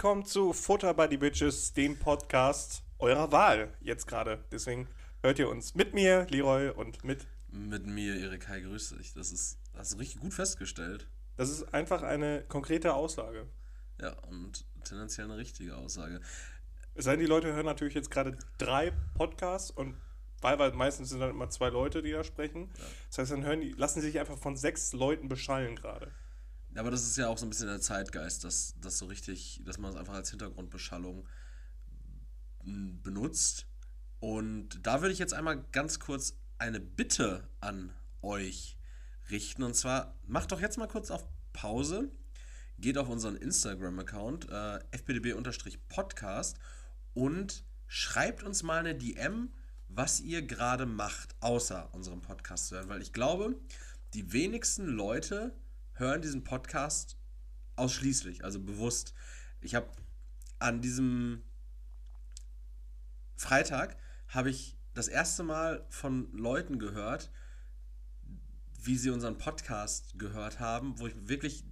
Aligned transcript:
Willkommen 0.00 0.24
zu 0.24 0.54
Futter 0.54 0.94
by 0.94 1.08
the 1.10 1.18
Bitches, 1.18 1.74
dem 1.74 1.98
Podcast 1.98 2.82
eurer 3.00 3.32
Wahl 3.32 3.68
jetzt 3.82 4.06
gerade. 4.06 4.42
Deswegen 4.50 4.88
hört 5.22 5.38
ihr 5.38 5.50
uns 5.50 5.74
mit 5.74 5.92
mir, 5.92 6.26
Leroy, 6.30 6.70
und 6.70 7.04
mit. 7.04 7.26
Mit 7.52 7.84
mir, 7.84 8.18
Erik. 8.18 8.48
Hi, 8.48 8.62
grüß 8.62 8.96
dich. 8.96 9.12
Das 9.12 9.30
ist, 9.30 9.58
hast 9.76 9.92
du 9.92 9.98
richtig 9.98 10.22
gut 10.22 10.32
festgestellt. 10.32 11.06
Das 11.36 11.50
ist 11.50 11.74
einfach 11.74 12.02
eine 12.02 12.42
konkrete 12.48 12.94
Aussage. 12.94 13.46
Ja, 14.00 14.14
und 14.20 14.64
tendenziell 14.84 15.26
eine 15.26 15.36
richtige 15.36 15.76
Aussage. 15.76 16.22
Es 16.94 17.04
sei 17.04 17.10
denn, 17.10 17.20
die 17.20 17.26
Leute 17.26 17.52
hören 17.52 17.66
natürlich 17.66 17.92
jetzt 17.92 18.10
gerade 18.10 18.38
drei 18.56 18.92
Podcasts 19.18 19.70
und 19.70 20.00
weil, 20.40 20.72
meistens 20.72 21.10
sind 21.10 21.20
dann 21.20 21.28
immer 21.28 21.50
zwei 21.50 21.68
Leute, 21.68 22.00
die 22.00 22.12
da 22.12 22.24
sprechen. 22.24 22.70
Ja. 22.78 22.84
Das 23.08 23.18
heißt, 23.18 23.32
dann 23.32 23.44
hören 23.44 23.60
die, 23.60 23.72
lassen 23.72 24.00
sie 24.00 24.06
sich 24.06 24.18
einfach 24.18 24.38
von 24.38 24.56
sechs 24.56 24.94
Leuten 24.94 25.28
beschallen 25.28 25.76
gerade. 25.76 26.10
Aber 26.76 26.90
das 26.90 27.04
ist 27.04 27.16
ja 27.16 27.28
auch 27.28 27.38
so 27.38 27.46
ein 27.46 27.50
bisschen 27.50 27.66
der 27.66 27.80
Zeitgeist, 27.80 28.44
dass 28.44 28.74
das 28.80 28.98
so 28.98 29.06
richtig, 29.06 29.60
dass 29.64 29.78
man 29.78 29.90
es 29.90 29.96
einfach 29.96 30.14
als 30.14 30.30
Hintergrundbeschallung 30.30 31.26
benutzt. 32.64 33.66
Und 34.20 34.86
da 34.86 35.00
würde 35.00 35.12
ich 35.12 35.18
jetzt 35.18 35.34
einmal 35.34 35.62
ganz 35.72 35.98
kurz 35.98 36.36
eine 36.58 36.78
Bitte 36.78 37.48
an 37.60 37.92
euch 38.22 38.76
richten. 39.30 39.62
Und 39.62 39.74
zwar, 39.74 40.18
macht 40.26 40.52
doch 40.52 40.60
jetzt 40.60 40.78
mal 40.78 40.86
kurz 40.88 41.10
auf 41.10 41.26
Pause, 41.52 42.10
geht 42.78 42.98
auf 42.98 43.08
unseren 43.08 43.36
Instagram-Account, 43.36 44.48
äh, 44.48 44.78
fpdb-podcast 44.96 46.58
und 47.14 47.64
schreibt 47.86 48.42
uns 48.42 48.62
mal 48.62 48.78
eine 48.78 48.94
DM, 48.94 49.52
was 49.88 50.20
ihr 50.20 50.42
gerade 50.42 50.86
macht, 50.86 51.34
außer 51.40 51.92
unserem 51.92 52.20
Podcast 52.20 52.68
zu 52.68 52.76
hören. 52.76 52.88
Weil 52.88 53.02
ich 53.02 53.12
glaube, 53.12 53.58
die 54.14 54.32
wenigsten 54.32 54.86
Leute 54.86 55.54
hören 56.00 56.22
diesen 56.22 56.42
Podcast 56.42 57.16
ausschließlich, 57.76 58.44
also 58.44 58.60
bewusst. 58.60 59.14
Ich 59.60 59.74
habe 59.74 59.88
an 60.58 60.80
diesem 60.80 61.44
Freitag 63.36 63.96
habe 64.28 64.50
ich 64.50 64.76
das 64.94 65.08
erste 65.08 65.42
Mal 65.42 65.86
von 65.88 66.32
Leuten 66.32 66.78
gehört, 66.78 67.30
wie 68.82 68.96
sie 68.96 69.10
unseren 69.10 69.38
Podcast 69.38 70.18
gehört 70.18 70.58
haben, 70.60 70.98
wo 70.98 71.06
ich 71.06 71.28
wirklich, 71.28 71.64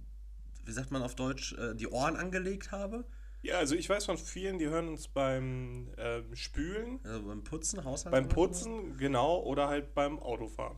wie 0.65 0.71
sagt 0.71 0.91
man 0.91 1.01
auf 1.01 1.15
Deutsch, 1.15 1.53
äh, 1.53 1.75
die 1.75 1.87
Ohren 1.87 2.15
angelegt 2.15 2.71
habe. 2.71 3.05
Ja, 3.41 3.57
also 3.57 3.75
ich 3.75 3.89
weiß 3.89 4.05
von 4.05 4.17
vielen, 4.17 4.57
die 4.59 4.67
hören 4.67 4.89
uns 4.89 5.07
beim 5.07 5.89
äh, 5.95 6.21
Spülen. 6.35 6.99
Also 7.03 7.27
beim 7.27 7.43
Putzen, 7.43 7.83
Haushalt. 7.83 8.11
Beim 8.11 8.27
Putzen, 8.27 8.97
genau, 8.97 9.41
oder 9.41 9.69
halt 9.69 9.93
beim 9.93 10.19
Autofahren. 10.19 10.77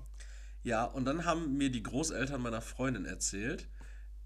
Ja, 0.64 0.86
und 0.86 1.06
dann 1.06 1.26
haben 1.26 1.58
mir 1.58 1.72
die 1.72 1.84
Großeltern 1.84 2.42
meiner 2.42 2.62
Freundin 2.62 3.06
erzählt, 3.06 3.68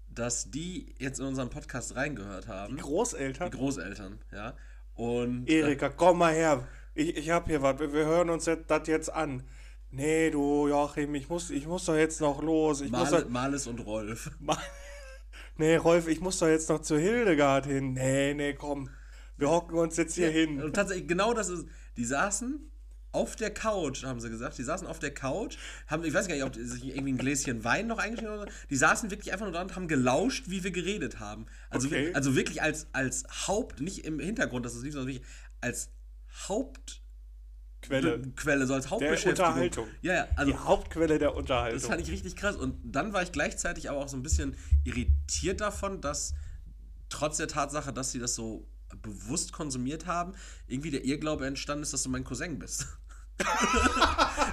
dass 0.08 0.50
die 0.50 0.94
jetzt 0.98 1.18
in 1.18 1.26
unseren 1.26 1.50
Podcast 1.50 1.96
reingehört 1.96 2.48
haben. 2.48 2.76
Die 2.76 2.82
Großeltern? 2.82 3.50
Die 3.50 3.56
Großeltern, 3.56 4.18
ja. 4.32 4.54
Und. 4.94 5.48
Erika, 5.48 5.88
komm 5.88 6.18
mal 6.18 6.34
her. 6.34 6.66
Ich, 6.94 7.16
ich 7.16 7.30
hab 7.30 7.46
hier 7.46 7.62
was. 7.62 7.78
Wir 7.78 8.06
hören 8.06 8.30
uns 8.30 8.44
das 8.44 8.86
jetzt 8.86 9.12
an. 9.12 9.44
Nee, 9.90 10.30
du 10.30 10.68
Joachim, 10.68 11.14
ich 11.14 11.28
muss, 11.28 11.50
ich 11.50 11.66
muss 11.66 11.84
doch 11.84 11.96
jetzt 11.96 12.20
noch 12.20 12.42
los. 12.42 12.80
Ich 12.80 12.90
Male, 12.90 13.22
muss 13.22 13.28
Males 13.28 13.66
und 13.66 13.80
Rolf. 13.80 14.30
Mal 14.40 14.58
nee, 15.56 15.76
Rolf, 15.76 16.08
ich 16.08 16.20
muss 16.20 16.38
doch 16.38 16.48
jetzt 16.48 16.68
noch 16.68 16.80
zu 16.80 16.98
Hildegard 16.98 17.66
hin. 17.66 17.94
Nee, 17.94 18.34
nee, 18.34 18.54
komm. 18.54 18.90
Wir 19.36 19.50
hocken 19.50 19.78
uns 19.78 19.96
jetzt 19.96 20.14
hier 20.14 20.30
ja, 20.30 20.32
hin. 20.32 20.62
Und 20.62 20.74
tatsächlich, 20.74 21.08
genau 21.08 21.34
das 21.34 21.48
ist. 21.48 21.66
Die 21.96 22.04
saßen 22.04 22.70
auf 23.16 23.34
der 23.34 23.50
Couch, 23.50 24.04
haben 24.04 24.20
sie 24.20 24.28
gesagt. 24.28 24.58
Die 24.58 24.62
saßen 24.62 24.86
auf 24.86 24.98
der 24.98 25.12
Couch, 25.12 25.56
haben, 25.86 26.04
ich 26.04 26.12
weiß 26.12 26.28
gar 26.28 26.34
nicht, 26.34 26.44
ob 26.44 26.54
sie 26.54 26.66
sich 26.66 26.84
irgendwie 26.84 27.14
ein 27.14 27.18
Gläschen 27.18 27.64
Wein 27.64 27.86
noch 27.86 27.98
eingeschenkt 27.98 28.30
haben. 28.30 28.50
Die 28.68 28.76
saßen 28.76 29.10
wirklich 29.10 29.32
einfach 29.32 29.46
nur 29.46 29.54
da 29.54 29.62
und 29.62 29.74
haben 29.74 29.88
gelauscht, 29.88 30.44
wie 30.48 30.62
wir 30.62 30.70
geredet 30.70 31.18
haben. 31.18 31.46
Also, 31.70 31.88
okay. 31.88 32.12
also 32.12 32.36
wirklich 32.36 32.60
als, 32.60 32.88
als 32.92 33.24
Haupt, 33.48 33.80
nicht 33.80 34.04
im 34.04 34.20
Hintergrund, 34.20 34.66
das 34.66 34.74
ist 34.74 34.82
nicht 34.82 34.92
so 34.92 35.06
wichtig, 35.06 35.26
als 35.62 35.88
Haupt. 36.48 37.00
Quelle. 37.80 38.20
Quelle, 38.36 38.66
so 38.66 38.74
als 38.74 38.90
Hauptbeschäftigung. 38.90 39.36
Der 39.36 39.46
Unterhaltung. 39.46 39.88
Ja, 40.02 40.12
ja, 40.12 40.28
also, 40.36 40.52
Die 40.52 40.58
Hauptquelle 40.58 41.18
der 41.18 41.34
Unterhaltung. 41.34 41.80
Das 41.80 41.88
fand 41.88 42.02
ich 42.02 42.10
richtig 42.10 42.36
krass. 42.36 42.56
Und 42.56 42.76
dann 42.84 43.14
war 43.14 43.22
ich 43.22 43.32
gleichzeitig 43.32 43.88
aber 43.88 44.00
auch 44.00 44.08
so 44.08 44.16
ein 44.16 44.22
bisschen 44.22 44.56
irritiert 44.84 45.62
davon, 45.62 46.02
dass 46.02 46.34
trotz 47.08 47.38
der 47.38 47.48
Tatsache, 47.48 47.94
dass 47.94 48.12
sie 48.12 48.18
das 48.18 48.34
so 48.34 48.68
bewusst 49.02 49.52
konsumiert 49.52 50.04
haben, 50.04 50.34
irgendwie 50.66 50.90
der 50.90 51.04
Irrglaube 51.04 51.46
entstanden 51.46 51.82
ist, 51.82 51.94
dass 51.94 52.02
du 52.02 52.10
mein 52.10 52.24
Cousin 52.24 52.58
bist 52.58 52.86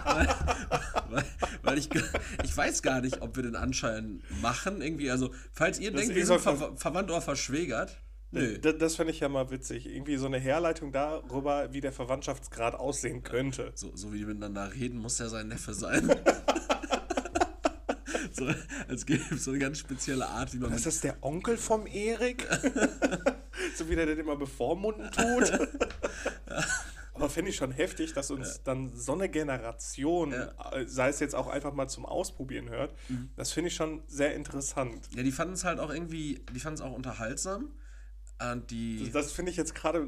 weil, 0.05 0.27
weil, 1.09 1.25
weil, 1.61 1.77
ich, 1.77 1.89
ich 2.43 2.55
weiß 2.55 2.81
gar 2.81 3.01
nicht, 3.01 3.21
ob 3.21 3.35
wir 3.35 3.43
den 3.43 3.55
Anschein 3.55 4.21
machen. 4.41 4.81
Irgendwie, 4.81 5.09
also, 5.09 5.33
falls 5.51 5.79
ihr 5.79 5.91
das 5.91 6.01
denkt, 6.01 6.15
wir 6.15 6.25
sind 6.25 6.41
ver 6.41 6.75
verwandt 6.75 7.09
oder 7.09 7.21
verschwägert. 7.21 8.01
Nö. 8.31 8.57
Das, 8.57 8.77
das 8.79 8.95
fände 8.95 9.13
ich 9.13 9.19
ja 9.19 9.29
mal 9.29 9.51
witzig. 9.51 9.85
Irgendwie 9.85 10.17
so 10.17 10.25
eine 10.25 10.39
Herleitung 10.39 10.91
darüber, 10.91 11.71
wie 11.71 11.81
der 11.81 11.91
Verwandtschaftsgrad 11.91 12.73
aussehen 12.73 13.23
könnte. 13.23 13.71
So, 13.75 13.95
so 13.95 14.11
wie 14.11 14.17
die 14.19 14.25
miteinander 14.25 14.73
reden, 14.73 14.97
muss 14.97 15.19
er 15.19 15.29
sein 15.29 15.49
Neffe 15.49 15.73
sein. 15.75 16.07
so, 18.31 18.47
als 18.87 19.05
gäbe 19.05 19.35
es 19.35 19.43
so 19.43 19.51
eine 19.51 19.59
ganz 19.59 19.77
spezielle 19.77 20.27
Art, 20.27 20.51
wie 20.53 20.57
man. 20.57 20.71
Das 20.71 20.87
ist 20.87 21.03
der 21.03 21.17
Onkel 21.21 21.57
vom 21.57 21.85
Erik? 21.85 22.47
so 23.75 23.87
wie 23.87 23.95
der 23.95 24.07
den 24.07 24.17
immer 24.17 24.35
bevormunden 24.35 25.11
tut. 25.11 25.51
Aber 27.13 27.29
finde 27.29 27.51
ich 27.51 27.57
schon 27.57 27.71
heftig, 27.71 28.13
dass 28.13 28.31
uns 28.31 28.55
ja. 28.55 28.61
dann 28.63 28.95
so 28.95 29.13
eine 29.13 29.29
Generation, 29.29 30.31
ja. 30.31 30.71
Äh, 30.71 30.87
sei 30.87 31.09
es 31.09 31.19
jetzt 31.19 31.35
auch 31.35 31.47
einfach 31.47 31.73
mal 31.73 31.87
zum 31.87 32.05
Ausprobieren 32.05 32.69
hört, 32.69 32.93
mhm. 33.09 33.29
das 33.35 33.51
finde 33.51 33.69
ich 33.69 33.75
schon 33.75 34.03
sehr 34.07 34.33
interessant. 34.35 35.09
Ja, 35.15 35.23
die 35.23 35.31
fanden 35.31 35.53
es 35.53 35.63
halt 35.63 35.79
auch 35.79 35.91
irgendwie, 35.91 36.43
die 36.53 36.59
fanden 36.59 36.75
es 36.75 36.81
auch 36.81 36.93
unterhaltsam. 36.93 37.71
Und 38.51 38.71
die 38.71 39.03
das, 39.11 39.25
das 39.25 39.31
finde 39.31 39.51
ich 39.51 39.57
jetzt 39.57 39.75
gerade 39.75 40.07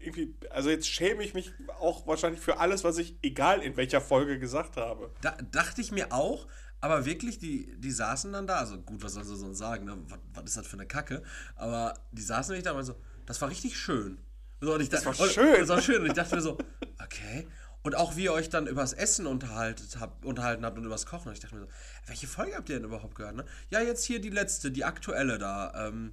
irgendwie, 0.00 0.34
also 0.50 0.70
jetzt 0.70 0.88
schäme 0.88 1.22
ich 1.22 1.34
mich 1.34 1.52
auch 1.78 2.06
wahrscheinlich 2.06 2.40
für 2.40 2.58
alles, 2.58 2.84
was 2.84 2.98
ich, 2.98 3.18
egal 3.22 3.62
in 3.62 3.76
welcher 3.76 4.00
Folge, 4.00 4.38
gesagt 4.38 4.76
habe. 4.76 5.10
Da 5.20 5.36
dachte 5.52 5.80
ich 5.80 5.92
mir 5.92 6.12
auch, 6.12 6.46
aber 6.80 7.04
wirklich, 7.04 7.38
die, 7.38 7.74
die 7.78 7.90
saßen 7.90 8.32
dann 8.32 8.46
da, 8.46 8.56
also 8.56 8.78
gut, 8.78 9.02
was 9.02 9.12
soll 9.12 9.24
sie 9.24 9.36
sonst 9.36 9.58
sagen, 9.58 9.84
ne? 9.84 9.98
was, 10.08 10.18
was 10.32 10.44
ist 10.44 10.56
das 10.56 10.66
für 10.66 10.76
eine 10.76 10.86
Kacke? 10.86 11.22
Aber 11.54 11.94
die 12.12 12.22
saßen 12.22 12.54
nicht 12.54 12.66
da 12.66 12.72
und 12.72 12.84
so, 12.84 12.96
das 13.26 13.40
war 13.40 13.50
richtig 13.50 13.76
schön. 13.76 14.18
So, 14.60 14.74
und 14.74 14.80
ich 14.80 14.88
das 14.88 15.06
war 15.06 15.14
schön. 15.14 15.60
Das 15.60 15.68
war 15.68 15.80
schön. 15.80 16.02
Und 16.02 16.06
ich 16.06 16.12
dachte 16.12 16.34
mir 16.34 16.42
so, 16.42 16.58
okay. 17.02 17.46
Und 17.82 17.96
auch 17.96 18.16
wie 18.16 18.24
ihr 18.24 18.32
euch 18.32 18.50
dann 18.50 18.66
übers 18.66 18.92
Essen 18.92 19.26
unterhalten 19.26 19.82
habt, 19.98 20.24
unterhalten 20.24 20.66
habt 20.66 20.76
und 20.76 20.84
übers 20.84 21.06
Kochen. 21.06 21.28
Und 21.28 21.34
ich 21.34 21.40
dachte 21.40 21.54
mir 21.54 21.62
so, 21.62 21.68
welche 22.06 22.26
Folge 22.26 22.54
habt 22.56 22.68
ihr 22.68 22.76
denn 22.76 22.84
überhaupt 22.84 23.14
gehört? 23.14 23.36
Ne? 23.36 23.44
Ja, 23.70 23.80
jetzt 23.80 24.04
hier 24.04 24.20
die 24.20 24.28
letzte, 24.28 24.70
die 24.70 24.84
aktuelle 24.84 25.38
da. 25.38 25.88
Ähm, 25.88 26.12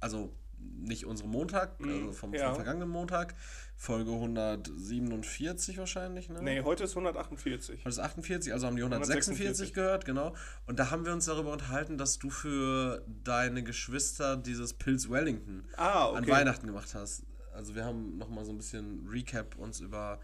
also 0.00 0.34
nicht 0.58 1.04
unsere 1.04 1.28
Montag, 1.28 1.78
mhm, 1.80 1.90
also 1.90 2.12
vom, 2.12 2.34
ja. 2.34 2.46
vom, 2.46 2.56
vergangenen 2.56 2.88
Montag. 2.88 3.34
Folge 3.78 4.10
147 4.10 5.76
wahrscheinlich, 5.76 6.30
ne? 6.30 6.42
Nee, 6.42 6.62
heute 6.62 6.84
ist 6.84 6.92
148. 6.92 7.80
Heute 7.80 7.88
ist 7.90 7.98
48, 7.98 8.52
also 8.54 8.66
haben 8.66 8.76
die 8.76 8.82
146, 8.82 9.34
146 9.34 9.74
gehört, 9.74 10.06
genau. 10.06 10.34
Und 10.66 10.78
da 10.78 10.90
haben 10.90 11.04
wir 11.04 11.12
uns 11.12 11.26
darüber 11.26 11.52
unterhalten, 11.52 11.98
dass 11.98 12.18
du 12.18 12.30
für 12.30 13.04
deine 13.22 13.62
Geschwister 13.62 14.38
dieses 14.38 14.72
Pilz 14.72 15.10
Wellington 15.10 15.64
ah, 15.76 16.08
okay. 16.08 16.16
an 16.16 16.26
Weihnachten 16.26 16.66
gemacht 16.66 16.94
hast. 16.94 17.24
Also 17.56 17.74
wir 17.74 17.84
haben 17.84 18.18
nochmal 18.18 18.44
so 18.44 18.52
ein 18.52 18.58
bisschen 18.58 19.06
Recap 19.08 19.56
uns 19.56 19.80
über, 19.80 20.20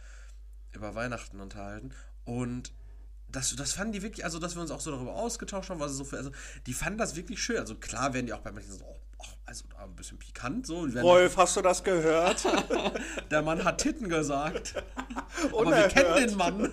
über 0.73 0.95
Weihnachten 0.95 1.41
unterhalten. 1.41 1.93
Und 2.25 2.73
das, 3.29 3.57
das 3.57 3.73
fanden 3.73 3.95
die 3.95 4.03
wirklich, 4.03 4.25
also 4.25 4.39
dass 4.39 4.55
wir 4.55 4.63
uns 4.63 4.71
auch 4.71 4.81
so 4.81 4.91
darüber 4.91 5.15
ausgetauscht 5.15 5.71
haben, 5.71 5.81
was 5.81 5.93
es 5.93 5.97
so 5.97 6.05
für, 6.05 6.19
also 6.19 6.31
die 6.67 6.75
fanden 6.75 6.99
das 6.99 7.17
wirklich 7.17 7.43
schön. 7.43 7.59
Also 7.59 7.75
klar 7.75 8.13
werden 8.15 8.27
die 8.27 8.33
auch 8.33 8.41
bei 8.41 8.53
manchen 8.53 8.73
so, 8.73 8.85
oh, 8.85 9.27
also 9.47 9.65
ein 9.79 9.97
bisschen 9.97 10.19
pikant 10.19 10.67
so. 10.67 10.87
Rolf, 10.87 11.37
hast 11.37 11.57
du 11.57 11.63
das 11.63 11.83
gehört? 11.83 12.47
Der 13.31 13.43
Mann 13.43 13.65
hat 13.65 13.79
Titten 13.79 14.09
gesagt. 14.09 14.75
Aber 15.53 15.71
wir 15.71 15.89
kennen 15.89 16.27
den 16.27 16.37
Mann. 16.37 16.71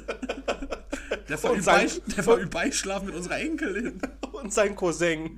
Der 1.28 1.38
verübt, 1.38 1.64
sein, 1.64 1.90
Bei, 2.26 2.46
Beischlaf 2.46 3.04
mit 3.04 3.16
unserer 3.16 3.38
Enkelin. 3.40 4.02
Und 4.32 4.54
sein 4.54 4.76
Cousin. 4.76 5.38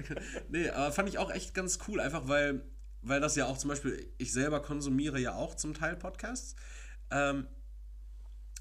nee, 0.48 0.68
aber 0.68 0.92
fand 0.92 1.08
ich 1.08 1.18
auch 1.18 1.30
echt 1.30 1.54
ganz 1.54 1.78
cool, 1.88 2.00
einfach 2.00 2.28
weil 2.28 2.62
weil 3.02 3.20
das 3.20 3.36
ja 3.36 3.46
auch 3.46 3.58
zum 3.58 3.68
Beispiel, 3.68 4.12
ich 4.18 4.32
selber 4.32 4.60
konsumiere 4.60 5.18
ja 5.18 5.34
auch 5.34 5.54
zum 5.54 5.74
Teil 5.74 5.96
Podcasts. 5.96 6.54
Ähm, 7.10 7.46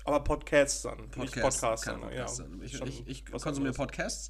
aber 0.06 0.24
Podcasts 0.24 0.82
dann, 0.82 1.10
Podcast, 1.12 1.20
nicht 1.20 1.42
Podcasts. 1.42 1.86
Dann, 1.86 2.02
Podcast 2.02 2.40
ja, 2.40 2.46
dann. 2.46 2.62
Ich, 2.62 2.82
ich, 2.82 3.08
ich 3.08 3.26
konsumiere 3.26 3.74
Podcasts 3.74 4.30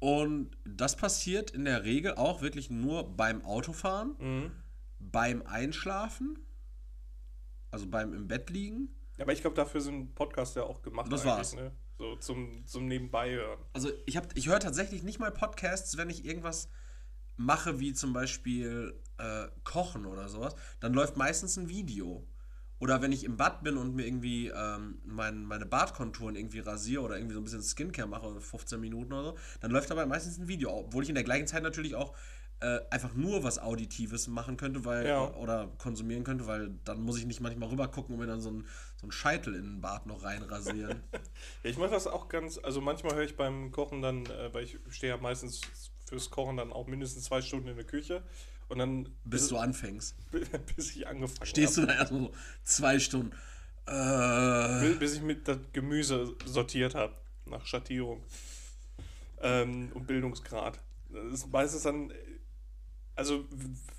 und 0.00 0.56
das 0.64 0.96
passiert 0.96 1.50
in 1.50 1.64
der 1.64 1.84
Regel 1.84 2.14
auch 2.14 2.40
wirklich 2.40 2.70
nur 2.70 3.16
beim 3.16 3.44
Autofahren, 3.44 4.14
mhm. 4.18 4.52
beim 4.98 5.42
Einschlafen, 5.42 6.38
also 7.70 7.86
beim 7.86 8.14
im 8.14 8.28
Bett 8.28 8.48
liegen. 8.50 8.94
Ja, 9.16 9.24
aber 9.24 9.32
ich 9.32 9.40
glaube, 9.40 9.56
dafür 9.56 9.80
sind 9.80 10.14
Podcasts 10.14 10.54
ja 10.54 10.62
auch 10.62 10.82
gemacht. 10.82 11.10
Das 11.10 11.24
war's. 11.24 11.54
Ne? 11.54 11.72
So 11.98 12.14
zum, 12.16 12.64
zum 12.64 12.86
Nebenbei 12.86 13.32
hören. 13.32 13.58
Also 13.72 13.90
ich, 14.06 14.18
ich 14.34 14.46
höre 14.46 14.60
tatsächlich 14.60 15.02
nicht 15.02 15.18
mal 15.18 15.32
Podcasts, 15.32 15.96
wenn 15.96 16.08
ich 16.08 16.24
irgendwas 16.24 16.68
mache, 17.38 17.80
wie 17.80 17.94
zum 17.94 18.12
Beispiel 18.12 18.94
äh, 19.16 19.46
Kochen 19.64 20.04
oder 20.04 20.28
sowas, 20.28 20.54
dann 20.80 20.92
läuft 20.92 21.16
meistens 21.16 21.56
ein 21.56 21.68
Video. 21.68 22.26
Oder 22.80 23.02
wenn 23.02 23.10
ich 23.10 23.24
im 23.24 23.36
Bad 23.36 23.64
bin 23.64 23.76
und 23.76 23.96
mir 23.96 24.06
irgendwie 24.06 24.48
ähm, 24.48 25.00
mein, 25.04 25.44
meine 25.44 25.66
Bartkonturen 25.66 26.36
irgendwie 26.36 26.60
rasiere 26.60 27.02
oder 27.02 27.16
irgendwie 27.16 27.34
so 27.34 27.40
ein 27.40 27.44
bisschen 27.44 27.62
Skincare 27.62 28.06
mache, 28.06 28.40
15 28.40 28.78
Minuten 28.78 29.12
oder 29.12 29.24
so, 29.24 29.38
dann 29.60 29.72
läuft 29.72 29.90
dabei 29.90 30.06
meistens 30.06 30.38
ein 30.38 30.46
Video. 30.46 30.70
Obwohl 30.70 31.02
ich 31.02 31.08
in 31.08 31.16
der 31.16 31.24
gleichen 31.24 31.48
Zeit 31.48 31.64
natürlich 31.64 31.96
auch 31.96 32.14
äh, 32.60 32.80
einfach 32.90 33.14
nur 33.14 33.42
was 33.44 33.58
Auditives 33.60 34.26
machen 34.28 34.56
könnte, 34.56 34.84
weil 34.84 35.06
Ja. 35.06 35.32
oder 35.34 35.68
konsumieren 35.78 36.22
könnte, 36.24 36.46
weil 36.46 36.70
dann 36.84 37.00
muss 37.00 37.18
ich 37.18 37.26
nicht 37.26 37.40
manchmal 37.40 37.68
rüber 37.68 37.88
gucken 37.88 38.14
und 38.14 38.20
mir 38.20 38.26
dann 38.26 38.40
so 38.40 38.50
ein, 38.50 38.66
so 38.96 39.06
ein 39.06 39.12
Scheitel 39.12 39.54
in 39.54 39.62
den 39.62 39.80
Bart 39.80 40.06
noch 40.06 40.22
reinrasieren. 40.22 41.02
Ja, 41.62 41.70
ich 41.70 41.78
mache 41.78 41.90
das 41.90 42.06
auch 42.06 42.28
ganz, 42.28 42.58
also 42.62 42.80
manchmal 42.80 43.14
höre 43.14 43.24
ich 43.24 43.36
beim 43.36 43.70
Kochen 43.72 44.02
dann, 44.02 44.26
äh, 44.26 44.52
weil 44.52 44.64
ich 44.64 44.78
stehe 44.88 45.14
ja 45.14 45.20
meistens 45.20 45.60
fürs 46.08 46.30
Kochen 46.30 46.56
dann 46.56 46.72
auch 46.72 46.86
mindestens 46.86 47.24
zwei 47.24 47.40
Stunden 47.42 47.68
in 47.68 47.76
der 47.76 47.84
Küche 47.84 48.22
und 48.68 48.78
dann 48.78 49.08
bis 49.24 49.48
du 49.48 49.56
anfängst. 49.56 50.16
bis 50.76 50.96
ich 50.96 51.06
angefangen 51.06 51.46
Stehst 51.46 51.76
habe. 51.76 51.86
du 51.86 51.92
da 51.92 51.98
erstmal 51.98 52.20
so 52.22 52.32
zwei 52.64 52.98
Stunden. 52.98 53.32
Äh, 53.86 54.80
Bis, 54.80 54.98
bis 54.98 55.14
ich 55.14 55.22
mit 55.22 55.48
das 55.48 55.58
Gemüse 55.72 56.36
sortiert 56.44 56.94
habe, 56.94 57.14
nach 57.46 57.64
Schattierung 57.64 58.22
ähm, 59.40 59.90
und 59.94 60.06
Bildungsgrad. 60.06 60.78
Das 61.08 61.32
ist 61.32 61.50
meistens 61.50 61.84
dann, 61.84 62.12
also 63.14 63.46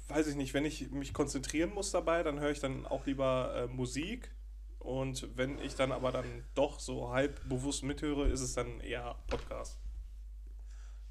weiß 0.07 0.27
ich 0.27 0.35
nicht, 0.35 0.53
wenn 0.53 0.65
ich 0.65 0.91
mich 0.91 1.13
konzentrieren 1.13 1.73
muss 1.73 1.89
dabei, 1.89 2.21
dann 2.21 2.39
höre 2.39 2.51
ich 2.51 2.59
dann 2.59 2.85
auch 2.85 3.05
lieber 3.07 3.53
äh, 3.55 3.67
Musik. 3.67 4.31
Und 4.77 5.27
wenn 5.35 5.59
ich 5.59 5.75
dann 5.75 5.91
aber 5.91 6.11
dann 6.11 6.45
doch 6.55 6.79
so 6.79 7.09
halb 7.09 7.47
bewusst 7.49 7.83
mithöre, 7.83 8.27
ist 8.29 8.41
es 8.41 8.53
dann 8.53 8.79
eher 8.81 9.15
Podcast. 9.27 9.79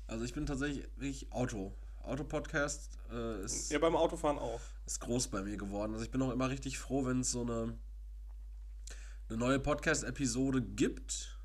Also 0.08 0.24
ich 0.24 0.32
bin 0.34 0.46
tatsächlich 0.46 0.84
wirklich 0.96 1.30
Auto. 1.32 1.72
Autopodcast 2.02 2.98
äh, 3.12 3.44
ist, 3.44 3.70
Ja, 3.70 3.78
beim 3.78 3.94
Autofahren 3.94 4.38
auch. 4.38 4.60
ist 4.86 5.00
groß 5.00 5.28
bei 5.28 5.42
mir 5.42 5.56
geworden. 5.56 5.92
Also 5.92 6.04
ich 6.04 6.10
bin 6.10 6.22
auch 6.22 6.32
immer 6.32 6.48
richtig 6.48 6.78
froh, 6.78 7.04
wenn 7.04 7.20
es 7.20 7.30
so 7.30 7.42
eine, 7.42 7.78
eine 9.28 9.38
neue 9.38 9.60
Podcast-Episode 9.60 10.62
gibt 10.62 11.38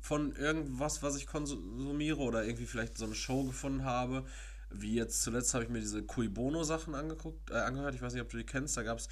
von 0.00 0.34
irgendwas, 0.34 1.02
was 1.02 1.16
ich 1.16 1.26
konsumiere 1.26 2.18
oder 2.18 2.44
irgendwie 2.44 2.66
vielleicht 2.66 2.98
so 2.98 3.04
eine 3.04 3.14
Show 3.14 3.44
gefunden 3.44 3.84
habe. 3.84 4.24
Wie 4.70 4.94
jetzt 4.94 5.22
zuletzt 5.22 5.54
habe 5.54 5.64
ich 5.64 5.70
mir 5.70 5.80
diese 5.80 6.02
Cui 6.02 6.28
Bono 6.28 6.62
Sachen 6.64 6.94
angeguckt, 6.94 7.50
äh, 7.50 7.54
angehört. 7.54 7.94
Ich 7.94 8.02
weiß 8.02 8.12
nicht, 8.12 8.22
ob 8.22 8.28
du 8.30 8.36
die 8.36 8.44
kennst. 8.44 8.76
Da 8.76 8.82
gab 8.82 8.98
es, 8.98 9.08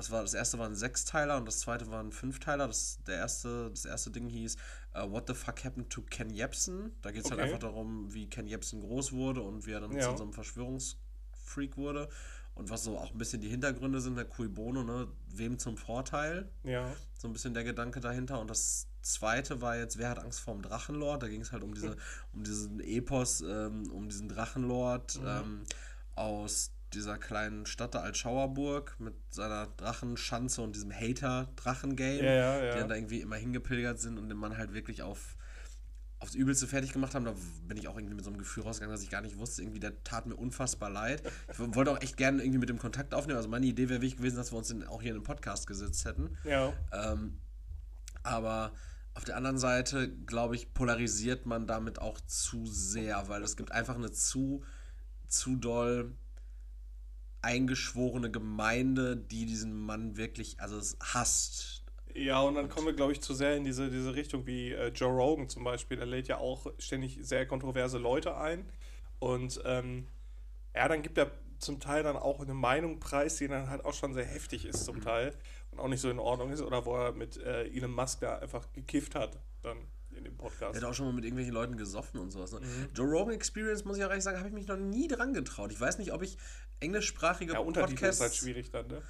das, 0.00 0.10
war, 0.10 0.22
das 0.22 0.32
erste 0.34 0.58
war 0.58 0.66
ein 0.66 0.74
Sechsteiler 0.74 1.36
und 1.36 1.44
das 1.46 1.58
zweite 1.60 1.90
war 1.90 2.02
ein 2.02 2.10
Fünfteiler. 2.12 2.66
Das, 2.66 2.98
der 3.06 3.16
erste, 3.16 3.68
das 3.70 3.84
erste 3.84 4.10
Ding 4.10 4.28
hieß 4.28 4.56
äh, 4.94 5.02
What 5.08 5.28
the 5.28 5.34
fuck 5.34 5.62
happened 5.64 5.90
to 5.90 6.00
Ken 6.02 6.30
Jebsen? 6.30 6.92
Da 7.02 7.10
geht 7.10 7.24
es 7.24 7.30
halt 7.30 7.38
Okay. 7.40 7.48
einfach 7.48 7.58
darum, 7.60 8.12
wie 8.14 8.26
Ken 8.28 8.46
Jebsen 8.46 8.80
groß 8.80 9.12
wurde 9.12 9.42
und 9.42 9.66
wie 9.66 9.72
er 9.72 9.80
dann 9.80 9.92
Ja. 9.92 10.10
zu 10.10 10.16
so 10.16 10.22
einem 10.24 10.32
Verschwörungsfreak 10.32 11.76
wurde. 11.76 12.08
Und 12.54 12.68
was 12.70 12.82
so 12.84 12.98
auch 12.98 13.12
ein 13.12 13.18
bisschen 13.18 13.40
die 13.40 13.48
Hintergründe 13.48 14.00
sind, 14.00 14.16
der 14.16 14.24
Cui 14.24 14.48
Bono, 14.48 14.82
ne? 14.82 15.08
Wem 15.28 15.58
zum 15.58 15.76
Vorteil? 15.76 16.50
Ja. 16.64 16.90
So 17.18 17.28
ein 17.28 17.32
bisschen 17.32 17.54
der 17.54 17.64
Gedanke 17.64 18.00
dahinter. 18.00 18.40
Und 18.40 18.50
das 18.50 18.86
zweite 19.02 19.60
war 19.60 19.76
jetzt, 19.76 19.98
wer 19.98 20.08
hat 20.10 20.18
Angst 20.18 20.40
vor 20.40 20.54
dem 20.54 20.62
Drachenlord? 20.62 21.22
Da 21.22 21.28
ging 21.28 21.40
es 21.42 21.52
halt 21.52 21.62
um 21.62 21.74
diese, 21.74 21.96
um 22.32 22.42
diesen 22.42 22.80
Epos, 22.80 23.40
ähm, 23.42 23.90
um 23.90 24.08
diesen 24.08 24.28
Drachenlord 24.28 25.20
ähm, 25.24 25.62
aus 26.16 26.72
dieser 26.94 27.18
kleinen 27.18 27.66
Stadt 27.66 27.94
da 27.94 28.00
Altschauerburg 28.00 28.96
mit 28.98 29.14
seiner 29.30 29.68
Drachenschanze 29.76 30.62
und 30.62 30.74
diesem 30.74 30.92
Hater-Drachen-Game, 30.92 32.24
Ja, 32.24 32.32
ja, 32.32 32.64
ja. 32.64 32.72
die 32.72 32.78
dann 32.80 32.88
da 32.88 32.94
irgendwie 32.94 33.20
immer 33.20 33.36
hingepilgert 33.36 34.00
sind 34.00 34.18
und 34.18 34.28
den 34.28 34.38
Mann 34.38 34.56
halt 34.56 34.72
wirklich 34.72 35.02
auf 35.02 35.36
aufs 36.20 36.34
Übelste 36.34 36.66
fertig 36.66 36.92
gemacht 36.92 37.14
haben, 37.14 37.24
da 37.24 37.34
bin 37.66 37.78
ich 37.78 37.88
auch 37.88 37.96
irgendwie 37.96 38.14
mit 38.14 38.24
so 38.24 38.30
einem 38.30 38.38
Gefühl 38.38 38.62
rausgegangen, 38.62 38.94
dass 38.94 39.02
ich 39.02 39.08
gar 39.08 39.22
nicht 39.22 39.38
wusste, 39.38 39.62
irgendwie, 39.62 39.80
der 39.80 40.04
tat 40.04 40.26
mir 40.26 40.36
unfassbar 40.36 40.90
leid. 40.90 41.22
Ich 41.50 41.58
wollte 41.58 41.90
auch 41.90 42.02
echt 42.02 42.18
gerne 42.18 42.42
irgendwie 42.42 42.58
mit 42.58 42.68
dem 42.68 42.78
Kontakt 42.78 43.14
aufnehmen. 43.14 43.38
Also 43.38 43.48
meine 43.48 43.64
Idee 43.64 43.88
wäre 43.88 44.02
wirklich 44.02 44.18
gewesen, 44.18 44.36
dass 44.36 44.52
wir 44.52 44.58
uns 44.58 44.70
in, 44.70 44.84
auch 44.84 45.00
hier 45.00 45.12
in 45.12 45.16
den 45.16 45.24
Podcast 45.24 45.66
gesetzt 45.66 46.04
hätten. 46.04 46.36
Ja. 46.44 46.74
Ähm, 46.92 47.38
aber 48.22 48.72
auf 49.14 49.24
der 49.24 49.36
anderen 49.36 49.56
Seite, 49.56 50.10
glaube 50.10 50.56
ich, 50.56 50.74
polarisiert 50.74 51.46
man 51.46 51.66
damit 51.66 51.98
auch 51.98 52.20
zu 52.20 52.66
sehr, 52.66 53.28
weil 53.28 53.42
es 53.42 53.56
gibt 53.56 53.72
einfach 53.72 53.94
eine 53.94 54.12
zu, 54.12 54.62
zu 55.26 55.56
doll 55.56 56.12
eingeschworene 57.42 58.30
Gemeinde, 58.30 59.16
die 59.16 59.46
diesen 59.46 59.74
Mann 59.74 60.16
wirklich, 60.16 60.60
also 60.60 60.76
es 60.76 60.96
hasst. 61.00 61.84
Ja, 62.14 62.40
und 62.40 62.56
dann 62.56 62.68
kommen 62.68 62.86
wir, 62.86 62.92
glaube 62.92 63.12
ich, 63.12 63.20
zu 63.20 63.34
sehr 63.34 63.56
in 63.56 63.64
diese, 63.64 63.90
diese 63.90 64.14
Richtung 64.14 64.46
wie 64.46 64.72
äh, 64.72 64.88
Joe 64.88 65.12
Rogan 65.12 65.48
zum 65.48 65.64
Beispiel. 65.64 65.98
Er 65.98 66.06
lädt 66.06 66.28
ja 66.28 66.38
auch 66.38 66.66
ständig 66.78 67.18
sehr 67.22 67.46
kontroverse 67.46 67.98
Leute 67.98 68.36
ein. 68.36 68.68
Und 69.18 69.60
ähm, 69.64 70.08
ja, 70.74 70.88
dann 70.88 71.02
gibt 71.02 71.18
er 71.18 71.30
zum 71.58 71.78
Teil 71.78 72.02
dann 72.02 72.16
auch 72.16 72.40
eine 72.40 72.54
Meinung 72.54 73.00
preis, 73.00 73.36
die 73.36 73.48
dann 73.48 73.68
halt 73.68 73.84
auch 73.84 73.94
schon 73.94 74.14
sehr 74.14 74.24
heftig 74.24 74.64
ist 74.64 74.84
zum 74.84 75.00
Teil 75.00 75.36
und 75.70 75.78
auch 75.78 75.88
nicht 75.88 76.00
so 76.00 76.10
in 76.10 76.18
Ordnung 76.18 76.50
ist. 76.50 76.62
Oder 76.62 76.84
wo 76.84 76.96
er 76.96 77.12
mit 77.12 77.36
äh, 77.36 77.64
Elon 77.66 77.92
Musk 77.92 78.20
da 78.20 78.38
einfach 78.38 78.72
gekifft 78.72 79.14
hat, 79.14 79.38
dann 79.62 79.76
in 80.20 80.24
dem 80.24 80.34
Er 80.34 80.38
Podcast. 80.38 80.76
hat 80.76 80.84
auch 80.84 80.94
schon 80.94 81.06
mal 81.06 81.12
mit 81.12 81.24
irgendwelchen 81.24 81.54
Leuten 81.54 81.76
gesoffen 81.76 82.20
und 82.20 82.30
sowas. 82.30 82.52
Ne? 82.52 82.60
Mhm. 82.60 82.88
Joe 82.94 83.06
Rogan 83.08 83.34
Experience, 83.34 83.84
muss 83.84 83.96
ich 83.96 84.04
auch 84.04 84.08
ehrlich 84.10 84.24
sagen, 84.24 84.38
habe 84.38 84.48
ich 84.48 84.54
mich 84.54 84.68
noch 84.68 84.76
nie 84.76 85.08
dran 85.08 85.32
getraut. 85.32 85.72
Ich 85.72 85.80
weiß 85.80 85.98
nicht, 85.98 86.12
ob 86.12 86.22
ich 86.22 86.36
englischsprachige 86.80 87.52
Ja, 87.54 87.60
ist 87.60 87.72
Podcasts 87.74 88.20
halt 88.20 88.34
schwierig 88.34 88.70
dann, 88.70 88.86
ne? 88.86 89.02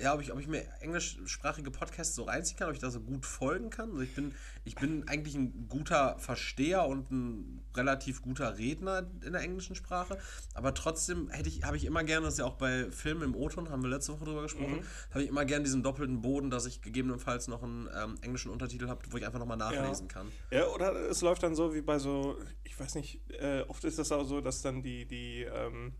Ja, 0.00 0.14
ob 0.14 0.20
ich, 0.20 0.32
ob 0.32 0.40
ich 0.40 0.48
mir 0.48 0.64
englischsprachige 0.80 1.70
Podcasts 1.70 2.14
so 2.14 2.24
reinziehen 2.24 2.58
kann, 2.58 2.68
ob 2.68 2.74
ich 2.74 2.80
da 2.80 2.90
so 2.90 3.00
gut 3.00 3.24
folgen 3.24 3.70
kann. 3.70 3.90
Also 3.90 4.02
ich 4.02 4.14
bin, 4.14 4.34
ich 4.64 4.74
bin 4.74 5.06
eigentlich 5.06 5.34
ein 5.34 5.68
guter 5.68 6.18
Versteher 6.18 6.86
und 6.86 7.10
ein 7.10 7.62
relativ 7.74 8.22
guter 8.22 8.58
Redner 8.58 9.06
in 9.24 9.32
der 9.32 9.42
englischen 9.42 9.76
Sprache, 9.76 10.18
aber 10.54 10.74
trotzdem 10.74 11.28
hätte 11.30 11.48
ich, 11.48 11.64
habe 11.64 11.76
ich 11.76 11.84
immer 11.84 12.04
gerne, 12.04 12.26
das 12.26 12.34
ist 12.34 12.38
ja 12.38 12.46
auch 12.46 12.56
bei 12.56 12.90
Filmen 12.90 13.22
im 13.22 13.36
O-Ton, 13.36 13.70
haben 13.70 13.82
wir 13.82 13.90
letzte 13.90 14.12
Woche 14.12 14.24
drüber 14.24 14.42
gesprochen, 14.42 14.84
habe 15.10 15.22
ich 15.22 15.28
immer 15.28 15.44
gerne 15.44 15.64
diesen 15.64 15.82
doppelten 15.82 16.20
Boden, 16.20 16.50
dass 16.50 16.66
ich 16.66 16.82
gegebenenfalls 16.82 17.48
noch 17.48 17.62
einen 17.62 17.88
ähm, 17.94 18.16
englischen 18.22 18.50
Untertitel 18.50 18.88
habe, 18.88 19.00
wo 19.10 19.16
ich 19.16 19.26
einfach 19.26 19.38
nochmal 19.38 19.56
nachlesen 19.56 20.08
kann. 20.08 20.28
Ja, 20.50 20.66
oder 20.68 20.94
es 20.94 21.20
läuft 21.20 21.42
dann 21.42 21.54
so 21.54 21.74
wie 21.74 21.82
bei 21.82 21.98
so, 21.98 22.38
ich 22.64 22.78
weiß 22.78 22.96
nicht, 22.96 23.20
äh, 23.30 23.62
oft 23.68 23.84
ist 23.84 23.98
das 23.98 24.10
auch 24.12 24.24
so, 24.24 24.40
dass 24.40 24.62
dann 24.62 24.82
die, 24.82 25.06
die, 25.06 25.42
ähm, 25.42 25.94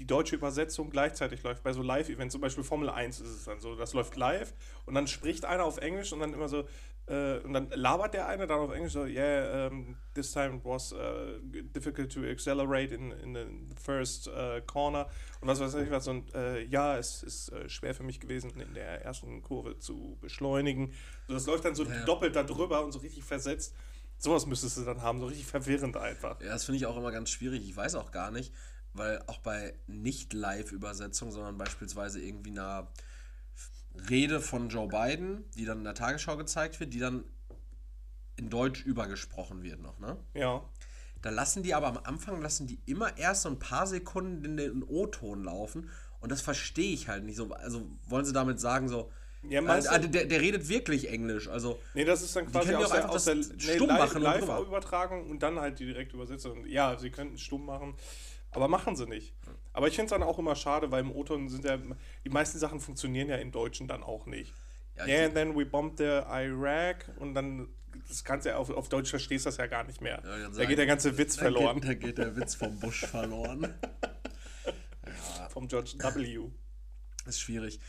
die 0.00 0.06
deutsche 0.06 0.34
Übersetzung 0.34 0.88
gleichzeitig 0.90 1.42
läuft. 1.42 1.62
Bei 1.62 1.74
so 1.74 1.82
Live-Events, 1.82 2.32
zum 2.32 2.40
Beispiel 2.40 2.64
Formel 2.64 2.88
1 2.88 3.20
ist 3.20 3.28
es 3.28 3.44
dann 3.44 3.60
so, 3.60 3.76
das 3.76 3.92
läuft 3.92 4.16
live 4.16 4.54
und 4.86 4.94
dann 4.94 5.06
spricht 5.06 5.44
einer 5.44 5.64
auf 5.64 5.76
Englisch 5.76 6.10
und 6.14 6.20
dann 6.20 6.32
immer 6.32 6.48
so, 6.48 6.64
äh, 7.06 7.38
und 7.40 7.52
dann 7.52 7.68
labert 7.74 8.14
der 8.14 8.26
eine 8.26 8.46
dann 8.46 8.60
auf 8.60 8.72
Englisch 8.72 8.94
so, 8.94 9.04
yeah, 9.04 9.66
um, 9.66 9.96
this 10.14 10.32
time 10.32 10.56
it 10.56 10.64
was 10.64 10.94
uh, 10.94 11.38
difficult 11.74 12.10
to 12.10 12.22
accelerate 12.24 12.94
in, 12.94 13.10
in 13.12 13.34
the 13.34 13.76
first 13.76 14.26
uh, 14.28 14.62
corner 14.66 15.06
und 15.42 15.48
was 15.48 15.60
weiß 15.60 15.74
ich 15.74 15.90
was 15.90 16.08
und 16.08 16.34
äh, 16.34 16.62
ja, 16.64 16.96
es 16.96 17.22
ist 17.22 17.50
äh, 17.52 17.68
schwer 17.68 17.94
für 17.94 18.02
mich 18.02 18.20
gewesen, 18.20 18.58
in 18.58 18.72
der 18.72 19.04
ersten 19.04 19.42
Kurve 19.42 19.78
zu 19.78 20.16
beschleunigen. 20.22 20.94
So, 21.28 21.34
das 21.34 21.44
läuft 21.46 21.66
dann 21.66 21.74
so 21.74 21.84
Ja. 21.84 22.04
doppelt 22.06 22.34
da 22.36 22.42
drüber 22.42 22.82
und 22.84 22.92
so 22.92 23.00
richtig 23.00 23.22
versetzt. 23.22 23.74
Sowas 24.16 24.46
müsstest 24.46 24.78
du 24.78 24.84
dann 24.84 25.02
haben, 25.02 25.20
so 25.20 25.26
richtig 25.26 25.46
verwirrend 25.46 25.96
einfach. 25.98 26.40
Ja, 26.40 26.48
das 26.48 26.64
finde 26.64 26.76
ich 26.78 26.86
auch 26.86 26.96
immer 26.96 27.10
ganz 27.10 27.30
schwierig. 27.30 27.66
Ich 27.68 27.76
weiß 27.76 27.94
auch 27.96 28.10
gar 28.12 28.30
nicht, 28.30 28.52
weil 28.94 29.22
auch 29.26 29.38
bei 29.38 29.74
Nicht-Live-Übersetzungen, 29.86 31.32
sondern 31.32 31.58
beispielsweise 31.58 32.20
irgendwie 32.20 32.50
einer 32.50 32.88
Rede 34.08 34.40
von 34.40 34.68
Joe 34.68 34.88
Biden, 34.88 35.44
die 35.56 35.64
dann 35.64 35.78
in 35.78 35.84
der 35.84 35.94
Tagesschau 35.94 36.36
gezeigt 36.36 36.78
wird, 36.80 36.92
die 36.94 36.98
dann 36.98 37.24
in 38.36 38.48
Deutsch 38.50 38.84
übergesprochen 38.84 39.62
wird 39.62 39.80
noch, 39.80 39.98
ne? 39.98 40.16
Ja. 40.34 40.62
Da 41.22 41.28
lassen 41.30 41.62
die 41.62 41.74
aber 41.74 41.88
am 41.88 41.98
Anfang, 41.98 42.40
lassen 42.40 42.66
die 42.66 42.80
immer 42.86 43.18
erst 43.18 43.42
so 43.42 43.50
ein 43.50 43.58
paar 43.58 43.86
Sekunden 43.86 44.44
in 44.44 44.56
den 44.56 44.82
O-Ton 44.82 45.44
laufen 45.44 45.90
und 46.20 46.32
das 46.32 46.40
verstehe 46.40 46.92
ich 46.94 47.08
halt 47.08 47.24
nicht 47.24 47.36
so. 47.36 47.52
Also 47.52 47.86
wollen 48.06 48.24
sie 48.24 48.32
damit 48.32 48.58
sagen 48.58 48.88
so, 48.88 49.12
Ja, 49.42 49.60
meinst 49.60 49.90
äh, 49.92 50.08
der, 50.08 50.24
der 50.24 50.40
redet 50.40 50.68
wirklich 50.68 51.10
Englisch, 51.10 51.48
also 51.48 51.78
Nee, 51.92 52.04
das 52.06 52.22
ist 52.22 52.34
dann 52.36 52.50
quasi 52.50 52.74
aus 52.74 52.88
der, 52.90 52.98
einfach 53.02 53.14
aus 53.14 53.24
der 53.24 53.34
das 53.34 53.50
nee, 53.50 53.74
stumm 53.74 53.88
Live- 53.88 53.98
machen 53.98 54.16
und. 54.16 54.22
Live-Übertragung 54.22 55.28
und 55.30 55.42
dann 55.42 55.60
halt 55.60 55.78
die 55.78 55.86
direkte 55.86 56.16
Übersetzung. 56.16 56.64
Ja, 56.66 56.96
sie 56.96 57.10
könnten 57.10 57.36
stumm 57.36 57.66
machen, 57.66 57.94
aber 58.52 58.68
machen 58.68 58.96
sie 58.96 59.06
nicht. 59.06 59.34
Aber 59.72 59.88
ich 59.88 59.94
finde 59.94 60.06
es 60.06 60.10
dann 60.10 60.22
auch 60.22 60.38
immer 60.38 60.56
schade, 60.56 60.90
weil 60.90 61.00
im 61.00 61.12
O-Ton 61.12 61.48
sind 61.48 61.64
ja, 61.64 61.78
die 62.24 62.28
meisten 62.30 62.58
Sachen 62.58 62.80
funktionieren 62.80 63.28
ja 63.28 63.36
im 63.36 63.52
Deutschen 63.52 63.86
dann 63.86 64.02
auch 64.02 64.26
nicht. 64.26 64.52
Ja, 64.96 65.06
Yeah, 65.06 65.24
and 65.26 65.34
then 65.34 65.56
we 65.56 65.64
bombed 65.64 65.98
the 65.98 66.22
Iraq 66.28 67.10
und 67.18 67.34
dann, 67.34 67.68
das 68.08 68.24
kannst 68.24 68.46
du 68.46 68.50
ja 68.50 68.56
auf, 68.56 68.70
auf 68.70 68.88
Deutsch 68.88 69.10
verstehst 69.10 69.46
das 69.46 69.56
ja 69.56 69.66
gar 69.66 69.84
nicht 69.84 70.00
mehr. 70.00 70.22
Ja, 70.24 70.48
da 70.48 70.64
geht 70.64 70.78
der 70.78 70.86
ganze 70.86 71.16
Witz 71.16 71.36
da 71.36 71.42
verloren 71.42 71.80
Geht, 71.80 71.88
da 71.88 71.94
geht 71.94 72.18
der 72.18 72.36
Witz 72.36 72.54
vom 72.54 72.78
Busch 72.78 73.06
verloren. 73.06 73.74
vom 75.50 75.68
George 75.68 75.94
W. 75.98 76.50
Ist 77.26 77.40
schwierig. 77.40 77.80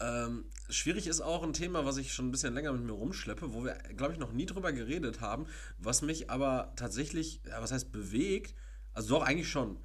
Ähm, 0.00 0.46
schwierig 0.68 1.06
ist 1.06 1.20
auch 1.20 1.42
ein 1.42 1.52
Thema, 1.52 1.84
was 1.84 1.96
ich 1.96 2.12
schon 2.12 2.28
ein 2.28 2.30
bisschen 2.30 2.54
länger 2.54 2.72
mit 2.72 2.82
mir 2.82 2.92
rumschleppe, 2.92 3.52
wo 3.54 3.64
wir, 3.64 3.74
glaube 3.96 4.12
ich, 4.12 4.18
noch 4.18 4.32
nie 4.32 4.46
drüber 4.46 4.72
geredet 4.72 5.20
haben, 5.20 5.46
was 5.78 6.02
mich 6.02 6.30
aber 6.30 6.72
tatsächlich, 6.76 7.40
ja, 7.46 7.62
was 7.62 7.72
heißt 7.72 7.92
bewegt, 7.92 8.54
also 8.92 9.16
doch 9.16 9.24
eigentlich 9.24 9.48
schon. 9.48 9.78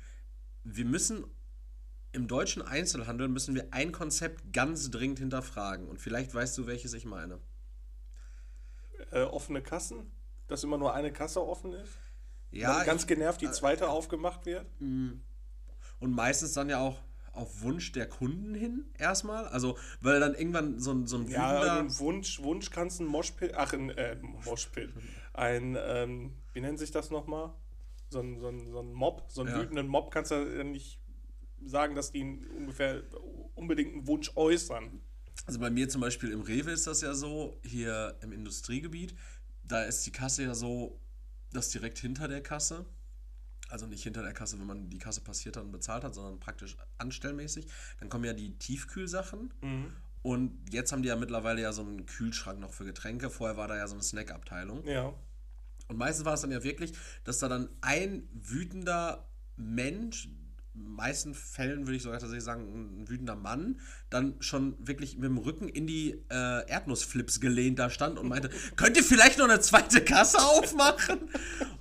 Wir 0.75 0.85
müssen 0.85 1.25
im 2.11 2.27
deutschen 2.27 2.61
Einzelhandel 2.61 3.27
müssen 3.27 3.53
wir 3.55 3.67
ein 3.71 3.91
Konzept 3.91 4.51
ganz 4.53 4.89
dringend 4.89 5.19
hinterfragen 5.19 5.87
und 5.87 5.99
vielleicht 5.99 6.33
weißt 6.33 6.57
du, 6.57 6.65
welches 6.67 6.93
ich 6.93 7.05
meine. 7.05 7.39
Äh, 9.11 9.23
offene 9.23 9.61
Kassen, 9.61 10.11
dass 10.47 10.63
immer 10.63 10.77
nur 10.77 10.93
eine 10.93 11.11
Kasse 11.11 11.41
offen 11.45 11.73
ist. 11.73 11.91
Ja, 12.51 12.77
dann 12.77 12.85
ganz 12.85 13.01
ich, 13.03 13.07
genervt 13.07 13.41
die 13.41 13.51
zweite 13.51 13.89
aufgemacht 13.89 14.45
wird. 14.45 14.65
und 14.79 15.21
meistens 16.01 16.53
dann 16.53 16.69
ja 16.69 16.79
auch 16.79 16.99
auf 17.31 17.61
Wunsch 17.61 17.91
der 17.91 18.09
Kunden 18.09 18.55
hin 18.55 18.85
erstmal, 18.97 19.47
also 19.47 19.77
weil 20.01 20.19
dann 20.19 20.33
irgendwann 20.33 20.79
so 20.79 20.91
ein 20.91 21.05
so 21.05 21.17
ein 21.17 21.27
Ja, 21.27 21.61
wütender- 21.61 21.79
ein 21.79 21.99
Wunsch, 21.99 22.41
Wunsch 22.41 22.71
kannst 22.71 22.99
du 22.99 23.03
ein 23.03 23.07
Moshpit, 23.07 23.53
ach, 23.53 23.71
ein 23.73 23.91
äh, 23.91 24.15
Moshpit, 24.45 24.91
ein, 25.33 25.77
ähm, 25.79 26.33
wie 26.53 26.61
nennt 26.61 26.79
sich 26.79 26.89
das 26.91 27.11
nochmal? 27.11 27.53
So 28.09 28.19
ein, 28.19 28.39
so 28.39 28.47
ein, 28.47 28.71
so 28.71 28.79
ein 28.79 28.93
Mob, 28.93 29.25
so 29.29 29.41
einen 29.41 29.51
ja. 29.51 29.59
wütenden 29.61 29.87
Mob 29.87 30.11
kannst 30.11 30.31
du 30.31 30.35
ja 30.35 30.63
nicht 30.63 30.99
sagen, 31.63 31.95
dass 31.95 32.11
die 32.11 32.23
ungefähr 32.55 33.03
unbedingt 33.55 33.93
einen 33.93 34.07
Wunsch 34.07 34.31
äußern. 34.35 35.01
Also 35.45 35.59
bei 35.59 35.69
mir 35.69 35.89
zum 35.89 36.01
Beispiel 36.01 36.31
im 36.31 36.41
Rewe 36.41 36.71
ist 36.71 36.87
das 36.87 37.01
ja 37.01 37.13
so, 37.13 37.59
hier 37.63 38.17
im 38.21 38.31
Industriegebiet, 38.31 39.15
da 39.63 39.83
ist 39.83 40.05
die 40.05 40.11
Kasse 40.11 40.43
ja 40.43 40.53
so, 40.53 40.99
dass 41.51 41.69
direkt 41.69 41.97
hinter 41.99 42.27
der 42.27 42.41
Kasse, 42.41 42.85
also 43.69 43.85
nicht 43.85 44.03
hinter 44.03 44.23
der 44.23 44.33
Kasse, 44.33 44.59
wenn 44.59 44.67
man 44.67 44.89
die 44.89 44.97
Kasse 44.97 45.21
passiert 45.21 45.57
hat 45.57 45.63
und 45.63 45.71
bezahlt 45.71 46.03
hat, 46.03 46.13
sondern 46.13 46.39
praktisch 46.39 46.77
anstellmäßig, 46.97 47.67
dann 47.99 48.09
kommen 48.09 48.25
ja 48.25 48.33
die 48.33 48.57
Tiefkühlsachen 48.57 49.53
mhm. 49.61 49.93
und 50.21 50.73
jetzt 50.73 50.91
haben 50.91 51.03
die 51.03 51.09
ja 51.09 51.15
mittlerweile 51.15 51.61
ja 51.61 51.71
so 51.71 51.81
einen 51.81 52.05
Kühlschrank 52.05 52.59
noch 52.59 52.73
für 52.73 52.85
Getränke, 52.85 53.29
vorher 53.29 53.57
war 53.57 53.67
da 53.67 53.77
ja 53.77 53.87
so 53.87 53.95
eine 53.95 54.03
Snackabteilung. 54.03 54.85
Ja. 54.85 55.13
Und 55.89 55.97
meistens 55.97 56.23
war 56.25 56.35
es 56.35 56.41
dann 56.41 56.51
ja 56.51 56.63
wirklich, 56.63 56.93
dass 57.25 57.39
da 57.39 57.49
dann 57.49 57.69
ein 57.81 58.29
wütender 58.31 59.27
Mensch 59.57 60.29
meisten 60.83 61.33
Fällen 61.33 61.87
würde 61.87 61.95
ich 61.95 62.03
sogar 62.03 62.19
tatsächlich 62.19 62.43
sagen, 62.43 63.01
ein 63.01 63.09
wütender 63.09 63.35
Mann, 63.35 63.79
dann 64.09 64.35
schon 64.39 64.75
wirklich 64.85 65.15
mit 65.15 65.25
dem 65.25 65.37
Rücken 65.37 65.69
in 65.69 65.87
die 65.87 66.11
äh, 66.29 66.69
Erdnussflips 66.69 67.39
gelehnt 67.39 67.79
da 67.79 67.89
stand 67.89 68.19
und 68.19 68.27
meinte, 68.27 68.49
könnt 68.75 68.97
ihr 68.97 69.03
vielleicht 69.03 69.37
noch 69.37 69.47
eine 69.47 69.59
zweite 69.59 70.01
Kasse 70.01 70.39
aufmachen? 70.39 71.19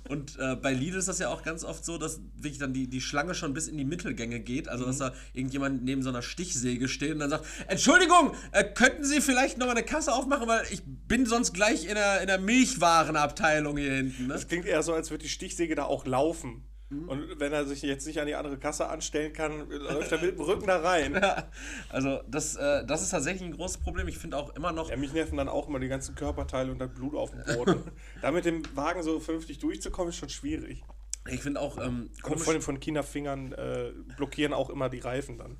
Und 0.07 0.39
äh, 0.39 0.55
bei 0.55 0.73
Lidl 0.73 0.97
ist 0.97 1.07
das 1.07 1.19
ja 1.19 1.29
auch 1.29 1.43
ganz 1.43 1.63
oft 1.63 1.85
so, 1.85 1.97
dass 1.97 2.19
wirklich 2.35 2.57
dann 2.57 2.73
die, 2.73 2.87
die 2.87 3.01
Schlange 3.01 3.35
schon 3.35 3.53
bis 3.53 3.67
in 3.67 3.77
die 3.77 3.85
Mittelgänge 3.85 4.39
geht, 4.39 4.67
also 4.67 4.85
dass 4.85 4.95
mhm. 4.95 4.99
da 4.99 5.13
irgendjemand 5.33 5.83
neben 5.83 6.01
so 6.01 6.09
einer 6.09 6.21
Stichsäge 6.21 6.87
steht 6.87 7.11
und 7.11 7.19
dann 7.19 7.29
sagt, 7.29 7.45
Entschuldigung, 7.67 8.33
äh, 8.51 8.63
könnten 8.63 9.03
Sie 9.03 9.21
vielleicht 9.21 9.57
noch 9.57 9.67
mal 9.67 9.73
eine 9.73 9.83
Kasse 9.83 10.13
aufmachen, 10.13 10.47
weil 10.47 10.65
ich 10.71 10.81
bin 10.85 11.25
sonst 11.25 11.53
gleich 11.53 11.85
in 11.85 11.95
der, 11.95 12.21
in 12.21 12.27
der 12.27 12.39
Milchwarenabteilung 12.39 13.77
hier 13.77 13.93
hinten. 13.93 14.27
Ne? 14.27 14.33
Das 14.33 14.47
klingt 14.47 14.65
eher 14.65 14.81
so, 14.81 14.93
als 14.93 15.11
würde 15.11 15.23
die 15.23 15.29
Stichsäge 15.29 15.75
da 15.75 15.83
auch 15.83 16.05
laufen. 16.05 16.63
Mhm. 16.89 17.07
Und 17.07 17.39
wenn 17.39 17.53
er 17.53 17.65
sich 17.65 17.81
jetzt 17.83 18.07
nicht 18.07 18.19
an 18.19 18.25
die 18.25 18.35
andere 18.35 18.57
Kasse 18.57 18.89
anstellen 18.89 19.31
kann, 19.31 19.69
läuft 19.69 20.11
er 20.11 20.21
mit 20.21 20.35
dem 20.35 20.41
Rücken 20.41 20.67
da 20.67 20.77
rein. 20.77 21.13
Ja, 21.19 21.49
also 21.89 22.21
das, 22.27 22.55
äh, 22.55 22.85
das 22.85 23.01
ist 23.01 23.09
tatsächlich 23.09 23.43
ein 23.43 23.55
großes 23.55 23.79
Problem. 23.79 24.07
Ich 24.07 24.17
finde 24.17 24.37
auch 24.37 24.55
immer 24.55 24.71
noch. 24.71 24.89
Ja, 24.89 24.95
mich 24.95 25.13
nerven 25.13 25.37
dann 25.37 25.49
auch 25.49 25.67
immer 25.67 25.79
die 25.79 25.87
ganzen 25.87 26.15
Körperteile 26.15 26.71
und 26.71 26.79
das 26.79 26.93
Blut 26.93 27.13
auf 27.13 27.31
dem 27.31 27.43
Boden. 27.55 27.83
da 28.21 28.31
mit 28.31 28.45
dem 28.45 28.63
Wagen 28.75 29.03
so 29.03 29.19
vernünftig 29.19 29.59
durchzukommen, 29.59 30.09
ist 30.09 30.15
schon 30.17 30.29
schwierig. 30.29 30.83
Ich 31.27 31.41
finde 31.41 31.59
auch 31.59 31.77
ähm, 31.77 32.09
komisch. 32.21 32.43
Von, 32.43 32.61
von 32.61 32.79
China-Fingern 32.79 33.51
äh, 33.51 33.91
blockieren 34.15 34.53
auch 34.53 34.69
immer 34.69 34.89
die 34.89 34.99
Reifen 34.99 35.37
dann. 35.37 35.57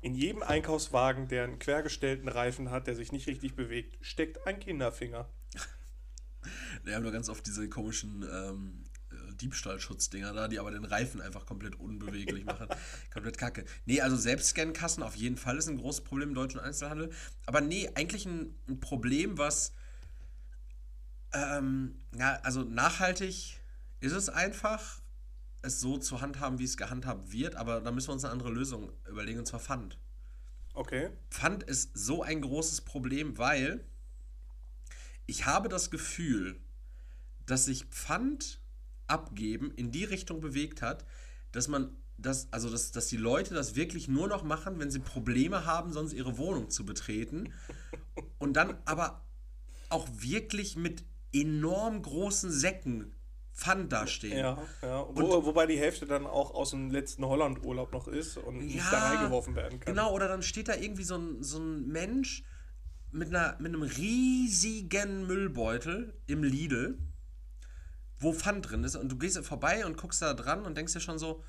In 0.00 0.14
jedem 0.14 0.42
Einkaufswagen, 0.42 1.28
der 1.28 1.44
einen 1.44 1.58
quergestellten 1.58 2.28
Reifen 2.28 2.70
hat, 2.70 2.86
der 2.86 2.96
sich 2.96 3.12
nicht 3.12 3.26
richtig 3.26 3.54
bewegt, 3.54 3.98
steckt 4.00 4.46
ein 4.46 4.58
Kinderfinger. 4.58 5.28
Wir 6.84 6.96
haben 6.96 7.02
nur 7.02 7.12
ganz 7.12 7.28
oft 7.28 7.46
diese 7.46 7.68
komischen 7.68 8.24
ähm, 8.30 8.84
Diebstahlschutzdinger 9.36 10.32
da, 10.32 10.48
die 10.48 10.58
aber 10.58 10.70
den 10.70 10.84
Reifen 10.84 11.20
einfach 11.20 11.46
komplett 11.46 11.76
unbeweglich 11.76 12.44
machen. 12.44 12.68
komplett 13.12 13.38
kacke. 13.38 13.64
Nee, 13.86 14.00
also 14.00 14.16
Selbstscan-Kassen 14.16 15.02
auf 15.02 15.16
jeden 15.16 15.36
Fall 15.36 15.56
ist 15.58 15.68
ein 15.68 15.76
großes 15.76 16.04
Problem 16.04 16.30
im 16.30 16.34
deutschen 16.34 16.60
Einzelhandel. 16.60 17.10
Aber 17.46 17.60
nee, 17.60 17.90
eigentlich 17.94 18.26
ein, 18.26 18.54
ein 18.68 18.80
Problem, 18.80 19.38
was. 19.38 19.72
Ähm, 21.32 22.02
ja, 22.16 22.38
also 22.42 22.62
nachhaltig 22.62 23.60
ist 24.00 24.12
es 24.12 24.28
einfach, 24.28 25.00
es 25.62 25.80
so 25.80 25.98
zu 25.98 26.20
handhaben, 26.20 26.58
wie 26.58 26.64
es 26.64 26.76
gehandhabt 26.76 27.32
wird, 27.32 27.56
aber 27.56 27.80
da 27.80 27.90
müssen 27.90 28.08
wir 28.08 28.12
uns 28.12 28.24
eine 28.24 28.32
andere 28.32 28.50
Lösung 28.50 28.92
überlegen, 29.08 29.40
und 29.40 29.46
zwar 29.46 29.60
Pfand. 29.60 29.98
Okay. 30.74 31.10
Pfand 31.30 31.62
ist 31.62 31.90
so 31.94 32.22
ein 32.22 32.40
großes 32.40 32.82
Problem, 32.82 33.38
weil 33.38 33.84
ich 35.26 35.46
habe 35.46 35.68
das 35.68 35.90
Gefühl, 35.90 36.60
dass 37.46 37.64
sich 37.64 37.84
Pfand 37.86 38.60
abgeben 39.06 39.72
in 39.76 39.90
die 39.90 40.04
Richtung 40.04 40.40
bewegt 40.40 40.82
hat, 40.82 41.04
dass 41.52 41.68
man 41.68 41.96
das, 42.16 42.48
also 42.52 42.70
dass, 42.70 42.92
dass 42.92 43.08
die 43.08 43.16
Leute 43.16 43.54
das 43.54 43.74
wirklich 43.74 44.08
nur 44.08 44.28
noch 44.28 44.42
machen, 44.42 44.78
wenn 44.78 44.90
sie 44.90 45.00
Probleme 45.00 45.66
haben, 45.66 45.92
sonst 45.92 46.12
ihre 46.12 46.38
Wohnung 46.38 46.70
zu 46.70 46.84
betreten. 46.84 47.52
Und 48.38 48.54
dann 48.54 48.76
aber 48.84 49.24
auch 49.88 50.08
wirklich 50.12 50.76
mit 50.76 51.04
enorm 51.32 52.02
großen 52.02 52.50
Säcken 52.50 53.14
Pfand 53.54 53.92
dastehen. 53.92 54.36
Ja, 54.36 54.58
ja. 54.82 55.06
Wo, 55.10 55.44
wobei 55.44 55.66
die 55.66 55.78
Hälfte 55.78 56.06
dann 56.06 56.26
auch 56.26 56.52
aus 56.52 56.70
dem 56.70 56.90
letzten 56.90 57.24
Holland-Urlaub 57.24 57.92
noch 57.92 58.08
ist 58.08 58.36
und 58.36 58.56
ja, 58.56 58.62
nicht 58.62 58.92
da 58.92 59.10
reingeworfen 59.10 59.54
werden 59.54 59.78
kann. 59.78 59.94
Genau, 59.94 60.12
oder 60.12 60.26
dann 60.26 60.42
steht 60.42 60.68
da 60.68 60.74
irgendwie 60.74 61.04
so 61.04 61.16
ein, 61.16 61.42
so 61.42 61.58
ein 61.58 61.86
Mensch 61.86 62.42
mit, 63.12 63.28
einer, 63.28 63.56
mit 63.60 63.72
einem 63.72 63.82
riesigen 63.82 65.28
Müllbeutel 65.28 66.14
im 66.26 66.42
Lidl 66.42 66.98
wo 68.24 68.32
Pfand 68.32 68.70
drin 68.70 68.82
ist 68.82 68.96
und 68.96 69.10
du 69.10 69.16
gehst 69.16 69.38
vorbei 69.44 69.86
und 69.86 69.96
guckst 69.96 70.20
da 70.22 70.34
dran 70.34 70.64
und 70.64 70.76
denkst 70.76 70.92
dir 70.92 71.00
schon 71.00 71.18
so, 71.18 71.44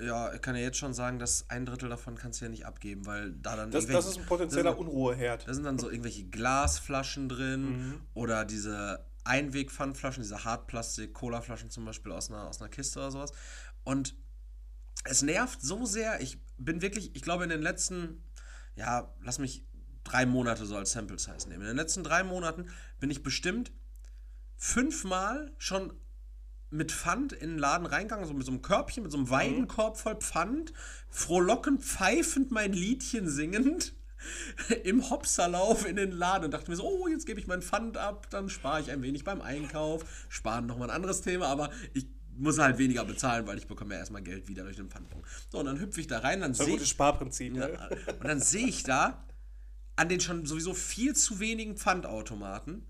ja, 0.00 0.32
ich 0.32 0.40
kann 0.40 0.54
ja 0.54 0.62
jetzt 0.62 0.78
schon 0.78 0.94
sagen, 0.94 1.18
dass 1.18 1.50
ein 1.50 1.66
Drittel 1.66 1.88
davon 1.88 2.16
kannst 2.16 2.40
du 2.40 2.46
ja 2.46 2.50
nicht 2.50 2.64
abgeben, 2.64 3.06
weil 3.06 3.32
da 3.32 3.56
dann. 3.56 3.70
Das, 3.70 3.86
das 3.86 4.06
ist 4.06 4.18
ein 4.18 4.26
potenzieller 4.26 4.78
Unruheherd. 4.78 5.46
Da 5.46 5.54
sind 5.54 5.64
dann 5.64 5.78
so 5.78 5.90
irgendwelche 5.90 6.24
Glasflaschen 6.24 7.28
drin 7.28 7.62
mhm. 7.62 8.00
oder 8.14 8.44
diese 8.44 9.04
Einwegpfandflaschen, 9.24 10.22
diese 10.22 10.44
Hartplastik-Cola-Flaschen 10.44 11.70
zum 11.70 11.84
Beispiel 11.84 12.12
aus 12.12 12.30
einer, 12.30 12.48
aus 12.48 12.60
einer 12.60 12.70
Kiste 12.70 12.98
oder 12.98 13.10
sowas. 13.10 13.32
Und 13.84 14.14
es 15.04 15.22
nervt 15.22 15.60
so 15.60 15.84
sehr. 15.84 16.20
Ich 16.20 16.38
bin 16.56 16.80
wirklich, 16.80 17.14
ich 17.14 17.22
glaube, 17.22 17.44
in 17.44 17.50
den 17.50 17.62
letzten, 17.62 18.24
ja, 18.76 19.14
lass 19.20 19.38
mich 19.38 19.66
drei 20.04 20.24
Monate 20.24 20.64
so 20.64 20.76
als 20.76 20.92
Sample 20.92 21.18
Size 21.18 21.48
nehmen. 21.48 21.62
In 21.62 21.68
den 21.68 21.76
letzten 21.76 22.04
drei 22.04 22.24
Monaten 22.24 22.70
bin 22.98 23.10
ich 23.10 23.22
bestimmt 23.22 23.70
fünfmal 24.60 25.52
schon 25.56 25.94
mit 26.68 26.92
Pfand 26.92 27.32
in 27.32 27.50
den 27.50 27.58
Laden 27.58 27.86
reingegangen, 27.86 28.26
so 28.26 28.34
mit 28.34 28.44
so 28.44 28.52
einem 28.52 28.60
Körbchen, 28.62 29.02
mit 29.02 29.10
so 29.10 29.18
einem 29.18 29.26
mhm. 29.26 29.30
Weidenkorb 29.30 29.96
voll 29.96 30.16
Pfand, 30.16 30.74
frohlockend, 31.08 31.82
pfeifend 31.82 32.52
mein 32.52 32.74
Liedchen 32.74 33.28
singend 33.28 33.94
im 34.84 35.08
Hopserlauf 35.08 35.86
in 35.86 35.96
den 35.96 36.12
Laden 36.12 36.44
und 36.44 36.50
dachte 36.52 36.70
mir 36.70 36.76
so, 36.76 36.84
oh, 36.84 37.08
jetzt 37.08 37.26
gebe 37.26 37.40
ich 37.40 37.46
mein 37.46 37.62
Pfand 37.62 37.96
ab, 37.96 38.28
dann 38.30 38.50
spare 38.50 38.82
ich 38.82 38.90
ein 38.90 39.02
wenig 39.02 39.24
beim 39.24 39.40
Einkauf. 39.40 40.04
Sparen 40.28 40.66
nochmal 40.66 40.90
ein 40.90 40.96
anderes 40.96 41.22
Thema, 41.22 41.46
aber 41.46 41.70
ich 41.94 42.06
muss 42.36 42.58
halt 42.58 42.76
weniger 42.76 43.06
bezahlen, 43.06 43.46
weil 43.46 43.56
ich 43.56 43.66
bekomme 43.66 43.94
ja 43.94 44.00
erstmal 44.00 44.22
Geld 44.22 44.46
wieder 44.46 44.62
durch 44.62 44.76
den 44.76 44.90
Pfandpunkt. 44.90 45.26
So, 45.48 45.58
und 45.58 45.66
dann 45.66 45.80
hüpfe 45.80 46.00
ich 46.02 46.06
da 46.06 46.18
rein, 46.18 46.42
dann 46.42 46.52
sehe 46.52 46.76
ich... 46.76 46.86
Sparprinzip, 46.86 47.56
ja, 47.56 47.66
ne? 47.66 47.78
Und 48.20 48.28
dann 48.28 48.40
sehe 48.40 48.66
ich 48.66 48.82
da 48.82 49.26
an 49.96 50.10
den 50.10 50.20
schon 50.20 50.44
sowieso 50.44 50.74
viel 50.74 51.16
zu 51.16 51.40
wenigen 51.40 51.76
Pfandautomaten 51.76 52.89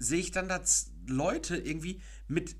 sehe 0.00 0.18
ich 0.18 0.32
dann 0.32 0.48
da 0.48 0.60
Leute 1.06 1.56
irgendwie 1.56 2.00
mit 2.26 2.56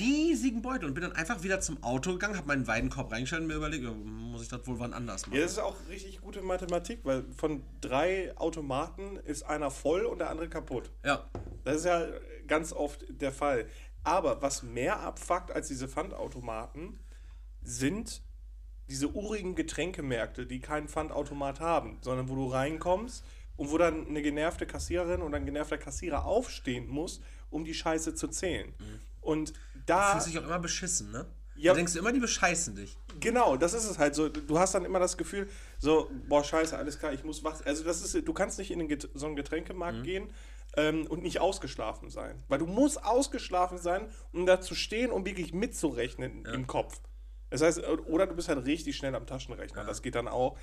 riesigen 0.00 0.62
Beutel 0.62 0.86
und 0.86 0.94
bin 0.94 1.02
dann 1.02 1.12
einfach 1.12 1.42
wieder 1.42 1.60
zum 1.60 1.82
Auto 1.82 2.12
gegangen, 2.12 2.36
habe 2.36 2.46
meinen 2.46 2.68
Weidenkorb 2.68 3.10
reingestellt 3.10 3.42
und 3.42 3.48
mir 3.48 3.56
überlegt, 3.56 3.84
muss 3.84 4.42
ich 4.42 4.48
das 4.48 4.64
wohl 4.66 4.78
wann 4.78 4.92
anders 4.92 5.26
machen. 5.26 5.36
Ja, 5.36 5.42
das 5.42 5.52
ist 5.52 5.58
auch 5.58 5.76
richtig 5.88 6.20
gute 6.20 6.40
Mathematik, 6.40 7.00
weil 7.02 7.24
von 7.36 7.64
drei 7.80 8.36
Automaten 8.36 9.16
ist 9.16 9.42
einer 9.42 9.72
voll 9.72 10.06
und 10.06 10.20
der 10.20 10.30
andere 10.30 10.48
kaputt. 10.48 10.92
Ja. 11.04 11.28
Das 11.64 11.78
ist 11.78 11.84
ja 11.84 12.06
ganz 12.46 12.72
oft 12.72 13.04
der 13.08 13.32
Fall. 13.32 13.66
Aber 14.04 14.40
was 14.40 14.62
mehr 14.62 15.00
abfuckt 15.00 15.50
als 15.50 15.66
diese 15.66 15.88
Pfandautomaten, 15.88 17.00
sind 17.60 18.22
diese 18.88 19.08
urigen 19.08 19.56
Getränkemärkte, 19.56 20.46
die 20.46 20.60
keinen 20.60 20.86
Pfandautomat 20.86 21.58
haben, 21.58 21.98
sondern 22.02 22.28
wo 22.28 22.36
du 22.36 22.46
reinkommst 22.46 23.24
und 23.56 23.70
wo 23.70 23.78
dann 23.78 24.06
eine 24.06 24.22
genervte 24.22 24.66
Kassiererin 24.66 25.22
oder 25.22 25.36
ein 25.36 25.46
genervter 25.46 25.78
Kassierer 25.78 26.24
aufstehen 26.24 26.88
muss, 26.88 27.20
um 27.50 27.64
die 27.64 27.74
Scheiße 27.74 28.14
zu 28.14 28.28
zählen. 28.28 28.74
Mhm. 28.78 29.00
Und 29.20 29.52
da. 29.86 30.06
Du 30.06 30.12
fühlst 30.12 30.28
dich 30.28 30.38
auch 30.38 30.44
immer 30.44 30.58
beschissen, 30.58 31.10
ne? 31.10 31.26
Ja, 31.58 31.72
du 31.72 31.78
denkst 31.78 31.96
immer, 31.96 32.12
die 32.12 32.20
bescheißen 32.20 32.74
dich. 32.74 32.98
Genau, 33.18 33.56
das 33.56 33.72
ist 33.72 33.88
es 33.88 33.98
halt 33.98 34.14
so. 34.14 34.28
Du 34.28 34.58
hast 34.58 34.74
dann 34.74 34.84
immer 34.84 34.98
das 34.98 35.16
Gefühl, 35.16 35.48
so, 35.78 36.10
boah, 36.28 36.44
scheiße, 36.44 36.76
alles 36.76 36.98
klar, 36.98 37.14
ich 37.14 37.24
muss 37.24 37.44
wach. 37.44 37.64
Also, 37.64 37.82
das 37.82 38.02
ist, 38.02 38.28
du 38.28 38.32
kannst 38.34 38.58
nicht 38.58 38.70
in 38.70 38.86
den 38.86 38.98
so 39.14 39.26
einen 39.26 39.36
Getränkemarkt 39.36 39.98
mhm. 39.98 40.02
gehen 40.02 40.32
ähm, 40.76 41.06
und 41.06 41.22
nicht 41.22 41.40
ausgeschlafen 41.40 42.10
sein. 42.10 42.42
Weil 42.48 42.58
du 42.58 42.66
musst 42.66 43.02
ausgeschlafen 43.02 43.78
sein, 43.78 44.10
um 44.32 44.44
da 44.44 44.60
zu 44.60 44.74
stehen, 44.74 45.10
um 45.10 45.24
wirklich 45.24 45.54
mitzurechnen 45.54 46.44
ja. 46.44 46.52
im 46.52 46.66
Kopf. 46.66 47.00
Das 47.48 47.62
heißt, 47.62 47.82
oder 48.06 48.26
du 48.26 48.34
bist 48.34 48.48
halt 48.48 48.64
richtig 48.66 48.96
schnell 48.96 49.14
am 49.14 49.26
Taschenrechner. 49.26 49.82
Ja. 49.82 49.86
Das 49.86 50.02
geht 50.02 50.14
dann 50.14 50.28
auch. 50.28 50.58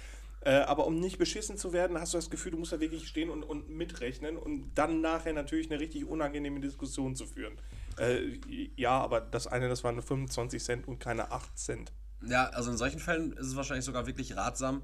Äh, 0.45 0.55
aber 0.55 0.85
um 0.87 0.99
nicht 0.99 1.17
beschissen 1.17 1.57
zu 1.57 1.71
werden, 1.71 1.97
hast 1.97 2.13
du 2.13 2.17
das 2.17 2.29
Gefühl, 2.29 2.51
du 2.51 2.57
musst 2.57 2.73
da 2.73 2.79
wirklich 2.79 3.07
stehen 3.07 3.29
und, 3.29 3.43
und 3.43 3.69
mitrechnen 3.69 4.37
und 4.37 4.71
dann 4.75 4.99
nachher 4.99 5.31
natürlich 5.31 5.71
eine 5.71 5.79
richtig 5.79 6.05
unangenehme 6.05 6.59
Diskussion 6.59 7.15
zu 7.15 7.25
führen. 7.25 7.57
Äh, 7.97 8.39
ja, 8.75 8.91
aber 8.91 9.21
das 9.21 9.47
eine, 9.47 9.69
das 9.69 9.83
waren 9.85 9.95
nur 9.95 10.03
25 10.03 10.61
Cent 10.61 10.87
und 10.87 10.99
keine 10.99 11.31
8 11.31 11.57
Cent. 11.57 11.93
Ja, 12.25 12.47
also 12.49 12.71
in 12.71 12.77
solchen 12.77 12.99
Fällen 12.99 13.31
ist 13.33 13.47
es 13.47 13.55
wahrscheinlich 13.55 13.85
sogar 13.85 14.05
wirklich 14.05 14.35
ratsam, 14.35 14.83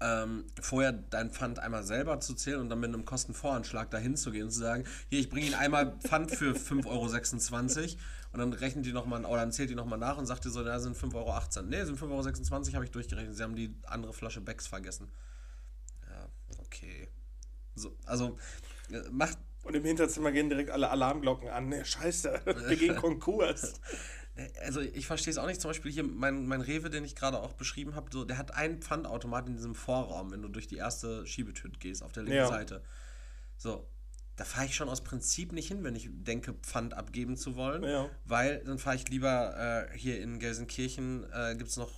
ähm, 0.00 0.44
vorher 0.60 0.92
dein 0.92 1.30
Pfand 1.30 1.58
einmal 1.58 1.82
selber 1.82 2.20
zu 2.20 2.34
zählen 2.34 2.60
und 2.60 2.68
dann 2.68 2.80
mit 2.80 2.88
einem 2.88 3.04
Kostenvoranschlag 3.04 3.90
dahin 3.90 4.16
zu 4.16 4.30
gehen 4.30 4.44
und 4.44 4.50
zu 4.50 4.60
sagen, 4.60 4.84
hier, 5.08 5.20
ich 5.20 5.30
bringe 5.30 5.46
Ihnen 5.46 5.54
einmal 5.54 5.98
Pfand 6.00 6.30
für 6.30 6.52
5,26 6.52 6.86
Euro 6.86 7.96
und 8.36 8.40
dann 8.40 8.52
rechnet 8.52 8.84
die 8.84 8.92
nochmal, 8.92 9.24
oder 9.24 9.40
dann 9.40 9.50
zählt 9.50 9.70
die 9.70 9.74
nochmal 9.74 9.98
nach 9.98 10.18
und 10.18 10.26
sagt 10.26 10.44
dir 10.44 10.50
so, 10.50 10.62
da 10.62 10.78
sind 10.78 10.94
5,18 10.94 11.14
Euro. 11.14 11.62
Ne, 11.68 11.86
sind 11.86 11.98
5,26 11.98 12.52
Euro, 12.52 12.74
habe 12.74 12.84
ich 12.84 12.90
durchgerechnet. 12.90 13.34
Sie 13.34 13.42
haben 13.42 13.56
die 13.56 13.74
andere 13.86 14.12
Flasche 14.12 14.42
Becks 14.42 14.66
vergessen. 14.66 15.10
Ja, 16.06 16.28
okay. 16.58 17.08
So, 17.74 17.96
also, 18.04 18.36
äh, 18.90 19.00
macht, 19.10 19.38
Und 19.62 19.74
im 19.74 19.84
Hinterzimmer 19.86 20.32
gehen 20.32 20.50
direkt 20.50 20.70
alle 20.70 20.90
Alarmglocken 20.90 21.48
an. 21.48 21.70
Ne, 21.70 21.82
scheiße, 21.82 22.42
wir 22.68 22.76
gehen 22.76 22.96
Konkurs. 22.96 23.74
Also 24.62 24.82
ich 24.82 25.06
verstehe 25.06 25.30
es 25.30 25.38
auch 25.38 25.46
nicht. 25.46 25.62
Zum 25.62 25.70
Beispiel 25.70 25.90
hier 25.90 26.04
mein, 26.04 26.46
mein 26.46 26.60
Rewe, 26.60 26.90
den 26.90 27.06
ich 27.06 27.16
gerade 27.16 27.40
auch 27.40 27.54
beschrieben 27.54 27.94
habe, 27.94 28.10
so, 28.12 28.22
der 28.22 28.36
hat 28.36 28.52
einen 28.52 28.82
Pfandautomat 28.82 29.46
in 29.46 29.54
diesem 29.54 29.74
Vorraum, 29.74 30.30
wenn 30.30 30.42
du 30.42 30.48
durch 30.48 30.66
die 30.66 30.76
erste 30.76 31.26
Schiebetür 31.26 31.70
gehst, 31.70 32.02
auf 32.02 32.12
der 32.12 32.24
linken 32.24 32.36
ja. 32.36 32.46
Seite. 32.46 32.84
So, 33.56 33.88
da 34.36 34.44
fahre 34.44 34.66
ich 34.66 34.76
schon 34.76 34.88
aus 34.88 35.02
Prinzip 35.02 35.52
nicht 35.52 35.68
hin, 35.68 35.82
wenn 35.82 35.96
ich 35.96 36.10
denke, 36.12 36.52
Pfand 36.52 36.94
abgeben 36.94 37.36
zu 37.36 37.56
wollen. 37.56 37.82
Ja. 37.82 38.08
Weil 38.26 38.62
dann 38.64 38.78
fahre 38.78 38.96
ich 38.96 39.08
lieber 39.08 39.88
äh, 39.90 39.98
hier 39.98 40.20
in 40.20 40.38
Gelsenkirchen, 40.38 41.26
äh, 41.32 41.56
gibt 41.56 41.70
es 41.70 41.76
noch, 41.78 41.90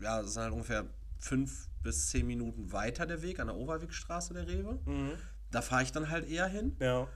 ja, 0.00 0.20
das 0.20 0.34
sind 0.34 0.42
halt 0.42 0.52
ungefähr 0.52 0.86
fünf 1.18 1.68
bis 1.82 2.10
zehn 2.10 2.26
Minuten 2.26 2.72
weiter 2.72 3.06
der 3.06 3.22
Weg, 3.22 3.38
an 3.38 3.46
der 3.46 3.56
Overwegstraße 3.56 4.34
der 4.34 4.48
Rewe. 4.48 4.80
Mhm. 4.84 5.12
Da 5.52 5.62
fahre 5.62 5.84
ich 5.84 5.92
dann 5.92 6.10
halt 6.10 6.28
eher 6.28 6.48
hin. 6.48 6.76
Ja. 6.80 7.06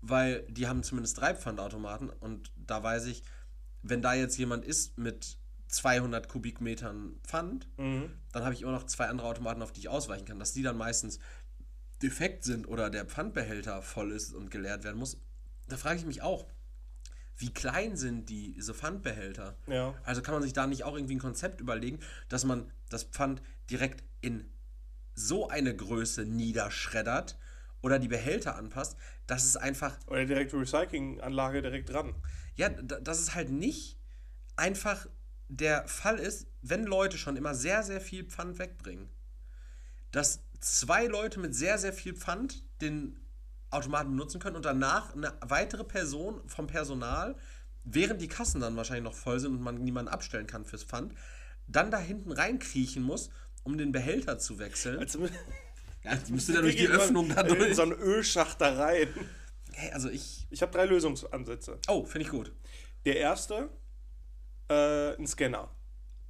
Weil 0.00 0.42
die 0.48 0.68
haben 0.68 0.84
zumindest 0.84 1.18
drei 1.18 1.34
Pfandautomaten 1.34 2.08
und 2.08 2.52
da 2.56 2.82
weiß 2.82 3.06
ich, 3.06 3.24
wenn 3.82 4.00
da 4.00 4.14
jetzt 4.14 4.38
jemand 4.38 4.64
ist 4.64 4.96
mit 4.96 5.38
200 5.68 6.28
Kubikmetern 6.28 7.16
Pfand, 7.24 7.68
mhm. 7.78 8.10
dann 8.32 8.44
habe 8.44 8.54
ich 8.54 8.62
immer 8.62 8.72
noch 8.72 8.84
zwei 8.84 9.08
andere 9.08 9.26
Automaten, 9.26 9.60
auf 9.60 9.72
die 9.72 9.80
ich 9.80 9.88
ausweichen 9.88 10.24
kann. 10.24 10.38
Dass 10.38 10.52
die 10.52 10.62
dann 10.62 10.76
meistens 10.76 11.18
defekt 12.02 12.44
sind 12.44 12.66
oder 12.66 12.90
der 12.90 13.04
Pfandbehälter 13.04 13.82
voll 13.82 14.12
ist 14.12 14.34
und 14.34 14.50
geleert 14.50 14.84
werden 14.84 14.98
muss, 14.98 15.18
da 15.68 15.76
frage 15.76 15.98
ich 15.98 16.06
mich 16.06 16.22
auch, 16.22 16.46
wie 17.36 17.52
klein 17.52 17.96
sind 17.96 18.28
diese 18.28 18.74
Pfandbehälter? 18.74 19.56
Ja. 19.66 19.94
Also 20.04 20.22
kann 20.22 20.34
man 20.34 20.42
sich 20.42 20.52
da 20.52 20.66
nicht 20.66 20.84
auch 20.84 20.94
irgendwie 20.94 21.16
ein 21.16 21.20
Konzept 21.20 21.60
überlegen, 21.60 21.98
dass 22.28 22.44
man 22.44 22.70
das 22.88 23.04
Pfand 23.04 23.42
direkt 23.70 24.04
in 24.20 24.48
so 25.14 25.48
eine 25.48 25.74
Größe 25.74 26.24
niederschreddert 26.24 27.38
oder 27.82 27.98
die 27.98 28.08
Behälter 28.08 28.56
anpasst, 28.56 28.96
dass 29.26 29.44
es 29.44 29.56
einfach. 29.56 29.98
Oder 30.06 30.24
direkt 30.24 30.54
Recyclinganlage 30.54 31.62
direkt 31.62 31.90
dran. 31.90 32.14
Ja, 32.56 32.68
dass 32.68 33.20
es 33.20 33.34
halt 33.34 33.50
nicht 33.50 33.98
einfach 34.56 35.06
der 35.48 35.86
Fall 35.88 36.18
ist, 36.18 36.46
wenn 36.62 36.84
Leute 36.84 37.18
schon 37.18 37.36
immer 37.36 37.54
sehr, 37.54 37.82
sehr 37.82 38.00
viel 38.00 38.24
Pfand 38.24 38.58
wegbringen, 38.58 39.08
dass 40.10 40.42
zwei 40.64 41.06
Leute 41.06 41.40
mit 41.40 41.54
sehr, 41.54 41.78
sehr 41.78 41.92
viel 41.92 42.14
Pfand 42.14 42.62
den 42.80 43.20
Automaten 43.70 44.10
benutzen 44.10 44.40
können 44.40 44.56
und 44.56 44.64
danach 44.64 45.14
eine 45.14 45.32
weitere 45.40 45.84
Person 45.84 46.40
vom 46.46 46.66
Personal, 46.66 47.36
während 47.84 48.20
die 48.20 48.28
Kassen 48.28 48.60
dann 48.60 48.76
wahrscheinlich 48.76 49.04
noch 49.04 49.14
voll 49.14 49.40
sind 49.40 49.52
und 49.52 49.62
man 49.62 49.82
niemanden 49.82 50.10
abstellen 50.10 50.46
kann 50.46 50.64
fürs 50.64 50.84
Pfand, 50.84 51.14
dann 51.66 51.90
da 51.90 51.98
hinten 51.98 52.32
reinkriechen 52.32 53.02
muss, 53.02 53.30
um 53.62 53.78
den 53.78 53.92
Behälter 53.92 54.38
zu 54.38 54.58
wechseln. 54.58 54.98
Also, 54.98 55.26
ja, 56.04 56.18
müsste 56.28 56.52
dann 56.52 56.62
durch 56.62 56.76
die 56.76 56.88
Öffnung 56.88 57.28
da 57.34 57.42
durch. 57.42 57.68
In 57.68 57.74
so 57.74 57.82
einen 57.82 57.92
Ölschacht 57.92 58.60
da 58.60 58.74
rein. 58.74 59.08
Hey, 59.72 59.92
also 59.92 60.08
ich. 60.08 60.46
Ich 60.50 60.62
habe 60.62 60.72
drei 60.72 60.84
Lösungsansätze. 60.84 61.78
Oh, 61.88 62.04
finde 62.04 62.26
ich 62.26 62.30
gut. 62.30 62.52
Der 63.04 63.16
erste, 63.16 63.70
äh, 64.68 65.16
ein 65.16 65.26
Scanner. 65.26 65.68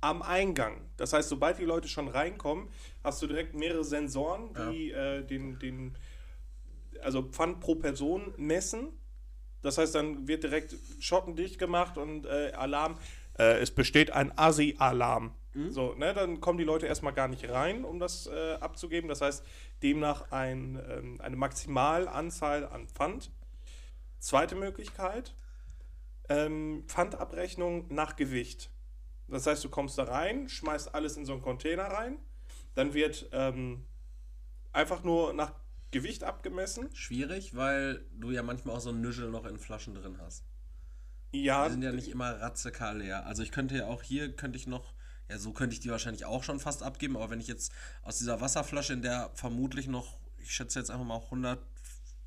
Am 0.05 0.21
Eingang. 0.21 0.83
Das 0.99 1.15
heißt, 1.15 1.31
sobald 1.31 1.59
die 1.59 1.65
Leute 1.65 1.89
schon 1.89 2.09
reinkommen, 2.09 2.69
hast 3.03 3.23
du 3.23 3.27
direkt 3.27 3.55
mehrere 3.55 3.85
Sensoren, 3.85 4.53
die 4.71 4.89
ja. 4.89 5.17
äh, 5.17 5.25
den, 5.25 5.59
den, 5.59 5.97
also 7.03 7.23
Pfand 7.23 7.61
pro 7.61 7.77
Person 7.77 8.35
messen. 8.37 8.89
Das 9.63 9.79
heißt, 9.79 9.95
dann 9.95 10.29
wird 10.29 10.43
direkt 10.43 10.77
schottendicht 11.01 11.59
gemacht 11.59 11.97
und 11.97 12.27
äh, 12.27 12.53
Alarm. 12.55 12.99
Äh, 13.39 13.61
es 13.61 13.71
besteht 13.71 14.11
ein 14.11 14.37
ASI-Alarm. 14.37 15.33
Mhm. 15.55 15.71
So, 15.71 15.95
ne, 15.95 16.13
dann 16.13 16.41
kommen 16.43 16.59
die 16.59 16.65
Leute 16.65 16.87
erstmal 16.87 17.15
gar 17.15 17.29
nicht 17.29 17.49
rein, 17.49 17.85
um 17.85 17.99
das 17.99 18.27
äh, 18.27 18.55
abzugeben. 18.61 19.09
Das 19.09 19.23
heißt, 19.23 19.43
demnach 19.83 20.31
ein, 20.33 20.79
ähm, 20.87 21.21
eine 21.23 21.37
Maximalanzahl 21.37 22.67
an 22.67 22.89
Pfand. 22.89 23.31
Zweite 24.19 24.55
Möglichkeit, 24.55 25.35
ähm, 26.29 26.85
Pfandabrechnung 26.89 27.87
nach 27.89 28.17
Gewicht. 28.17 28.71
Das 29.29 29.47
heißt, 29.47 29.65
du 29.65 29.69
kommst 29.69 29.99
da 29.99 30.05
rein, 30.05 30.49
schmeißt 30.49 30.95
alles 30.95 31.17
in 31.17 31.25
so 31.25 31.33
einen 31.33 31.43
Container 31.43 31.85
rein, 31.85 32.19
dann 32.75 32.95
wird 32.95 33.29
ähm, 33.33 33.85
einfach 34.73 35.03
nur 35.03 35.33
nach 35.33 35.53
Gewicht 35.91 36.25
abgemessen. 36.25 36.95
Schwierig, 36.95 37.57
weil 37.57 38.05
du 38.13 38.31
ja 38.31 38.43
manchmal 38.43 38.77
auch 38.77 38.81
so 38.81 38.91
ein 38.91 39.01
Nüschel 39.01 39.31
noch 39.31 39.47
in 39.47 39.59
Flaschen 39.59 39.95
drin 39.95 40.19
hast. 40.21 40.45
Ja. 41.33 41.67
Die 41.67 41.73
sind 41.73 41.83
ja 41.83 41.93
nicht 41.93 42.09
immer 42.09 42.41
ratzekal 42.41 42.99
leer. 42.99 43.27
Also 43.27 43.43
ich 43.43 43.51
könnte 43.51 43.77
ja 43.77 43.87
auch 43.87 44.03
hier, 44.03 44.35
könnte 44.35 44.59
ich 44.59 44.67
noch, 44.67 44.95
ja 45.29 45.39
so 45.39 45.53
könnte 45.53 45.75
ich 45.75 45.81
die 45.81 45.91
wahrscheinlich 45.91 46.25
auch 46.25 46.45
schon 46.45 46.61
fast 46.61 46.83
abgeben, 46.83 47.17
aber 47.17 47.31
wenn 47.31 47.41
ich 47.41 47.49
jetzt 47.49 47.73
aus 48.03 48.19
dieser 48.19 48.41
Wasserflasche, 48.41 48.93
in 48.93 49.03
der 49.03 49.31
vermutlich 49.35 49.87
noch, 49.87 50.19
ich 50.39 50.53
schätze 50.53 50.79
jetzt 50.79 50.91
einfach 50.91 51.07
mal 51.07 51.21
100 51.21 51.65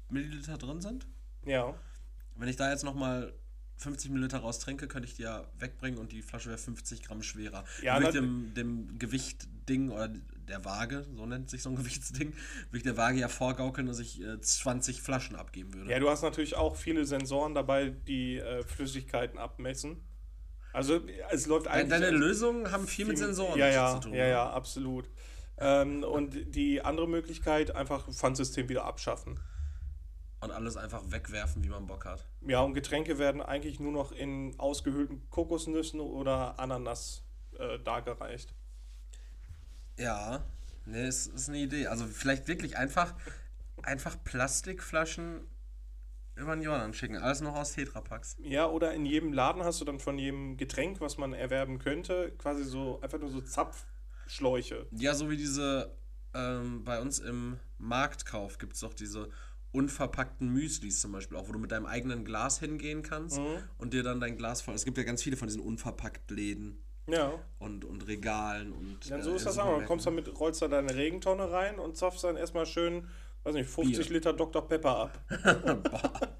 Milliliter 0.09 0.57
drin 0.57 0.81
sind. 0.81 1.07
Ja. 1.45 1.73
Wenn 2.35 2.47
ich 2.47 2.55
da 2.55 2.69
jetzt 2.69 2.83
nochmal 2.83 3.33
50 3.77 4.11
Milliliter 4.11 4.39
raustrinke, 4.39 4.87
könnte 4.87 5.07
ich 5.07 5.15
die 5.15 5.23
ja 5.23 5.45
wegbringen 5.59 5.99
und 5.99 6.11
die 6.11 6.21
Flasche 6.21 6.49
wäre 6.49 6.57
50 6.57 7.03
Gramm 7.03 7.21
schwerer. 7.21 7.63
Ja, 7.81 7.99
Durch 7.99 8.13
dem, 8.13 8.53
dem 8.55 8.97
Gewichtding 8.97 9.89
oder 9.91 10.09
der 10.47 10.65
Waage, 10.65 11.05
so 11.15 11.25
nennt 11.25 11.49
sich 11.49 11.61
so 11.61 11.69
ein 11.69 11.75
Gewichtsding, 11.77 12.33
würde 12.69 12.77
ich 12.77 12.83
der 12.83 12.97
Waage 12.97 13.19
ja 13.19 13.27
vorgaukeln, 13.27 13.87
dass 13.87 13.99
ich 13.99 14.21
äh, 14.21 14.39
20 14.39 15.01
Flaschen 15.01 15.35
abgeben 15.35 15.73
würde. 15.73 15.91
Ja, 15.91 15.99
du 15.99 16.09
hast 16.09 16.23
natürlich 16.23 16.55
auch 16.55 16.75
viele 16.75 17.05
Sensoren 17.05 17.53
dabei, 17.53 17.89
die 18.07 18.37
äh, 18.37 18.63
Flüssigkeiten 18.63 19.37
abmessen. 19.37 20.01
Also 20.73 21.01
es 21.31 21.45
läuft 21.47 21.67
eigentlich. 21.67 21.89
Deine 21.89 22.11
Lösungen 22.11 22.71
haben 22.71 22.87
viel, 22.87 23.05
viel 23.05 23.13
mit 23.13 23.17
Sensoren 23.17 23.57
ja, 23.57 23.69
ja, 23.69 23.93
zu 23.95 24.09
tun. 24.09 24.17
Ja, 24.17 24.27
ja, 24.27 24.49
absolut. 24.49 25.09
Ähm, 25.59 26.03
und 26.03 26.55
die 26.55 26.81
andere 26.81 27.07
Möglichkeit, 27.07 27.75
einfach 27.75 28.09
Pfandsystem 28.11 28.69
wieder 28.69 28.85
abschaffen. 28.85 29.39
Und 30.39 30.51
alles 30.51 30.77
einfach 30.77 31.01
wegwerfen, 31.11 31.63
wie 31.63 31.69
man 31.69 31.87
Bock 31.87 32.05
hat. 32.05 32.23
Ja, 32.41 32.61
und 32.61 32.75
Getränke 32.75 33.17
werden 33.17 33.41
eigentlich 33.41 33.79
nur 33.79 33.91
noch 33.91 34.11
in 34.11 34.53
ausgehöhlten 34.59 35.27
Kokosnüssen 35.29 35.99
oder 35.99 36.59
Ananas 36.59 37.23
äh, 37.57 37.79
dargereicht. 37.79 38.53
Ja, 39.97 40.45
ne, 40.85 41.07
ist, 41.07 41.27
ist 41.27 41.49
eine 41.49 41.57
Idee. 41.57 41.87
Also 41.87 42.05
vielleicht 42.05 42.47
wirklich 42.47 42.77
einfach, 42.77 43.15
einfach 43.81 44.23
Plastikflaschen 44.23 45.41
über 46.35 46.55
den 46.55 46.61
Jordan 46.61 46.93
schicken. 46.93 47.17
Alles 47.17 47.41
noch 47.41 47.55
aus 47.55 47.73
Tetrapacks. 47.73 48.37
Ja, 48.39 48.67
oder 48.67 48.93
in 48.93 49.05
jedem 49.05 49.33
Laden 49.33 49.63
hast 49.63 49.81
du 49.81 49.85
dann 49.85 49.99
von 49.99 50.19
jedem 50.19 50.55
Getränk, 50.57 51.01
was 51.01 51.17
man 51.17 51.33
erwerben 51.33 51.79
könnte, 51.79 52.31
quasi 52.37 52.63
so 52.63 53.01
einfach 53.01 53.19
nur 53.19 53.29
so 53.29 53.41
Zapfschläuche. 53.41 54.85
Ja, 54.91 55.15
so 55.15 55.31
wie 55.31 55.37
diese 55.37 55.97
ähm, 56.33 56.83
bei 56.83 57.01
uns 57.01 57.19
im 57.19 57.59
Marktkauf 57.79 58.57
gibt 58.57 58.73
es 58.73 58.81
doch 58.81 58.93
diese 58.93 59.29
unverpackten 59.71 60.49
Müslis 60.51 61.01
zum 61.01 61.11
Beispiel 61.11 61.37
auch, 61.37 61.47
wo 61.47 61.53
du 61.53 61.59
mit 61.59 61.71
deinem 61.71 61.85
eigenen 61.85 62.25
Glas 62.25 62.59
hingehen 62.59 63.03
kannst 63.03 63.39
mhm. 63.39 63.57
und 63.77 63.93
dir 63.93 64.03
dann 64.03 64.19
dein 64.19 64.37
Glas 64.37 64.61
voll. 64.61 64.75
Es 64.75 64.85
gibt 64.85 64.97
ja 64.97 65.03
ganz 65.03 65.23
viele 65.23 65.37
von 65.37 65.47
diesen 65.47 65.61
unverpackt 65.61 66.31
Läden. 66.31 66.79
Ja. 67.09 67.31
Und, 67.59 67.85
und 67.85 68.05
Regalen 68.07 68.73
und. 68.73 69.05
Ja, 69.05 69.21
so 69.21 69.31
äh, 69.31 69.35
ist 69.35 69.45
das 69.45 69.57
auch. 69.57 69.79
Du 69.79 69.85
kommst 69.85 70.05
dann 70.05 70.15
mit, 70.15 70.39
rollst 70.39 70.61
da 70.61 70.67
deine 70.67 70.93
Regentonne 70.93 71.51
rein 71.51 71.79
und 71.79 71.95
zapfst 71.95 72.23
dann 72.23 72.35
erstmal 72.35 72.65
schön, 72.65 73.07
weiß 73.43 73.53
nicht, 73.53 73.69
50 73.69 74.07
Bier. 74.07 74.13
Liter 74.15 74.33
Dr. 74.33 74.67
Pepper 74.67 74.97
ab. 74.97 75.19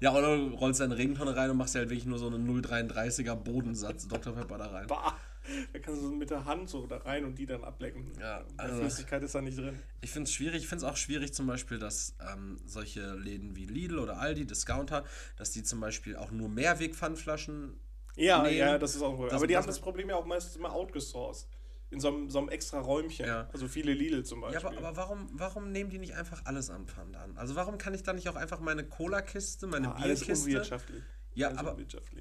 ja, 0.00 0.14
oder 0.14 0.36
du 0.36 0.54
rollst 0.54 0.80
deine 0.80 0.96
Regentonne 0.96 1.36
rein 1.36 1.50
und 1.50 1.58
machst 1.58 1.74
halt 1.74 1.90
wirklich 1.90 2.06
nur 2.06 2.18
so 2.18 2.28
einen 2.28 2.48
0,33er 2.48 3.34
Bodensatz 3.34 4.08
Dr. 4.08 4.32
Pepper 4.32 4.56
da 4.56 4.66
rein. 4.66 4.86
Bah. 4.86 5.14
Da 5.72 5.78
kannst 5.78 6.02
du 6.02 6.10
mit 6.10 6.30
der 6.30 6.44
Hand 6.44 6.68
so 6.68 6.86
da 6.86 6.98
rein 6.98 7.24
und 7.24 7.38
die 7.38 7.46
dann 7.46 7.64
ablecken. 7.64 8.12
Ja, 8.20 8.44
also, 8.56 8.80
Flüssigkeit 8.80 9.22
ist 9.22 9.34
da 9.34 9.40
nicht 9.40 9.58
drin. 9.58 9.78
Ich 10.00 10.10
finde 10.10 10.28
es 10.28 10.34
schwierig. 10.34 10.62
Ich 10.62 10.68
finde 10.68 10.84
es 10.84 10.90
auch 10.90 10.96
schwierig 10.96 11.32
zum 11.34 11.46
Beispiel, 11.46 11.78
dass 11.78 12.14
ähm, 12.32 12.58
solche 12.64 13.14
Läden 13.14 13.56
wie 13.56 13.66
Lidl 13.66 13.98
oder 13.98 14.18
Aldi, 14.18 14.46
Discounter, 14.46 15.04
dass 15.36 15.50
die 15.50 15.62
zum 15.62 15.80
Beispiel 15.80 16.16
auch 16.16 16.30
nur 16.30 16.48
Mehrweg-Pfandflaschen 16.48 17.78
Ja, 18.16 18.42
nehmen. 18.42 18.56
ja, 18.56 18.78
das 18.78 18.94
ist 18.94 19.02
auch 19.02 19.24
das, 19.24 19.34
Aber 19.34 19.46
die 19.46 19.56
haben 19.56 19.66
das 19.66 19.80
Problem 19.80 20.08
ja 20.08 20.16
auch 20.16 20.26
meistens 20.26 20.56
immer 20.56 20.72
outgesourced. 20.72 21.48
In 21.90 22.00
so 22.00 22.08
einem, 22.08 22.28
so 22.28 22.38
einem 22.38 22.50
extra 22.50 22.80
Räumchen. 22.80 23.26
Ja. 23.26 23.48
Also 23.50 23.66
viele 23.66 23.94
Lidl 23.94 24.22
zum 24.22 24.42
Beispiel. 24.42 24.60
Ja, 24.60 24.68
aber, 24.68 24.76
aber, 24.76 24.96
warum, 24.98 25.30
warum 25.32 25.72
nehmen 25.72 25.88
die 25.88 25.98
nicht 25.98 26.14
einfach 26.14 26.44
alles 26.44 26.68
an 26.68 26.86
Pfand 26.86 27.16
an? 27.16 27.38
Also 27.38 27.54
warum 27.56 27.78
kann 27.78 27.94
ich 27.94 28.02
da 28.02 28.12
nicht 28.12 28.28
auch 28.28 28.36
einfach 28.36 28.60
meine 28.60 28.84
Cola-Kiste, 28.84 29.66
meine 29.66 29.94
ah, 29.94 30.02
Bierkiste... 30.02 30.32
Alles 30.32 30.44
unwirtschaftlich. 30.44 31.02
Ja, 31.38 31.50
also 31.50 31.60
aber, 31.60 31.76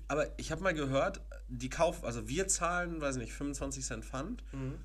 aber 0.09 0.39
ich 0.39 0.51
habe 0.51 0.61
mal 0.61 0.75
gehört, 0.75 1.21
die 1.47 1.69
kaufen, 1.69 2.05
also 2.05 2.27
wir 2.27 2.47
zahlen, 2.47 3.01
weiß 3.01 3.17
nicht, 3.17 3.33
25 3.33 3.83
Cent 3.83 4.05
Pfand. 4.05 4.43
Mhm. 4.53 4.75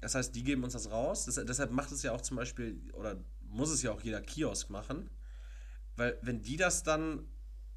Das 0.00 0.14
heißt, 0.14 0.34
die 0.34 0.44
geben 0.44 0.62
uns 0.62 0.74
das 0.74 0.92
raus. 0.92 1.24
Das, 1.24 1.34
deshalb 1.44 1.72
macht 1.72 1.90
es 1.90 2.04
ja 2.04 2.12
auch 2.12 2.20
zum 2.20 2.36
Beispiel, 2.36 2.80
oder 2.92 3.16
muss 3.40 3.68
es 3.70 3.82
ja 3.82 3.90
auch 3.90 4.00
jeder 4.00 4.20
Kiosk 4.20 4.70
machen. 4.70 5.10
Weil 5.96 6.16
wenn 6.22 6.40
die 6.40 6.56
das 6.56 6.84
dann 6.84 7.28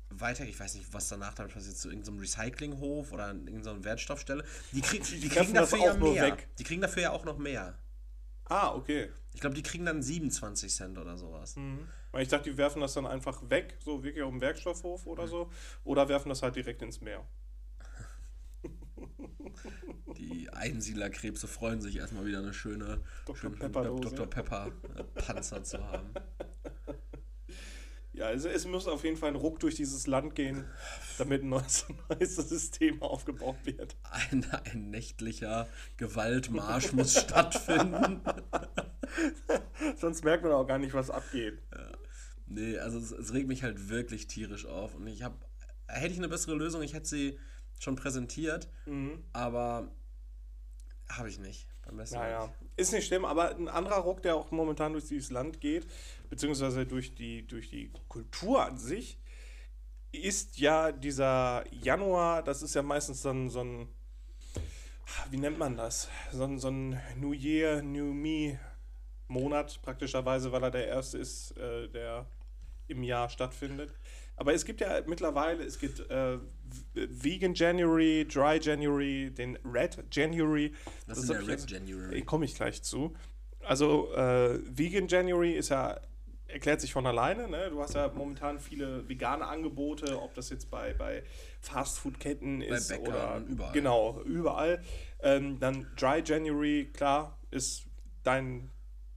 weiter, 0.10 0.46
ich 0.46 0.60
weiß 0.60 0.76
nicht, 0.76 0.94
was 0.94 1.10
danach 1.10 1.34
dann 1.34 1.50
passiert, 1.50 1.76
zu 1.76 1.90
irgendeinem 1.90 2.20
Recyclinghof 2.20 3.12
oder 3.12 3.32
in 3.32 3.48
irgendeiner 3.48 3.84
Wertstoffstelle, 3.84 4.44
die, 4.72 4.82
krieg, 4.82 5.04
die, 5.04 5.20
die 5.20 5.30
kriegen 5.30 5.56
dafür 5.56 5.80
ja 5.80 5.94
mehr. 5.96 6.26
Weg. 6.28 6.48
Die 6.60 6.64
kriegen 6.64 6.82
dafür 6.82 7.02
ja 7.02 7.12
auch 7.12 7.26
noch 7.26 7.40
mehr. 7.40 7.76
Ah, 8.46 8.76
okay. 8.76 9.10
Ich 9.34 9.42
glaube, 9.42 9.56
die 9.56 9.64
kriegen 9.64 9.86
dann 9.86 10.04
27 10.04 10.72
Cent 10.72 11.00
oder 11.00 11.18
sowas. 11.18 11.56
Mhm. 11.56 11.88
Ich 12.20 12.28
dachte, 12.28 12.50
die 12.52 12.58
werfen 12.58 12.82
das 12.82 12.94
dann 12.94 13.08
einfach 13.08 13.50
weg, 13.50 13.78
so 13.80 14.04
wirklich 14.04 14.24
auf 14.24 14.30
dem 14.30 14.42
Werkstoffhof 14.42 15.08
oder 15.08 15.24
mhm. 15.24 15.30
so, 15.30 15.50
oder 15.84 16.10
werfen 16.10 16.30
das 16.30 16.44
halt 16.44 16.56
direkt 16.56 16.82
ins 16.82 17.02
Meer. 17.02 17.26
Die 20.18 20.50
Einsiedlerkrebse 20.52 21.48
freuen 21.48 21.82
sich 21.82 21.98
erstmal 21.98 22.26
wieder 22.26 22.40
eine 22.40 22.54
schöne 22.54 23.02
Dr. 23.26 23.50
Pepper, 23.52 23.84
Dr. 23.84 24.28
Pepper 24.28 24.72
Panzer 25.16 25.64
zu 25.64 25.84
haben. 25.84 26.12
Ja, 28.14 28.28
also 28.28 28.48
es 28.48 28.68
muss 28.68 28.88
auf 28.88 29.04
jeden 29.04 29.18
Fall 29.18 29.30
ein 29.30 29.36
Ruck 29.36 29.60
durch 29.60 29.74
dieses 29.74 30.06
Land 30.06 30.36
gehen, 30.36 30.66
damit 31.18 31.42
ein 31.42 31.50
neues, 31.50 31.88
neues 32.10 32.36
System 32.36 33.02
aufgebaut 33.02 33.58
wird. 33.64 33.96
Ein, 34.04 34.46
ein 34.52 34.92
nächtlicher 34.92 35.68
Gewaltmarsch 35.98 36.94
muss 36.94 37.14
stattfinden. 37.20 38.22
Sonst 39.98 40.24
merkt 40.24 40.44
man 40.44 40.54
auch 40.54 40.68
gar 40.68 40.78
nicht, 40.78 40.94
was 40.94 41.10
abgeht. 41.10 41.58
Ja. 41.74 42.03
Nee, 42.46 42.78
also 42.78 43.00
es, 43.00 43.12
es, 43.12 43.34
regt 43.34 43.48
mich 43.48 43.64
halt 43.64 43.90
wirklich 43.90 44.28
tierisch 44.28 44.66
auf. 44.66 44.96
Und 44.96 45.08
ich 45.08 45.24
habe, 45.24 45.36
hätte 45.88 46.14
ich 46.14 46.18
eine 46.18 46.30
bessere 46.30 46.56
Lösung, 46.56 46.82
ich 46.82 46.94
hätte 46.94 47.08
sie 47.08 47.40
schon 47.80 47.96
präsentiert, 47.96 48.70
mhm. 48.86 49.24
aber 49.34 49.92
habe 51.10 51.30
ich 51.30 51.40
nicht. 51.40 51.68
Beim 51.86 51.98
besten 51.98 52.16
naja, 52.16 52.54
ist 52.78 52.94
nicht 52.94 53.08
schlimm, 53.08 53.26
aber 53.26 53.56
ein 53.56 53.68
anderer 53.68 53.98
Ruck, 53.98 54.22
der 54.24 54.36
auch 54.36 54.52
momentan 54.52 54.94
durch 54.94 55.06
dieses 55.06 55.32
Land 55.32 55.60
geht, 55.60 55.86
beziehungsweise 56.30 56.86
durch 56.86 57.14
die, 57.14 57.46
durch 57.46 57.70
die 57.70 57.92
Kultur 58.08 58.66
an 58.66 58.78
sich, 58.78 59.20
ist 60.14 60.60
ja 60.60 60.92
dieser 60.92 61.66
Januar, 61.74 62.44
das 62.44 62.62
ist 62.62 62.76
ja 62.76 62.84
meistens 62.84 63.22
dann 63.22 63.50
so 63.50 63.62
ein, 63.62 63.88
wie 65.30 65.38
nennt 65.38 65.58
man 65.58 65.76
das? 65.76 66.08
So 66.32 66.44
ein, 66.46 66.60
so 66.60 66.70
ein 66.70 67.02
New 67.18 67.34
Year, 67.34 67.82
New 67.82 68.14
Me 68.14 68.60
Monat 69.34 69.80
praktischerweise, 69.82 70.52
weil 70.52 70.64
er 70.64 70.72
der 70.72 70.88
erste 70.88 71.18
ist, 71.18 71.58
äh, 71.58 71.90
der 71.90 72.26
im 72.88 73.04
Jahr 73.04 73.30
stattfindet. 73.30 73.92
Aber 74.36 74.54
es 74.54 74.66
gibt 74.66 74.82
ja 74.82 75.02
mittlerweile, 75.06 75.64
es 75.64 75.80
gibt 75.80 76.00
äh, 76.10 76.38
Vegan 76.94 77.54
January, 77.54 78.28
Dry 78.28 78.60
January, 78.60 79.32
den 79.32 79.58
Red 79.64 80.04
January. 80.12 80.74
Was 81.08 81.20
ist 81.20 81.30
der 81.30 81.48
Red 81.48 81.70
January? 81.70 82.22
Komme 82.24 82.46
ich 82.46 82.56
gleich 82.56 82.82
zu. 82.82 83.14
Also 83.62 84.12
äh, 84.14 84.60
Vegan 84.66 85.08
January 85.08 85.54
ist 85.54 85.70
ja 85.70 86.00
erklärt 86.54 86.82
sich 86.82 86.94
von 86.94 87.06
alleine. 87.06 87.48
Ne? 87.50 87.70
Du 87.70 87.82
hast 87.82 87.96
ja 87.96 88.12
momentan 88.14 88.60
viele 88.60 89.08
vegane 89.10 89.46
Angebote, 89.46 90.22
ob 90.22 90.34
das 90.36 90.50
jetzt 90.50 90.70
bei, 90.70 90.94
bei 90.94 91.24
Fastfood-Ketten 91.62 92.62
ist 92.62 92.90
bei 92.90 93.00
oder 93.00 93.42
überall. 93.48 93.74
Genau, 93.74 94.22
überall. 94.22 94.84
Ähm, 95.22 95.60
dann 95.60 95.88
Dry 95.98 96.22
January, 96.24 96.90
klar, 96.94 97.38
ist 97.52 97.86
dein 98.24 98.70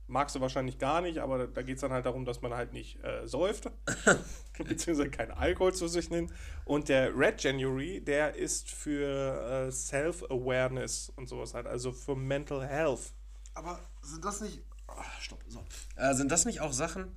magst 0.07 0.37
du 0.37 0.41
wahrscheinlich 0.41 0.79
gar 0.79 1.01
nicht, 1.01 1.19
aber 1.19 1.47
da 1.47 1.63
geht 1.63 1.77
es 1.77 1.81
dann 1.81 1.93
halt 1.93 2.07
darum, 2.07 2.25
dass 2.25 2.41
man 2.43 2.55
halt 2.55 2.73
nicht 2.73 3.03
äh, 3.05 3.27
säuft, 3.27 3.71
beziehungsweise 4.59 5.11
keinen 5.11 5.33
Alkohol 5.33 5.75
zu 5.75 5.89
sich 5.89 6.11
nimmt. 6.11 6.33
Und 6.65 6.89
der 6.89 7.17
Red 7.17 7.43
January, 7.43 8.01
der 8.01 8.35
ist 8.35 8.71
für 8.71 9.67
äh, 9.67 9.73
Self-Awareness 9.73 11.13
und 11.17 11.29
sowas 11.29 11.55
halt, 11.55 11.67
also 11.67 11.93
für 11.93 12.15
Mental 12.15 12.67
Health. 12.67 13.13
Aber 13.55 13.79
sind 14.03 14.25
das 14.25 14.41
nicht. 14.41 14.63
Oh, 14.89 15.03
stopp, 15.21 15.41
so. 15.49 15.65
Äh, 15.97 16.15
sind 16.15 16.31
das 16.31 16.45
nicht 16.45 16.61
auch 16.61 16.73
Sachen? 16.73 17.17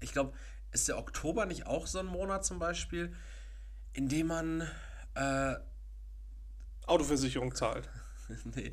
Ich 0.00 0.12
glaube, 0.12 0.32
ist 0.70 0.88
der 0.88 0.98
Oktober 0.98 1.46
nicht 1.46 1.66
auch 1.66 1.86
so 1.86 1.98
ein 1.98 2.06
Monat 2.06 2.44
zum 2.44 2.58
Beispiel, 2.58 3.14
in 3.92 4.08
dem 4.08 4.28
man. 4.28 4.68
Äh, 5.14 5.56
Autoversicherung 6.86 7.54
zahlt. 7.54 7.88
nee, 8.56 8.72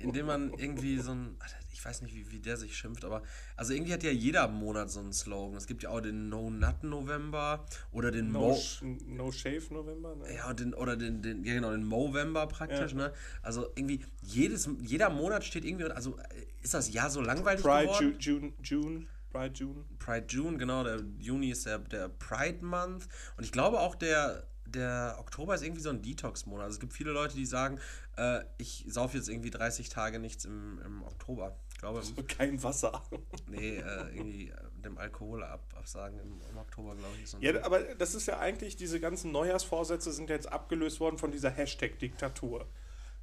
indem 0.00 0.26
man 0.26 0.52
irgendwie 0.54 0.98
so 0.98 1.12
ein, 1.12 1.36
ich 1.72 1.84
weiß 1.84 2.02
nicht, 2.02 2.14
wie, 2.14 2.30
wie 2.30 2.40
der 2.40 2.56
sich 2.56 2.76
schimpft, 2.76 3.04
aber 3.04 3.22
also 3.56 3.72
irgendwie 3.72 3.92
hat 3.92 4.02
ja 4.02 4.10
jeder 4.10 4.48
Monat 4.48 4.90
so 4.90 5.00
einen 5.00 5.12
Slogan. 5.12 5.56
Es 5.56 5.66
gibt 5.66 5.82
ja 5.82 5.90
auch 5.90 6.00
den 6.00 6.28
No 6.28 6.50
Nut 6.50 6.82
November 6.82 7.64
oder 7.90 8.10
den 8.10 8.30
No, 8.30 8.40
Mo 8.40 8.62
no 9.06 9.32
Shave 9.32 9.62
November. 9.70 10.14
Ne? 10.16 10.34
Ja, 10.34 10.52
den, 10.52 10.74
oder 10.74 10.96
den, 10.96 11.22
den, 11.22 11.44
ja 11.44 11.54
genau, 11.54 11.70
den 11.72 11.84
Movember 11.84 12.46
praktisch, 12.46 12.92
ja. 12.92 12.98
ne? 12.98 13.12
Also 13.42 13.68
irgendwie 13.74 14.04
jedes, 14.22 14.68
jeder 14.80 15.10
Monat 15.10 15.44
steht 15.44 15.64
irgendwie, 15.64 15.84
also 15.84 16.18
ist 16.60 16.74
das 16.74 16.92
Jahr 16.92 17.10
so 17.10 17.20
langweilig 17.20 17.62
Pride, 17.62 17.86
geworden? 17.86 18.16
June, 18.18 18.52
June, 18.62 19.06
Pride 19.30 19.54
June. 19.54 19.84
Pride 19.98 20.26
June, 20.28 20.58
genau, 20.58 20.84
der 20.84 21.00
Juni 21.18 21.50
ist 21.50 21.66
der, 21.66 21.78
der 21.78 22.08
Pride 22.08 22.64
Month 22.64 23.08
und 23.36 23.44
ich 23.44 23.52
glaube 23.52 23.80
auch 23.80 23.94
der 23.94 24.46
der 24.74 25.16
Oktober 25.18 25.54
ist 25.54 25.62
irgendwie 25.62 25.82
so 25.82 25.90
ein 25.90 26.02
Detox-Monat. 26.02 26.64
Also 26.64 26.76
es 26.76 26.80
gibt 26.80 26.92
viele 26.92 27.12
Leute, 27.12 27.36
die 27.36 27.46
sagen, 27.46 27.78
äh, 28.16 28.40
ich 28.58 28.84
saufe 28.88 29.16
jetzt 29.16 29.28
irgendwie 29.28 29.50
30 29.50 29.88
Tage 29.88 30.18
nichts 30.18 30.44
im, 30.44 30.80
im 30.84 31.02
Oktober. 31.02 31.56
Ich 31.72 31.78
glaube, 31.78 31.98
also 31.98 32.14
kein 32.28 32.62
Wasser. 32.62 33.02
Nee, 33.48 33.76
äh, 33.76 34.14
irgendwie 34.14 34.50
äh, 34.50 34.54
dem 34.84 34.98
Alkohol 34.98 35.42
ab, 35.42 35.62
absagen 35.76 36.18
im, 36.20 36.40
im 36.50 36.58
Oktober, 36.58 36.94
glaube 36.94 37.14
ich. 37.22 37.32
ja, 37.40 37.64
aber 37.64 37.80
das 37.94 38.14
ist 38.14 38.26
ja 38.26 38.38
eigentlich, 38.38 38.76
diese 38.76 39.00
ganzen 39.00 39.32
Neujahrsvorsätze 39.32 40.12
sind 40.12 40.28
jetzt 40.28 40.50
abgelöst 40.50 41.00
worden 41.00 41.18
von 41.18 41.32
dieser 41.32 41.50
Hashtag-Diktatur. 41.50 42.66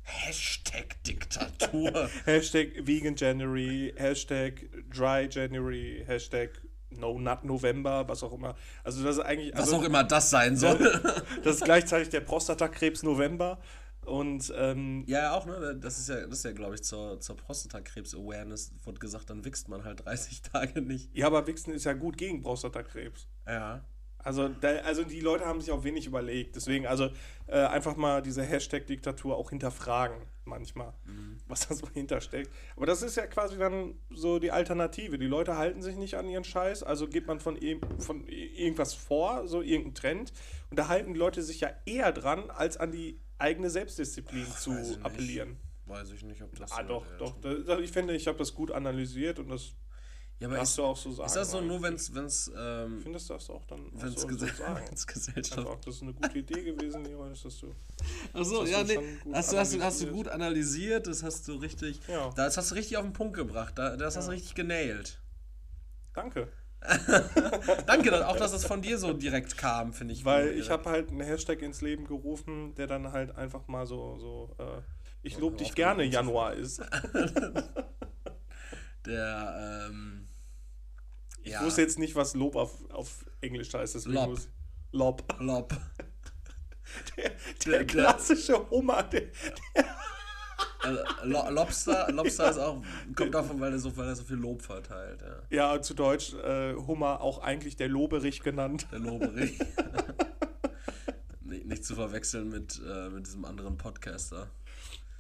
Hashtag 0.01 1.03
Diktatur. 1.03 2.09
Hashtag 2.25 2.87
Vegan 2.87 3.15
January, 3.15 3.93
Hashtag 3.95 4.69
Dry 4.89 5.27
January, 5.29 6.03
Hashtag 6.05 6.61
No 6.89 7.19
Nut 7.19 7.43
November, 7.43 8.07
was 8.07 8.23
auch 8.23 8.33
immer. 8.33 8.55
Also 8.83 9.03
das 9.03 9.17
ist 9.17 9.23
eigentlich. 9.23 9.53
Was 9.53 9.61
also, 9.61 9.77
auch 9.77 9.83
immer 9.83 10.03
das 10.03 10.29
sein 10.29 10.57
soll. 10.57 10.77
das 11.43 11.57
ist 11.57 11.65
gleichzeitig 11.65 12.09
der 12.09 12.21
Prostatakrebs 12.21 13.03
November. 13.03 13.59
Und 14.09 14.51
ähm, 14.57 15.03
ja, 15.07 15.33
auch, 15.33 15.45
ne? 15.45 15.77
Das 15.79 15.99
ist 15.99 16.09
ja, 16.09 16.25
das 16.25 16.39
ist 16.39 16.45
ja, 16.45 16.51
glaube 16.51 16.75
ich, 16.75 16.83
zur, 16.83 17.19
zur 17.19 17.37
Prostatakrebs-Awareness 17.37 18.73
wurde 18.83 18.99
gesagt, 18.99 19.29
dann 19.29 19.45
wächst 19.45 19.69
man 19.69 19.83
halt 19.83 20.05
30 20.05 20.41
Tage 20.41 20.81
nicht. 20.81 21.15
Ja, 21.15 21.27
aber 21.27 21.45
Wichsen 21.47 21.73
ist 21.73 21.85
ja 21.85 21.93
gut 21.93 22.17
gegen 22.17 22.41
Prostatakrebs. 22.41 23.27
Ja. 23.47 23.85
Also, 24.21 24.49
da, 24.49 24.69
also 24.79 25.03
die 25.03 25.21
Leute 25.21 25.45
haben 25.45 25.61
sich 25.61 25.71
auch 25.71 25.83
wenig 25.83 26.05
überlegt. 26.05 26.55
Deswegen, 26.55 26.87
also 26.87 27.09
äh, 27.47 27.59
einfach 27.59 27.95
mal 27.95 28.21
diese 28.21 28.43
Hashtag-Diktatur 28.43 29.37
auch 29.37 29.49
hinterfragen 29.51 30.17
manchmal, 30.43 30.93
mhm. 31.05 31.37
was 31.47 31.67
da 31.67 31.75
so 31.75 31.87
hintersteckt. 31.89 32.51
Aber 32.75 32.85
das 32.85 33.01
ist 33.01 33.15
ja 33.15 33.27
quasi 33.27 33.57
dann 33.57 33.93
so 34.09 34.39
die 34.39 34.51
Alternative. 34.51 35.17
Die 35.17 35.27
Leute 35.27 35.55
halten 35.55 35.81
sich 35.81 35.95
nicht 35.95 36.15
an 36.15 36.27
ihren 36.27 36.43
Scheiß, 36.43 36.83
also 36.83 37.07
geht 37.07 37.27
man 37.27 37.39
von, 37.39 37.57
von 37.99 38.27
irgendwas 38.27 38.93
vor, 38.93 39.47
so 39.47 39.61
irgendein 39.61 39.93
Trend. 39.93 40.33
Und 40.69 40.77
da 40.79 40.87
halten 40.87 41.13
die 41.13 41.19
Leute 41.19 41.41
sich 41.41 41.61
ja 41.61 41.69
eher 41.85 42.11
dran, 42.11 42.49
als 42.49 42.75
an 42.75 42.91
die 42.91 43.21
eigene 43.39 43.69
Selbstdisziplin 43.69 44.45
Ach, 44.49 44.59
zu 44.59 44.71
appellieren. 45.03 45.57
Weiß 45.85 46.11
ich 46.11 46.23
nicht, 46.23 46.41
ob 46.43 46.55
das. 46.55 46.71
Ah, 46.71 46.83
so 46.83 46.87
doch, 46.87 47.05
doch. 47.17 47.41
Das, 47.41 47.79
ich 47.79 47.91
finde, 47.91 48.15
ich 48.15 48.27
habe 48.27 48.37
das 48.37 48.53
gut 48.53 48.71
analysiert 48.71 49.39
und 49.39 49.49
das 49.49 49.73
ja, 50.39 50.47
aber 50.47 50.61
ist, 50.61 50.77
du 50.77 50.83
auch 50.83 50.95
so 50.95 51.11
sagen. 51.11 51.27
Ist 51.27 51.35
das 51.35 51.51
so 51.51 51.59
nur, 51.59 51.81
wenn 51.81 51.95
es. 51.95 52.51
Ähm, 52.55 53.01
Findest 53.01 53.29
du 53.29 53.33
das 53.33 53.49
auch 53.49 53.65
dann 53.65 53.91
wenn's 53.91 54.21
so, 54.21 54.27
Gesell 54.27 54.49
so 54.49 54.63
sagen? 54.63 54.85
Gesellschaft. 55.07 55.57
Einfach, 55.57 55.81
das 55.81 55.95
ist 55.95 56.01
eine 56.01 56.13
gute 56.13 56.39
Idee 56.39 56.63
gewesen, 56.63 57.03
Leroy, 57.03 57.29
das 57.29 57.43
hast 57.43 57.61
du. 57.61 57.75
Achso, 58.33 58.65
ja, 58.65 58.83
nee. 58.83 58.97
Hast 59.33 59.51
du, 59.51 59.57
hast, 59.57 59.73
du, 59.73 59.83
hast 59.83 60.01
du 60.01 60.07
gut 60.07 60.29
analysiert, 60.29 61.07
das 61.07 61.23
hast 61.23 61.47
du 61.47 61.55
richtig. 61.55 61.99
Ja. 62.07 62.29
Das 62.35 62.55
hast 62.55 62.71
du 62.71 62.75
richtig 62.75 62.95
auf 62.97 63.03
den 63.03 63.13
Punkt 63.13 63.35
gebracht. 63.35 63.77
Das 63.77 64.15
hast 64.15 64.27
du 64.27 64.31
ja. 64.31 64.35
richtig 64.35 64.55
genailt. 64.55 65.19
Danke. 66.13 66.47
Danke, 67.87 68.27
auch 68.27 68.37
dass 68.37 68.53
es 68.53 68.65
von 68.65 68.81
dir 68.81 68.97
so 68.97 69.13
direkt 69.13 69.57
kam, 69.57 69.93
finde 69.93 70.13
ich. 70.13 70.25
Weil 70.25 70.57
ich 70.57 70.69
habe 70.69 70.89
halt 70.89 71.09
einen 71.09 71.21
Hashtag 71.21 71.61
ins 71.61 71.81
Leben 71.81 72.05
gerufen, 72.05 72.73
der 72.75 72.87
dann 72.87 73.11
halt 73.11 73.35
einfach 73.35 73.67
mal 73.67 73.85
so, 73.85 74.17
so 74.17 74.55
äh, 74.59 74.81
ich 75.21 75.37
lobe 75.37 75.57
dich 75.57 75.75
gerne 75.75 76.03
Januar 76.03 76.53
ist. 76.55 76.81
der, 79.05 79.87
ähm, 79.89 80.27
ich 81.43 81.51
ja. 81.51 81.63
wusste 81.63 81.81
jetzt 81.81 81.99
nicht, 81.99 82.15
was 82.15 82.33
Lob 82.35 82.55
auf, 82.55 82.89
auf 82.91 83.25
Englisch 83.41 83.73
heißt. 83.73 83.95
Deswegen 83.95 84.15
Lob. 84.15 84.29
Muss, 84.29 84.49
Lob. 84.91 85.23
Lob. 85.39 85.75
Der, 87.15 87.29
der, 87.29 87.71
der 87.71 87.85
klassische 87.85 88.67
Hummer, 88.71 89.03
der, 89.03 89.21
der 89.75 89.85
also, 90.79 91.49
Lobster, 91.49 92.11
Lobster 92.11 92.49
ist 92.49 92.57
auch, 92.57 92.81
kommt 93.15 93.33
davon, 93.33 93.59
weil 93.59 93.73
er 93.73 93.79
so, 93.79 93.95
weil 93.97 94.07
er 94.07 94.15
so 94.15 94.23
viel 94.23 94.37
Lob 94.37 94.61
verteilt. 94.61 95.21
Ja, 95.49 95.73
ja 95.73 95.81
zu 95.81 95.93
Deutsch 95.93 96.33
äh, 96.33 96.73
Hummer 96.73 97.21
auch 97.21 97.39
eigentlich 97.39 97.75
der 97.75 97.89
Loberich 97.89 98.41
genannt. 98.41 98.87
Der 98.91 98.99
Loberich. 98.99 99.59
nicht, 101.41 101.65
nicht, 101.65 101.85
zu 101.85 101.95
verwechseln 101.95 102.49
mit, 102.49 102.81
äh, 102.85 103.09
mit 103.09 103.25
diesem 103.25 103.45
anderen 103.45 103.77
Podcaster. 103.77 104.49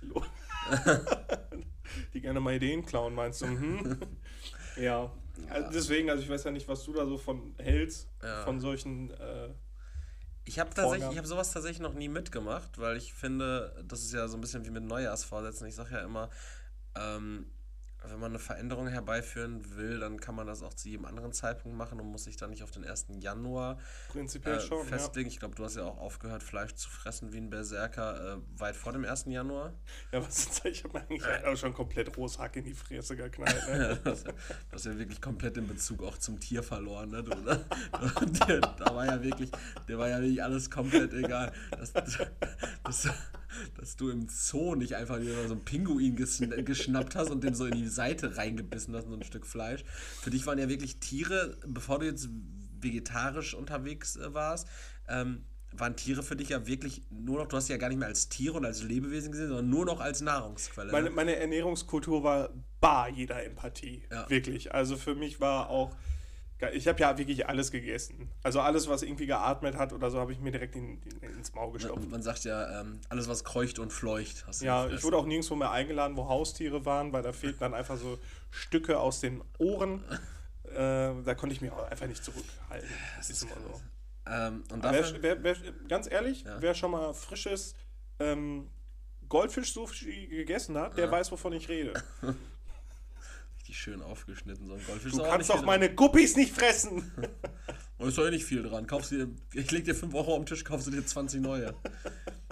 Die 2.13 2.21
gerne 2.21 2.39
mal 2.39 2.53
Ideen 2.55 2.85
klauen, 2.85 3.13
meinst 3.15 3.41
du? 3.41 3.47
Mhm. 3.47 3.97
Ja. 4.77 5.11
Also 5.49 5.69
deswegen, 5.73 6.09
also 6.09 6.23
ich 6.23 6.29
weiß 6.29 6.45
ja 6.45 6.51
nicht, 6.51 6.69
was 6.69 6.85
du 6.85 6.93
da 6.93 7.05
so 7.05 7.17
von 7.17 7.53
hältst, 7.57 8.07
ja. 8.23 8.43
von 8.43 8.61
solchen. 8.61 9.11
Äh, 9.11 9.49
ich 10.49 10.57
habe 10.59 10.71
tatsächlich, 10.73 11.11
ich 11.11 11.17
habe 11.17 11.27
sowas 11.27 11.51
tatsächlich 11.51 11.79
noch 11.79 11.93
nie 11.93 12.09
mitgemacht, 12.09 12.79
weil 12.79 12.97
ich 12.97 13.13
finde, 13.13 13.71
das 13.87 13.99
ist 14.01 14.13
ja 14.13 14.27
so 14.27 14.35
ein 14.35 14.41
bisschen 14.41 14.65
wie 14.65 14.71
mit 14.71 14.83
Neujahrsvorsätzen. 14.83 15.67
Ich 15.67 15.75
sage 15.75 15.93
ja 15.93 16.01
immer, 16.01 16.29
ähm, 16.95 17.45
wenn 18.03 18.19
man 18.19 18.31
eine 18.31 18.39
Veränderung 18.39 18.87
herbeiführen 18.87 19.75
will, 19.75 19.99
dann 19.99 20.19
kann 20.19 20.35
man 20.35 20.47
das 20.47 20.63
auch 20.63 20.73
zu 20.73 20.89
jedem 20.89 21.05
anderen 21.05 21.33
Zeitpunkt 21.33 21.77
machen 21.77 21.99
und 21.99 22.07
muss 22.07 22.23
sich 22.23 22.37
dann 22.37 22.49
nicht 22.49 22.63
auf 22.63 22.71
den 22.71 22.85
1. 22.85 23.07
Januar 23.19 23.77
äh, 24.15 24.59
schon, 24.59 24.85
festlegen. 24.85 25.29
Ja. 25.29 25.33
Ich 25.33 25.39
glaube, 25.39 25.55
du 25.55 25.63
hast 25.63 25.75
ja 25.75 25.83
auch 25.83 25.97
aufgehört, 25.97 26.41
Fleisch 26.41 26.73
zu 26.75 26.89
fressen 26.89 27.33
wie 27.33 27.37
ein 27.37 27.49
Berserker 27.49 28.37
äh, 28.37 28.59
weit 28.59 28.75
vor 28.75 28.93
dem 28.93 29.05
1. 29.05 29.25
Januar. 29.25 29.73
Ja, 30.11 30.25
was 30.25 30.61
Ich 30.65 30.83
habe 30.83 30.99
eigentlich 30.99 31.25
auch 31.45 31.57
schon 31.57 31.73
komplett 31.73 32.15
Rohshack 32.15 32.55
in 32.55 32.65
die 32.65 32.73
Fresse 32.73 33.15
geknallt. 33.15 33.67
Ne? 33.67 33.99
das, 34.03 34.23
das 34.71 34.85
ja 34.85 34.97
wirklich 34.97 35.21
komplett 35.21 35.57
den 35.57 35.67
Bezug 35.67 36.03
auch 36.03 36.17
zum 36.17 36.39
Tier 36.39 36.63
verloren. 36.63 37.09
Ne? 37.09 37.23
Du, 37.23 37.35
ne? 37.35 37.65
der, 38.47 38.59
da 38.59 38.95
war 38.95 39.05
ja 39.05 39.21
wirklich, 39.21 39.51
der 39.87 39.97
war 39.97 40.07
ja 40.07 40.21
wirklich 40.21 40.41
alles 40.41 40.69
komplett 40.69 41.13
egal. 41.13 41.51
Das, 41.71 41.93
das, 42.83 43.09
dass 43.77 43.95
du 43.95 44.09
im 44.09 44.27
Zoo 44.29 44.75
nicht 44.75 44.95
einfach 44.95 45.19
so 45.47 45.53
einen 45.53 45.65
Pinguin 45.65 46.15
geschn 46.15 46.49
geschnappt 46.65 47.15
hast 47.15 47.29
und 47.29 47.43
dem 47.43 47.53
so 47.53 47.65
in 47.65 47.75
die 47.75 47.87
Seite 47.87 48.37
reingebissen 48.37 48.95
hast, 48.95 49.07
so 49.07 49.13
ein 49.13 49.23
Stück 49.23 49.45
Fleisch. 49.45 49.83
Für 50.21 50.29
dich 50.29 50.45
waren 50.45 50.59
ja 50.59 50.69
wirklich 50.69 50.99
Tiere, 50.99 51.57
bevor 51.67 51.99
du 51.99 52.05
jetzt 52.05 52.29
vegetarisch 52.81 53.53
unterwegs 53.53 54.15
äh, 54.15 54.33
warst, 54.33 54.67
ähm, 55.07 55.43
waren 55.71 55.95
Tiere 55.95 56.23
für 56.23 56.35
dich 56.35 56.49
ja 56.49 56.65
wirklich 56.65 57.03
nur 57.11 57.37
noch, 57.37 57.47
du 57.47 57.57
hast 57.57 57.67
sie 57.67 57.73
ja 57.73 57.77
gar 57.77 57.89
nicht 57.89 57.99
mehr 57.99 58.07
als 58.07 58.29
Tiere 58.29 58.57
und 58.57 58.65
als 58.65 58.83
Lebewesen 58.83 59.31
gesehen, 59.31 59.49
sondern 59.49 59.69
nur 59.69 59.85
noch 59.85 59.99
als 59.99 60.21
Nahrungsquelle. 60.21 60.91
Meine, 60.91 61.09
meine 61.11 61.35
Ernährungskultur 61.35 62.23
war 62.23 62.49
bar 62.81 63.09
jeder 63.09 63.43
Empathie. 63.43 64.03
Ja. 64.11 64.29
Wirklich. 64.29 64.73
Also 64.73 64.97
für 64.97 65.13
mich 65.13 65.39
war 65.39 65.69
auch 65.69 65.95
ich 66.73 66.87
habe 66.87 66.99
ja 66.99 67.17
wirklich 67.17 67.47
alles 67.47 67.71
gegessen. 67.71 68.29
Also 68.43 68.59
alles, 68.59 68.87
was 68.89 69.01
irgendwie 69.01 69.25
geatmet 69.25 69.77
hat 69.77 69.93
oder 69.93 70.11
so, 70.11 70.19
habe 70.19 70.33
ich 70.33 70.39
mir 70.39 70.51
direkt 70.51 70.75
in, 70.75 71.01
in, 71.03 71.37
ins 71.37 71.53
Maul 71.53 71.71
gestopft. 71.71 72.09
Man, 72.09 72.21
sagt 72.21 72.43
ja, 72.43 72.81
ähm, 72.81 72.99
alles, 73.07 73.29
was 73.29 73.43
kreucht 73.43 73.79
und 73.79 73.93
fleucht. 73.93 74.45
Hast 74.45 74.61
du 74.61 74.65
ja, 74.65 74.87
ich 74.87 75.03
wurde 75.03 75.17
auch 75.17 75.25
nirgendwo 75.25 75.55
mehr 75.55 75.71
eingeladen, 75.71 76.17
wo 76.17 76.27
Haustiere 76.27 76.85
waren, 76.85 77.13
weil 77.13 77.23
da 77.23 77.31
fehlten 77.31 77.59
dann 77.59 77.73
einfach 77.73 77.97
so 77.97 78.19
Stücke 78.51 78.99
aus 78.99 79.21
den 79.21 79.41
Ohren. 79.57 80.03
äh, 80.65 81.13
da 81.23 81.35
konnte 81.35 81.55
ich 81.55 81.61
mich 81.61 81.71
auch 81.71 81.89
einfach 81.89 82.07
nicht 82.07 82.23
zurückhalten. 82.23 82.89
Das 83.17 83.29
ist 83.29 83.43
immer 83.43 83.55
so. 83.55 83.81
Ähm, 84.27 84.63
und 84.71 84.83
dafür, 84.83 85.21
wer, 85.21 85.43
wer, 85.43 85.55
wer, 85.61 85.71
ganz 85.87 86.11
ehrlich, 86.11 86.43
ja. 86.43 86.61
wer 86.61 86.73
schon 86.73 86.91
mal 86.91 87.13
frisches 87.13 87.73
ähm, 88.19 88.69
Goldfisch-Sushi 89.29 90.27
gegessen 90.27 90.77
hat, 90.77 90.97
der 90.97 91.05
ja. 91.05 91.11
weiß, 91.11 91.31
wovon 91.31 91.53
ich 91.53 91.69
rede. 91.69 91.93
richtig 93.69 93.79
schön 93.79 94.01
aufgeschnitten. 94.01 94.67
So 94.67 94.73
ein 94.73 94.85
Goldfisch 94.85 95.11
du 95.13 95.23
kannst 95.23 95.49
doch 95.49 95.63
meine 95.63 95.93
Guppies 95.93 96.35
nicht 96.35 96.53
fressen. 96.53 97.11
Und 97.97 98.07
ist 98.09 98.17
doch 98.17 98.25
eh 98.25 98.31
nicht 98.31 98.45
viel 98.45 98.63
dran. 98.63 98.87
Kaufst 98.87 99.11
dir, 99.11 99.29
ich 99.53 99.69
leg 99.71 99.85
dir 99.85 99.95
5 99.95 100.13
Euro 100.15 100.35
am 100.35 100.45
Tisch, 100.45 100.63
kaufst 100.63 100.87
du 100.87 100.91
dir 100.91 101.05
20 101.05 101.41
neue. 101.41 101.75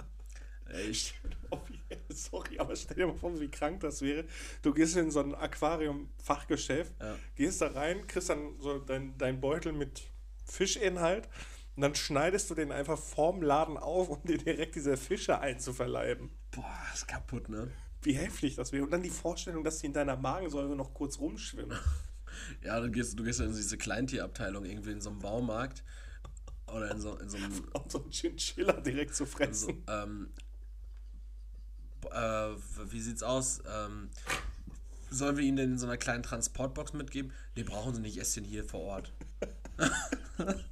Echt? 0.68 1.14
Sorry, 2.10 2.58
aber 2.58 2.76
stell 2.76 2.96
dir 2.96 3.06
mal 3.06 3.16
vor, 3.16 3.38
wie 3.40 3.48
krank 3.48 3.80
das 3.80 4.02
wäre. 4.02 4.24
Du 4.62 4.72
gehst 4.72 4.96
in 4.96 5.10
so 5.10 5.20
ein 5.20 5.34
Aquarium-Fachgeschäft, 5.34 6.94
ja. 7.00 7.16
gehst 7.34 7.60
da 7.62 7.68
rein, 7.68 8.06
kriegst 8.06 8.30
dann 8.30 8.60
so 8.60 8.78
dein, 8.78 9.16
dein 9.18 9.40
Beutel 9.40 9.72
mit 9.72 10.02
Fischinhalt 10.44 11.28
und 11.74 11.82
dann 11.82 11.94
schneidest 11.94 12.50
du 12.50 12.54
den 12.54 12.70
einfach 12.70 12.98
vorm 12.98 13.42
Laden 13.42 13.76
auf, 13.76 14.08
um 14.08 14.22
dir 14.22 14.38
direkt 14.38 14.74
diese 14.74 14.96
Fische 14.96 15.40
einzuverleiben. 15.40 16.30
Boah, 16.50 16.78
ist 16.94 17.08
kaputt, 17.08 17.48
ne? 17.48 17.70
Wie 18.02 18.12
heftig 18.12 18.54
das 18.54 18.72
wäre. 18.72 18.84
Und 18.84 18.90
dann 18.90 19.02
die 19.02 19.10
Vorstellung, 19.10 19.64
dass 19.64 19.80
sie 19.80 19.86
in 19.86 19.92
deiner 19.92 20.16
Magensäure 20.16 20.76
noch 20.76 20.94
kurz 20.94 21.18
rumschwimmen. 21.18 21.76
ja, 22.64 22.80
du 22.80 22.90
gehst, 22.90 23.18
du 23.18 23.24
gehst 23.24 23.40
in 23.40 23.54
diese 23.54 23.78
Kleintierabteilung 23.78 24.64
irgendwie 24.64 24.92
in 24.92 25.00
so 25.00 25.10
einem 25.10 25.18
Baumarkt 25.18 25.84
oder 26.66 26.90
in 26.90 27.00
so, 27.00 27.16
in 27.16 27.28
so 27.28 27.36
einem. 27.36 27.64
Um 27.72 27.88
so 27.88 28.02
einen 28.02 28.10
Chinchilla 28.10 28.80
direkt 28.80 29.14
zu 29.14 29.26
fressen. 29.26 29.82
So, 29.86 29.92
ähm, 29.92 30.30
äh, 32.12 32.50
wie 32.90 33.00
sieht's 33.00 33.22
aus? 33.22 33.60
Ähm, 33.68 34.10
sollen 35.10 35.36
wir 35.36 35.44
ihnen 35.44 35.56
denn 35.56 35.72
in 35.72 35.78
so 35.78 35.86
einer 35.86 35.96
kleinen 35.96 36.22
Transportbox 36.22 36.92
mitgeben? 36.92 37.32
Nee, 37.56 37.62
brauchen 37.62 37.94
sie 37.94 38.00
nicht, 38.00 38.16
ich 38.16 38.22
esse 38.22 38.40
den 38.40 38.48
hier 38.48 38.64
vor 38.64 38.80
Ort. 38.80 39.12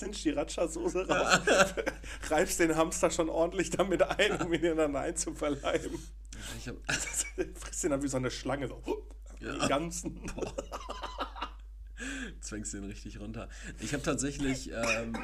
Bisschen 0.00 0.36
Sriracha-Soße 0.36 1.08
raus. 1.08 1.40
Reibst 2.30 2.60
den 2.60 2.76
Hamster 2.76 3.10
schon 3.10 3.28
ordentlich 3.28 3.70
damit 3.70 4.02
ein, 4.02 4.40
um 4.40 4.52
ihn 4.52 4.76
dann 4.76 4.94
einzuverleiben. 4.96 5.98
Ich 6.58 6.68
hab, 6.68 6.76
Frisst 7.58 7.84
den 7.84 7.90
dann 7.90 8.02
wie 8.02 8.08
so 8.08 8.16
eine 8.16 8.30
Schlange. 8.30 8.68
So. 8.68 8.82
Ja. 9.40 9.52
Die 9.52 9.68
ganzen. 9.68 10.20
Zwängst 12.40 12.74
den 12.74 12.84
richtig 12.84 13.20
runter. 13.20 13.48
Ich 13.80 13.92
habe 13.92 14.02
tatsächlich, 14.02 14.70
ähm, 14.70 15.16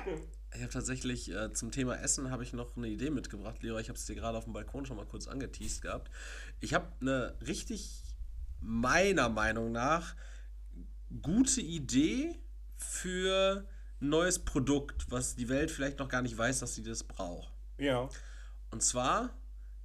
ich 0.54 0.62
habe 0.62 0.72
tatsächlich 0.72 1.30
äh, 1.32 1.52
zum 1.52 1.70
Thema 1.70 1.96
Essen 1.96 2.30
habe 2.30 2.42
ich 2.42 2.52
noch 2.52 2.76
eine 2.76 2.88
Idee 2.88 3.10
mitgebracht, 3.10 3.62
Leroy. 3.62 3.80
Ich 3.80 3.88
habe 3.88 3.98
es 3.98 4.06
dir 4.06 4.14
gerade 4.14 4.36
auf 4.36 4.44
dem 4.44 4.52
Balkon 4.52 4.86
schon 4.86 4.96
mal 4.96 5.06
kurz 5.06 5.28
angeteased 5.28 5.82
gehabt. 5.82 6.10
Ich 6.60 6.74
habe 6.74 6.92
eine 7.00 7.36
richtig, 7.46 8.02
meiner 8.60 9.28
Meinung 9.28 9.72
nach, 9.72 10.16
gute 11.22 11.60
Idee 11.60 12.40
für 12.76 13.66
ein 14.04 14.08
neues 14.10 14.38
Produkt, 14.38 15.10
was 15.10 15.34
die 15.34 15.48
Welt 15.48 15.70
vielleicht 15.70 15.98
noch 15.98 16.08
gar 16.08 16.22
nicht 16.22 16.36
weiß, 16.36 16.60
dass 16.60 16.74
sie 16.74 16.82
das 16.82 17.02
braucht. 17.02 17.52
Ja. 17.78 18.08
Und 18.70 18.82
zwar 18.82 19.34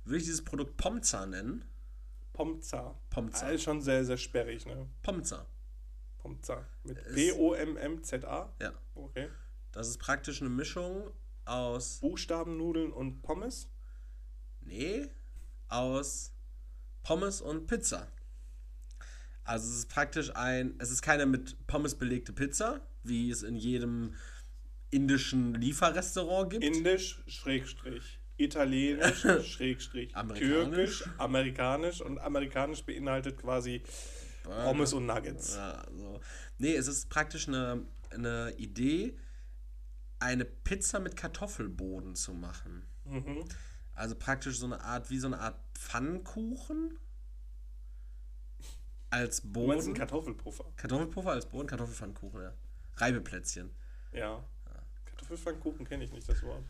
würde 0.03 0.17
ich 0.17 0.25
dieses 0.25 0.43
Produkt 0.43 0.77
Pomza 0.77 1.25
nennen. 1.25 1.65
Pomza. 2.33 2.99
Pomza. 3.09 3.45
Das 3.45 3.55
ist 3.55 3.63
schon 3.63 3.81
sehr, 3.81 4.05
sehr 4.05 4.17
sperrig, 4.17 4.65
ne? 4.65 4.87
Pomza. 5.01 5.45
Pomza. 6.17 6.65
Mit 6.83 7.03
P-O-M-M-Z-A? 7.13 8.53
Ja. 8.61 8.73
Okay. 8.95 9.29
Das 9.71 9.87
ist 9.87 9.97
praktisch 9.97 10.41
eine 10.41 10.49
Mischung 10.49 11.11
aus. 11.45 11.99
Buchstabennudeln 11.99 12.91
und 12.91 13.21
Pommes? 13.21 13.69
Nee, 14.61 15.09
aus 15.67 16.33
Pommes 17.03 17.41
und 17.41 17.67
Pizza. 17.67 18.07
Also 19.43 19.67
es 19.69 19.79
ist 19.79 19.89
praktisch 19.89 20.35
ein, 20.35 20.75
es 20.79 20.91
ist 20.91 21.01
keine 21.01 21.25
mit 21.25 21.65
Pommes 21.67 21.95
belegte 21.95 22.33
Pizza, 22.33 22.81
wie 23.03 23.29
es 23.29 23.43
in 23.43 23.55
jedem 23.55 24.15
indischen 24.91 25.53
Lieferrestaurant 25.53 26.51
gibt. 26.51 26.63
Indisch, 26.63 27.23
Schrägstrich. 27.27 28.19
Italienisch, 28.37 29.21
Schrägstrich. 29.43 30.15
Amerikanisch. 30.15 30.99
Türkisch, 30.99 31.09
amerikanisch 31.17 32.01
und 32.01 32.19
amerikanisch 32.19 32.83
beinhaltet 32.83 33.37
quasi 33.37 33.83
Pommes 34.43 34.93
und 34.93 35.05
Nuggets. 35.05 35.55
Ja, 35.55 35.85
so. 35.95 36.19
Nee, 36.57 36.75
es 36.75 36.87
ist 36.87 37.09
praktisch 37.09 37.47
eine, 37.47 37.85
eine 38.11 38.53
Idee, 38.57 39.17
eine 40.19 40.45
Pizza 40.45 40.99
mit 40.99 41.15
Kartoffelboden 41.15 42.15
zu 42.15 42.33
machen. 42.33 42.87
Mhm. 43.05 43.45
Also 43.93 44.15
praktisch 44.15 44.57
so 44.57 44.65
eine 44.65 44.81
Art, 44.81 45.09
wie 45.09 45.19
so 45.19 45.27
eine 45.27 45.39
Art 45.39 45.59
Pfannkuchen 45.73 46.97
als 49.09 49.41
Boden. 49.41 49.67
Du 49.67 49.73
meinst 49.73 49.87
einen 49.87 49.97
Kartoffelpuffer? 49.97 50.65
Kartoffelpuffer 50.77 51.31
als 51.31 51.45
Boden, 51.47 51.67
Kartoffelpfannkuchen, 51.67 52.41
ja. 52.41 52.53
Reibeplätzchen. 53.01 53.71
Ja. 54.11 54.43
Kartoffelpfannkuchen 55.05 55.87
kenne 55.87 56.03
ich 56.03 56.11
nicht, 56.11 56.27
das 56.27 56.41
Wort. 56.43 56.63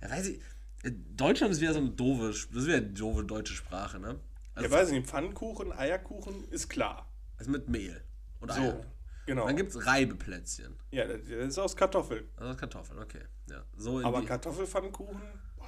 Ja, 0.00 0.10
weiß 0.10 0.28
ich. 0.28 0.40
Äh, 0.82 0.92
Deutschland 1.16 1.52
ist 1.52 1.60
wieder 1.60 1.72
so 1.72 1.80
eine 1.80 1.90
doofe, 1.90 2.28
das 2.28 2.36
ist 2.36 2.66
wieder 2.66 2.76
eine 2.76 2.86
doofe 2.86 3.24
deutsche 3.24 3.54
Sprache, 3.54 3.98
ne? 3.98 4.18
Also 4.54 4.68
ja, 4.68 4.76
weiß 4.76 4.88
ich 4.88 4.94
nicht, 4.94 5.06
Pfannkuchen, 5.06 5.72
Eierkuchen 5.72 6.48
ist 6.50 6.68
klar. 6.68 7.08
Also 7.36 7.50
mit 7.50 7.68
Mehl 7.68 8.02
und 8.40 8.52
so, 8.52 8.60
Eier. 8.60 8.84
Genau. 9.26 9.46
dann 9.46 9.56
gibt 9.56 9.70
es 9.70 9.86
Reibeplätzchen. 9.86 10.74
Ja, 10.90 11.06
das 11.06 11.20
ist 11.20 11.58
aus 11.58 11.76
Kartoffeln. 11.76 12.26
Also 12.36 12.50
aus 12.50 12.56
Kartoffeln, 12.56 12.98
okay. 12.98 13.22
Ja, 13.50 13.62
so 13.76 14.00
Aber 14.00 14.24
Kartoffelpfannkuchen, 14.24 15.20
boah, 15.56 15.66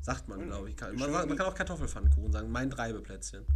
Sagt 0.00 0.28
man, 0.28 0.44
glaube 0.46 0.68
ich. 0.68 0.80
Man, 0.80 1.12
man, 1.12 1.36
kann 1.36 1.46
auch 1.46 1.54
Kartoffelpfannkuchen 1.54 2.32
sagen, 2.32 2.50
mein 2.50 2.72
Reibeplätzchen. 2.72 3.46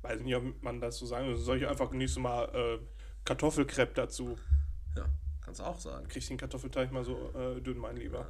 Weiß 0.00 0.20
nicht, 0.20 0.34
ob 0.34 0.62
man 0.62 0.80
das 0.80 0.96
so 0.96 1.04
sagen 1.04 1.26
soll. 1.26 1.36
Soll 1.36 1.58
ich 1.58 1.68
einfach 1.68 1.90
nächstes 1.90 2.22
Mal 2.22 2.44
äh, 2.54 2.78
Kartoffelkrepp 3.24 3.94
dazu? 3.94 4.38
Ja, 4.96 5.06
kannst 5.40 5.60
du 5.60 5.64
auch 5.64 5.78
sagen. 5.78 6.08
Krieg 6.08 6.26
den 6.26 6.36
Kartoffelteig 6.36 6.92
mal 6.92 7.04
so 7.04 7.32
äh, 7.34 7.60
dünn, 7.60 7.78
mein 7.78 7.96
Lieber. 7.96 8.26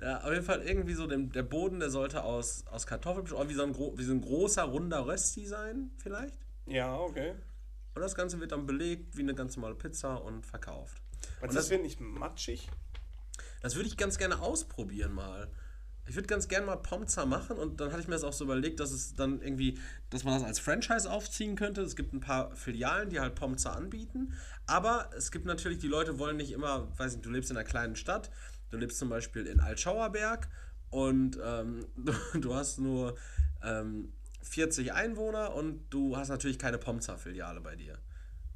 Ja, 0.00 0.22
auf 0.22 0.30
jeden 0.30 0.44
Fall 0.44 0.62
irgendwie 0.62 0.94
so, 0.94 1.06
den, 1.06 1.30
der 1.30 1.42
Boden, 1.42 1.80
der 1.80 1.90
sollte 1.90 2.22
aus, 2.22 2.64
aus 2.66 2.86
Kartoffeln, 2.86 3.26
wie 3.26 3.54
so, 3.54 3.62
ein, 3.62 3.74
wie 3.74 4.04
so 4.04 4.12
ein 4.12 4.20
großer, 4.20 4.62
runder 4.64 5.06
Rösti 5.06 5.46
sein, 5.46 5.90
vielleicht. 5.98 6.36
Ja, 6.66 6.96
okay. 6.96 7.34
Und 7.94 8.02
das 8.02 8.14
Ganze 8.14 8.38
wird 8.40 8.52
dann 8.52 8.66
belegt 8.66 9.16
wie 9.16 9.22
eine 9.22 9.34
ganz 9.34 9.56
normale 9.56 9.74
Pizza 9.74 10.22
und 10.22 10.46
verkauft. 10.46 11.00
Und, 11.40 11.48
und 11.48 11.54
das, 11.54 11.64
das 11.64 11.70
wird 11.70 11.82
nicht 11.82 12.00
matschig? 12.00 12.68
Das 13.60 13.76
würde 13.76 13.88
ich 13.88 13.96
ganz 13.96 14.18
gerne 14.18 14.40
ausprobieren 14.40 15.12
mal 15.12 15.50
ich 16.06 16.16
würde 16.16 16.26
ganz 16.26 16.48
gerne 16.48 16.66
mal 16.66 16.76
Pomza 16.76 17.24
machen 17.26 17.56
und 17.56 17.80
dann 17.80 17.90
hatte 17.90 18.00
ich 18.00 18.08
mir 18.08 18.14
das 18.14 18.24
auch 18.24 18.32
so 18.32 18.44
überlegt, 18.44 18.80
dass 18.80 18.90
es 18.90 19.14
dann 19.14 19.40
irgendwie, 19.40 19.78
dass 20.10 20.24
man 20.24 20.34
das 20.34 20.42
als 20.42 20.58
Franchise 20.58 21.10
aufziehen 21.10 21.54
könnte. 21.54 21.82
Es 21.82 21.94
gibt 21.94 22.12
ein 22.12 22.20
paar 22.20 22.54
Filialen, 22.56 23.08
die 23.08 23.20
halt 23.20 23.34
Pomza 23.34 23.72
anbieten, 23.72 24.32
aber 24.66 25.10
es 25.16 25.30
gibt 25.30 25.46
natürlich, 25.46 25.78
die 25.78 25.88
Leute 25.88 26.18
wollen 26.18 26.36
nicht 26.36 26.52
immer, 26.52 26.88
weiß 26.98 27.12
nicht, 27.12 27.24
du 27.24 27.30
lebst 27.30 27.50
in 27.50 27.56
einer 27.56 27.64
kleinen 27.64 27.96
Stadt, 27.96 28.30
du 28.70 28.78
lebst 28.78 28.98
zum 28.98 29.08
Beispiel 29.08 29.46
in 29.46 29.60
Altschauerberg 29.60 30.48
und 30.90 31.38
ähm, 31.42 31.86
du, 32.34 32.54
hast 32.54 32.78
nur 32.78 33.16
ähm, 33.62 34.12
40 34.42 34.92
Einwohner 34.92 35.54
und 35.54 35.88
du 35.90 36.16
hast 36.16 36.28
natürlich 36.28 36.58
keine 36.58 36.78
Pomza-Filiale 36.78 37.60
bei 37.60 37.76
dir. 37.76 37.98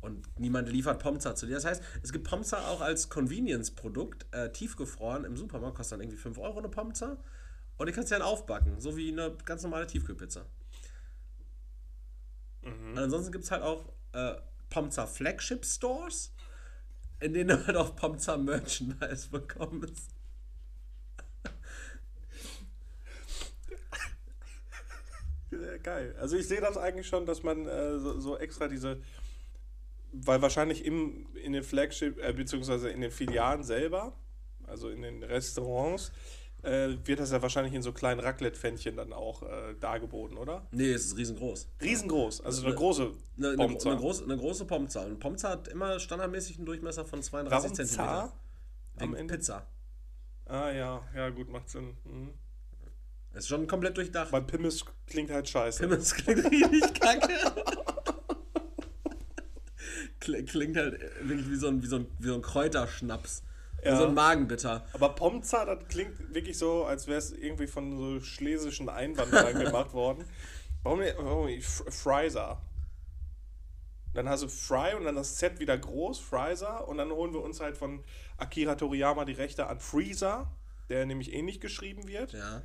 Und 0.01 0.29
niemand 0.39 0.69
liefert 0.69 1.01
Pomza 1.01 1.35
zu 1.35 1.47
dir. 1.47 1.55
Das 1.55 1.65
heißt, 1.65 1.83
es 2.03 2.13
gibt 2.13 2.29
Pomza 2.29 2.69
auch 2.69 2.81
als 2.81 3.09
Convenience-Produkt, 3.09 4.27
äh, 4.33 4.53
tiefgefroren 4.53 5.25
im 5.25 5.37
Supermarkt, 5.37 5.77
kostet 5.77 5.95
dann 5.95 6.01
irgendwie 6.03 6.19
5 6.19 6.39
Euro 6.39 6.59
eine 6.59 6.69
Pomza. 6.69 7.19
Und 7.79 7.87
die 7.87 7.93
kannst 7.93 8.11
du 8.11 8.15
dann 8.15 8.23
aufbacken, 8.23 8.81
so 8.81 8.97
wie 8.97 9.13
eine 9.13 9.37
ganz 9.45 9.63
normale 9.63 9.87
Tiefkühlpizza. 9.87 10.47
Mhm. 12.63 12.93
Und 12.93 12.99
ansonsten 12.99 13.33
gibt 13.33 13.45
es 13.45 13.51
halt 13.51 13.63
auch 13.63 13.93
äh, 14.13 14.35
Pomza 14.71 15.07
Flagship 15.07 15.65
Stores, 15.65 16.33
in 17.21 17.33
denen 17.33 17.49
du 17.49 17.67
halt 17.67 17.77
auch 17.77 17.95
Pomza 17.97 18.37
Merchandise 18.37 19.29
bekommst. 19.31 20.11
Geil. 25.83 26.15
Also 26.19 26.37
ich 26.37 26.49
sehe 26.49 26.61
das 26.61 26.77
eigentlich 26.77 27.07
schon, 27.07 27.25
dass 27.25 27.43
man 27.43 27.67
äh, 27.67 27.99
so, 27.99 28.19
so, 28.19 28.37
extra 28.37 28.69
diese, 28.69 29.01
weil 30.13 30.43
wahrscheinlich 30.43 30.85
im, 30.85 31.29
in 31.35 31.53
den 31.53 31.63
Flagship, 31.63 32.19
äh, 32.19 32.33
beziehungsweise 32.33 32.91
in 32.91 33.01
den 33.01 33.11
Filialen 33.11 33.63
selber, 33.63 34.13
also 34.67 34.89
in 34.89 35.03
den 35.03 35.23
Restaurants, 35.23 36.13
äh, 36.63 36.97
wird 37.05 37.21
das 37.21 37.31
ja 37.31 37.41
wahrscheinlich 37.43 37.75
in 37.75 37.83
so 37.83 37.93
kleinen 37.93 38.21
Raclette-Pfännchen 38.21 38.97
dann 38.97 39.13
auch 39.13 39.43
äh, 39.43 39.75
dargeboten, 39.81 40.37
oder? 40.37 40.67
Nee, 40.73 40.91
es 40.93 41.07
ist 41.07 41.17
riesengroß. 41.17 41.69
Riesengroß, 41.83 42.41
also 42.41 42.67
eine 42.67 42.75
große 42.75 43.13
Eine, 43.37 43.49
eine, 43.49 43.57
Pomza. 43.57 43.91
eine, 43.91 44.01
große, 44.01 44.25
eine 44.25 44.37
große 44.37 44.65
Pomza. 44.65 45.05
Und 45.05 45.19
Pomza 45.21 45.51
hat 45.51 45.69
immer 45.69 45.99
standardmäßig 46.01 46.57
einen 46.57 46.67
Durchmesser 46.67 47.05
von 47.05 47.23
32 47.23 47.53
Warum 47.65 47.75
Zentimeter. 47.77 48.05
zar? 48.05 48.33
Wegen 48.99 49.13
am 49.13 49.15
Ende? 49.15 49.35
Pizza. 49.35 49.67
Ah 50.47 50.71
ja, 50.71 51.03
ja 51.15 51.29
gut, 51.31 51.49
macht 51.51 51.69
Sinn. 51.71 51.97
Mhm. 52.05 52.31
Ist 53.35 53.49
schon 53.49 53.67
komplett 53.67 53.97
durchdacht. 53.97 54.33
Weil 54.33 54.43
Pimmes 54.43 54.85
klingt 55.07 55.31
halt 55.31 55.49
scheiße. 55.49 55.87
Das 55.89 56.15
klingt 56.15 56.45
richtig 56.51 56.95
kacke. 57.01 57.29
Kl- 60.21 60.47
Klingt 60.47 60.77
halt 60.77 61.01
wirklich 61.23 61.49
wie 61.51 61.57
so 61.57 61.69
ein, 61.69 61.83
wie 61.83 61.87
so 61.87 61.97
ein, 61.97 62.07
wie 62.19 62.29
so 62.29 62.35
ein 62.35 62.43
Kräuterschnaps. 62.43 63.43
Ja. 63.85 63.97
so 63.99 64.07
ein 64.07 64.15
Magenbitter. 64.15 64.85
Aber 64.95 65.11
Pomza, 65.11 65.65
das 65.65 65.87
klingt 65.89 66.35
wirklich 66.35 66.59
so, 66.59 66.85
als 66.85 67.07
wäre 67.07 67.19
es 67.19 67.31
irgendwie 67.33 67.67
von 67.67 67.97
so 67.97 68.21
schlesischen 68.21 68.89
Einwanderern 68.89 69.59
gemacht 69.63 69.93
worden. 69.93 70.25
Warum 70.83 71.01
nicht, 71.01 71.15
warum 71.19 71.47
nicht 71.47 71.65
F- 71.65 71.85
Fryser? 71.89 72.61
Dann 74.15 74.29
hast 74.29 74.43
du 74.43 74.49
Fry 74.49 74.95
und 74.97 75.05
dann 75.05 75.15
das 75.15 75.37
Z 75.37 75.61
wieder 75.61 75.77
groß, 75.77 76.19
Fryser. 76.19 76.89
Und 76.89 76.97
dann 76.99 77.11
holen 77.11 77.33
wir 77.35 77.43
uns 77.43 77.61
halt 77.61 77.77
von 77.77 78.03
Akira 78.39 78.75
Toriyama 78.75 79.25
die 79.25 79.33
Rechte 79.35 79.67
an 79.67 79.79
Freezer, 79.79 80.51
der 80.89 81.05
nämlich 81.07 81.33
ähnlich 81.35 81.61
geschrieben 81.61 82.09
wird. 82.09 82.33
Ja. 82.33 82.63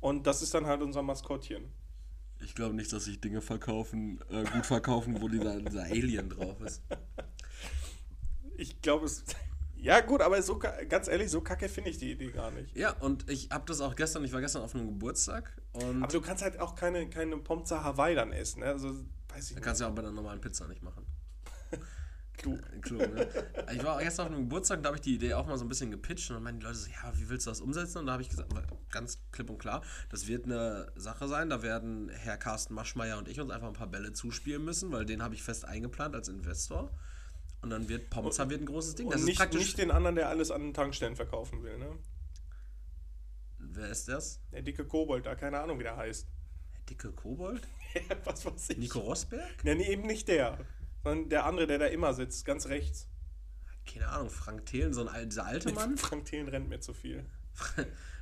Und 0.00 0.26
das 0.26 0.42
ist 0.42 0.54
dann 0.54 0.66
halt 0.66 0.80
unser 0.80 1.02
Maskottchen. 1.02 1.64
Ich 2.44 2.54
glaube 2.54 2.74
nicht, 2.74 2.92
dass 2.92 3.04
sich 3.04 3.20
Dinge 3.20 3.40
verkaufen, 3.40 4.20
äh, 4.30 4.44
gut 4.44 4.66
verkaufen, 4.66 5.20
wo 5.20 5.28
dieser, 5.28 5.60
dieser 5.60 5.84
Alien 5.84 6.28
drauf 6.30 6.60
ist. 6.60 6.82
Ich 8.56 8.80
glaube 8.80 9.06
es. 9.06 9.24
Ja, 9.82 10.00
gut, 10.00 10.20
aber 10.20 10.40
so, 10.42 10.58
ganz 10.58 11.08
ehrlich, 11.08 11.30
so 11.30 11.40
kacke 11.40 11.68
finde 11.68 11.90
ich 11.90 11.98
die 11.98 12.12
Idee 12.12 12.30
gar 12.30 12.52
nicht. 12.52 12.76
Ja, 12.76 12.92
und 13.00 13.28
ich 13.28 13.50
habe 13.50 13.64
das 13.66 13.80
auch 13.80 13.96
gestern, 13.96 14.24
ich 14.24 14.32
war 14.32 14.40
gestern 14.40 14.62
auf 14.62 14.74
einem 14.74 14.86
Geburtstag 14.86 15.56
und 15.72 16.04
Aber 16.04 16.12
du 16.12 16.20
kannst 16.20 16.42
halt 16.42 16.60
auch 16.60 16.76
keine, 16.76 17.10
keine 17.10 17.36
Pomza 17.38 17.82
Hawaii 17.82 18.14
dann 18.14 18.32
essen. 18.32 18.60
Ne? 18.60 18.66
Also, 18.66 18.90
weiß 19.28 19.50
ich 19.50 19.56
nicht. 19.56 19.64
kannst 19.64 19.80
du 19.80 19.84
ja 19.84 19.90
auch 19.90 19.94
bei 19.94 20.02
einer 20.02 20.12
normalen 20.12 20.40
Pizza 20.40 20.68
nicht 20.68 20.82
machen. 20.82 21.04
Klug. 22.36 22.60
Klug, 22.80 23.00
ne? 23.00 23.28
Ich 23.72 23.82
war 23.82 23.98
gestern 23.98 24.26
auf 24.26 24.32
einem 24.32 24.42
Geburtstag, 24.42 24.82
da 24.82 24.88
habe 24.88 24.96
ich 24.96 25.02
die 25.02 25.16
Idee 25.16 25.34
auch 25.34 25.46
mal 25.46 25.58
so 25.58 25.64
ein 25.64 25.68
bisschen 25.68 25.90
gepitcht 25.90 26.30
und 26.30 26.36
dann 26.36 26.44
meinen 26.44 26.60
die 26.60 26.66
Leute 26.66 26.78
so, 26.78 26.88
ja, 26.88 27.12
wie 27.16 27.28
willst 27.28 27.46
du 27.46 27.50
das 27.50 27.60
umsetzen? 27.60 27.98
Und 27.98 28.06
da 28.06 28.12
habe 28.12 28.22
ich 28.22 28.30
gesagt, 28.30 28.52
ganz 28.90 29.18
klipp 29.32 29.50
und 29.50 29.58
klar, 29.58 29.82
das 30.10 30.28
wird 30.28 30.44
eine 30.44 30.92
Sache 30.94 31.26
sein, 31.26 31.50
da 31.50 31.62
werden 31.62 32.08
Herr 32.08 32.36
Carsten 32.36 32.74
Maschmeyer 32.74 33.18
und 33.18 33.26
ich 33.26 33.40
uns 33.40 33.50
einfach 33.50 33.66
ein 33.66 33.74
paar 33.74 33.88
Bälle 33.88 34.12
zuspielen 34.12 34.64
müssen, 34.64 34.92
weil 34.92 35.04
den 35.04 35.22
habe 35.22 35.34
ich 35.34 35.42
fest 35.42 35.64
eingeplant 35.64 36.14
als 36.14 36.28
Investor. 36.28 36.92
Und 37.62 37.70
dann 37.70 37.88
wird 37.88 38.10
Pomza 38.10 38.50
wird 38.50 38.60
ein 38.60 38.66
großes 38.66 38.96
Ding. 38.96 39.06
Das 39.08 39.16
Und 39.16 39.20
ist 39.20 39.26
nicht, 39.26 39.38
praktisch. 39.38 39.60
nicht 39.60 39.78
den 39.78 39.90
anderen, 39.90 40.16
der 40.16 40.28
alles 40.28 40.50
an 40.50 40.62
den 40.62 40.74
Tankstellen 40.74 41.16
verkaufen 41.16 41.62
will, 41.62 41.78
ne? 41.78 41.96
wer 43.58 43.88
ist 43.88 44.08
das? 44.08 44.40
Der 44.52 44.62
dicke 44.62 44.84
Kobold, 44.84 45.24
da 45.26 45.34
keine 45.34 45.60
Ahnung, 45.60 45.78
wie 45.78 45.84
der 45.84 45.96
heißt. 45.96 46.26
Der 46.74 46.80
dicke 46.90 47.12
Kobold? 47.12 47.66
Was 48.24 48.44
weiß 48.44 48.70
ich. 48.70 48.78
Nico 48.78 48.98
Rosberg? 49.00 49.64
Ja, 49.64 49.74
nee, 49.74 49.86
eben 49.88 50.02
nicht 50.02 50.28
der. 50.28 50.58
Sondern 51.04 51.28
der 51.30 51.46
andere, 51.46 51.66
der 51.66 51.78
da 51.78 51.86
immer 51.86 52.12
sitzt, 52.14 52.44
ganz 52.44 52.66
rechts. 52.66 53.08
Keine 53.86 54.08
Ahnung, 54.08 54.30
Frank 54.30 54.66
Thelen, 54.66 54.92
so 54.92 55.06
ein 55.06 55.30
dieser 55.30 55.46
alte 55.46 55.72
Mann? 55.74 55.96
Frank 55.96 56.24
Thelen 56.26 56.48
rennt 56.48 56.68
mir 56.68 56.80
zu 56.80 56.92
viel. 56.92 57.24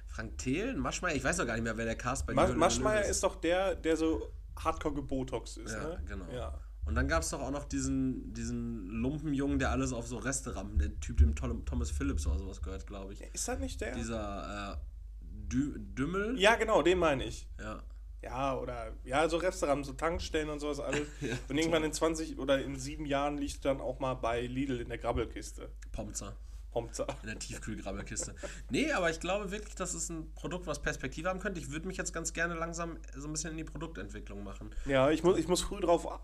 Frank 0.06 0.38
Thelen? 0.38 0.78
Maschmeyer? 0.78 1.14
Ich 1.14 1.24
weiß 1.24 1.36
doch 1.38 1.46
gar 1.46 1.54
nicht 1.54 1.64
mehr, 1.64 1.76
wer 1.76 1.84
der 1.84 1.96
Cast 1.96 2.26
bei 2.26 2.34
Ma 2.34 2.46
Maschmeyer 2.48 3.04
ist 3.04 3.22
doch 3.22 3.36
der, 3.36 3.74
der 3.74 3.96
so 3.96 4.32
hardcore 4.58 4.94
gebotox 4.94 5.56
ist, 5.56 5.72
Ja, 5.72 5.88
ne? 5.88 6.02
genau. 6.06 6.30
Ja. 6.32 6.60
Und 6.90 6.96
dann 6.96 7.06
gab 7.06 7.22
es 7.22 7.30
doch 7.30 7.40
auch 7.40 7.52
noch 7.52 7.66
diesen, 7.66 8.34
diesen 8.34 8.88
Lumpenjungen, 8.88 9.60
der 9.60 9.70
alles 9.70 9.92
auf 9.92 10.08
so 10.08 10.16
Reste 10.18 10.56
rammt. 10.56 10.80
Der 10.80 10.98
Typ, 10.98 11.18
dem 11.18 11.36
Thomas 11.36 11.92
Phillips 11.92 12.26
oder 12.26 12.40
sowas 12.40 12.62
gehört, 12.62 12.84
glaube 12.88 13.12
ich. 13.12 13.20
Ist 13.32 13.46
das 13.46 13.60
nicht 13.60 13.80
der? 13.80 13.94
Dieser 13.94 14.72
äh, 14.72 14.76
Dü 15.22 15.78
Dümmel. 15.78 16.36
Ja, 16.36 16.56
genau, 16.56 16.82
den 16.82 16.98
meine 16.98 17.22
ich. 17.22 17.46
Ja. 17.60 17.80
Ja, 18.24 18.58
oder, 18.58 18.92
ja, 19.04 19.28
so 19.28 19.36
Restaurants, 19.36 19.86
so 19.86 19.94
Tankstellen 19.94 20.50
und 20.50 20.58
sowas 20.58 20.80
alles. 20.80 21.06
und 21.48 21.56
irgendwann 21.56 21.84
in 21.84 21.92
20 21.92 22.40
oder 22.40 22.60
in 22.60 22.76
sieben 22.76 23.06
Jahren 23.06 23.38
liegt 23.38 23.64
dann 23.64 23.80
auch 23.80 24.00
mal 24.00 24.14
bei 24.14 24.40
Lidl 24.40 24.80
in 24.80 24.88
der 24.88 24.98
Grabbelkiste. 24.98 25.70
Pomzer. 25.92 26.34
Pomza. 26.72 27.06
In 27.22 27.28
der 27.28 27.38
Tiefkühlgrabbelkiste. 27.38 28.34
nee, 28.70 28.90
aber 28.90 29.10
ich 29.10 29.20
glaube 29.20 29.52
wirklich, 29.52 29.76
das 29.76 29.94
ist 29.94 30.08
ein 30.08 30.32
Produkt, 30.34 30.66
was 30.66 30.82
Perspektive 30.82 31.28
haben 31.28 31.38
könnte. 31.38 31.60
Ich 31.60 31.70
würde 31.70 31.86
mich 31.86 31.96
jetzt 31.96 32.12
ganz 32.12 32.32
gerne 32.32 32.54
langsam 32.54 32.98
so 33.16 33.28
ein 33.28 33.32
bisschen 33.32 33.52
in 33.52 33.58
die 33.58 33.64
Produktentwicklung 33.64 34.42
machen. 34.42 34.74
Ja, 34.86 35.08
ich 35.10 35.22
muss, 35.22 35.38
ich 35.38 35.46
muss 35.46 35.60
früh 35.60 35.80
drauf 35.80 36.20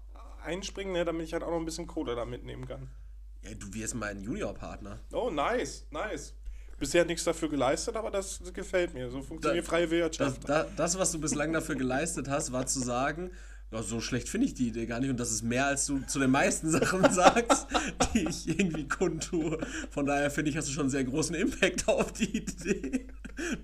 einspringen, 0.47 0.93
ne, 0.95 1.05
damit 1.05 1.27
ich 1.27 1.33
halt 1.35 1.43
auch 1.43 1.51
noch 1.51 1.59
ein 1.59 1.65
bisschen 1.67 1.87
Kohle 1.87 2.15
da 2.17 2.25
mitnehmen 2.25 2.67
kann. 2.67 2.89
Ja, 3.43 3.51
du 3.55 3.73
wirst 3.75 3.95
mein 3.95 4.23
Juniorpartner. 4.23 5.01
Oh, 5.13 5.31
nice, 5.31 5.85
nice. 5.91 6.33
Bisher 6.79 7.05
nichts 7.05 7.25
dafür 7.25 7.49
geleistet, 7.49 7.97
aber 7.97 8.11
das 8.11 8.41
gefällt 8.53 8.93
mir. 8.95 9.09
So 9.11 9.23
funktioniert 9.23 9.65
Da- 9.65 9.69
freie 9.69 9.83
Das, 9.85 9.91
Wirtschaft. 9.93 10.49
da, 10.49 10.67
das, 10.77 10.99
was 10.99 11.13
du 11.13 11.21
bislang 11.21 11.53
dafür 11.53 11.75
geleistet 11.75 12.29
hast, 12.29 12.53
war 12.53 12.67
zu 12.67 12.81
sagen, 12.81 13.31
ja, 13.73 13.83
so 13.83 14.01
schlecht 14.01 14.29
finde 14.29 14.47
ich 14.47 14.55
die 14.55 14.69
Idee 14.69 14.87
gar 14.87 15.01
nicht 15.01 15.11
und 15.11 15.19
das 15.19 15.31
ist 15.33 15.43
mehr, 15.43 15.67
als 15.67 15.87
du 15.87 16.01
zu 16.07 16.19
den 16.19 16.31
meisten 16.31 16.71
Sachen 16.71 17.11
sagst, 17.13 17.67
die 18.15 18.29
ich 18.29 18.47
irgendwie 18.49 18.87
kundtue. 18.89 19.59
Von 19.91 20.07
daher 20.07 20.31
finde 20.31 20.51
ich, 20.51 20.57
hast 20.57 20.69
du 20.69 20.73
schon 20.73 20.83
einen 20.83 20.91
sehr 20.91 21.05
großen 21.05 21.35
Impact 21.35 21.89
auf 21.89 22.13
die 22.13 22.37
Idee. 22.37 23.07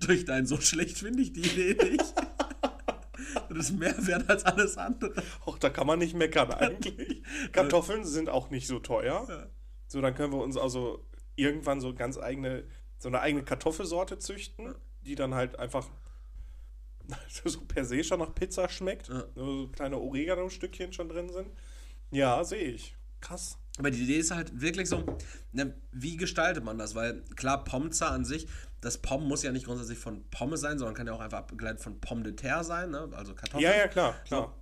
Durch 0.01 0.25
dein 0.25 0.47
so 0.47 0.61
schlecht 0.61 0.99
finde 0.99 1.23
ich 1.23 1.33
die 1.33 1.40
Idee 1.42 1.77
nicht. 1.90 2.14
Das 3.49 3.71
ist 3.71 3.79
mehr 3.79 3.95
wert 4.07 4.29
als 4.29 4.45
alles 4.45 4.77
andere. 4.77 5.23
Auch 5.45 5.59
da 5.59 5.71
kann 5.71 5.87
man 5.87 5.99
nicht 5.99 6.14
meckern 6.14 6.51
eigentlich. 6.53 7.23
Kartoffeln 7.53 8.05
sind 8.05 8.29
auch 8.29 8.51
nicht 8.51 8.66
so 8.66 8.79
teuer. 8.79 9.51
So, 9.87 10.01
dann 10.01 10.14
können 10.14 10.33
wir 10.33 10.42
uns 10.42 10.57
also 10.57 11.07
irgendwann 11.37 11.81
so 11.81 11.95
ganz 11.95 12.18
eigene, 12.18 12.64
so 12.99 13.09
eine 13.09 13.21
eigene 13.21 13.45
Kartoffelsorte 13.45 14.18
züchten, 14.18 14.75
die 15.03 15.14
dann 15.14 15.35
halt 15.35 15.59
einfach 15.59 15.88
so 17.45 17.61
per 17.61 17.85
se 17.85 18.05
schon 18.05 18.21
nach 18.21 18.35
Pizza 18.35 18.68
schmeckt. 18.68 19.09
Ja. 19.09 19.25
So 19.35 19.68
kleine 19.68 19.99
Oregano-Stückchen 19.99 20.92
schon 20.92 21.09
drin 21.09 21.29
sind. 21.29 21.51
Ja, 22.11 22.45
sehe 22.45 22.73
ich. 22.73 22.97
Krass. 23.21 23.59
Aber 23.79 23.91
die 23.91 24.03
Idee 24.03 24.19
ist 24.19 24.31
halt 24.31 24.61
wirklich 24.61 24.89
so, 24.89 25.05
ne, 25.53 25.75
wie 25.93 26.17
gestaltet 26.17 26.63
man 26.63 26.77
das? 26.79 26.95
Weil 26.95 27.23
klar, 27.37 27.65
Pomza 27.65 28.09
an 28.09 28.25
sich, 28.25 28.47
das 28.83 28.99
Pom 28.99 29.27
muss 29.27 29.43
ja 29.43 29.53
nicht 29.53 29.67
grundsätzlich 29.67 29.99
von 29.99 30.29
Pommes 30.31 30.61
sein, 30.61 30.79
sondern 30.79 30.95
kann 30.95 31.07
ja 31.07 31.15
auch 31.15 31.21
einfach 31.21 31.39
abgeleitet 31.39 31.81
von 31.81 32.01
Pomme 32.01 32.23
de 32.23 32.35
terre 32.35 32.65
sein, 32.65 32.91
ne? 32.91 33.09
also 33.13 33.35
Kartoffeln. 33.35 33.63
Ja, 33.63 33.77
ja, 33.77 33.89
klar, 33.89 34.15
klar. 34.27 34.55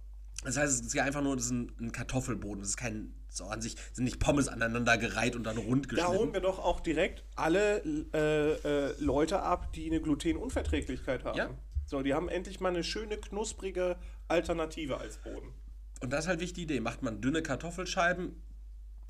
Das 0.45 0.57
heißt, 0.57 0.81
es 0.81 0.87
ist 0.87 0.95
ja 0.95 1.05
einfach 1.05 1.23
nur 1.23 1.37
das 1.37 1.47
ist 1.47 1.51
ein, 1.51 1.73
ein 1.81 1.93
Kartoffelboden. 1.93 2.63
Es 2.63 2.71
ist 2.71 2.77
kein, 2.77 3.15
so 3.29 3.45
an 3.47 3.61
sich 3.61 3.77
sind 3.93 4.05
nicht 4.05 4.21
Pommes 4.21 4.49
aneinander 4.49 4.97
gereiht 4.97 5.37
und 5.37 5.45
dann 5.45 5.59
rund 5.59 5.87
Da 5.93 6.07
holen 6.07 6.13
geschnitten. 6.13 6.33
wir 6.35 6.41
doch 6.41 6.59
auch 6.59 6.81
direkt 6.81 7.25
alle 7.35 7.83
äh, 8.15 8.53
äh, 8.53 8.95
Leute 9.01 9.43
ab, 9.43 9.73
die 9.73 9.87
eine 9.87 10.01
Glutenunverträglichkeit 10.01 11.25
haben. 11.25 11.37
Ja. 11.37 11.51
So, 11.87 12.03
die 12.03 12.15
haben 12.15 12.29
endlich 12.29 12.61
mal 12.61 12.69
eine 12.69 12.85
schöne, 12.85 13.19
knusprige 13.19 13.97
Alternative 14.29 14.99
als 14.99 15.19
Boden. 15.19 15.53
Und 16.01 16.13
das 16.13 16.25
ist 16.25 16.29
halt 16.29 16.41
wichtig 16.41 16.55
die 16.55 16.63
Idee. 16.75 16.81
Macht 16.81 17.03
man 17.03 17.21
dünne 17.21 17.43
Kartoffelscheiben, 17.43 18.41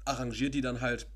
arrangiert 0.04 0.54
die 0.54 0.60
dann 0.60 0.80
halt 0.80 1.08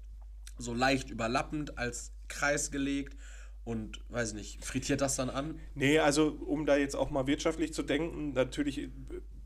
so 0.58 0.72
leicht 0.72 1.10
überlappend 1.10 1.78
als 1.78 2.12
Kreis 2.28 2.70
gelegt 2.70 3.16
und, 3.64 4.00
weiß 4.10 4.30
ich 4.30 4.34
nicht, 4.34 4.64
frittiert 4.64 5.00
das 5.00 5.16
dann 5.16 5.30
an. 5.30 5.58
Nee, 5.74 5.98
also 5.98 6.28
um 6.28 6.66
da 6.66 6.76
jetzt 6.76 6.94
auch 6.94 7.10
mal 7.10 7.26
wirtschaftlich 7.26 7.72
zu 7.72 7.82
denken, 7.82 8.32
natürlich, 8.32 8.78
äh, 8.78 8.90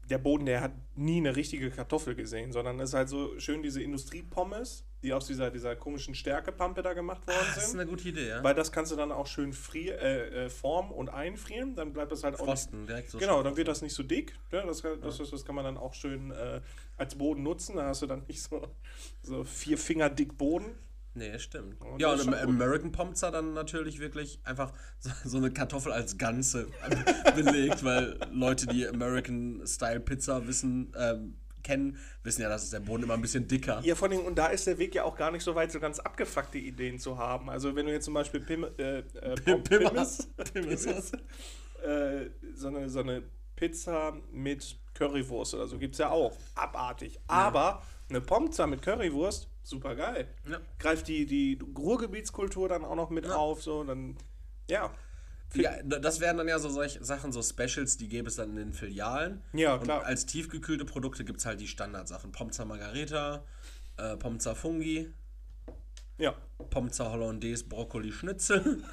der 0.08 0.18
Boden, 0.18 0.46
der 0.46 0.60
hat 0.60 0.72
nie 0.96 1.18
eine 1.18 1.36
richtige 1.36 1.70
Kartoffel 1.70 2.14
gesehen, 2.14 2.52
sondern 2.52 2.80
es 2.80 2.90
ist 2.90 2.94
halt 2.94 3.08
so 3.08 3.38
schön 3.38 3.62
diese 3.62 3.82
Industriepommes, 3.82 4.84
die 5.02 5.12
aus 5.12 5.26
dieser, 5.26 5.50
dieser 5.50 5.76
komischen 5.76 6.14
Stärkepampe 6.14 6.82
da 6.82 6.92
gemacht 6.94 7.26
worden 7.26 7.38
Das 7.54 7.64
ist 7.64 7.70
sind. 7.72 7.80
eine 7.80 7.88
gute 7.90 8.08
Idee, 8.08 8.28
ja. 8.28 8.42
Weil 8.42 8.54
das 8.54 8.72
kannst 8.72 8.90
du 8.90 8.96
dann 8.96 9.12
auch 9.12 9.26
schön 9.26 9.52
frier, 9.52 10.00
äh, 10.00 10.46
äh, 10.46 10.50
formen 10.50 10.90
und 10.90 11.08
einfrieren, 11.08 11.74
dann 11.76 11.92
bleibt 11.92 12.10
das 12.10 12.24
halt 12.24 12.34
auch 12.36 12.40
nicht, 12.40 12.48
Frosten, 12.48 12.86
direkt 12.86 13.10
so. 13.10 13.18
Genau, 13.18 13.42
dann 13.42 13.56
wird 13.56 13.68
das 13.68 13.82
nicht 13.82 13.94
so 13.94 14.02
dick. 14.02 14.34
Ja, 14.50 14.64
das, 14.66 14.82
kann, 14.82 15.00
das, 15.00 15.18
das, 15.18 15.30
das 15.30 15.44
kann 15.44 15.54
man 15.54 15.64
dann 15.64 15.76
auch 15.76 15.94
schön 15.94 16.30
äh, 16.30 16.60
als 16.96 17.14
Boden 17.14 17.42
nutzen. 17.42 17.76
Da 17.76 17.86
hast 17.86 18.02
du 18.02 18.06
dann 18.06 18.24
nicht 18.26 18.42
so, 18.42 18.66
so 19.22 19.44
vier 19.44 19.78
Finger 19.78 20.10
dick 20.10 20.36
Boden. 20.38 20.74
Nee, 21.18 21.38
stimmt. 21.38 21.80
Und 21.80 22.00
ja, 22.00 22.12
und 22.12 22.20
ist. 22.20 22.28
American 22.28 22.92
Pomza 22.92 23.30
dann 23.30 23.52
natürlich 23.54 23.98
wirklich 23.98 24.40
einfach 24.44 24.72
so, 25.24 25.36
eine 25.36 25.50
Kartoffel 25.50 25.92
als 25.92 26.16
Ganze 26.16 26.68
belegt, 27.34 27.84
weil 27.84 28.18
Leute, 28.32 28.66
die 28.66 28.86
American 28.86 29.62
Style 29.66 30.00
Pizza 30.00 30.46
wissen, 30.46 30.92
ähm, 30.96 31.36
kennen, 31.62 31.98
wissen 32.22 32.42
ja, 32.42 32.48
dass 32.48 32.62
es 32.62 32.70
der 32.70 32.80
Boden 32.80 33.02
immer 33.02 33.14
ein 33.14 33.20
bisschen 33.20 33.46
dicker. 33.48 33.80
Ja, 33.82 33.94
vor 33.94 34.08
allem, 34.08 34.20
und 34.20 34.36
da 34.36 34.46
ist 34.46 34.66
der 34.66 34.78
Weg 34.78 34.94
ja 34.94 35.04
auch 35.04 35.16
gar 35.16 35.30
nicht 35.30 35.42
so 35.42 35.54
weit, 35.54 35.72
so 35.72 35.80
ganz 35.80 35.98
abgefuckte 35.98 36.58
Ideen 36.58 36.98
zu 36.98 37.18
haben. 37.18 37.50
Also 37.50 37.74
wenn 37.74 37.86
du 37.86 37.92
jetzt 37.92 38.04
zum 38.04 38.14
Beispiel 38.14 38.40
Pim, 38.40 38.64
äh, 38.78 38.98
äh, 39.00 39.34
Pom- 39.44 39.62
Pimmers. 39.64 40.28
Pimmes, 40.52 40.84
Pimmes, 40.86 41.12
äh, 41.84 42.30
so, 42.54 42.68
eine, 42.68 42.88
so 42.88 43.00
eine 43.00 43.22
Pizza 43.56 44.16
mit 44.32 44.78
Currywurst 44.94 45.54
oder 45.54 45.66
so 45.66 45.78
gibt 45.78 45.94
es 45.94 45.98
ja 45.98 46.10
auch. 46.10 46.32
Abartig. 46.54 47.18
Aber 47.26 47.82
eine 48.08 48.20
Pomza 48.20 48.66
mit 48.66 48.82
Currywurst, 48.82 49.48
super 49.68 49.94
geil. 49.94 50.28
Ja. 50.50 50.60
Greift 50.78 51.08
die, 51.08 51.26
die 51.26 51.58
Ruhrgebietskultur 51.76 52.68
dann 52.68 52.84
auch 52.84 52.96
noch 52.96 53.10
mit 53.10 53.30
auf, 53.30 53.62
so, 53.62 53.84
dann, 53.84 54.16
ja. 54.68 54.92
Ja, 55.54 55.82
das 55.82 56.20
wären 56.20 56.36
dann 56.36 56.46
ja 56.48 56.58
so 56.58 56.68
solche 56.68 57.02
Sachen, 57.02 57.32
so 57.32 57.42
Specials, 57.42 57.96
die 57.96 58.08
gäbe 58.08 58.28
es 58.28 58.36
dann 58.36 58.50
in 58.50 58.56
den 58.56 58.72
Filialen. 58.74 59.42
Ja, 59.54 59.78
klar. 59.78 60.00
Und 60.00 60.06
als 60.06 60.26
tiefgekühlte 60.26 60.84
Produkte 60.84 61.24
gibt 61.24 61.38
es 61.38 61.46
halt 61.46 61.60
die 61.60 61.68
Standardsachen. 61.68 62.32
Pomza 62.32 62.66
Margareta, 62.66 63.44
äh, 63.96 64.16
Pomza 64.18 64.54
Fungi, 64.54 65.10
Ja. 66.18 66.34
Pomza 66.70 67.10
Hollandaise 67.10 67.64
Brokkoli 67.64 68.12
Schnitzel. 68.12 68.82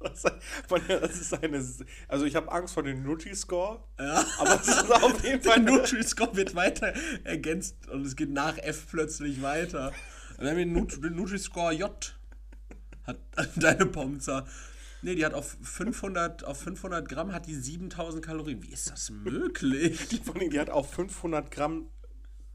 das 0.00 1.20
ist 1.20 1.34
eine, 1.34 1.64
also 2.08 2.24
ich 2.24 2.34
habe 2.36 2.50
Angst 2.50 2.74
vor 2.74 2.82
dem 2.82 3.02
Nutri-Score, 3.02 3.82
Ja. 3.98 4.24
aber 4.38 4.60
es 4.60 4.68
ist 4.68 4.90
auf 4.92 5.24
jeden 5.24 5.40
Der 5.42 5.52
Fall 5.52 5.60
Nutri-Score 5.60 6.36
wird 6.36 6.54
weiter 6.54 6.92
ergänzt 7.24 7.88
und 7.88 8.06
es 8.06 8.16
geht 8.16 8.30
nach 8.30 8.58
F 8.58 8.86
plötzlich 8.90 9.42
weiter. 9.42 9.92
Und 10.38 10.38
dann 10.44 10.48
haben 10.50 10.56
wir 10.56 10.64
den, 10.64 10.72
Nut 10.72 11.02
den 11.04 11.14
Nutri-Score 11.16 11.72
J. 11.72 12.18
Hat 13.06 13.18
deine 13.56 13.86
Pomza. 13.86 14.46
Nee, 15.04 15.16
die 15.16 15.26
hat 15.26 15.34
auf 15.34 15.56
500, 15.62 16.44
auf 16.44 16.60
500 16.60 17.08
Gramm 17.08 17.32
hat 17.32 17.46
die 17.46 17.56
7000 17.56 18.24
Kalorien. 18.24 18.62
Wie 18.62 18.70
ist 18.70 18.88
das 18.90 19.10
möglich? 19.10 19.98
Vor 20.24 20.36
allem, 20.36 20.50
die 20.50 20.60
hat 20.60 20.70
auch 20.70 20.86
500 20.86 21.50
Gramm 21.50 21.88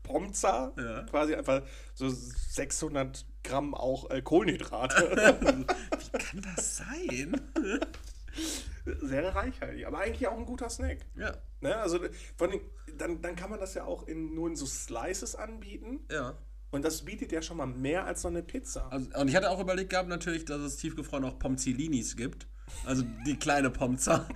Pomza, 0.04 0.72
Ja. 0.78 1.02
quasi 1.04 1.36
einfach 1.36 1.64
so 1.94 2.08
600 2.10 3.26
Gramm 3.44 3.74
auch 3.74 4.10
äh, 4.10 4.22
Kohlenhydrate. 4.22 5.36
Wie 6.00 6.18
kann 6.18 6.42
das 6.56 6.78
sein? 6.78 7.42
Sehr 8.86 9.36
reichhaltig, 9.36 9.86
aber 9.88 10.00
eigentlich 10.00 10.28
auch 10.28 10.38
ein 10.38 10.46
guter 10.46 10.70
Snack. 10.70 11.00
Ja, 11.16 11.34
Ne? 11.62 11.76
Also 11.76 12.00
vor 12.36 12.48
allem, 12.50 12.62
dann, 12.98 13.22
dann 13.22 13.36
kann 13.36 13.50
man 13.50 13.60
das 13.60 13.74
ja 13.74 13.84
auch 13.84 14.08
in, 14.08 14.36
nur 14.36 14.48
in 14.48 14.56
so 14.56 14.66
Slices 14.66 15.36
anbieten. 15.36 16.02
ja. 16.12 16.38
Und 16.70 16.84
das 16.84 17.06
bietet 17.06 17.32
ja 17.32 17.42
schon 17.42 17.56
mal 17.56 17.66
mehr 17.66 18.04
als 18.04 18.24
so 18.24 18.28
eine 18.28 18.44
Pizza. 18.44 18.92
Also, 18.92 19.08
und 19.18 19.30
ich 19.30 19.36
hatte 19.38 19.50
auch 19.50 19.62
überlegt 19.62 19.90
gehabt, 19.90 20.10
natürlich, 20.10 20.44
dass 20.44 20.60
es 20.60 20.76
tiefgefroren 20.76 21.24
auch 21.24 21.40
Pomzilinis 21.40 22.18
gibt. 22.18 22.46
Also 22.86 23.04
die 23.26 23.38
kleine 23.38 23.70
Pomza. 23.70 24.28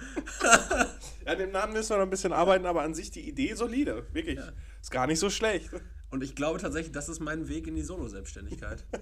Ja, 1.26 1.36
dem 1.36 1.52
Namen 1.52 1.74
müssen 1.74 1.90
wir 1.92 1.98
noch 1.98 2.04
ein 2.06 2.10
bisschen 2.10 2.32
arbeiten, 2.34 2.66
aber 2.66 2.82
an 2.82 2.96
sich 2.96 3.12
die 3.12 3.28
Idee 3.28 3.54
solide. 3.54 4.08
Wirklich. 4.14 4.40
Ist 4.82 4.90
gar 4.92 5.08
nicht 5.08 5.20
so 5.20 5.30
schlecht. 5.30 5.70
Und 6.12 6.24
ich 6.24 6.36
glaube 6.36 6.60
tatsächlich, 6.60 6.92
das 6.92 7.10
ist 7.10 7.20
mein 7.22 7.48
Weg 7.48 7.68
in 7.68 7.76
die 7.76 7.82
Solo-Selbstständigkeit. 7.82 8.86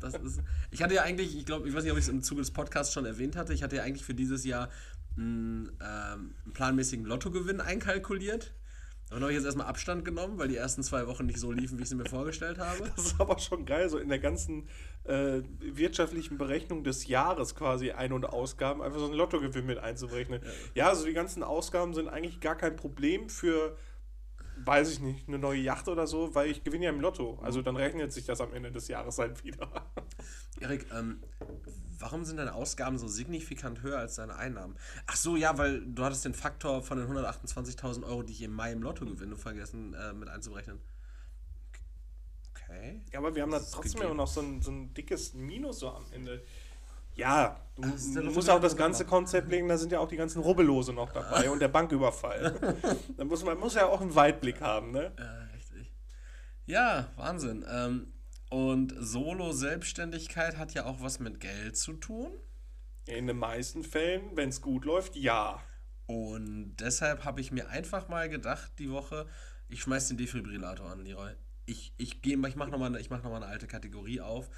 Das 0.00 0.14
ist, 0.14 0.40
ich 0.70 0.80
hatte 0.80 0.94
ja 0.94 1.02
eigentlich, 1.02 1.36
ich 1.36 1.44
glaube, 1.44 1.68
ich 1.68 1.74
weiß 1.74 1.82
nicht, 1.82 1.90
ob 1.90 1.98
ich 1.98 2.04
es 2.04 2.08
im 2.08 2.22
Zuge 2.22 2.40
des 2.40 2.52
Podcasts 2.52 2.94
schon 2.94 3.04
erwähnt 3.04 3.34
hatte, 3.34 3.52
ich 3.52 3.64
hatte 3.64 3.76
ja 3.76 3.82
eigentlich 3.82 4.04
für 4.04 4.14
dieses 4.14 4.44
Jahr 4.44 4.70
einen, 5.16 5.72
ähm, 5.82 6.34
einen 6.44 6.52
planmäßigen 6.54 7.04
Lottogewinn 7.04 7.60
einkalkuliert. 7.60 8.54
Davon 9.08 9.22
habe 9.22 9.32
ich 9.32 9.36
jetzt 9.36 9.46
erstmal 9.46 9.66
Abstand 9.66 10.04
genommen, 10.04 10.38
weil 10.38 10.48
die 10.48 10.56
ersten 10.56 10.82
zwei 10.82 11.06
Wochen 11.06 11.24
nicht 11.24 11.38
so 11.38 11.50
liefen, 11.50 11.78
wie 11.78 11.82
ich 11.82 11.88
sie 11.88 11.94
mir 11.94 12.04
vorgestellt 12.04 12.58
habe. 12.58 12.92
Das 12.94 13.06
ist 13.06 13.20
aber 13.20 13.38
schon 13.38 13.64
geil, 13.64 13.88
so 13.88 13.98
in 13.98 14.08
der 14.10 14.18
ganzen 14.18 14.68
äh, 15.04 15.40
wirtschaftlichen 15.60 16.36
Berechnung 16.36 16.84
des 16.84 17.06
Jahres 17.06 17.54
quasi 17.54 17.92
Ein- 17.92 18.12
und 18.12 18.26
Ausgaben 18.26 18.82
einfach 18.82 18.98
so 18.98 19.06
einen 19.06 19.14
Lottogewinn 19.14 19.64
mit 19.64 19.78
einzuberechnen. 19.78 20.42
Ja. 20.74 20.90
also 20.90 21.06
die 21.06 21.14
ganzen 21.14 21.42
Ausgaben 21.42 21.94
sind 21.94 22.08
eigentlich 22.08 22.40
gar 22.40 22.54
kein 22.54 22.76
Problem 22.76 23.30
für, 23.30 23.76
weiß 24.64 24.90
ich 24.90 25.00
nicht, 25.00 25.28
eine 25.28 25.38
neue 25.38 25.60
Yacht 25.60 25.88
oder 25.88 26.06
so, 26.06 26.34
weil 26.34 26.50
ich 26.50 26.64
gewinne 26.64 26.86
ja 26.86 26.90
im 26.90 27.00
Lotto. 27.00 27.38
Also 27.42 27.62
dann 27.62 27.76
rechnet 27.76 28.12
sich 28.12 28.24
das 28.24 28.40
am 28.40 28.52
Ende 28.52 28.70
des 28.70 28.88
Jahres 28.88 29.18
halt 29.18 29.44
wieder. 29.44 29.68
Erik, 30.60 30.86
ähm, 30.92 31.22
warum 31.98 32.24
sind 32.24 32.36
deine 32.36 32.54
Ausgaben 32.54 32.98
so 32.98 33.08
signifikant 33.08 33.82
höher 33.82 33.98
als 33.98 34.16
deine 34.16 34.36
Einnahmen? 34.36 34.76
Ach 35.06 35.16
so, 35.16 35.36
ja, 35.36 35.56
weil 35.58 35.84
du 35.84 36.04
hattest 36.04 36.24
den 36.24 36.34
Faktor 36.34 36.82
von 36.82 36.98
den 36.98 37.08
128.000 37.08 38.04
Euro, 38.04 38.22
die 38.22 38.32
ich 38.32 38.42
im 38.42 38.52
Mai 38.52 38.72
im 38.72 38.82
Lotto 38.82 39.04
gewinne, 39.04 39.36
vergessen 39.36 39.94
äh, 39.94 40.12
mit 40.12 40.28
einzuberechnen. 40.28 40.78
Okay. 42.50 43.02
Ja, 43.12 43.18
aber 43.20 43.34
wir 43.34 43.42
haben 43.42 43.50
da 43.50 43.58
trotzdem 43.58 43.82
gegeben. 43.82 44.04
immer 44.04 44.14
noch 44.14 44.28
so 44.28 44.40
ein, 44.40 44.62
so 44.62 44.70
ein 44.70 44.92
dickes 44.94 45.34
Minus 45.34 45.80
so 45.80 45.90
am 45.90 46.04
Ende. 46.12 46.42
Ja, 47.18 47.60
du, 47.74 47.82
Lotto 47.82 48.30
musst 48.30 48.48
auch 48.48 48.60
das 48.60 48.76
ganze. 48.76 49.04
Konzept 49.04 49.50
legen, 49.50 49.68
da 49.68 49.76
sind 49.76 49.90
ja 49.90 49.98
auch 49.98 50.08
die 50.08 50.16
ganzen 50.16 50.40
Rubbellose 50.40 50.92
noch 50.92 51.12
dabei 51.12 51.50
und 51.50 51.58
der 51.60 51.66
Banküberfall. 51.68 52.76
da 53.16 53.24
muss 53.24 53.44
man 53.44 53.58
muss 53.58 53.74
ja 53.74 53.86
auch 53.86 54.00
einen 54.00 54.14
Weitblick 54.14 54.60
haben, 54.60 54.92
ne? 54.92 55.12
Ja, 55.18 55.42
richtig. 55.56 55.92
Ja, 56.66 57.08
Wahnsinn. 57.16 57.64
Ähm, 57.68 58.12
und 58.50 58.94
Solo-Selbstständigkeit 58.98 60.56
hat 60.58 60.74
ja 60.74 60.84
auch 60.86 61.00
was 61.02 61.18
mit 61.18 61.40
Geld 61.40 61.76
zu 61.76 61.94
tun. 61.94 62.30
In 63.06 63.26
den 63.26 63.38
meisten 63.38 63.82
Fällen, 63.82 64.36
wenn 64.36 64.50
es 64.50 64.60
gut 64.62 64.84
läuft, 64.84 65.16
ja. 65.16 65.60
Und 66.06 66.76
deshalb 66.76 67.24
habe 67.24 67.40
ich 67.40 67.50
mir 67.50 67.68
einfach 67.68 68.08
mal 68.08 68.28
gedacht, 68.28 68.72
die 68.78 68.90
Woche, 68.90 69.26
ich 69.68 69.82
schmeiß 69.82 70.08
den 70.08 70.18
Defibrillator 70.18 70.88
an, 70.88 71.00
Leroy. 71.00 71.32
Ich, 71.66 71.92
ich, 71.98 72.22
geh- 72.22 72.38
ich 72.46 72.56
mache 72.56 72.70
nochmal 72.70 72.90
mach 72.90 73.22
noch 73.22 73.30
mal 73.30 73.36
eine 73.36 73.46
alte 73.46 73.66
Kategorie 73.66 74.20
auf. 74.20 74.48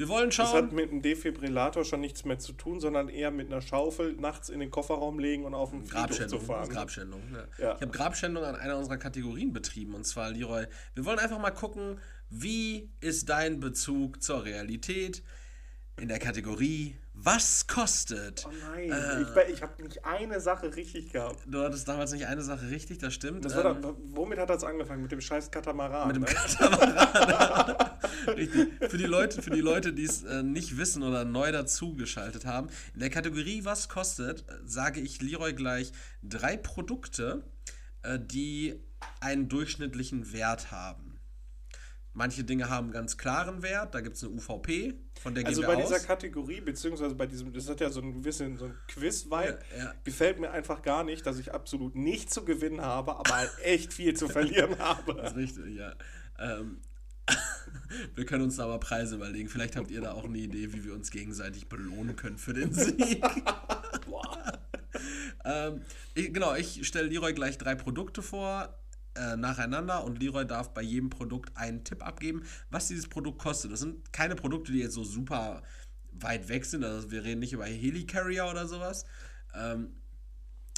Wir 0.00 0.08
wollen 0.08 0.30
Das 0.30 0.38
hat 0.38 0.46
schauen. 0.48 0.74
mit 0.74 0.90
dem 0.90 1.02
Defibrillator 1.02 1.84
schon 1.84 2.00
nichts 2.00 2.24
mehr 2.24 2.38
zu 2.38 2.54
tun, 2.54 2.80
sondern 2.80 3.10
eher 3.10 3.30
mit 3.30 3.48
einer 3.48 3.60
Schaufel 3.60 4.14
nachts 4.14 4.48
in 4.48 4.58
den 4.58 4.70
Kofferraum 4.70 5.18
legen 5.18 5.44
und 5.44 5.52
auf 5.52 5.72
den 5.72 5.84
Friedhof 5.84 6.26
zu 6.26 6.40
fahren. 6.40 6.70
Grabschändung 6.70 7.30
ne? 7.30 7.46
Ja. 7.58 7.74
Ich 7.74 7.82
habe 7.82 7.88
Grabschändung 7.88 8.42
an 8.42 8.56
einer 8.56 8.78
unserer 8.78 8.96
Kategorien 8.96 9.52
betrieben. 9.52 9.94
Und 9.94 10.06
zwar, 10.06 10.30
Leroy, 10.30 10.64
wir 10.94 11.04
wollen 11.04 11.18
einfach 11.18 11.38
mal 11.38 11.50
gucken, 11.50 12.00
wie 12.30 12.90
ist 13.00 13.28
dein 13.28 13.60
Bezug 13.60 14.22
zur 14.22 14.42
Realität 14.42 15.22
in 16.00 16.08
der 16.08 16.18
Kategorie 16.18 16.96
Was 17.22 17.66
kostet? 17.66 18.46
Oh 18.46 18.52
nein, 18.72 18.90
Äh. 18.90 19.22
ich, 19.50 19.54
ich 19.56 19.62
habe 19.62 19.82
nicht 19.82 20.04
eine 20.04 20.40
Sache 20.40 20.74
richtig 20.74 21.12
gehabt. 21.12 21.38
Du 21.46 21.60
hattest 21.62 21.86
damals 21.86 22.12
nicht 22.12 22.26
eine 22.26 22.42
Sache 22.42 22.70
richtig, 22.70 22.98
das 22.98 23.12
stimmt. 23.12 23.44
Das 23.44 23.54
Ähm, 23.54 23.82
da, 23.82 23.94
womit 24.12 24.38
hat 24.38 24.48
das 24.48 24.64
angefangen? 24.64 25.02
Mit 25.02 25.12
dem 25.12 25.20
scheiß 25.20 25.50
Katamaran. 25.50 26.06
Mit 26.08 26.16
dem 26.16 26.22
ne? 26.22 26.28
Katamaran. 26.28 27.76
Richtig. 28.36 28.68
Für 28.90 28.98
die 28.98 29.06
Leute, 29.06 29.40
für 29.42 29.50
die 29.50 29.60
Leute, 29.60 29.92
die 29.92 30.04
es 30.04 30.22
äh, 30.24 30.42
nicht 30.42 30.76
wissen 30.76 31.02
oder 31.02 31.24
neu 31.24 31.52
dazugeschaltet 31.52 32.44
haben, 32.44 32.68
in 32.94 33.00
der 33.00 33.10
Kategorie 33.10 33.64
Was 33.64 33.88
kostet, 33.88 34.40
äh, 34.48 34.52
sage 34.64 35.00
ich 35.00 35.22
Leroy 35.22 35.52
gleich 35.54 35.92
drei 36.22 36.56
Produkte, 36.56 37.42
äh, 38.02 38.18
die 38.18 38.78
einen 39.20 39.48
durchschnittlichen 39.48 40.32
Wert 40.32 40.70
haben. 40.70 41.09
Manche 42.20 42.44
Dinge 42.44 42.68
haben 42.68 42.88
einen 42.88 42.92
ganz 42.92 43.16
klaren 43.16 43.62
Wert, 43.62 43.94
da 43.94 44.02
gibt 44.02 44.14
es 44.14 44.22
eine 44.22 44.32
UVP, 44.34 44.92
von 45.22 45.34
der 45.34 45.46
Also 45.46 45.62
gehen 45.62 45.70
bei 45.70 45.76
wir 45.78 45.84
dieser 45.84 45.96
aus. 45.96 46.06
Kategorie, 46.06 46.60
beziehungsweise 46.60 47.14
bei 47.14 47.24
diesem, 47.24 47.50
das 47.50 47.66
hat 47.66 47.80
ja 47.80 47.88
so 47.88 48.02
ein 48.02 48.20
bisschen 48.20 48.58
so 48.58 48.66
ein 48.66 48.74
Quiz-Vibe, 48.88 49.58
Ja, 49.74 49.84
ja. 49.84 49.94
gefällt 50.04 50.38
mir 50.38 50.50
einfach 50.50 50.82
gar 50.82 51.02
nicht, 51.02 51.24
dass 51.24 51.38
ich 51.38 51.54
absolut 51.54 51.94
nichts 51.94 52.34
zu 52.34 52.44
gewinnen 52.44 52.82
habe, 52.82 53.16
aber 53.16 53.34
halt 53.34 53.50
echt 53.62 53.94
viel 53.94 54.12
zu 54.14 54.28
verlieren 54.28 54.78
habe. 54.78 55.14
Das 55.14 55.30
ist 55.30 55.36
richtig, 55.38 55.74
ja. 55.74 55.94
Ähm, 56.38 56.82
wir 58.14 58.26
können 58.26 58.44
uns 58.44 58.56
da 58.56 58.64
aber 58.64 58.80
Preise 58.80 59.14
überlegen. 59.14 59.48
Vielleicht 59.48 59.76
habt 59.76 59.90
ihr 59.90 60.02
da 60.02 60.12
auch 60.12 60.24
eine 60.26 60.36
Idee, 60.36 60.74
wie 60.74 60.84
wir 60.84 60.92
uns 60.92 61.10
gegenseitig 61.10 61.70
belohnen 61.70 62.16
können 62.16 62.36
für 62.36 62.52
den 62.52 62.74
Sieg. 62.74 63.24
ähm, 65.46 65.80
ich, 66.14 66.34
genau, 66.34 66.54
ich 66.54 66.86
stelle 66.86 67.08
Leroy 67.08 67.32
gleich 67.32 67.56
drei 67.56 67.74
Produkte 67.74 68.20
vor, 68.20 68.78
äh, 69.20 69.36
nacheinander 69.36 70.04
und 70.04 70.18
Leroy 70.18 70.46
darf 70.46 70.72
bei 70.72 70.82
jedem 70.82 71.10
Produkt 71.10 71.54
einen 71.56 71.84
Tipp 71.84 72.06
abgeben, 72.06 72.42
was 72.70 72.88
dieses 72.88 73.06
Produkt 73.08 73.38
kostet. 73.38 73.70
Das 73.70 73.80
sind 73.80 74.12
keine 74.12 74.34
Produkte, 74.34 74.72
die 74.72 74.78
jetzt 74.78 74.94
so 74.94 75.04
super 75.04 75.62
weit 76.12 76.48
weg 76.48 76.64
sind. 76.64 76.84
Also 76.84 77.10
wir 77.10 77.22
reden 77.24 77.40
nicht 77.40 77.52
über 77.52 77.66
Helicarrier 77.66 78.46
oder 78.50 78.66
sowas. 78.66 79.04
Ähm, 79.54 79.94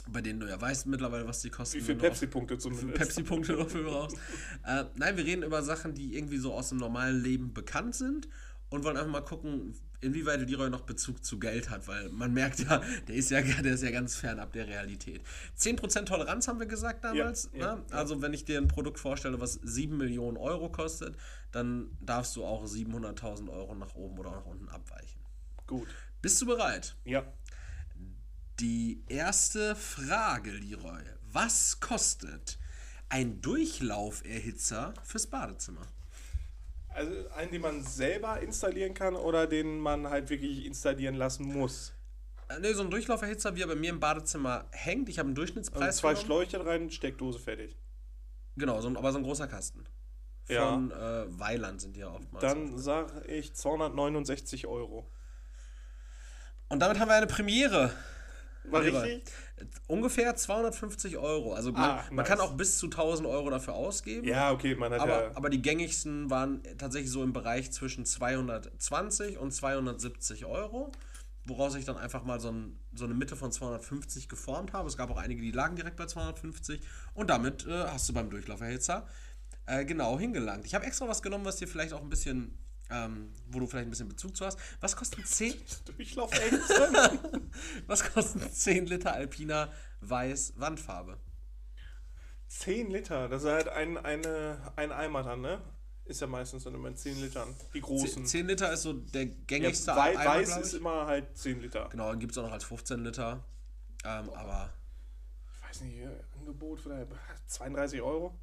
bei 0.08 0.20
denen 0.20 0.40
du 0.40 0.48
ja 0.48 0.60
weißt 0.60 0.86
mittlerweile, 0.86 1.28
was 1.28 1.40
die 1.42 1.50
kosten. 1.50 1.78
Wie 1.78 1.82
viele 1.82 1.98
Pepsi-Punkte 1.98 2.58
zumindest. 2.58 2.94
Pepsi-Punkte 2.94 3.56
dafür 3.56 3.84
brauchst. 3.84 4.16
äh, 4.66 4.84
nein, 4.96 5.16
wir 5.16 5.24
reden 5.24 5.44
über 5.44 5.62
Sachen, 5.62 5.94
die 5.94 6.16
irgendwie 6.16 6.38
so 6.38 6.52
aus 6.52 6.70
dem 6.70 6.78
normalen 6.78 7.22
Leben 7.22 7.54
bekannt 7.54 7.94
sind 7.94 8.28
und 8.70 8.82
wollen 8.82 8.96
einfach 8.96 9.12
mal 9.12 9.20
gucken, 9.20 9.76
inwieweit 10.02 10.48
Leroy 10.48 10.68
noch 10.68 10.82
Bezug 10.82 11.24
zu 11.24 11.38
Geld 11.38 11.70
hat, 11.70 11.88
weil 11.88 12.08
man 12.10 12.34
merkt 12.34 12.58
ja, 12.60 12.82
der 13.08 13.14
ist 13.14 13.30
ja, 13.30 13.40
der 13.40 13.74
ist 13.74 13.82
ja 13.82 13.90
ganz 13.90 14.16
fernab 14.16 14.52
der 14.52 14.66
Realität. 14.66 15.22
10% 15.58 16.04
Toleranz 16.04 16.48
haben 16.48 16.58
wir 16.58 16.66
gesagt 16.66 17.04
damals. 17.04 17.48
Ja, 17.54 17.60
ja, 17.60 17.76
ne? 17.76 17.84
Also 17.90 18.20
wenn 18.20 18.34
ich 18.34 18.44
dir 18.44 18.58
ein 18.58 18.68
Produkt 18.68 18.98
vorstelle, 18.98 19.40
was 19.40 19.54
7 19.62 19.96
Millionen 19.96 20.36
Euro 20.36 20.70
kostet, 20.70 21.16
dann 21.52 21.96
darfst 22.00 22.36
du 22.36 22.44
auch 22.44 22.64
700.000 22.64 23.48
Euro 23.50 23.74
nach 23.74 23.94
oben 23.94 24.18
oder 24.18 24.32
nach 24.32 24.46
unten 24.46 24.68
abweichen. 24.68 25.20
Gut. 25.66 25.88
Bist 26.20 26.40
du 26.42 26.46
bereit? 26.46 26.96
Ja. 27.04 27.24
Die 28.60 29.02
erste 29.08 29.74
Frage, 29.76 30.50
Leroy. 30.50 31.02
Was 31.32 31.80
kostet 31.80 32.58
ein 33.08 33.40
Durchlauferhitzer 33.40 34.94
fürs 35.04 35.26
Badezimmer? 35.26 35.86
Also 36.94 37.28
einen, 37.30 37.50
den 37.50 37.60
man 37.62 37.82
selber 37.82 38.40
installieren 38.40 38.94
kann 38.94 39.14
oder 39.16 39.46
den 39.46 39.78
man 39.78 40.08
halt 40.08 40.30
wirklich 40.30 40.66
installieren 40.66 41.14
lassen 41.14 41.44
muss. 41.44 41.92
Ne, 42.60 42.74
so 42.74 42.82
ein 42.82 42.90
Durchlauferhitzer, 42.90 43.56
wie 43.56 43.62
er 43.62 43.66
bei 43.66 43.74
mir 43.74 43.90
im 43.90 44.00
Badezimmer 44.00 44.66
hängt. 44.72 45.08
Ich 45.08 45.18
habe 45.18 45.28
einen 45.28 45.34
Durchschnittspreis. 45.34 45.82
Also 45.82 46.00
zwei 46.00 46.08
genommen. 46.10 46.26
Schläuche 46.26 46.66
rein, 46.66 46.90
Steckdose 46.90 47.38
fertig. 47.38 47.76
Genau, 48.56 48.80
so 48.80 48.88
ein, 48.88 48.96
aber 48.96 49.12
so 49.12 49.18
ein 49.18 49.24
großer 49.24 49.48
Kasten. 49.48 49.84
Ja. 50.48 50.70
Von 50.70 50.90
äh, 50.90 51.24
Weiland 51.38 51.80
sind 51.80 51.96
die 51.96 52.00
ja 52.00 52.10
oftmals. 52.10 52.42
Dann 52.42 52.78
sage 52.78 53.24
ich 53.26 53.54
269 53.54 54.66
Euro. 54.66 55.10
Und 56.68 56.80
damit 56.80 56.98
haben 56.98 57.08
wir 57.08 57.14
eine 57.14 57.26
Premiere. 57.26 57.92
War 58.64 58.82
richtig? 58.82 59.24
Ungefähr 59.86 60.34
250 60.36 61.16
Euro. 61.18 61.52
Also 61.54 61.72
man, 61.72 61.82
Ah, 61.82 62.04
man 62.08 62.16
nice. 62.16 62.28
kann 62.28 62.40
auch 62.40 62.52
bis 62.54 62.78
zu 62.78 62.86
1000 62.86 63.26
Euro 63.28 63.50
dafür 63.50 63.74
ausgeben. 63.74 64.26
Ja, 64.26 64.50
okay, 64.52 64.74
man 64.74 64.92
hat 64.92 65.00
Aber, 65.00 65.24
ja. 65.24 65.30
aber 65.36 65.50
die 65.50 65.60
gängigsten 65.62 66.30
waren 66.30 66.62
tatsächlich 66.78 67.10
so 67.10 67.22
im 67.22 67.32
Bereich 67.32 67.70
zwischen 67.72 68.04
220 68.06 69.38
und 69.38 69.52
270 69.52 70.44
Euro, 70.46 70.92
woraus 71.46 71.74
ich 71.74 71.84
dann 71.84 71.96
einfach 71.96 72.24
mal 72.24 72.38
so, 72.40 72.50
ein, 72.50 72.78
so 72.94 73.04
eine 73.04 73.14
Mitte 73.14 73.36
von 73.36 73.50
250 73.52 74.28
geformt 74.28 74.72
habe. 74.72 74.88
Es 74.88 74.96
gab 74.96 75.10
auch 75.10 75.16
einige, 75.18 75.42
die 75.42 75.50
lagen 75.50 75.76
direkt 75.76 75.96
bei 75.96 76.06
250 76.06 76.80
und 77.14 77.30
damit 77.30 77.66
äh, 77.66 77.84
hast 77.88 78.08
du 78.08 78.12
beim 78.12 78.30
Durchlauferhitzer 78.30 79.06
äh, 79.66 79.84
genau 79.84 80.18
hingelangt. 80.18 80.66
Ich 80.66 80.74
habe 80.74 80.84
extra 80.86 81.08
was 81.08 81.22
genommen, 81.22 81.44
was 81.44 81.56
dir 81.56 81.68
vielleicht 81.68 81.92
auch 81.92 82.00
ein 82.02 82.08
bisschen 82.08 82.58
ähm, 82.92 83.32
wo 83.48 83.60
du 83.60 83.66
vielleicht 83.66 83.86
ein 83.86 83.90
bisschen 83.90 84.08
Bezug 84.08 84.36
zu 84.36 84.44
hast. 84.44 84.58
Was 84.80 84.94
kosten 84.96 85.24
10? 85.24 85.54
Durchlaufängste. 85.96 87.18
Was 87.86 88.12
kosten 88.12 88.40
10 88.40 88.86
Liter 88.86 89.12
Alpina 89.12 89.72
Weiß 90.00 90.54
Wandfarbe? 90.56 91.18
10 92.48 92.90
Liter, 92.90 93.28
das 93.28 93.44
ist 93.44 93.48
halt 93.48 93.68
ein, 93.68 93.96
eine, 93.96 94.72
ein 94.76 94.92
Eimer 94.92 95.22
dann, 95.22 95.40
ne? 95.40 95.60
Ist 96.04 96.20
ja 96.20 96.26
meistens 96.26 96.64
dann 96.64 96.74
immer 96.74 96.88
in 96.88 96.96
10 96.96 97.20
Litern. 97.22 97.54
Die 97.72 97.80
großen. 97.80 98.26
10 98.26 98.46
Liter 98.46 98.72
ist 98.72 98.82
so 98.82 98.92
der 98.92 99.26
gängigste 99.26 99.92
ja, 99.92 100.02
Eimer, 100.02 100.24
Weiß 100.24 100.56
ist 100.58 100.74
immer 100.74 101.06
halt 101.06 101.36
10 101.38 101.62
Liter. 101.62 101.88
Genau, 101.90 102.10
dann 102.10 102.18
gibt 102.18 102.32
es 102.32 102.38
auch 102.38 102.42
noch 102.42 102.52
als 102.52 102.64
15 102.64 103.04
Liter. 103.04 103.44
Ähm, 104.04 104.28
aber 104.30 104.70
Ich 105.54 105.68
weiß 105.68 105.80
nicht, 105.82 106.02
Angebot 106.38 106.80
vielleicht 106.80 107.08
32 107.46 108.02
Euro. 108.02 108.38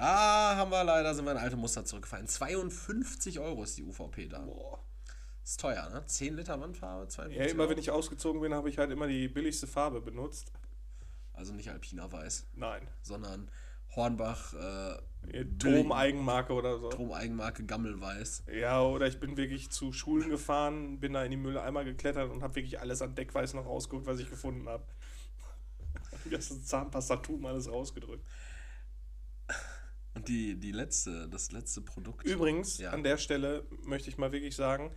Da 0.00 0.56
haben 0.56 0.70
wir 0.70 0.84
leider, 0.84 1.14
sind 1.14 1.24
wir 1.24 1.32
in 1.32 1.38
alte 1.38 1.56
Muster 1.56 1.84
zurückgefallen. 1.84 2.26
52 2.26 3.38
Euro 3.40 3.62
ist 3.62 3.76
die 3.78 3.84
UVP 3.84 4.28
da. 4.28 4.40
Boah. 4.40 4.78
Ist 5.44 5.60
teuer, 5.60 5.88
ne? 5.90 6.04
10 6.06 6.36
Liter 6.36 6.60
Wandfarbe, 6.60 7.08
52 7.08 7.38
Ja, 7.38 7.50
immer 7.52 7.62
Euro. 7.64 7.72
wenn 7.72 7.78
ich 7.78 7.90
ausgezogen 7.90 8.40
bin, 8.40 8.54
habe 8.54 8.68
ich 8.68 8.78
halt 8.78 8.90
immer 8.90 9.06
die 9.06 9.28
billigste 9.28 9.66
Farbe 9.66 10.00
benutzt. 10.00 10.52
Also 11.32 11.52
nicht 11.54 11.70
Alpina 11.70 12.10
Weiß, 12.10 12.46
Nein. 12.54 12.86
sondern 13.02 13.50
Hornbach 13.96 14.54
äh, 14.54 15.44
Tom 15.58 15.92
Eigenmarke 15.92 16.52
oder 16.52 16.78
so. 16.78 16.90
Strom-Eigenmarke 16.90 17.64
Gammelweiß. 17.64 18.44
Ja, 18.58 18.82
oder 18.82 19.06
ich 19.06 19.20
bin 19.20 19.36
wirklich 19.36 19.70
zu 19.70 19.92
Schulen 19.92 20.30
gefahren, 20.30 21.00
bin 21.00 21.12
da 21.12 21.24
in 21.24 21.30
die 21.30 21.36
Mülleimer 21.36 21.84
geklettert 21.84 22.30
und 22.30 22.42
habe 22.42 22.54
wirklich 22.54 22.80
alles 22.80 23.02
an 23.02 23.14
Deckweiß 23.14 23.54
noch 23.54 23.66
rausgeguckt, 23.66 24.06
was 24.06 24.18
ich 24.18 24.30
gefunden 24.30 24.68
habe. 24.68 24.84
Das 26.30 26.64
Zahnpastatum 26.66 27.44
alles 27.46 27.68
rausgedrückt. 27.70 28.24
Und 30.14 30.28
die, 30.28 30.58
die 30.58 30.72
letzte, 30.72 31.28
das 31.28 31.52
letzte 31.52 31.80
Produkt. 31.82 32.26
Übrigens, 32.26 32.78
Ja. 32.78 32.90
an 32.90 33.02
der 33.02 33.16
Stelle 33.16 33.66
möchte 33.84 34.08
ich 34.10 34.18
mal 34.18 34.32
wirklich 34.32 34.56
sagen, 34.56 34.92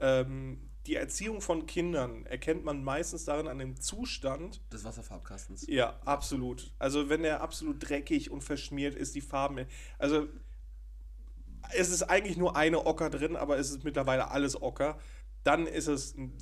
ähm, 0.00 0.70
die 0.86 0.96
Erziehung 0.96 1.40
von 1.40 1.66
Kindern 1.66 2.26
erkennt 2.26 2.64
man 2.64 2.82
meistens 2.84 3.24
darin 3.24 3.48
an 3.48 3.58
dem 3.58 3.80
Zustand. 3.80 4.60
des 4.72 4.84
Wasserfarbkastens. 4.84 5.66
Ja, 5.66 5.98
absolut. 6.04 6.72
Also 6.78 7.08
wenn 7.08 7.22
der 7.22 7.40
absolut 7.42 7.88
dreckig 7.88 8.30
und 8.30 8.42
verschmiert 8.42 8.94
ist, 8.94 9.14
die 9.14 9.20
Farben. 9.22 9.66
Also 9.98 10.28
es 11.74 11.88
ist 11.90 12.02
eigentlich 12.02 12.36
nur 12.36 12.56
eine 12.56 12.84
Ocker 12.86 13.08
drin, 13.10 13.36
aber 13.36 13.58
es 13.58 13.70
ist 13.70 13.84
mittlerweile 13.84 14.30
alles 14.30 14.60
Ocker. 14.60 14.98
Dann 15.42 15.66
ist 15.66 15.86
es 15.88 16.14
ein, 16.16 16.36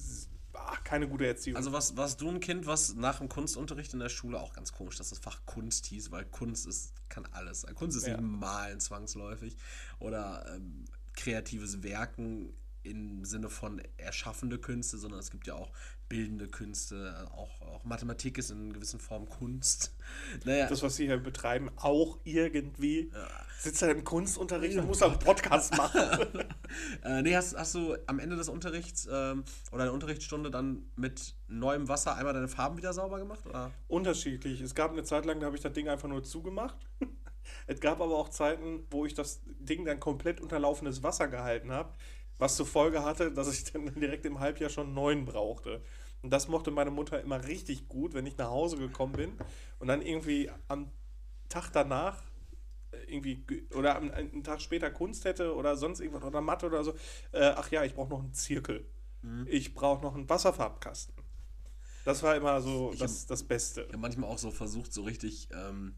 ah, 0.66 0.76
keine 0.84 1.08
gute 1.08 1.26
Erziehung. 1.26 1.56
Also 1.56 1.72
was, 1.72 1.96
warst 1.96 2.20
du 2.20 2.28
ein 2.28 2.40
Kind, 2.40 2.66
was 2.66 2.94
nach 2.94 3.18
dem 3.18 3.28
Kunstunterricht 3.28 3.92
in 3.92 4.00
der 4.00 4.08
Schule 4.08 4.40
auch 4.40 4.52
ganz 4.52 4.72
komisch, 4.72 4.96
dass 4.96 5.10
das 5.10 5.18
Fach 5.18 5.40
Kunst 5.46 5.86
hieß, 5.86 6.10
weil 6.10 6.24
Kunst 6.24 6.66
ist, 6.66 6.92
kann 7.08 7.26
alles. 7.32 7.66
Kunst 7.74 7.96
ist 7.96 8.06
Ja. 8.06 8.16
nicht 8.16 8.22
Malen 8.22 8.80
zwangsläufig 8.80 9.56
oder 9.98 10.44
ähm, 10.54 10.84
kreatives 11.14 11.82
Werken 11.82 12.54
im 12.82 13.24
Sinne 13.24 13.48
von 13.48 13.80
erschaffende 13.96 14.58
Künste, 14.58 14.98
sondern 14.98 15.20
es 15.20 15.30
gibt 15.30 15.46
ja 15.46 15.54
auch 15.54 15.72
bildende 16.12 16.46
Künste, 16.46 17.26
auch, 17.34 17.62
auch 17.62 17.84
Mathematik 17.84 18.36
ist 18.36 18.50
in 18.50 18.74
gewissen 18.74 19.00
Formen 19.00 19.30
Kunst. 19.30 19.94
Naja, 20.44 20.66
das, 20.66 20.82
was 20.82 20.96
sie 20.96 21.06
hier 21.06 21.16
betreiben, 21.16 21.70
auch 21.76 22.18
irgendwie. 22.24 23.10
Sitzt 23.58 23.80
er 23.80 23.90
im 23.92 24.04
Kunstunterricht 24.04 24.76
und 24.76 24.86
muss 24.86 25.02
einen 25.02 25.18
Podcast 25.18 25.74
machen. 25.74 26.44
äh, 27.04 27.22
nee, 27.22 27.34
hast, 27.34 27.56
hast 27.56 27.74
du 27.74 27.96
am 28.06 28.18
Ende 28.18 28.36
des 28.36 28.50
Unterrichts 28.50 29.08
ähm, 29.10 29.44
oder 29.70 29.84
der 29.84 29.94
Unterrichtsstunde 29.94 30.50
dann 30.50 30.84
mit 30.96 31.34
neuem 31.48 31.88
Wasser 31.88 32.14
einmal 32.14 32.34
deine 32.34 32.48
Farben 32.48 32.76
wieder 32.76 32.92
sauber 32.92 33.18
gemacht? 33.18 33.46
Oder? 33.46 33.70
Unterschiedlich. 33.88 34.60
Es 34.60 34.74
gab 34.74 34.90
eine 34.90 35.02
Zeit 35.02 35.24
lang, 35.24 35.40
da 35.40 35.46
habe 35.46 35.56
ich 35.56 35.62
das 35.62 35.72
Ding 35.72 35.88
einfach 35.88 36.08
nur 36.08 36.22
zugemacht. 36.22 36.76
es 37.66 37.80
gab 37.80 38.02
aber 38.02 38.16
auch 38.18 38.28
Zeiten, 38.28 38.86
wo 38.90 39.06
ich 39.06 39.14
das 39.14 39.40
Ding 39.46 39.86
dann 39.86 39.98
komplett 39.98 40.42
unter 40.42 40.58
laufendes 40.58 41.02
Wasser 41.02 41.28
gehalten 41.28 41.70
habe, 41.70 41.94
was 42.38 42.56
zur 42.56 42.66
Folge 42.66 43.02
hatte, 43.02 43.32
dass 43.32 43.50
ich 43.50 43.72
dann 43.72 43.94
direkt 43.94 44.26
im 44.26 44.40
Halbjahr 44.40 44.68
schon 44.68 44.92
neuen 44.92 45.24
brauchte. 45.24 45.80
Und 46.22 46.30
das 46.30 46.48
mochte 46.48 46.70
meine 46.70 46.90
Mutter 46.90 47.20
immer 47.20 47.44
richtig 47.44 47.88
gut, 47.88 48.14
wenn 48.14 48.26
ich 48.26 48.36
nach 48.36 48.50
Hause 48.50 48.76
gekommen 48.76 49.12
bin 49.12 49.32
und 49.80 49.88
dann 49.88 50.02
irgendwie 50.02 50.50
am 50.68 50.90
Tag 51.48 51.70
danach 51.72 52.22
äh, 52.92 52.96
irgendwie 53.12 53.36
ge- 53.36 53.64
oder 53.74 53.96
einen 53.96 54.44
Tag 54.44 54.60
später 54.60 54.90
Kunst 54.90 55.24
hätte 55.24 55.54
oder 55.54 55.76
sonst 55.76 56.00
irgendwas 56.00 56.22
oder 56.22 56.40
Mathe 56.40 56.66
oder 56.66 56.84
so. 56.84 56.92
Äh, 57.32 57.52
ach 57.56 57.70
ja, 57.70 57.84
ich 57.84 57.94
brauche 57.94 58.10
noch 58.10 58.20
einen 58.20 58.34
Zirkel. 58.34 58.86
Ich 59.46 59.72
brauche 59.72 60.02
noch 60.02 60.16
einen 60.16 60.28
Wasserfarbkasten. 60.28 61.14
Das 62.04 62.24
war 62.24 62.34
immer 62.34 62.60
so 62.60 62.92
das, 62.98 63.26
das 63.26 63.44
Beste. 63.44 63.86
ja 63.90 63.96
manchmal 63.96 64.28
auch 64.28 64.38
so 64.38 64.50
versucht, 64.50 64.92
so 64.92 65.02
richtig 65.02 65.48
ähm, 65.52 65.94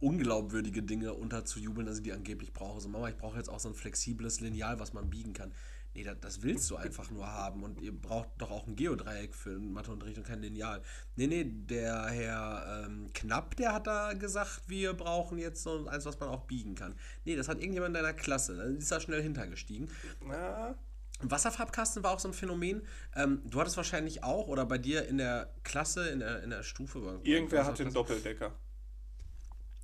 unglaubwürdige 0.00 0.82
Dinge 0.82 1.14
unterzujubeln, 1.14 1.86
dass 1.86 1.98
ich 1.98 2.02
die 2.02 2.12
angeblich 2.12 2.52
brauche. 2.52 2.80
So, 2.80 2.88
Mama, 2.88 3.08
ich 3.08 3.16
brauche 3.16 3.36
jetzt 3.36 3.48
auch 3.48 3.60
so 3.60 3.68
ein 3.68 3.74
flexibles 3.74 4.40
Lineal, 4.40 4.80
was 4.80 4.94
man 4.94 5.10
biegen 5.10 5.34
kann. 5.34 5.52
Nee, 5.94 6.04
das, 6.04 6.20
das 6.20 6.42
willst 6.42 6.70
du 6.70 6.76
einfach 6.76 7.10
nur 7.10 7.26
haben. 7.26 7.62
Und 7.62 7.80
ihr 7.80 7.92
braucht 7.92 8.28
doch 8.38 8.50
auch 8.50 8.66
ein 8.66 8.76
Geodreieck 8.76 9.34
für 9.34 9.50
den 9.50 9.72
Matheunterricht 9.72 10.18
und 10.18 10.26
kein 10.26 10.40
Lineal. 10.40 10.82
Nee, 11.16 11.26
nee, 11.26 11.44
der 11.44 12.06
Herr 12.06 12.84
ähm, 12.86 13.10
Knapp, 13.12 13.56
der 13.56 13.74
hat 13.74 13.86
da 13.86 14.14
gesagt, 14.14 14.62
wir 14.68 14.94
brauchen 14.94 15.38
jetzt 15.38 15.62
so 15.62 15.86
eins, 15.86 16.06
was 16.06 16.18
man 16.18 16.30
auch 16.30 16.46
biegen 16.46 16.74
kann. 16.74 16.94
Nee, 17.24 17.36
das 17.36 17.48
hat 17.48 17.58
irgendjemand 17.58 17.96
in 17.96 18.02
deiner 18.02 18.14
Klasse. 18.14 18.56
Da 18.56 18.64
ist 18.64 18.90
da 18.90 19.00
schnell 19.00 19.22
hintergestiegen. 19.22 19.90
Na, 20.26 20.74
Wasserfarbkasten 21.22 22.02
war 22.02 22.12
auch 22.12 22.18
so 22.18 22.28
ein 22.28 22.34
Phänomen. 22.34 22.82
Ähm, 23.14 23.42
du 23.44 23.60
hattest 23.60 23.76
wahrscheinlich 23.76 24.24
auch, 24.24 24.48
oder 24.48 24.66
bei 24.66 24.78
dir 24.78 25.06
in 25.06 25.18
der 25.18 25.52
Klasse, 25.62 26.08
in 26.08 26.20
der, 26.20 26.42
in 26.42 26.50
der 26.50 26.62
Stufe. 26.62 27.20
irgendwer 27.22 27.64
hat 27.64 27.78
den 27.78 27.92
Doppeldecker. 27.92 28.52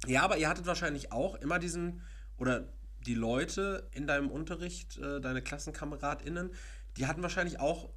Ja, 0.06 0.22
aber 0.22 0.38
ihr 0.38 0.48
hattet 0.48 0.66
wahrscheinlich 0.66 1.12
auch 1.12 1.36
immer 1.36 1.58
diesen, 1.58 2.02
oder 2.38 2.68
die 3.06 3.14
Leute 3.14 3.88
in 3.92 4.06
deinem 4.06 4.30
Unterricht, 4.30 4.98
äh, 4.98 5.20
deine 5.20 5.42
KlassenkameradInnen, 5.42 6.50
die 6.96 7.06
hatten 7.06 7.22
wahrscheinlich 7.22 7.60
auch 7.60 7.90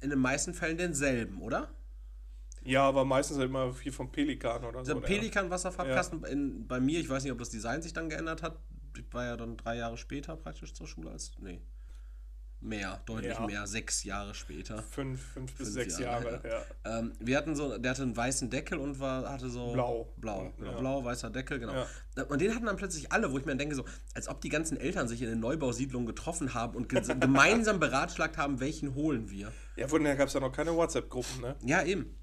in 0.00 0.10
den 0.10 0.18
meisten 0.18 0.52
Fällen 0.54 0.78
denselben, 0.78 1.40
oder? 1.40 1.72
Ja, 2.64 2.82
aber 2.82 3.04
meistens 3.04 3.38
halt 3.38 3.48
immer 3.48 3.72
viel 3.72 3.92
vom 3.92 4.10
Pelikan 4.10 4.64
oder 4.64 4.84
so. 4.84 4.94
Der 4.94 5.00
Pelikan-Wasserfarbkasten 5.00 6.24
in, 6.24 6.66
bei 6.66 6.80
mir, 6.80 7.00
ich 7.00 7.08
weiß 7.08 7.22
nicht, 7.22 7.32
ob 7.32 7.38
das 7.38 7.50
Design 7.50 7.82
sich 7.82 7.92
dann 7.92 8.08
geändert 8.08 8.42
hat. 8.42 8.58
Ich 8.96 9.12
war 9.12 9.24
ja 9.24 9.36
dann 9.36 9.56
drei 9.56 9.76
Jahre 9.76 9.96
später 9.96 10.36
praktisch 10.36 10.74
zur 10.74 10.86
Schule 10.86 11.10
als. 11.10 11.32
Nee. 11.40 11.60
Mehr, 12.64 13.00
deutlich 13.06 13.32
Ja. 13.34 13.44
mehr, 13.44 13.66
sechs 13.66 14.04
Jahre 14.04 14.34
später. 14.34 14.82
Fünf, 14.84 15.20
fünf 15.32 15.52
bis 15.56 15.66
Fünf 15.68 15.70
sechs 15.70 15.98
Jahre, 15.98 16.40
Jahre, 16.44 16.64
ja. 16.84 16.98
Ähm, 16.98 17.12
wir 17.18 17.36
hatten 17.36 17.56
so, 17.56 17.76
der 17.76 17.90
hatte 17.90 18.02
einen 18.02 18.16
weißen 18.16 18.50
Deckel 18.50 18.78
und 18.78 19.00
war, 19.00 19.28
hatte 19.28 19.50
so. 19.50 19.72
Blau. 19.72 20.12
Blau, 20.16 20.52
genau, 20.56 20.70
Ja. 20.70 20.78
blau, 20.78 21.04
weißer 21.04 21.30
Deckel, 21.30 21.58
genau. 21.58 21.86
Und 22.28 22.40
den 22.40 22.54
hatten 22.54 22.66
dann 22.66 22.76
plötzlich 22.76 23.10
alle, 23.10 23.32
wo 23.32 23.38
ich 23.38 23.46
mir 23.46 23.56
denke, 23.56 23.74
so, 23.74 23.84
als 24.14 24.28
ob 24.28 24.40
die 24.40 24.48
ganzen 24.48 24.76
Eltern 24.76 25.08
sich 25.08 25.20
in 25.22 25.28
den 25.28 25.40
Neubausiedlungen 25.40 26.06
getroffen 26.06 26.54
haben 26.54 26.76
und 26.76 26.88
ge 26.88 27.00
gemeinsam 27.20 27.80
beratschlagt 27.80 28.36
haben, 28.38 28.60
welchen 28.60 28.94
holen 28.94 29.28
wir. 29.30 29.50
Ja, 29.76 29.86
daher 29.88 30.14
gab 30.16 30.28
es 30.28 30.34
ja 30.34 30.40
noch 30.40 30.52
keine 30.52 30.74
WhatsApp-Gruppen, 30.76 31.40
ne? 31.40 31.56
Ja, 31.64 31.82
eben. 31.82 32.16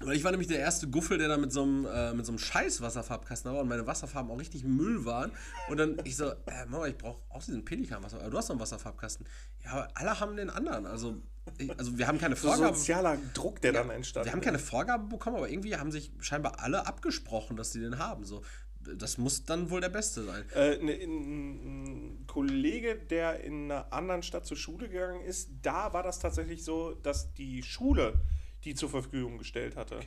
Weil 0.00 0.16
ich 0.16 0.24
war 0.24 0.32
nämlich 0.32 0.48
der 0.48 0.58
erste 0.58 0.88
Guffel, 0.88 1.18
der 1.18 1.28
da 1.28 1.36
mit 1.36 1.52
so 1.52 1.62
einem, 1.62 1.86
äh, 1.86 2.12
mit 2.14 2.26
so 2.26 2.32
einem 2.32 2.40
scheiß 2.40 2.80
Wasserfarbkasten 2.80 3.52
war 3.52 3.60
und 3.60 3.68
meine 3.68 3.86
Wasserfarben 3.86 4.30
auch 4.30 4.40
richtig 4.40 4.64
Müll 4.64 5.04
waren. 5.04 5.30
Und 5.68 5.76
dann 5.76 5.98
ich 6.02 6.16
so, 6.16 6.30
äh, 6.30 6.66
Mama, 6.68 6.88
ich 6.88 6.98
brauche 6.98 7.22
auch 7.28 7.44
diesen 7.44 7.64
Pelikan-Wasserfarben. 7.64 8.30
Du 8.30 8.36
hast 8.36 8.48
doch 8.48 8.54
einen 8.54 8.60
Wasserfarbkasten. 8.60 9.24
Ja, 9.64 9.70
aber 9.72 9.88
alle 9.94 10.18
haben 10.18 10.36
den 10.36 10.50
anderen. 10.50 10.86
Also, 10.86 11.22
ich, 11.58 11.70
also 11.78 11.96
wir 11.96 12.08
haben 12.08 12.18
keine 12.18 12.34
So 12.34 12.48
Vorgaben. 12.48 12.74
sozialer 12.74 13.18
Druck, 13.34 13.60
der 13.60 13.72
dann 13.72 13.90
entstand. 13.90 14.26
Wir 14.26 14.32
haben 14.32 14.40
keine 14.40 14.58
Vorgabe 14.58 15.06
bekommen, 15.06 15.36
aber 15.36 15.48
irgendwie 15.48 15.76
haben 15.76 15.92
sich 15.92 16.10
scheinbar 16.18 16.58
alle 16.60 16.86
abgesprochen, 16.88 17.56
dass 17.56 17.70
sie 17.70 17.80
den 17.80 17.98
haben. 17.98 18.24
So, 18.24 18.42
das 18.80 19.16
muss 19.16 19.44
dann 19.44 19.70
wohl 19.70 19.80
der 19.80 19.90
Beste 19.90 20.24
sein. 20.24 20.44
Äh, 20.56 20.78
ne, 20.84 20.92
ein, 20.92 21.84
ein 21.84 22.26
Kollege, 22.26 22.96
der 22.96 23.44
in 23.44 23.70
einer 23.70 23.92
anderen 23.92 24.24
Stadt 24.24 24.44
zur 24.44 24.56
Schule 24.56 24.88
gegangen 24.88 25.22
ist, 25.22 25.50
da 25.62 25.92
war 25.92 26.02
das 26.02 26.18
tatsächlich 26.18 26.64
so, 26.64 26.94
dass 26.94 27.32
die 27.34 27.62
Schule 27.62 28.20
die 28.64 28.74
zur 28.74 28.88
Verfügung 28.88 29.38
gestellt 29.38 29.76
hatte. 29.76 30.00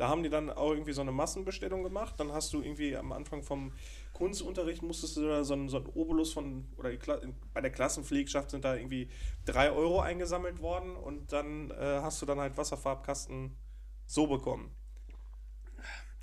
Da 0.00 0.08
haben 0.08 0.22
die 0.22 0.30
dann 0.30 0.48
auch 0.48 0.70
irgendwie 0.70 0.94
so 0.94 1.02
eine 1.02 1.12
Massenbestellung 1.12 1.82
gemacht. 1.82 2.14
Dann 2.16 2.32
hast 2.32 2.54
du 2.54 2.62
irgendwie 2.62 2.96
am 2.96 3.12
Anfang 3.12 3.42
vom 3.42 3.72
Kunstunterricht 4.14 4.82
musstest 4.82 5.18
du 5.18 5.28
da 5.28 5.44
so 5.44 5.52
einen, 5.52 5.68
so 5.68 5.76
einen 5.76 5.86
Obolus 5.88 6.32
von, 6.32 6.66
oder 6.78 6.90
bei 7.52 7.60
der 7.60 7.70
Klassenpflegschaft 7.70 8.50
sind 8.50 8.64
da 8.64 8.76
irgendwie 8.76 9.10
drei 9.44 9.70
Euro 9.70 10.00
eingesammelt 10.00 10.60
worden 10.60 10.96
und 10.96 11.32
dann 11.32 11.70
äh, 11.70 12.00
hast 12.00 12.22
du 12.22 12.26
dann 12.26 12.40
halt 12.40 12.56
Wasserfarbkasten 12.56 13.56
so 14.06 14.26
bekommen. 14.26 14.74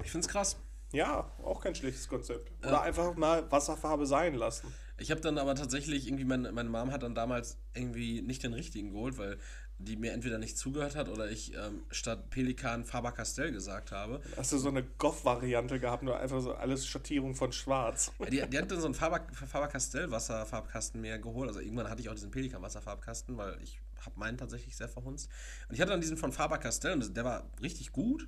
Ich 0.03 0.11
find's 0.11 0.27
krass. 0.27 0.57
Ja, 0.91 1.31
auch 1.43 1.61
kein 1.61 1.75
schlechtes 1.75 2.07
Konzept. 2.07 2.51
Oder 2.65 2.81
einfach 2.81 3.15
mal 3.15 3.51
Wasserfarbe 3.51 4.05
sein 4.05 4.33
lassen. 4.35 4.73
Ich 4.97 5.11
habe 5.11 5.21
dann 5.21 5.37
aber 5.37 5.53
tatsächlich 5.53 6.07
irgendwie, 6.07 6.25
meine, 6.25 6.51
meine 6.51 6.69
Mom 6.69 6.91
hat 6.91 7.03
dann 7.03 7.13
damals 7.13 7.59
irgendwie 7.75 8.21
nicht 8.21 8.41
den 8.41 8.53
richtigen 8.53 8.91
geholt, 8.91 9.17
weil 9.17 9.37
die 9.79 9.95
mir 9.95 10.11
entweder 10.13 10.37
nicht 10.37 10.57
zugehört 10.57 10.95
hat 10.95 11.09
oder 11.09 11.29
ich 11.29 11.53
ähm, 11.53 11.83
statt 11.91 12.29
Pelikan 12.29 12.83
Faber-Castell 12.83 13.51
gesagt 13.51 13.91
habe. 13.91 14.21
Hast 14.35 14.51
du 14.51 14.57
so 14.57 14.69
eine 14.69 14.83
Goth-Variante 14.83 15.79
gehabt, 15.79 16.03
nur 16.03 16.19
einfach 16.19 16.41
so 16.41 16.53
alles 16.53 16.87
Schattierung 16.87 17.35
von 17.35 17.51
schwarz. 17.51 18.11
Die, 18.31 18.41
die 18.41 18.57
hat 18.57 18.71
dann 18.71 18.79
so 18.79 18.85
einen 18.87 18.95
Faber- 18.95 19.27
Faber-Castell-Wasserfarbkasten 19.33 20.99
mir 20.99 21.19
geholt. 21.19 21.47
Also 21.49 21.59
irgendwann 21.59 21.89
hatte 21.89 22.01
ich 22.01 22.09
auch 22.09 22.15
diesen 22.15 22.31
Pelikan-Wasserfarbkasten, 22.31 23.37
weil 23.37 23.57
ich 23.61 23.79
habe 24.05 24.19
meinen 24.19 24.37
tatsächlich 24.37 24.75
sehr 24.75 24.89
verhunzt. 24.89 25.29
Und 25.69 25.75
ich 25.75 25.81
hatte 25.81 25.91
dann 25.91 26.01
diesen 26.01 26.17
von 26.17 26.31
Faber-Castell 26.31 26.93
und 26.93 27.15
der 27.15 27.25
war 27.25 27.49
richtig 27.61 27.91
gut. 27.91 28.27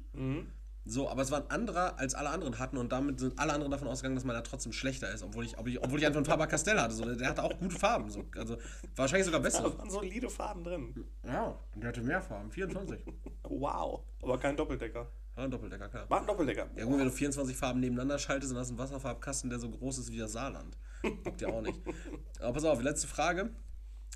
So, 0.85 1.09
aber 1.09 1.21
es 1.21 1.29
war 1.29 1.41
ein 1.41 1.49
anderer, 1.51 1.99
als 1.99 2.15
alle 2.15 2.29
anderen 2.29 2.57
hatten 2.57 2.77
und 2.77 2.91
damit 2.91 3.19
sind 3.19 3.37
alle 3.37 3.53
anderen 3.53 3.71
davon 3.71 3.87
ausgegangen, 3.87 4.15
dass 4.15 4.23
meiner 4.23 4.43
trotzdem 4.43 4.71
schlechter 4.71 5.11
ist, 5.11 5.23
obwohl 5.23 5.45
ich, 5.45 5.57
obwohl 5.57 5.71
ich, 5.71 5.83
obwohl 5.83 5.99
ich 5.99 6.05
einfach 6.05 6.17
einen 6.17 6.25
Faber-Castell 6.25 6.79
hatte. 6.79 6.93
So, 6.95 7.05
der, 7.05 7.15
der 7.15 7.29
hatte 7.29 7.43
auch 7.43 7.57
gute 7.59 7.77
Farben. 7.77 8.09
So, 8.09 8.25
also 8.35 8.57
wahrscheinlich 8.95 9.25
sogar 9.25 9.41
besser. 9.41 9.63
Da 9.63 9.77
waren 9.77 9.89
solide 9.89 10.29
Farben 10.29 10.63
drin. 10.63 11.05
Ja, 11.23 11.57
der 11.75 11.89
hatte 11.89 12.01
mehr 12.01 12.21
Farben, 12.21 12.49
24. 12.49 13.05
Wow, 13.43 14.01
aber 14.21 14.39
kein 14.39 14.55
Doppeldecker. 14.55 15.07
War 15.35 15.45
ein 15.45 15.51
Doppeldecker, 15.51 15.87
klar. 15.87 16.09
War 16.09 16.19
ein 16.19 16.27
Doppeldecker. 16.27 16.69
Ja, 16.75 16.85
gut, 16.85 16.97
wenn 16.97 17.05
du 17.05 17.11
24 17.11 17.55
Farben 17.55 17.79
nebeneinander 17.79 18.17
schaltest, 18.17 18.51
dann 18.51 18.59
hast 18.59 18.69
du 18.69 18.73
einen 18.73 18.79
Wasserfarbkasten, 18.79 19.49
der 19.49 19.59
so 19.59 19.69
groß 19.69 19.99
ist 19.99 20.11
wie 20.11 20.17
das 20.17 20.33
Saarland. 20.33 20.77
Guckt 21.01 21.39
ja 21.39 21.47
auch 21.47 21.61
nicht. 21.61 21.79
Aber 22.39 22.53
pass 22.53 22.65
auf, 22.65 22.81
letzte 22.81 23.07
Frage. 23.07 23.51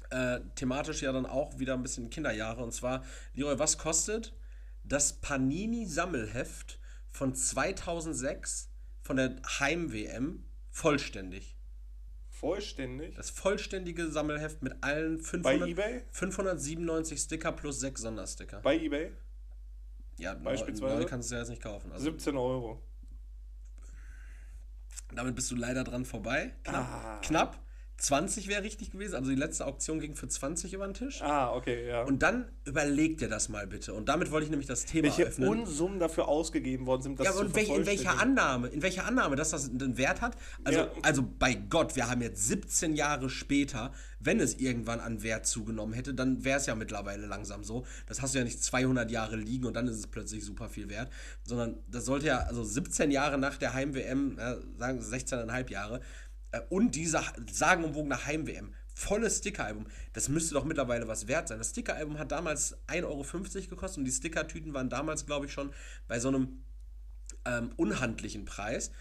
Äh, 0.10 0.42
thematisch 0.56 1.02
ja 1.02 1.12
dann 1.12 1.26
auch 1.26 1.58
wieder 1.60 1.76
ein 1.76 1.82
bisschen 1.82 2.10
Kinderjahre. 2.10 2.62
Und 2.62 2.74
zwar, 2.74 3.04
Leroy, 3.36 3.58
was 3.58 3.78
kostet 3.78 4.34
das 4.84 5.14
Panini-Sammelheft 5.22 6.80
von 7.10 7.36
2006 7.36 8.70
von 9.02 9.18
der 9.18 9.36
Heim-WM 9.60 10.46
vollständig? 10.70 11.58
Vollständig? 12.30 13.16
Das 13.16 13.30
vollständige 13.30 14.10
Sammelheft 14.12 14.62
mit 14.64 14.76
allen 14.82 15.20
500, 15.20 16.04
597 16.12 17.20
Sticker 17.20 17.52
plus 17.52 17.80
6 17.80 18.02
Sondersticker. 18.02 18.60
Bei 18.62 18.78
eBay? 18.78 19.12
Ja, 20.18 20.34
beispielsweise. 20.34 20.96
Neu 20.96 21.06
kannst 21.06 21.32
du 21.32 21.36
ja 21.36 21.42
jetzt 21.42 21.50
nicht 21.50 21.62
kaufen. 21.62 21.92
Also 21.92 22.06
17 22.06 22.36
Euro. 22.36 22.82
Damit 25.14 25.36
bist 25.36 25.50
du 25.52 25.56
leider 25.56 25.84
dran 25.84 26.06
vorbei. 26.06 26.54
Knapp. 26.64 26.86
Ah. 26.86 27.20
Knapp. 27.22 27.60
20 27.98 28.48
wäre 28.48 28.64
richtig 28.64 28.92
gewesen. 28.92 29.16
Also 29.16 29.30
die 29.30 29.36
letzte 29.36 29.66
Auktion 29.66 30.00
ging 30.00 30.16
für 30.16 30.28
20 30.28 30.74
über 30.74 30.86
den 30.86 30.94
Tisch. 30.94 31.22
Ah, 31.22 31.54
okay, 31.54 31.88
ja. 31.88 32.04
Und 32.04 32.22
dann 32.22 32.52
überleg 32.66 33.18
dir 33.18 33.30
das 33.30 33.50
mal 33.50 33.66
bitte. 33.68 33.94
Und 33.94 34.10
damit 34.10 34.32
wollte 34.32 34.46
ich 34.46 34.50
nämlich 34.50 34.68
das 34.68 34.86
Thema 34.86 35.04
welche 35.08 35.24
öffnen. 35.24 35.50
Welche 35.50 35.62
Unsummen 35.62 36.00
dafür 36.00 36.28
ausgegeben 36.28 36.86
worden 36.86 37.02
sind, 37.02 37.20
das 37.20 37.28
Ja, 37.28 37.34
und 37.34 37.56
welch, 37.56 37.70
in 37.70 37.86
welcher 37.86 38.20
Annahme, 38.20 38.68
in 38.68 38.82
welcher 38.82 39.06
Annahme, 39.06 39.36
dass 39.36 39.52
das 39.52 39.70
einen 39.70 39.98
Wert 39.98 40.22
hat? 40.22 40.36
Also, 40.64 40.80
ja. 40.80 40.92
also 41.02 41.24
bei 41.40 41.54
Gott, 41.54 41.96
wir 41.96 42.10
haben 42.10 42.22
jetzt 42.22 42.48
17 42.48 42.96
Jahre 42.96 43.30
später, 43.30 43.94
wenn 44.20 44.40
es 44.40 44.56
irgendwann 44.56 45.00
an 45.00 45.24
Wert 45.24 45.46
zugenommen 45.46 45.94
hätte, 45.94 46.14
dann 46.14 46.44
wäre 46.44 46.60
es 46.60 46.66
ja 46.66 46.76
mittlerweile 46.76 47.26
langsam 47.26 47.64
so. 47.64 47.86
Das 48.08 48.22
hast 48.22 48.34
du 48.34 48.40
ja 48.40 48.44
nicht 48.44 48.62
200 48.64 49.12
Jahre 49.12 49.36
liegen 49.36 49.66
und 49.66 49.76
dann 49.76 49.88
ist 49.88 49.98
es 49.98 50.08
plötzlich 50.08 50.44
super 50.44 50.68
viel 50.70 50.90
wert, 50.90 51.10
sondern 51.44 51.78
das 51.88 52.06
sollte 52.06 52.28
ja, 52.28 52.40
also 52.40 52.64
17 52.64 53.12
Jahre 53.12 53.38
nach 53.38 53.58
der 53.58 53.74
Heim-WM, 53.74 54.38
äh, 54.40 54.56
sagen 54.78 55.00
16,5 55.00 55.70
Jahre, 55.70 56.02
und 56.70 56.96
diese 56.96 57.22
sagenumwogene 57.52 58.26
Heim-WM. 58.26 58.74
Volles 58.96 59.40
Stickeralbum. 59.40 59.88
Das 60.14 60.30
müsste 60.30 60.54
doch 60.54 60.66
mittlerweile 60.66 61.08
was 61.08 61.28
wert 61.28 61.48
sein. 61.48 61.58
Das 61.58 61.72
Stickeralbum 61.72 62.20
hat 62.20 62.32
damals 62.32 62.78
1,50 62.88 63.04
Euro 63.06 63.26
gekostet 63.70 63.98
und 63.98 64.06
die 64.06 64.12
Stickertüten 64.12 64.74
waren 64.74 64.90
damals, 64.90 65.26
glaube 65.26 65.48
ich, 65.48 65.54
schon 65.54 65.74
bei 66.08 66.20
so 66.20 66.28
einem 66.28 66.64
ähm, 67.46 67.72
unhandlichen 67.76 68.46
Preis 68.46 68.92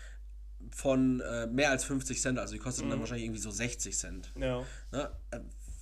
von 0.71 1.21
äh, 1.21 1.47
mehr 1.47 1.71
als 1.71 1.85
50 1.85 2.21
Cent. 2.21 2.39
Also 2.39 2.55
die 2.55 2.59
kosteten 2.59 2.89
mhm. 2.89 2.93
dann 2.93 3.01
wahrscheinlich 3.01 3.27
irgendwie 3.27 3.43
so 3.43 3.51
60 3.51 3.97
Cent. 3.97 4.33
Ja. 4.39 4.65
Ne? 4.93 5.11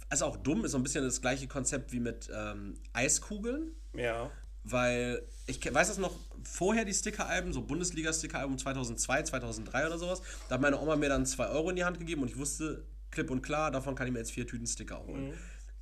Also 0.09 0.25
auch 0.25 0.37
dumm, 0.37 0.65
ist 0.65 0.73
so 0.73 0.79
ein 0.79 0.83
bisschen 0.83 1.05
das 1.05 1.21
gleiche 1.21 1.47
Konzept 1.47 1.93
wie 1.93 2.01
mit 2.01 2.29
ähm, 2.35 2.75
Eiskugeln. 2.93 3.73
Ja. 3.95 4.31
Weil 4.65 5.23
ich 5.47 5.63
weiß 5.73 5.89
das 5.89 5.99
noch 5.99 6.15
vorher, 6.45 6.85
die 6.85 6.95
Sticker-Alben, 6.95 7.53
so 7.53 7.63
Bundesliga-Sticker-Album 7.63 8.59
2002, 8.59 9.25
2003 9.25 9.87
oder 9.87 9.99
sowas. 9.99 10.23
Da 10.49 10.55
hat 10.55 10.63
meine 10.63 10.79
Oma 10.79 10.97
mir 10.97 11.09
dann 11.09 11.27
2 11.27 11.49
Euro 11.49 11.71
in 11.71 11.77
die 11.77 11.85
Hand 11.85 11.99
gegeben 11.99 12.23
und 12.23 12.29
ich 12.29 12.39
wusste 12.39 12.85
klipp 13.11 13.31
und 13.31 13.43
klar, 13.43 13.71
davon 13.71 13.95
kann 13.95 14.07
ich 14.07 14.13
mir 14.13 14.21
jetzt 14.21 14.33
vier 14.33 14.47
Tüten 14.47 14.67
Sticker 14.67 15.05
holen. 15.05 15.29
Mhm. 15.29 15.35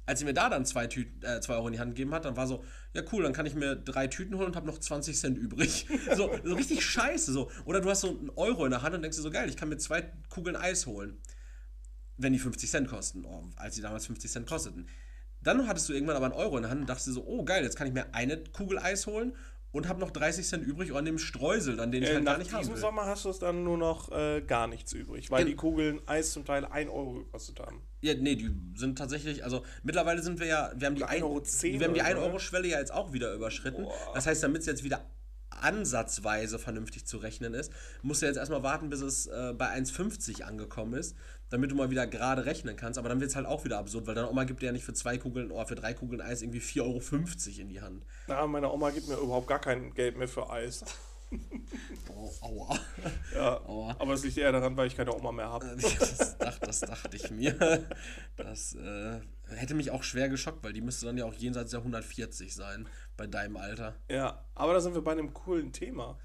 Als 0.07 0.20
sie 0.20 0.24
mir 0.24 0.33
da 0.33 0.49
dann 0.49 0.64
2 0.64 0.85
äh, 0.85 1.41
zwei 1.41 1.55
Euro 1.55 1.66
in 1.66 1.74
die 1.74 1.81
Hand 1.81 1.91
gegeben 1.91 2.14
hat, 2.14 2.24
dann 2.24 2.35
war 2.35 2.47
so, 2.47 2.64
ja 2.95 3.03
cool, 3.12 3.24
dann 3.24 3.35
kann 3.35 3.45
ich 3.45 3.55
mir 3.55 3.76
drei 3.76 4.07
Tüten 4.07 4.37
holen 4.37 4.47
und 4.47 4.57
habe 4.57 4.66
noch 4.66 4.79
20 4.79 5.18
Cent 5.18 5.37
übrig. 5.37 5.87
so, 6.16 6.31
so 6.43 6.55
richtig 6.55 6.83
scheiße. 6.83 7.31
So. 7.31 7.51
Oder 7.66 7.83
du 7.83 7.91
hast 7.91 8.01
so 8.01 8.09
einen 8.09 8.31
Euro 8.31 8.64
in 8.64 8.70
der 8.70 8.81
Hand 8.81 8.95
und 8.95 9.03
denkst 9.03 9.18
dir 9.18 9.22
so, 9.22 9.31
geil, 9.31 9.51
ich 9.51 9.57
kann 9.59 9.68
mir 9.68 9.76
zwei 9.76 10.11
Kugeln 10.31 10.57
Eis 10.57 10.87
holen. 10.87 11.18
Wenn 12.16 12.33
die 12.33 12.39
50 12.39 12.70
Cent 12.70 12.89
kosten, 12.89 13.26
oh, 13.26 13.45
als 13.57 13.74
sie 13.74 13.83
damals 13.83 14.07
50 14.07 14.31
Cent 14.31 14.49
kosteten. 14.49 14.89
Dann 15.49 15.66
hattest 15.66 15.88
du 15.88 15.94
irgendwann 15.94 16.16
aber 16.16 16.26
einen 16.26 16.34
Euro 16.34 16.57
in 16.59 16.62
der 16.62 16.70
Hand 16.70 16.82
und 16.82 16.90
dachtest 16.90 17.07
so, 17.07 17.24
oh 17.26 17.42
geil, 17.42 17.62
jetzt 17.64 17.74
kann 17.74 17.86
ich 17.86 17.94
mir 17.94 18.12
eine 18.12 18.36
Kugel 18.36 18.78
Eis 18.78 19.07
holen 19.07 19.32
und 19.72 19.88
habe 19.88 19.99
noch 19.99 20.11
30 20.11 20.46
Cent 20.46 20.62
übrig 20.62 20.94
an 20.94 21.07
dem 21.07 21.18
Streusel, 21.18 21.74
dann 21.76 21.90
den 21.90 22.03
ich 22.03 22.11
äh, 22.11 22.16
halt 22.16 22.26
gar 22.26 22.36
nicht 22.36 22.53
habe. 22.53 22.62
In 22.62 22.68
diesem 22.68 22.78
Sommer 22.78 23.07
hast 23.07 23.24
du 23.24 23.30
es 23.30 23.38
dann 23.38 23.64
nur 23.64 23.78
noch 23.78 24.12
äh, 24.12 24.42
gar 24.42 24.66
nichts 24.66 24.92
übrig, 24.92 25.30
weil 25.30 25.44
Gen 25.44 25.46
die 25.46 25.57
Kugeln 25.57 26.01
Eis 26.07 26.32
zum 26.32 26.44
Teil 26.44 26.66
1 26.66 26.90
Euro 26.90 27.14
gekostet 27.14 27.61
haben. 27.61 27.80
Ja, 28.03 28.12
nee, 28.12 28.36
die 28.36 28.51
sind 28.74 28.99
tatsächlich, 28.99 29.42
also 29.42 29.64
mittlerweile 29.84 30.22
sind 30.22 30.38
wir 30.38 30.46
ja, 30.46 30.70
wir 30.76 30.86
haben 30.86 30.96
die 30.96 31.05
1 31.05 31.22
Euro, 31.22 31.40
10 31.40 31.80
wir 31.80 31.86
haben 31.86 31.94
die 31.94 32.03
1 32.03 32.18
Euro 32.18 32.38
Schwelle 32.38 32.68
ja 32.68 32.78
jetzt 32.78 32.92
auch 32.92 33.14
wieder 33.14 33.32
überschritten. 33.32 33.84
Boah. 33.84 34.12
Das 34.12 34.26
heißt, 34.26 34.42
damit 34.42 34.61
es 34.61 34.66
jetzt 34.66 34.84
wieder 34.84 35.07
ansatzweise 35.49 36.59
vernünftig 36.59 37.07
zu 37.07 37.16
rechnen 37.16 37.55
ist, 37.55 37.72
musst 38.03 38.20
du 38.20 38.26
jetzt 38.26 38.36
erstmal 38.36 38.62
warten, 38.62 38.90
bis 38.90 39.01
es 39.01 39.26
äh, 39.26 39.55
bei 39.57 39.74
1,50 39.74 40.42
angekommen 40.42 40.92
ist 40.92 41.16
damit 41.51 41.70
du 41.70 41.74
mal 41.74 41.90
wieder 41.90 42.07
gerade 42.07 42.44
rechnen 42.44 42.76
kannst. 42.76 42.99
Aber 42.99 43.09
dann 43.09 43.20
wird 43.20 43.30
es 43.30 43.36
halt 43.36 43.46
auch 43.46 43.64
wieder 43.64 43.78
absurd, 43.78 44.07
weil 44.07 44.14
deine 44.14 44.30
Oma 44.30 44.44
gibt 44.44 44.62
dir 44.62 44.66
ja 44.66 44.72
nicht 44.72 44.84
für 44.84 44.94
zwei 44.94 45.18
Kugeln 45.18 45.51
oder 45.51 45.66
für 45.66 45.74
drei 45.74 45.94
Kugeln 45.94 46.20
Eis 46.20 46.42
irgendwie 46.42 46.61
4,50 46.61 46.82
Euro 46.82 47.61
in 47.61 47.68
die 47.68 47.80
Hand. 47.80 48.05
Na, 48.26 48.46
meine 48.46 48.70
Oma 48.70 48.90
gibt 48.90 49.09
mir 49.09 49.16
überhaupt 49.16 49.46
gar 49.46 49.61
kein 49.61 49.94
Geld 49.94 50.16
mehr 50.16 50.28
für 50.28 50.51
Eis. 50.51 50.84
Oh, 52.09 52.32
aua. 52.40 52.78
Ja, 53.34 53.61
aua. 53.66 53.96
aber 53.99 54.14
es 54.14 54.24
liegt 54.24 54.38
eher 54.38 54.51
daran, 54.51 54.76
weil 54.76 54.86
ich 54.86 54.96
keine 54.96 55.14
Oma 55.14 55.30
mehr 55.30 55.49
habe. 55.49 55.76
Das, 55.99 56.38
dacht, 56.38 56.66
das 56.66 56.80
dachte 56.80 57.16
ich 57.16 57.30
mir. 57.30 57.86
Das 58.36 58.74
äh, 58.74 59.20
hätte 59.49 59.74
mich 59.74 59.90
auch 59.90 60.03
schwer 60.03 60.28
geschockt, 60.28 60.64
weil 60.64 60.72
die 60.72 60.80
müsste 60.80 61.07
dann 61.07 61.18
ja 61.18 61.26
auch 61.26 61.34
jenseits 61.34 61.70
der 61.70 61.80
140 61.80 62.55
sein, 62.55 62.88
bei 63.16 63.26
deinem 63.26 63.57
Alter. 63.57 63.94
Ja, 64.11 64.44
aber 64.55 64.74
da 64.74 64.80
sind 64.80 64.94
wir 64.94 65.03
bei 65.03 65.12
einem 65.12 65.34
coolen 65.34 65.72
Thema. 65.72 66.18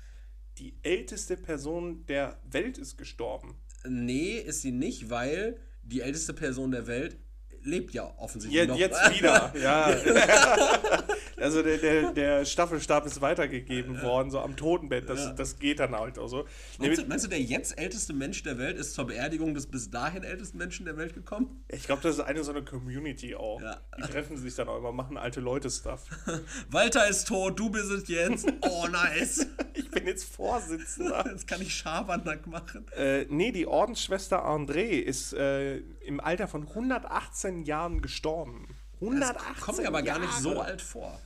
Die 0.58 0.78
älteste 0.84 1.36
Person 1.36 2.06
der 2.06 2.40
Welt 2.46 2.78
ist 2.78 2.98
gestorben. 2.98 3.56
Nee, 3.88 4.38
ist 4.38 4.62
sie 4.62 4.72
nicht, 4.72 5.10
weil 5.10 5.60
die 5.84 6.02
älteste 6.02 6.34
Person 6.34 6.72
der 6.72 6.88
Welt 6.88 7.18
lebt 7.66 7.94
ja 7.94 8.12
offensichtlich 8.18 8.62
jetzt, 8.62 8.70
noch. 8.70 8.78
Jetzt 8.78 9.14
wieder, 9.20 9.54
ja. 9.62 9.86
also 11.38 11.62
der, 11.62 11.78
der, 11.78 12.12
der, 12.12 12.46
Staffelstab 12.46 13.06
ist 13.06 13.22
weitergegeben 13.22 14.02
worden, 14.02 14.32
so 14.32 14.40
am 14.40 14.56
Totenbett. 14.56 15.10
Das, 15.10 15.20
ja. 15.20 15.34
das 15.34 15.60
geht 15.60 15.80
dann 15.80 15.96
halt 15.96 16.20
auch 16.20 16.28
so. 16.28 16.46
Meinst 16.80 17.02
du, 17.02 17.06
meinst 17.08 17.26
du, 17.26 17.30
der 17.30 17.42
jetzt 17.42 17.78
älteste 17.78 18.14
Mensch 18.14 18.44
der 18.44 18.58
Welt 18.58 18.78
ist 18.78 18.94
zur 18.94 19.08
Beerdigung 19.08 19.54
des 19.54 19.68
bis 19.68 19.90
dahin 19.90 20.24
ältesten 20.24 20.58
Menschen 20.58 20.86
der 20.86 20.98
Welt 20.98 21.14
gekommen? 21.14 21.64
Ich 21.70 21.84
glaube, 21.84 22.02
das 22.02 22.16
ist 22.16 22.22
eine 22.22 22.44
so 22.44 22.52
eine 22.52 22.64
Community 22.64 23.36
auch. 23.36 23.62
Ja. 23.62 23.82
Die 23.98 24.02
treffen 24.02 24.38
sich 24.38 24.56
dann 24.56 24.68
auch 24.68 24.78
immer, 24.78 24.92
machen 24.92 25.18
alte 25.18 25.40
Leute-Stuff. 25.40 26.06
Walter 26.70 27.08
ist 27.08 27.28
tot, 27.28 27.60
du 27.60 27.70
bist 27.70 27.92
es 27.92 28.08
jetzt. 28.08 28.48
Oh, 28.62 28.88
nice. 28.88 29.48
ich 29.74 29.90
bin 29.90 30.08
jetzt 30.08 30.26
Vorsitzender. 30.26 31.26
Jetzt 31.30 31.48
kann 31.48 31.62
ich 31.62 31.74
Schabernack 31.74 32.48
machen. 32.48 32.86
Äh, 32.96 33.26
nee, 33.30 33.52
die 33.52 33.68
Ordensschwester 33.68 34.46
André 34.46 35.00
ist 35.00 35.34
äh, 35.34 35.78
im 36.06 36.20
Alter 36.20 36.48
von 36.48 36.68
118 36.68 37.53
Jahren 37.62 38.02
gestorben. 38.02 38.68
118 38.96 39.54
das 39.54 39.62
kommt 39.62 39.78
mir 39.78 39.88
aber 39.88 40.04
Jahre. 40.04 40.20
gar 40.22 40.28
nicht 40.28 40.40
so 40.40 40.60
alt 40.60 40.82
vor. 40.82 41.20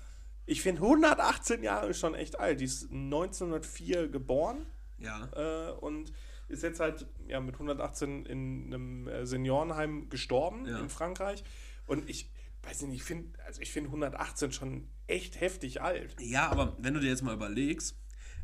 Ich 0.45 0.61
finde 0.61 0.81
118 0.81 1.63
Jahre 1.63 1.87
ist 1.87 1.99
schon 1.99 2.15
echt 2.15 2.39
alt. 2.39 2.59
Die 2.59 2.65
ist 2.65 2.91
1904 2.91 4.09
geboren. 4.09 4.65
Ja. 4.97 5.29
Äh, 5.35 5.71
und 5.73 6.11
ist 6.47 6.63
jetzt 6.63 6.79
halt 6.79 7.05
ja, 7.27 7.39
mit 7.39 7.55
118 7.55 8.25
in 8.25 8.65
einem 8.67 9.07
äh, 9.07 9.25
Seniorenheim 9.25 10.09
gestorben 10.09 10.65
ja. 10.65 10.79
in 10.79 10.89
Frankreich. 10.89 11.43
Und 11.85 12.09
ich 12.09 12.31
weiß 12.63 12.83
nicht, 12.83 12.97
ich 13.01 13.03
finde 13.03 13.37
also 13.45 13.61
ich 13.61 13.75
118 13.75 14.51
schon 14.51 14.87
echt 15.07 15.39
heftig 15.39 15.81
alt. 15.81 16.15
Ja, 16.19 16.49
aber 16.49 16.75
wenn 16.79 16.93
du 16.93 16.99
dir 16.99 17.09
jetzt 17.09 17.23
mal 17.23 17.33
überlegst, 17.33 17.97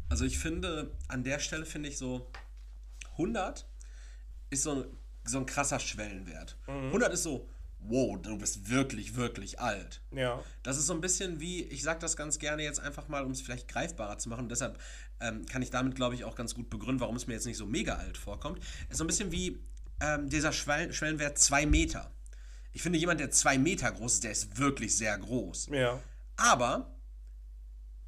also 0.10 0.26
ich 0.26 0.40
finde, 0.40 0.98
an 1.08 1.24
der 1.24 1.40
Stelle 1.40 1.66
finde 1.66 1.90
ich 1.90 1.98
so 1.98 2.30
100 3.14 3.68
ist 4.50 4.64
so 4.64 4.72
ein, 4.72 4.86
so 5.24 5.40
ein 5.40 5.46
krasser 5.46 5.80
Schwellenwert. 5.80 6.58
Mhm. 6.68 6.88
100 6.88 7.14
ist 7.14 7.24
so, 7.24 7.50
wow, 7.88 8.20
du 8.22 8.38
bist 8.38 8.70
wirklich, 8.70 9.16
wirklich 9.16 9.60
alt. 9.60 10.02
Ja. 10.12 10.44
Das 10.64 10.78
ist 10.78 10.88
so 10.88 10.94
ein 10.94 11.02
bisschen 11.02 11.40
wie, 11.40 11.64
ich 11.64 11.84
sage 11.84 12.00
das 12.00 12.16
ganz 12.16 12.40
gerne 12.40 12.64
jetzt 12.64 12.80
einfach 12.80 13.08
mal, 13.08 13.24
um 13.24 13.32
es 13.32 13.42
vielleicht 13.42 13.68
greifbarer 13.68 14.18
zu 14.18 14.30
machen. 14.30 14.44
Und 14.44 14.50
deshalb 14.50 14.80
ähm, 15.20 15.46
kann 15.46 15.62
ich 15.62 15.70
damit, 15.70 15.96
glaube 15.96 16.16
ich, 16.16 16.24
auch 16.24 16.36
ganz 16.36 16.54
gut 16.54 16.70
begründen, 16.70 17.00
warum 17.00 17.16
es 17.16 17.28
mir 17.28 17.34
jetzt 17.34 17.46
nicht 17.46 17.58
so 17.58 17.66
mega 17.66 17.96
alt 17.96 18.18
vorkommt. 18.18 18.60
Es 18.86 18.92
ist 18.92 18.98
so 18.98 19.04
ein 19.04 19.08
bisschen 19.08 19.32
wie 19.32 19.60
ähm, 20.02 20.30
dieser 20.30 20.52
Schwellen 20.52 20.94
Schwellenwert 20.94 21.38
2 21.38 21.66
Meter. 21.66 22.12
Ich 22.72 22.82
finde, 22.82 23.00
jemand, 23.00 23.20
der 23.20 23.32
2 23.32 23.58
Meter 23.58 23.92
groß 23.92 24.16
ist, 24.16 24.24
der 24.24 24.32
ist 24.32 24.58
wirklich 24.58 24.96
sehr 24.98 25.18
groß. 25.18 25.70
Ja. 25.72 26.00
Aber 26.36 26.96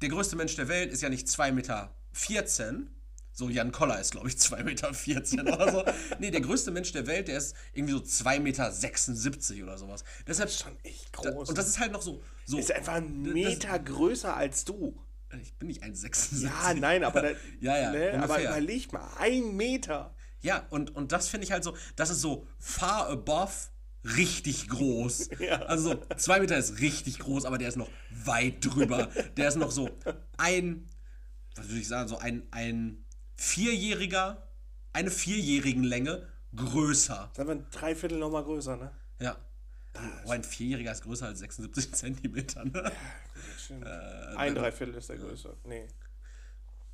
der 0.02 0.08
größte 0.08 0.36
Mensch 0.36 0.56
der 0.56 0.68
Welt 0.68 0.92
ist 0.92 1.02
ja 1.02 1.08
nicht 1.08 1.28
2 1.28 1.52
Meter 1.52 1.94
14, 2.12 2.90
so, 3.36 3.50
Jan 3.50 3.70
Koller 3.70 4.00
ist, 4.00 4.12
glaube 4.12 4.28
ich, 4.28 4.34
2,14 4.36 4.64
Meter 4.64 5.54
oder 5.54 5.70
so. 5.70 5.84
nee, 6.18 6.30
der 6.30 6.40
größte 6.40 6.70
Mensch 6.70 6.92
der 6.92 7.06
Welt, 7.06 7.28
der 7.28 7.36
ist 7.36 7.54
irgendwie 7.74 7.92
so 7.92 7.98
2,76 7.98 8.40
Meter 8.40 9.62
oder 9.62 9.76
sowas. 9.76 10.04
Deshalb, 10.26 10.48
das 10.48 10.56
ist 10.56 10.62
schon 10.62 10.76
echt 10.82 11.12
groß. 11.12 11.50
und 11.50 11.58
das 11.58 11.68
ist 11.68 11.78
halt 11.78 11.92
noch 11.92 12.00
so. 12.00 12.22
so 12.46 12.58
ist 12.58 12.72
einfach 12.72 12.94
ein 12.94 13.20
Meter 13.20 13.78
das, 13.78 13.94
größer 13.94 14.34
als 14.34 14.64
du. 14.64 14.98
Ich 15.42 15.54
bin 15.58 15.68
nicht 15.68 15.82
1,76. 15.82 16.44
Ja, 16.44 16.72
nein, 16.72 17.04
aber, 17.04 17.20
da, 17.20 17.28
ja, 17.60 17.76
ja, 17.78 17.92
ne, 17.92 18.22
aber 18.22 18.40
überleg 18.40 18.90
mal, 18.94 19.06
ein 19.18 19.54
Meter. 19.54 20.14
Ja, 20.40 20.66
und, 20.70 20.96
und 20.96 21.12
das 21.12 21.28
finde 21.28 21.44
ich 21.44 21.52
halt 21.52 21.62
so, 21.62 21.76
das 21.94 22.08
ist 22.08 22.22
so 22.22 22.46
far 22.58 23.10
above 23.10 23.52
richtig 24.16 24.68
groß. 24.68 25.28
Ja. 25.40 25.60
Also 25.62 25.90
so, 25.90 26.02
zwei 26.16 26.40
Meter 26.40 26.56
ist 26.56 26.80
richtig 26.80 27.18
groß, 27.18 27.44
aber 27.44 27.58
der 27.58 27.68
ist 27.68 27.76
noch 27.76 27.90
weit 28.24 28.64
drüber. 28.64 29.10
Der 29.36 29.48
ist 29.48 29.56
noch 29.56 29.70
so 29.70 29.90
ein 30.38 30.88
was 31.56 31.68
würde 31.68 31.80
ich 31.80 31.88
sagen, 31.88 32.08
so 32.08 32.18
ein, 32.18 32.42
ein 32.50 33.05
Vierjähriger, 33.36 34.48
eine 34.92 35.10
vierjährigen 35.10 35.84
Länge 35.84 36.26
größer. 36.54 37.30
Sagen 37.34 37.48
wir 37.48 37.54
ein 37.56 37.66
Dreiviertel 37.70 38.18
nochmal 38.18 38.44
größer, 38.44 38.76
ne? 38.76 38.90
Ja. 39.20 39.36
Oh, 40.24 40.30
ein 40.30 40.44
Vierjähriger 40.44 40.92
ist 40.92 41.02
größer 41.02 41.26
als 41.26 41.38
76 41.38 41.92
Zentimeter, 41.94 42.64
ne? 42.64 42.92
Äh, 43.70 44.36
ein 44.36 44.54
Dreiviertel 44.54 44.94
ist 44.94 45.08
der 45.08 45.16
größer. 45.16 45.56
Nee. 45.64 45.88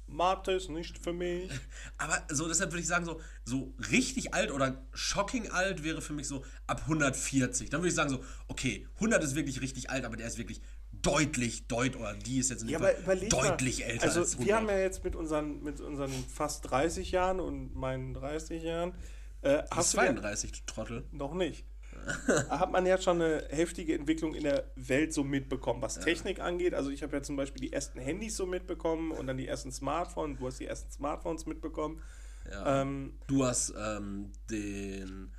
Mathe 0.07 0.53
ist 0.53 0.69
nicht 0.69 0.99
für 0.99 1.13
mich. 1.13 1.51
Aber 1.99 2.23
so, 2.31 2.49
deshalb 2.49 2.71
würde 2.71 2.81
ich 2.81 2.87
sagen, 2.87 3.05
so, 3.05 3.21
so 3.45 3.75
richtig 3.91 4.35
alt 4.35 4.51
oder 4.51 4.85
shocking 4.93 5.51
alt 5.51 5.83
wäre 5.83 6.03
für 6.03 6.13
mich 6.13 6.29
so 6.29 6.45
ab 6.67 6.83
140. 6.83 7.71
Dann 7.71 7.81
würde 7.81 7.89
ich 7.89 7.95
sagen, 7.95 8.11
so, 8.11 8.25
okay, 8.49 8.87
100 8.97 9.23
ist 9.25 9.35
wirklich 9.35 9.61
richtig 9.61 9.91
alt, 9.91 10.05
aber 10.05 10.17
der 10.17 10.27
ist 10.27 10.39
wirklich 10.39 10.61
deutlich, 11.03 11.67
deutlich, 11.67 12.01
oder 12.01 12.15
die 12.15 12.39
ist 12.39 12.51
jetzt 12.51 12.65
Ja, 12.69 12.79
deutlich 12.79 13.81
mal. 13.81 13.85
älter 13.87 14.05
also, 14.05 14.21
als 14.21 14.33
100. 14.33 14.47
wir 14.47 14.57
haben 14.57 14.69
ja 14.69 14.79
jetzt 14.79 15.05
mit 15.05 15.17
unseren, 15.17 15.63
mit 15.63 15.81
unseren 15.81 16.13
fast 16.13 16.71
30 16.71 17.11
Jahren 17.13 17.41
und 17.41 17.75
meinen 17.75 18.15
30 18.15 18.63
Jahren. 18.63 18.95
Äh, 19.43 19.63
hast 19.71 19.77
bist 19.77 19.95
du 19.95 19.99
ja, 19.99 20.05
32, 20.05 20.65
Trottel. 20.67 21.05
noch 21.13 21.35
nicht. 21.35 21.67
hat 22.49 22.73
man 22.73 22.85
ja 22.87 23.01
schon 23.01 23.21
eine 23.21 23.45
heftige 23.51 23.95
Entwicklung 23.95 24.35
in 24.35 24.43
der 24.43 24.65
Welt 24.77 25.13
so 25.13 25.23
mitbekommen, 25.23 25.83
was 25.83 26.01
Technik 26.01 26.41
angeht. 26.41 26.75
Also 26.75 26.91
ich 26.91 27.03
habe 27.03 27.17
ja 27.17 27.23
zum 27.23 27.37
Beispiel 27.37 27.61
die 27.61 27.73
ersten 27.73 28.01
Handys 28.01 28.37
so 28.37 28.47
mitbekommen 28.47 29.13
und 29.13 29.27
dann 29.27 29.37
die 29.37 29.47
ersten 29.47 29.71
Smartphones. 29.71 30.39
Du 30.39 30.47
hast 30.47 30.59
die 30.59 30.67
ersten 30.67 30.91
Smartphones 30.91 31.47
mitbekommen. 31.47 32.03
Ja. 32.51 32.83
Ähm, 32.83 33.19
Du 33.29 33.45
hast 33.45 33.73
ähm, 33.79 34.33
den, 34.51 35.33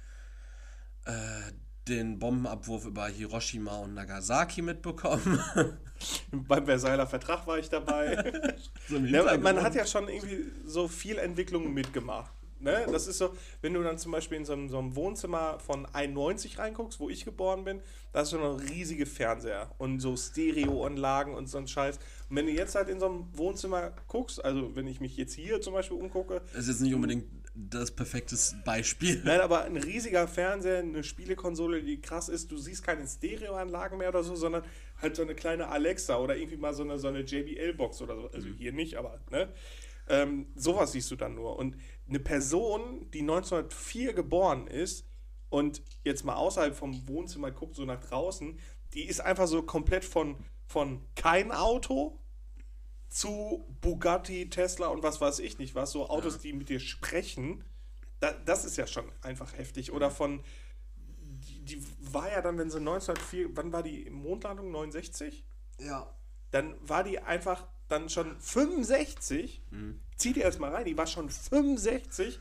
äh, 1.06 1.12
den 1.88 2.20
Bombenabwurf 2.20 2.86
über 2.86 3.08
Hiroshima 3.08 3.78
und 3.78 3.94
Nagasaki 3.94 4.62
mitbekommen. 4.62 5.40
beim 6.32 6.66
Versailler 6.66 7.08
Vertrag 7.08 7.46
war 7.48 7.60
ich 7.60 7.70
dabei. 7.70 8.34
so 8.90 8.98
Ja, 8.98 9.22
aber 9.22 9.38
man 9.38 9.62
hat 9.62 9.76
ja 9.76 9.86
schon 9.86 10.08
irgendwie 10.08 10.52
so 10.66 10.88
viel 10.88 11.18
Entwicklung 11.18 11.74
mitgemacht. 11.74 12.32
Ne? 12.64 12.86
Das 12.90 13.08
ist 13.08 13.18
so, 13.18 13.36
wenn 13.62 13.74
du 13.74 13.84
dann 13.84 13.98
zum 13.98 14.14
Beispiel 14.14 14.38
in 14.38 14.46
so 14.46 14.54
einem, 14.54 14.70
so 14.70 14.80
einem 14.80 14.96
Wohnzimmer 14.96 15.60
von 15.60 15.86
91 15.86 16.60
reinguckst, 16.60 16.98
wo 17.00 17.10
ich 17.10 17.26
geboren 17.26 17.66
bin, 17.66 17.82
da 18.14 18.22
ist 18.22 18.32
schon 18.32 18.40
noch 18.40 18.58
riesige 18.58 19.06
Fernseher 19.06 19.70
und 19.80 20.00
so 20.00 20.16
Stereoanlagen 20.16 21.34
und 21.34 21.48
so 21.48 21.58
ein 21.58 21.68
Scheiß. 21.68 22.00
Und 22.30 22.38
wenn 22.38 22.46
du 22.46 22.54
jetzt 22.54 22.76
halt 22.76 22.88
in 22.88 23.02
so 23.02 23.08
einem 23.08 23.38
Wohnzimmer 23.38 23.92
guckst, 24.08 24.44
also 24.44 24.74
wenn 24.78 24.88
ich 24.88 25.02
mich 25.02 25.18
jetzt 25.18 25.34
hier 25.34 25.60
zum 25.60 25.74
Beispiel 25.74 25.98
umgucke, 25.98 26.42
Das 26.54 26.62
ist 26.62 26.68
jetzt 26.70 26.82
nicht 26.82 26.96
unbedingt 26.96 27.26
das 27.56 27.92
perfekte 27.92 28.36
Beispiel. 28.66 29.22
Nein, 29.24 29.40
aber 29.42 29.64
ein 29.64 29.78
riesiger 29.78 30.28
Fernseher, 30.28 30.80
eine 30.80 31.04
Spielekonsole, 31.04 31.84
die 31.84 32.02
krass 32.02 32.28
ist. 32.28 32.52
Du 32.52 32.58
siehst 32.58 32.84
keine 32.84 33.08
Stereoanlagen 33.08 33.98
mehr 34.00 34.10
oder 34.10 34.24
so, 34.24 34.36
sondern 34.36 34.64
halt 35.02 35.16
so 35.16 35.22
eine 35.22 35.36
kleine 35.36 35.68
Alexa 35.68 36.18
oder 36.18 36.36
irgendwie 36.36 36.58
mal 36.58 36.74
so 36.74 36.84
eine, 36.84 36.98
so 36.98 37.10
eine 37.10 37.22
JBL-Box 37.22 38.02
oder 38.02 38.16
so. 38.16 38.32
Also 38.32 38.48
hier 38.48 38.74
nicht, 38.74 38.96
aber 38.96 39.20
ne? 39.30 39.50
Ähm, 40.10 40.48
sowas 40.56 40.92
siehst 40.92 41.12
du 41.12 41.16
dann 41.16 41.36
nur. 41.36 41.58
Und 41.58 41.78
eine 42.10 42.20
Person, 42.20 43.10
die 43.12 43.22
1904 43.22 44.14
geboren 44.14 44.68
ist 44.68 45.08
und 45.50 45.82
jetzt 46.04 46.26
mal 46.26 46.36
außerhalb 46.36 46.76
vom 46.76 47.08
Wohnzimmer 47.08 47.52
guckt, 47.52 47.76
so 47.76 47.86
nach 47.86 48.04
draußen, 48.04 48.60
die 48.94 49.06
ist 49.06 49.22
einfach 49.22 49.48
so 49.48 49.62
komplett 49.62 50.04
von, 50.04 50.36
von 50.66 51.06
kein 51.16 51.52
Auto 51.52 52.20
zu 53.14 53.64
Bugatti, 53.82 54.50
Tesla 54.50 54.88
und 54.88 55.04
was 55.04 55.22
weiß 55.22 55.40
ich 55.40 55.60
nicht 55.60 55.76
was, 55.76 55.92
so 55.92 56.10
Autos, 56.10 56.40
die 56.40 56.52
mit 56.52 56.70
dir 56.70 56.80
sprechen, 56.80 57.64
da, 58.20 58.32
das 58.32 58.66
ist 58.66 58.76
ja 58.76 58.88
schon 58.88 59.06
einfach 59.22 59.56
heftig. 59.56 59.92
Oder 59.92 60.10
von, 60.10 60.44
die, 60.96 61.64
die 61.64 61.84
war 62.00 62.32
ja 62.32 62.42
dann, 62.42 62.58
wenn 62.58 62.72
sie 62.72 62.80
1904, 62.80 63.56
wann 63.56 63.72
war 63.72 63.84
die 63.84 64.10
Mondlandung? 64.10 64.72
69? 64.72 65.46
Ja. 65.80 66.12
Dann 66.50 66.76
war 66.82 67.04
die 67.04 67.20
einfach 67.20 67.68
dann 67.88 68.10
schon 68.10 68.36
65. 68.40 69.62
Zieh 70.18 70.34
dir 70.34 70.44
erstmal 70.44 70.74
rein, 70.74 70.86
die 70.86 70.98
war 70.98 71.06
schon 71.06 71.30
65, 71.30 72.40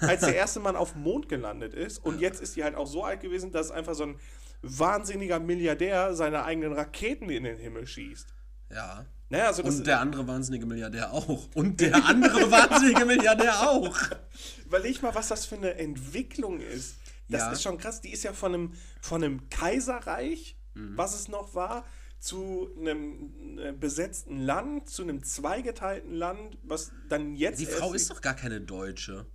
als 0.00 0.20
der 0.20 0.36
erste 0.36 0.60
Mann 0.60 0.76
auf 0.76 0.92
dem 0.92 1.02
Mond 1.02 1.28
gelandet 1.28 1.74
ist. 1.74 1.98
Und 1.98 2.20
jetzt 2.20 2.40
ist 2.40 2.54
die 2.54 2.62
halt 2.62 2.76
auch 2.76 2.86
so 2.86 3.02
alt 3.02 3.22
gewesen, 3.22 3.50
dass 3.50 3.72
einfach 3.72 3.94
so 3.94 4.04
ein 4.04 4.20
wahnsinniger 4.62 5.40
Milliardär 5.40 6.14
seine 6.14 6.44
eigenen 6.44 6.74
Raketen 6.74 7.28
in 7.28 7.42
den 7.42 7.58
Himmel 7.58 7.88
schießt. 7.88 8.32
Ja. 8.70 9.04
Naja, 9.32 9.46
also 9.46 9.62
das 9.62 9.76
Und 9.76 9.86
der 9.86 9.98
andere 10.00 10.28
wahnsinnige 10.28 10.66
Milliardär 10.66 11.10
auch. 11.12 11.48
Und 11.54 11.80
der 11.80 12.04
andere 12.04 12.50
wahnsinnige 12.50 13.06
Milliardär 13.06 13.62
auch. 13.70 13.98
Überleg 14.66 15.02
mal, 15.02 15.14
was 15.14 15.28
das 15.28 15.46
für 15.46 15.56
eine 15.56 15.74
Entwicklung 15.76 16.60
ist. 16.60 16.96
Das 17.30 17.40
Ja. 17.40 17.52
ist 17.52 17.62
schon 17.62 17.78
krass. 17.78 18.02
Die 18.02 18.12
ist 18.12 18.24
ja 18.24 18.34
von 18.34 18.52
einem, 18.54 18.72
von 19.00 19.24
einem 19.24 19.48
Kaiserreich, 19.48 20.56
Mhm. 20.74 20.96
was 20.98 21.14
es 21.14 21.28
noch 21.28 21.54
war, 21.54 21.84
zu 22.18 22.68
einem 22.78 23.58
äh, 23.58 23.72
besetzten 23.72 24.38
Land, 24.42 24.88
zu 24.90 25.02
einem 25.02 25.22
zweigeteilten 25.22 26.14
Land, 26.14 26.58
was 26.62 26.92
dann 27.08 27.34
jetzt. 27.34 27.58
Die 27.60 27.66
Frau 27.66 27.94
ist 27.94 28.10
doch 28.10 28.20
gar 28.20 28.34
keine 28.34 28.60
Deutsche. 28.60 29.26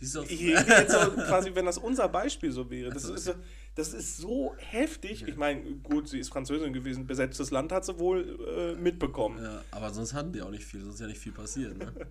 Die 0.00 0.04
ist 0.04 0.14
doch. 0.16 0.24
Ich 0.28 0.40
rede 0.40 0.64
jetzt 0.68 0.92
so 0.92 1.10
quasi, 1.10 1.54
wenn 1.54 1.64
das 1.66 1.76
unser 1.78 2.08
Beispiel 2.08 2.50
so 2.50 2.68
wäre. 2.70 2.90
Das, 2.90 3.04
ist, 3.04 3.24
so, 3.24 3.34
das 3.76 3.92
ist 3.92 4.16
so 4.16 4.54
heftig. 4.56 5.28
Ich 5.28 5.36
meine, 5.36 5.62
gut, 5.76 6.08
sie 6.08 6.18
ist 6.18 6.30
Französin 6.30 6.72
gewesen, 6.72 7.06
besetztes 7.06 7.50
Land 7.50 7.72
hat 7.72 7.84
sie 7.84 7.98
wohl 7.98 8.38
äh, 8.48 8.74
mitbekommen. 8.74 9.42
Ja, 9.42 9.62
aber 9.70 9.92
sonst 9.92 10.14
hatten 10.14 10.32
die 10.32 10.40
auch 10.40 10.50
nicht 10.50 10.64
viel, 10.64 10.80
sonst 10.80 10.94
ist 10.94 11.00
ja 11.00 11.06
nicht 11.06 11.20
viel 11.20 11.32
passiert. 11.32 11.76
Ne? 11.76 11.92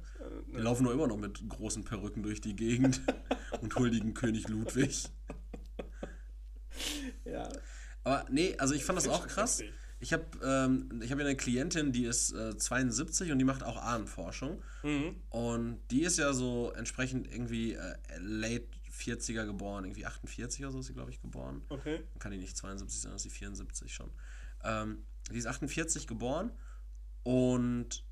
Die 0.56 0.62
laufen 0.62 0.84
nur 0.84 0.94
immer 0.94 1.08
noch 1.08 1.18
mit 1.18 1.42
großen 1.50 1.84
Perücken 1.84 2.24
durch 2.24 2.40
die 2.40 2.56
Gegend 2.56 3.02
und 3.62 3.76
huldigen 3.76 4.14
König 4.14 4.48
Ludwig. 4.48 5.10
Ja. 7.26 7.50
Aber 8.04 8.26
nee, 8.30 8.56
also 8.58 8.74
ich 8.76 8.86
fand 8.86 8.98
das 8.98 9.08
auch 9.08 9.28
krass. 9.28 9.64
Ich 10.00 10.14
habe 10.14 10.26
ähm, 10.44 11.02
ich 11.04 11.12
hab 11.12 11.18
ja 11.18 11.26
eine 11.26 11.36
Klientin, 11.36 11.92
die 11.92 12.06
ist 12.06 12.32
äh, 12.32 12.56
72 12.56 13.32
und 13.32 13.40
die 13.40 13.46
macht 13.46 13.64
auch 13.64 13.82
Ahnenforschung. 13.82 14.62
Mhm. 14.84 15.16
Und 15.30 15.80
die 15.90 16.04
ist 16.04 16.20
ja 16.20 16.34
so 16.34 16.72
entsprechend 16.76 17.28
irgendwie 17.32 17.74
äh, 17.74 17.96
late 18.20 18.68
40er 18.96 19.46
geboren, 19.46 19.86
irgendwie 19.86 20.06
48 20.06 20.64
oder 20.64 20.72
so 20.72 20.80
ist 20.80 20.88
sie, 20.88 20.94
glaube 20.94 21.12
ich, 21.12 21.22
geboren. 21.22 21.64
Okay. 21.70 22.04
Dann 22.14 22.20
kann 22.20 22.32
die 22.32 22.38
nicht 22.38 22.56
72 22.58 23.02
sein, 23.02 23.14
ist 23.14 23.24
sie 23.24 23.30
74 23.30 23.94
schon. 23.94 24.12
Ähm, 24.64 25.06
die 25.32 25.38
ist 25.38 25.48
48 25.48 26.08
geboren 26.08 26.52
und 27.24 28.04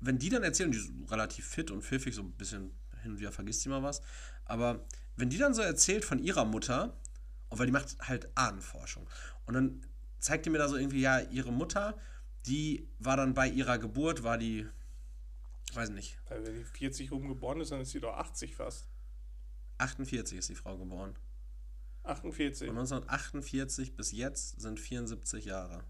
wenn 0.00 0.18
die 0.18 0.28
dann 0.28 0.42
erzählen, 0.42 0.72
die 0.72 0.78
ist 0.78 0.92
relativ 1.10 1.46
fit 1.46 1.70
und 1.70 1.82
pfiffig, 1.82 2.14
so 2.14 2.22
ein 2.22 2.32
bisschen 2.32 2.72
hin 3.02 3.12
und 3.12 3.20
wieder 3.20 3.32
vergisst 3.32 3.64
die 3.64 3.68
mal 3.68 3.82
was, 3.82 4.02
aber 4.44 4.84
wenn 5.16 5.30
die 5.30 5.38
dann 5.38 5.54
so 5.54 5.62
erzählt 5.62 6.04
von 6.04 6.18
ihrer 6.18 6.44
Mutter, 6.44 6.96
und 7.48 7.58
weil 7.58 7.66
die 7.66 7.72
macht 7.72 7.96
halt 8.00 8.28
Ahnenforschung, 8.36 9.08
und 9.46 9.54
dann 9.54 9.86
zeigt 10.18 10.46
die 10.46 10.50
mir 10.50 10.58
da 10.58 10.68
so 10.68 10.76
irgendwie, 10.76 11.00
ja, 11.00 11.20
ihre 11.20 11.52
Mutter, 11.52 11.96
die 12.46 12.88
war 12.98 13.16
dann 13.16 13.34
bei 13.34 13.48
ihrer 13.48 13.78
Geburt, 13.78 14.22
war 14.22 14.38
die, 14.38 14.66
weiß 15.74 15.90
nicht, 15.90 16.18
Weil 16.28 16.44
wenn 16.44 16.58
die 16.58 16.64
40 16.64 17.12
rum 17.12 17.28
geboren 17.28 17.60
ist, 17.60 17.70
dann 17.72 17.80
ist 17.80 17.90
sie 17.90 18.00
doch 18.00 18.16
80 18.16 18.56
fast. 18.56 18.88
48 19.78 20.38
ist 20.38 20.48
die 20.48 20.54
Frau 20.54 20.76
geboren. 20.78 21.14
48. 22.04 22.66
Von 22.68 22.78
1948 22.78 23.94
bis 23.96 24.12
jetzt 24.12 24.60
sind 24.60 24.80
74 24.80 25.44
Jahre. 25.44 25.84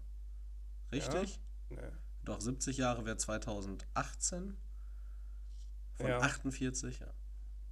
Richtig? 0.91 1.39
Nee. 1.69 1.77
Doch 2.23 2.39
70 2.39 2.77
Jahre 2.77 3.05
wäre 3.05 3.17
2018. 3.17 4.55
Von 5.95 6.07
Ja. 6.07 6.19
48, 6.19 6.99
ja. 6.99 7.07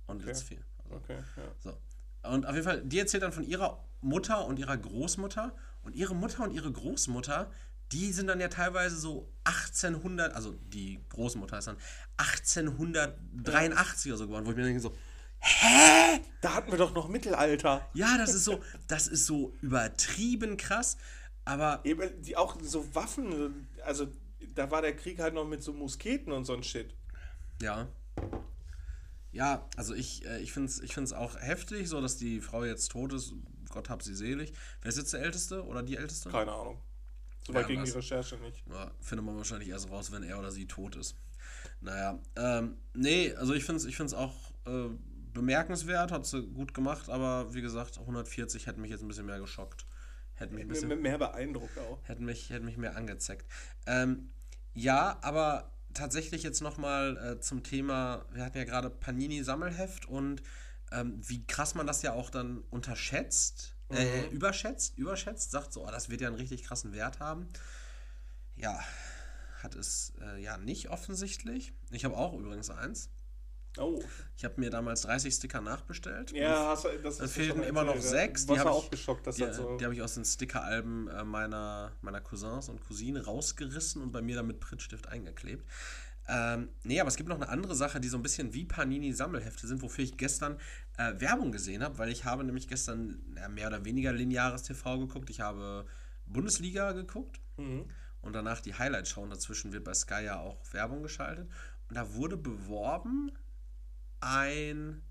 Und 0.07 0.17
Okay. 0.17 0.27
jetzt 0.27 0.43
vier. 0.43 0.63
Also, 0.83 0.95
Okay, 0.95 1.17
ja. 1.37 1.43
so. 1.59 1.77
Und 2.23 2.45
auf 2.45 2.53
jeden 2.53 2.65
Fall, 2.65 2.83
die 2.83 2.99
erzählt 2.99 3.23
dann 3.23 3.31
von 3.31 3.43
ihrer 3.43 3.83
Mutter 4.01 4.45
und 4.45 4.59
ihrer 4.59 4.77
Großmutter. 4.77 5.55
Und 5.83 5.95
ihre 5.95 6.13
Mutter 6.15 6.43
und 6.43 6.51
ihre 6.51 6.71
Großmutter, 6.71 7.51
die 7.91 8.11
sind 8.11 8.27
dann 8.27 8.39
ja 8.39 8.47
teilweise 8.47 8.97
so 8.97 9.31
1800, 9.45 10.33
also 10.33 10.53
die 10.53 10.99
Großmutter 11.09 11.57
ist 11.57 11.67
dann 11.67 11.77
1883 12.17 14.11
oder 14.11 14.17
so 14.17 14.27
geworden, 14.27 14.45
wo 14.45 14.51
ich 14.51 14.57
mir 14.57 14.63
denke 14.63 14.79
so, 14.79 14.95
Da 16.41 16.53
hatten 16.53 16.71
wir 16.71 16.77
doch 16.77 16.93
noch 16.93 17.07
Mittelalter. 17.07 17.89
ja, 17.93 18.17
das 18.17 18.33
ist 18.33 18.45
so, 18.45 18.61
das 18.87 19.07
ist 19.07 19.25
so 19.25 19.53
übertrieben 19.61 20.57
krass, 20.57 20.97
aber 21.45 21.81
Eben 21.83 22.21
die 22.21 22.37
auch 22.37 22.57
so 22.61 22.93
Waffen, 22.95 23.67
also 23.83 24.07
da 24.55 24.69
war 24.71 24.81
der 24.81 24.95
Krieg 24.95 25.19
halt 25.19 25.33
noch 25.33 25.45
mit 25.45 25.63
so 25.63 25.73
Musketen 25.73 26.31
und 26.31 26.45
so 26.45 26.53
ein 26.53 26.63
Shit. 26.63 26.93
Ja. 27.61 27.87
Ja, 29.31 29.65
also 29.77 29.93
ich, 29.93 30.25
äh, 30.25 30.39
ich 30.41 30.51
finde 30.51 30.69
es 30.69 30.79
ich 30.81 30.93
find's 30.93 31.13
auch 31.13 31.39
heftig, 31.39 31.87
so 31.87 32.01
dass 32.01 32.17
die 32.17 32.41
Frau 32.41 32.63
jetzt 32.65 32.91
tot 32.91 33.13
ist. 33.13 33.33
Gott 33.69 33.89
hab 33.89 34.03
sie 34.03 34.13
selig. 34.13 34.51
Wer 34.81 34.89
ist 34.89 34.97
jetzt 34.97 35.13
der 35.13 35.21
Älteste 35.21 35.65
oder 35.65 35.81
die 35.81 35.95
Älteste? 35.95 36.29
Keine 36.29 36.51
Ahnung. 36.51 36.81
Soweit 37.47 37.61
Ja, 37.61 37.67
ging 37.67 37.83
die? 37.85 37.91
Recherche 37.91 38.35
nicht. 38.37 38.63
Ja, 38.67 38.91
findet 38.99 39.25
man 39.25 39.37
wahrscheinlich 39.37 39.69
erst 39.69 39.89
raus, 39.89 40.11
wenn 40.11 40.23
er 40.23 40.37
oder 40.37 40.51
sie 40.51 40.67
tot 40.67 40.97
ist. 40.97 41.15
Naja, 41.79 42.19
ähm, 42.35 42.75
nee, 42.93 43.33
also 43.35 43.53
ich 43.53 43.63
finde 43.63 43.77
es 43.77 43.85
ich 43.85 43.95
find's 43.95 44.13
auch 44.13 44.35
äh, 44.67 44.89
bemerkenswert, 45.33 46.11
hat 46.11 46.25
sie 46.25 46.43
gut 46.43 46.73
gemacht, 46.73 47.09
aber 47.09 47.53
wie 47.53 47.61
gesagt, 47.61 47.97
140 47.99 48.67
hätte 48.67 48.79
mich 48.79 48.91
jetzt 48.91 49.01
ein 49.01 49.07
bisschen 49.07 49.25
mehr 49.25 49.39
geschockt. 49.39 49.85
Hätte 50.33 50.53
mich 50.53 50.63
ein 50.63 50.69
bisschen 50.69 51.01
Mehr, 51.01 51.17
beeindruckt 51.17 51.77
auch. 51.77 51.99
hätte 52.03 52.23
mich, 52.23 52.49
hätte 52.49 52.65
mich 52.65 52.77
mehr 52.77 52.95
angezeckt. 52.95 53.45
Ähm, 53.85 54.31
ja, 54.73 55.19
aber 55.21 55.71
tatsächlich 55.93 56.43
jetzt 56.43 56.61
nochmal 56.61 57.17
äh, 57.17 57.39
zum 57.39 57.63
Thema, 57.63 58.25
wir 58.31 58.43
hatten 58.45 58.57
ja 58.57 58.63
gerade 58.63 58.89
Panini-Sammelheft 58.89 60.07
und 60.07 60.41
ähm, 60.91 61.19
wie 61.27 61.45
krass 61.45 61.75
man 61.75 61.87
das 61.87 62.01
ja 62.01 62.13
auch 62.13 62.29
dann 62.29 62.63
unterschätzt, 62.69 63.75
äh, 63.89 64.27
überschätzt, 64.29 64.97
überschätzt, 64.97 65.51
sagt 65.51 65.73
so, 65.73 65.85
oh, 65.85 65.91
das 65.91 66.09
wird 66.09 66.21
ja 66.21 66.27
einen 66.27 66.37
richtig 66.37 66.63
krassen 66.63 66.93
Wert 66.93 67.19
haben. 67.19 67.47
Ja, 68.55 68.79
hat 69.63 69.75
es 69.75 70.13
äh, 70.21 70.41
ja 70.41 70.57
nicht 70.57 70.89
offensichtlich. 70.89 71.73
Ich 71.91 72.05
habe 72.05 72.17
auch 72.17 72.33
übrigens 72.33 72.69
eins. 72.69 73.09
Oh. 73.77 74.01
Ich 74.37 74.43
habe 74.43 74.59
mir 74.59 74.69
damals 74.69 75.01
30 75.01 75.33
Sticker 75.33 75.61
nachbestellt. 75.61 76.31
Ja, 76.31 76.69
hast 76.69 76.85
du, 76.85 76.89
das 77.01 77.15
Es 77.15 77.21
ist 77.21 77.33
fehlten 77.33 77.63
immer 77.63 77.83
noch 77.83 77.99
sechs. 78.01 78.45
Die 78.45 78.59
habe 78.59 78.71
auch 78.71 78.85
ich, 78.85 78.91
geschockt, 78.91 79.25
dass 79.27 79.35
die, 79.35 79.43
das 79.43 79.57
so. 79.57 79.77
die 79.77 79.85
habe 79.85 79.93
ich 79.93 80.01
aus 80.01 80.15
den 80.15 80.25
Stickeralben 80.25 81.07
äh, 81.07 81.23
meiner, 81.23 81.93
meiner 82.01 82.19
Cousins 82.21 82.67
und 82.69 82.81
Cousine 82.81 83.23
rausgerissen 83.25 84.01
und 84.01 84.11
bei 84.11 84.21
mir 84.21 84.35
dann 84.35 84.47
mit 84.47 84.59
Prittstift 84.59 85.07
eingeklebt. 85.07 85.65
Ähm, 86.27 86.69
nee, 86.83 86.99
aber 86.99 87.07
es 87.07 87.15
gibt 87.15 87.29
noch 87.29 87.35
eine 87.37 87.49
andere 87.49 87.75
Sache, 87.75 87.99
die 87.99 88.07
so 88.07 88.17
ein 88.17 88.23
bisschen 88.23 88.53
wie 88.53 88.65
Panini-Sammelhefte 88.65 89.67
sind, 89.67 89.81
wofür 89.81 90.03
ich 90.03 90.17
gestern 90.17 90.57
äh, 90.97 91.13
Werbung 91.19 91.51
gesehen 91.51 91.83
habe, 91.83 91.97
weil 91.97 92.09
ich 92.09 92.25
habe 92.25 92.43
nämlich 92.43 92.67
gestern 92.67 93.21
ja, 93.35 93.47
mehr 93.49 93.67
oder 93.67 93.85
weniger 93.85 94.13
lineares 94.13 94.63
TV 94.63 94.99
geguckt. 94.99 95.29
Ich 95.29 95.39
habe 95.41 95.85
Bundesliga 96.25 96.91
geguckt 96.91 97.39
Mhm. 97.57 97.85
und 98.21 98.33
danach 98.33 98.61
die 98.61 98.73
Highlights 98.75 99.09
schauen. 99.09 99.29
Dazwischen 99.29 99.73
wird 99.73 99.83
bei 99.83 99.93
Sky 99.93 100.23
ja 100.25 100.39
auch 100.39 100.57
Werbung 100.73 101.03
geschaltet. 101.03 101.49
Und 101.89 101.95
da 101.97 102.13
wurde 102.13 102.37
beworben 102.37 103.31
ein 104.21 105.01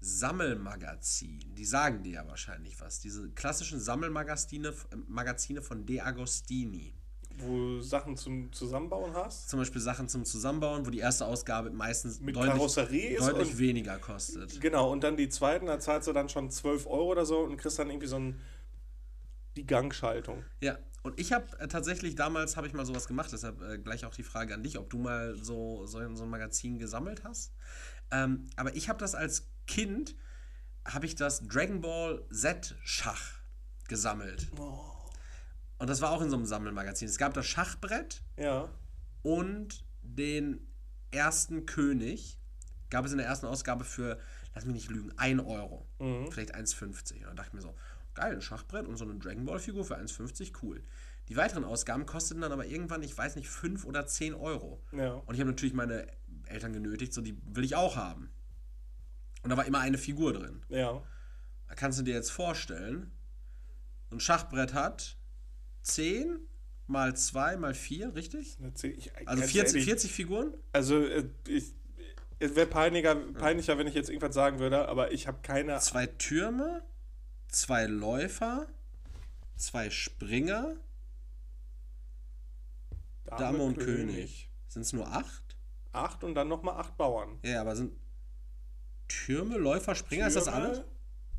Sammelmagazin. 0.00 1.54
Die 1.54 1.64
sagen 1.64 2.02
dir 2.02 2.12
ja 2.14 2.26
wahrscheinlich 2.28 2.80
was. 2.80 3.00
Diese 3.00 3.28
klassischen 3.30 3.80
Sammelmagazine 3.80 4.68
äh, 4.68 4.96
Magazine 5.08 5.62
von 5.62 5.84
De 5.86 6.00
Agostini. 6.00 6.94
Wo 7.40 7.56
du 7.56 7.80
Sachen 7.82 8.16
zum 8.16 8.52
Zusammenbauen 8.52 9.14
hast. 9.14 9.48
Zum 9.48 9.60
Beispiel 9.60 9.80
Sachen 9.80 10.08
zum 10.08 10.24
Zusammenbauen, 10.24 10.84
wo 10.86 10.90
die 10.90 10.98
erste 10.98 11.24
Ausgabe 11.24 11.70
meistens 11.70 12.20
Mit 12.20 12.34
deutlich, 12.36 12.52
Karosserie 12.54 13.16
deutlich 13.18 13.50
und- 13.52 13.58
weniger 13.58 13.98
kostet. 13.98 14.60
Genau, 14.60 14.90
und 14.90 15.04
dann 15.04 15.16
die 15.16 15.28
zweiten, 15.28 15.66
da 15.66 15.78
zahlst 15.78 16.08
du 16.08 16.12
dann 16.12 16.28
schon 16.28 16.50
12 16.50 16.86
Euro 16.86 17.10
oder 17.12 17.24
so 17.24 17.40
und 17.40 17.56
kriegst 17.56 17.78
dann 17.78 17.90
irgendwie 17.90 18.08
so 18.08 18.16
ein, 18.18 18.40
die 19.56 19.66
Gangschaltung. 19.66 20.44
Ja, 20.60 20.78
und 21.04 21.18
ich 21.20 21.32
habe 21.32 21.46
äh, 21.60 21.68
tatsächlich 21.68 22.16
damals 22.16 22.56
habe 22.56 22.66
ich 22.66 22.72
mal 22.72 22.84
sowas 22.84 23.06
gemacht, 23.06 23.30
deshalb 23.32 23.62
äh, 23.62 23.78
gleich 23.78 24.04
auch 24.04 24.14
die 24.14 24.24
Frage 24.24 24.54
an 24.54 24.64
dich, 24.64 24.76
ob 24.76 24.90
du 24.90 24.98
mal 24.98 25.36
so, 25.36 25.86
so, 25.86 25.98
ein- 25.98 26.16
so 26.16 26.24
ein 26.24 26.30
Magazin 26.30 26.78
gesammelt 26.80 27.22
hast. 27.22 27.52
Ähm, 28.10 28.44
aber 28.56 28.74
ich 28.74 28.88
habe 28.88 28.98
das 28.98 29.14
als 29.14 29.48
Kind, 29.66 30.14
habe 30.86 31.06
ich 31.06 31.14
das 31.14 31.46
Dragon 31.46 31.80
Ball 31.80 32.24
Z 32.32 32.74
Schach 32.82 33.40
gesammelt. 33.88 34.48
Und 35.78 35.88
das 35.90 36.00
war 36.00 36.10
auch 36.10 36.22
in 36.22 36.30
so 36.30 36.36
einem 36.36 36.46
Sammelmagazin. 36.46 37.08
Es 37.08 37.18
gab 37.18 37.34
das 37.34 37.46
Schachbrett 37.46 38.22
Ja. 38.36 38.68
und 39.22 39.84
den 40.02 40.66
ersten 41.10 41.66
König. 41.66 42.38
Gab 42.90 43.04
es 43.04 43.12
in 43.12 43.18
der 43.18 43.26
ersten 43.26 43.46
Ausgabe 43.46 43.84
für, 43.84 44.18
lass 44.54 44.64
mich 44.64 44.74
nicht 44.74 44.90
lügen, 44.90 45.12
1 45.18 45.40
Euro. 45.42 45.86
Vielleicht 46.30 46.54
1,50. 46.54 47.16
Und 47.16 47.22
da 47.24 47.34
dachte 47.34 47.48
ich 47.50 47.54
mir 47.54 47.60
so, 47.60 47.74
geil, 48.14 48.32
ein 48.34 48.40
Schachbrett 48.42 48.86
und 48.88 48.96
so 48.96 49.04
eine 49.04 49.14
Dragon 49.18 49.44
Ball 49.44 49.58
Figur 49.60 49.84
für 49.84 49.96
1,50, 49.98 50.54
cool. 50.62 50.82
Die 51.28 51.36
weiteren 51.36 51.64
Ausgaben 51.64 52.06
kosteten 52.06 52.40
dann 52.40 52.52
aber 52.52 52.64
irgendwann, 52.66 53.02
ich 53.02 53.16
weiß 53.16 53.36
nicht, 53.36 53.48
5 53.50 53.84
oder 53.84 54.06
10 54.06 54.32
Euro. 54.34 54.82
Ja. 54.92 55.12
Und 55.12 55.34
ich 55.34 55.40
habe 55.40 55.50
natürlich 55.50 55.74
meine 55.74 56.06
Eltern 56.50 56.72
genötigt, 56.72 57.12
so 57.12 57.20
die 57.20 57.36
will 57.44 57.64
ich 57.64 57.74
auch 57.76 57.96
haben. 57.96 58.30
Und 59.42 59.50
da 59.50 59.56
war 59.56 59.66
immer 59.66 59.80
eine 59.80 59.98
Figur 59.98 60.32
drin. 60.32 60.64
Ja. 60.68 61.02
Da 61.68 61.74
kannst 61.74 61.98
du 61.98 62.02
dir 62.02 62.14
jetzt 62.14 62.30
vorstellen, 62.30 63.12
so 64.10 64.16
ein 64.16 64.20
Schachbrett 64.20 64.74
hat 64.74 65.16
10 65.82 66.38
mal 66.86 67.14
2 67.16 67.56
mal 67.56 67.74
4, 67.74 68.14
richtig? 68.14 68.58
Ich- 68.82 69.12
Also 69.26 69.40
ganz 69.40 69.52
40, 69.52 69.56
ehrlich, 69.74 69.84
40 69.84 70.12
Figuren? 70.12 70.54
Also, 70.72 71.04
äh, 71.04 71.28
ich, 71.46 71.74
es 72.38 72.54
wäre 72.56 72.66
peinlicher, 72.66 73.14
peinlicher, 73.14 73.76
wenn 73.78 73.86
ich 73.86 73.94
jetzt 73.94 74.08
irgendwas 74.08 74.34
sagen 74.34 74.58
würde, 74.58 74.88
aber 74.88 75.12
ich 75.12 75.26
habe 75.26 75.38
keine. 75.42 75.78
Zwei 75.80 76.06
Türme, 76.06 76.82
zwei 77.48 77.86
Läufer, 77.86 78.66
zwei 79.56 79.90
Springer, 79.90 80.76
Dame, 83.26 83.58
und 83.62 83.78
König. 83.78 84.50
Sind 84.68 84.82
es 84.82 84.92
nur 84.92 85.08
acht? 85.08 85.47
Acht 85.92 86.22
und 86.24 86.34
dann 86.34 86.48
nochmal 86.48 86.76
acht 86.78 86.96
Bauern. 86.96 87.38
Ja, 87.42 87.60
aber 87.60 87.74
sind 87.76 87.92
Türme, 89.08 89.56
Läufer, 89.56 89.94
Springer, 89.94 90.26
ist 90.26 90.36
das 90.36 90.44
Türme, 90.44 90.58
alles? 90.60 90.82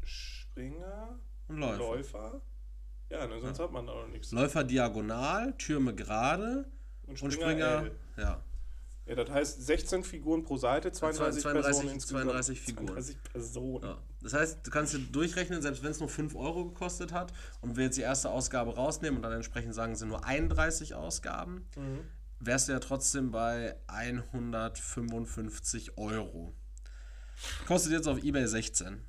Springer, 0.04 1.20
Und 1.48 1.58
Läufer. 1.58 1.78
Läufer. 1.78 2.42
Ja, 3.10 3.28
ne, 3.28 3.40
sonst 3.40 3.60
hat 3.60 3.72
man 3.72 3.86
da 3.88 3.94
noch 3.94 4.08
nichts. 4.08 4.32
Läufer 4.32 4.64
diagonal, 4.64 5.54
Türme 5.58 5.96
gerade 5.96 6.70
Und 7.08 7.22
und 7.22 7.32
Springer 7.32 7.32
Springer, 7.32 7.82
L. 7.84 7.92
ja. 8.18 8.44
Ja, 9.06 9.16
das 9.16 9.32
heißt 9.32 9.66
16 9.66 10.04
Figuren 10.04 10.44
pro 10.44 10.58
Seite, 10.58 10.92
32, 10.92 11.42
32 11.42 11.64
Personen 11.64 11.94
insgesamt. 11.96 12.24
32 12.26 12.62
Figuren. 12.62 12.88
32 12.90 13.24
Personen. 13.24 13.84
Ja. 13.84 13.98
Das 14.22 14.34
heißt, 14.36 14.68
du 14.68 14.70
kannst 14.70 14.94
dir 14.94 15.00
durchrechnen, 15.00 15.64
selbst 15.64 15.82
wenn 15.82 15.90
es 15.90 16.00
nur 16.00 16.10
5 16.10 16.36
Euro 16.36 16.66
gekostet 16.66 17.12
hat 17.12 17.34
und 17.62 17.76
wir 17.76 17.86
jetzt 17.86 17.98
die 17.98 18.04
erste 18.04 18.30
Ausgabe 18.30 18.76
rausnehmen 18.76 19.18
und 19.18 19.24
dann 19.24 19.32
entsprechend 19.32 19.74
sagen, 19.74 19.94
es 19.94 20.00
sind 20.00 20.10
nur 20.10 20.24
31 20.26 20.94
Ausgaben, 20.94 21.66
wärst 22.40 22.68
du 22.68 22.74
ja 22.74 22.80
trotzdem 22.80 23.32
bei 23.32 23.76
155 23.88 25.98
Euro. 25.98 26.54
Kostet 27.68 27.92
jetzt 27.94 28.08
auf 28.08 28.24
Ebay 28.24 28.48
16. 28.48 29.02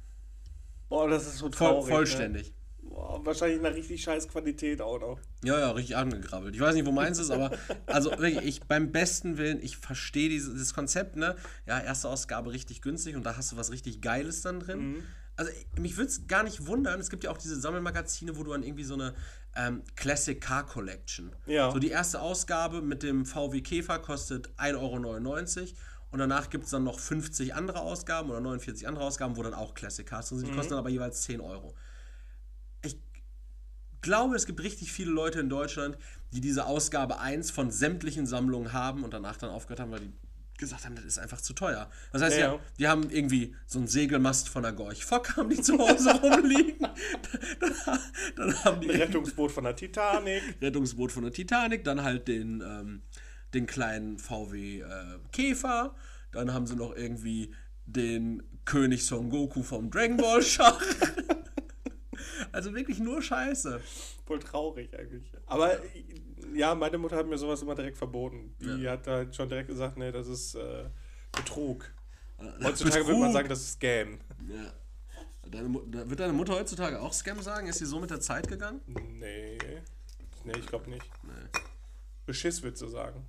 Boah, 0.89 1.09
das 1.09 1.26
ist 1.26 1.39
so 1.39 1.51
Voll, 1.51 1.68
traurig. 1.68 1.89
vollständig. 1.95 2.49
Ne? 2.49 2.55
Boah, 2.91 3.24
wahrscheinlich 3.24 3.61
eine 3.64 3.74
richtig 3.74 4.03
scheiß 4.03 4.28
Qualität 4.28 4.81
auch 4.81 4.99
noch. 4.99 5.20
Ja, 5.45 5.59
ja, 5.59 5.70
richtig 5.70 5.97
angegrabbelt. 5.97 6.55
Ich 6.55 6.61
weiß 6.61 6.74
nicht, 6.74 6.87
wo 6.87 6.93
meins 6.93 7.18
ist, 7.18 7.31
aber 7.31 7.53
also 7.87 8.11
wirklich, 8.11 8.39
ich 8.45 8.61
beim 8.62 8.91
besten 8.91 9.39
Willen, 9.39 9.61
ich 9.62 9.76
verstehe 9.76 10.28
dieses, 10.28 10.53
dieses 10.53 10.74
Konzept, 10.74 11.16
ne? 11.16 11.37
Ja, 11.66 11.81
erste 11.81 12.09
Ausgabe 12.09 12.53
richtig 12.53 12.83
günstig 12.83 13.16
und 13.16 13.24
da 13.24 13.37
hast 13.37 13.53
du 13.53 13.57
was 13.57 13.70
richtig 13.70 14.01
Geiles 14.01 14.43
dann 14.43 14.61
drin. 14.61 14.93
Mhm. 14.95 15.03
Also 15.37 15.53
ich- 15.53 15.81
mich 15.81 15.97
würde 15.97 16.09
es 16.11 16.26
gar 16.26 16.43
nicht 16.43 16.66
wundern, 16.66 17.01
es 17.01 17.11
gibt 17.11 17.24
ja 17.24 17.31
auch 17.31 17.39
diese 17.39 17.59
Sammelmagazine, 17.61 18.37
wo 18.37 18.43
du 18.43 18.51
dann 18.53 18.62
irgendwie 18.62 18.85
so 18.85 18.95
eine 18.95 19.14
ähm, 19.57 19.82
Classic 19.96 20.40
Car 20.40 20.66
Collection. 20.66 21.34
Ja. 21.46 21.70
So 21.70 21.78
die 21.78 21.90
erste 21.90 22.20
Ausgabe 22.20 22.82
mit 22.82 23.03
dem 23.03 23.26
VW 23.26 23.61
Käfer 23.61 23.98
kostet 23.98 24.48
1,99 24.59 24.76
Euro 24.76 25.68
und 26.12 26.18
danach 26.18 26.51
gibt 26.51 26.64
es 26.64 26.70
dann 26.70 26.84
noch 26.84 26.98
50 26.98 27.55
andere 27.55 27.80
Ausgaben 27.80 28.30
oder 28.30 28.40
49 28.40 28.86
andere 28.86 29.05
Ausgaben, 29.05 29.36
wo 29.36 29.42
dann 29.42 29.55
auch 29.55 29.74
Classic 29.74 30.07
Cars 30.07 30.28
drin 30.28 30.38
sind. 30.38 30.51
Die 30.51 30.55
kosten 30.55 30.70
dann 30.70 30.78
aber 30.78 30.90
jeweils 30.90 31.22
10 31.22 31.40
Euro 31.40 31.74
ich 34.01 34.09
glaube, 34.09 34.34
es 34.34 34.46
gibt 34.46 34.62
richtig 34.62 34.92
viele 34.92 35.11
Leute 35.11 35.40
in 35.40 35.51
Deutschland, 35.51 35.98
die 36.32 36.40
diese 36.40 36.64
Ausgabe 36.64 37.18
1 37.18 37.51
von 37.51 37.70
sämtlichen 37.70 38.26
Sammlungen 38.26 38.72
haben 38.72 39.05
und 39.05 39.12
danach 39.12 39.36
dann 39.36 39.51
aufgehört 39.51 39.80
haben, 39.80 39.90
weil 39.90 40.01
die 40.01 40.12
gesagt 40.61 40.85
haben, 40.85 40.95
das 40.95 41.05
ist 41.05 41.19
einfach 41.19 41.41
zu 41.41 41.53
teuer. 41.55 41.91
Das 42.13 42.23
heißt 42.23 42.39
ja, 42.39 42.53
Ja. 42.55 42.61
die 42.79 42.87
haben 42.87 43.11
irgendwie 43.11 43.57
so 43.67 43.79
einen 43.81 43.89
Segelmast 43.89 44.49
von 44.49 44.63
der 44.63 44.73
Gorch 44.73 45.05
Fock 45.05 45.37
haben 45.37 45.51
die 45.51 45.61
zu 45.61 45.77
Hause 45.79 46.11
rumliegen. 46.23 46.87
dann, 47.59 47.99
dann 48.37 48.65
haben 48.65 48.81
die 48.81 48.91
Ein 48.91 49.01
Rettungsboot 49.01 49.51
von 49.51 49.65
der 49.65 49.75
Titanic. 49.75 50.43
Rettungsboot 50.63 51.11
von 51.11 51.25
der 51.25 51.33
Titanic, 51.33 51.83
dann 51.83 52.05
halt 52.05 52.29
den, 52.29 52.61
ähm, 52.65 53.03
den 53.55 53.67
kleinen 53.67 54.19
VW 54.19 54.81
äh, 54.83 54.85
Käfer, 55.33 55.97
dann 56.31 56.55
haben 56.55 56.67
sie 56.69 56.77
noch 56.77 56.95
irgendwie 56.95 57.53
den 57.87 58.43
König 58.65 59.05
Son 59.05 59.31
Goku 59.31 59.65
vom 59.65 59.91
Dragon 59.91 60.17
Ball 60.17 60.43
Schach. 60.43 60.81
also 62.53 62.75
wirklich 62.75 63.01
nur 63.01 63.21
Scheiße. 63.23 63.81
Voll 64.27 64.39
traurig 64.39 64.97
eigentlich. 64.97 65.33
Aber 65.47 65.77
ja, 66.55 66.74
meine 66.74 66.98
Mutter 66.98 67.16
hat 67.16 67.26
mir 67.26 67.38
sowas 67.38 67.62
immer 67.62 67.74
direkt 67.74 67.96
verboten. 67.96 68.55
Die 68.61 68.88
hat 68.88 69.07
halt 69.07 69.34
schon 69.34 69.48
direkt 69.48 69.68
gesagt, 69.68 69.96
nee, 69.96 70.12
das 70.12 70.28
ist 70.28 70.55
äh, 70.55 70.88
Betrug. 71.32 71.90
Heutzutage 72.62 73.07
würde 73.07 73.20
man 73.20 73.32
sagen, 73.32 73.48
das 73.48 73.61
ist 73.61 73.72
Scam. 73.72 74.18
Ja. 74.48 74.72
Deine, 75.51 75.74
wird 76.09 76.20
deine 76.20 76.32
Mutter 76.32 76.55
heutzutage 76.55 77.01
auch 77.01 77.12
Scam 77.12 77.40
sagen? 77.42 77.66
Ist 77.66 77.78
sie 77.78 77.86
so 77.86 77.98
mit 77.98 78.11
der 78.11 78.20
Zeit 78.20 78.48
gegangen? 78.48 78.80
Nee. 78.86 79.59
Nee, 80.44 80.53
ich 80.59 80.66
glaube 80.66 80.88
nicht. 80.88 81.05
Beschiss 82.24 82.62
würdest 82.62 82.82
du 82.82 82.88
sagen. 82.88 83.26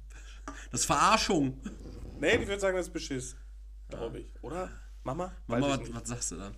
Das 0.71 0.81
ist 0.81 0.85
Verarschung. 0.85 1.59
Nee, 2.19 2.37
die 2.37 2.47
würde 2.47 2.59
sagen, 2.59 2.77
das 2.77 2.87
ist 2.87 2.93
Beschiss. 2.93 3.35
Glaube 3.89 4.19
ich. 4.19 4.33
Oder? 4.41 4.69
Mama? 5.03 5.33
Mama, 5.47 5.79
was, 5.79 5.93
was 5.93 6.07
sagst 6.07 6.31
du 6.31 6.35
da? 6.37 6.51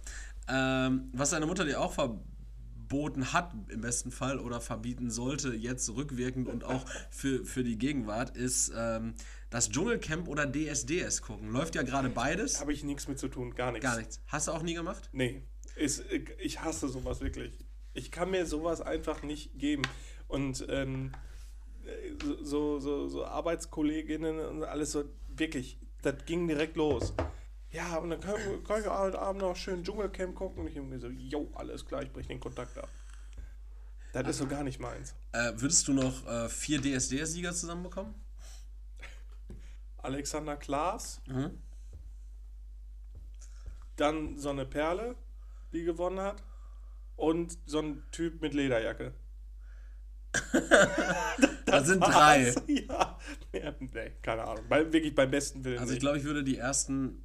Ähm, 0.50 1.10
was 1.14 1.30
deine 1.30 1.46
Mutter 1.46 1.64
dir 1.64 1.80
auch 1.80 1.94
verboten 1.94 2.33
hat, 3.34 3.54
im 3.70 3.82
besten 3.82 4.12
Fall, 4.12 4.40
oder 4.40 4.62
verbieten 4.62 5.10
sollte, 5.10 5.54
jetzt 5.54 5.90
rückwirkend 5.90 6.48
und 6.48 6.64
auch 6.64 6.86
für, 7.10 7.46
für 7.46 7.64
die 7.64 7.78
Gegenwart, 7.78 8.36
ist 8.36 8.72
ähm, 8.76 9.16
das 9.50 9.70
Dschungelcamp 9.70 10.28
oder 10.28 10.52
DSDS 10.52 11.22
gucken. 11.22 11.52
Läuft 11.52 11.76
ja 11.76 11.84
gerade 11.84 12.10
beides. 12.10 12.60
Habe 12.60 12.74
ich 12.74 12.84
nichts 12.84 13.08
mit 13.08 13.20
zu 13.20 13.28
tun. 13.28 13.56
Gar 13.56 13.72
nichts. 13.72 13.84
Gar 13.86 13.98
nichts. 13.98 14.22
Hast 14.28 14.48
du 14.48 14.52
auch 14.52 14.64
nie 14.64 14.74
gemacht? 14.74 15.10
Nee, 15.12 15.44
ist, 15.76 16.04
ich 16.40 16.62
hasse 16.62 16.88
sowas 16.88 17.22
wirklich. 17.22 17.66
Ich 17.94 18.12
kann 18.12 18.32
mir 18.32 18.46
sowas 18.46 18.82
einfach 18.82 19.24
nicht 19.24 19.58
geben. 19.60 19.84
Und 20.28 20.66
ähm, 20.70 21.12
so, 22.42 22.80
so, 22.80 23.08
so 23.08 23.26
Arbeitskolleginnen 23.26 24.40
und 24.40 24.64
alles 24.64 24.92
so, 24.92 25.04
wirklich, 25.28 25.80
das 26.02 26.26
ging 26.26 26.48
direkt 26.48 26.76
los. 26.76 27.14
Ja, 27.74 27.98
und 27.98 28.12
dann 28.12 28.20
kann, 28.20 28.36
kann 28.64 28.82
ich 28.82 28.88
heute 28.88 29.20
Abend 29.20 29.42
noch 29.42 29.56
schön 29.56 29.84
Dschungelcamp 29.84 30.36
gucken. 30.36 30.62
Und 30.62 30.68
ich 30.70 30.76
irgendwie 30.76 31.00
so, 31.00 31.08
jo, 31.08 31.50
alles 31.56 31.86
klar, 31.86 32.04
ich 32.04 32.14
breche 32.14 32.28
den 32.28 32.40
Kontakt 32.40 32.78
ab. 32.78 32.88
Das 34.14 34.28
ist 34.28 34.38
so 34.38 34.46
gar 34.48 34.64
nicht 34.64 34.80
meins. 34.80 35.16
Äh, 35.32 35.54
würdest 35.56 35.88
du 35.88 35.94
noch 35.94 36.26
äh, 36.28 36.48
vier 36.48 36.80
DSDS-Sieger 36.80 37.52
zusammenbekommen? 37.54 38.14
Alexander 39.98 40.56
Klaas, 40.56 41.20
Mhm. 41.28 41.58
dann 43.96 44.38
so 44.38 44.50
eine 44.50 44.66
Perle, 44.66 45.16
die 45.72 45.84
gewonnen 45.84 46.20
hat. 46.20 46.44
Und 47.16 47.58
so 47.66 47.80
ein 47.80 48.04
Typ 48.12 48.42
mit 48.42 48.54
Lederjacke. 48.54 49.14
Das 51.66 51.88
sind 51.88 52.02
drei. 52.02 52.54
Ja, 52.68 53.18
ja 53.52 53.74
nee, 53.80 54.12
keine 54.22 54.44
Ahnung. 54.44 54.66
Bei, 54.70 54.92
wirklich 54.94 55.16
beim 55.16 55.32
besten 55.32 55.64
Willen. 55.64 55.80
Also 55.80 55.94
ich 55.94 56.00
glaube, 56.00 56.20
ich 56.20 56.24
würde 56.24 56.44
die 56.44 56.58
ersten 56.58 57.24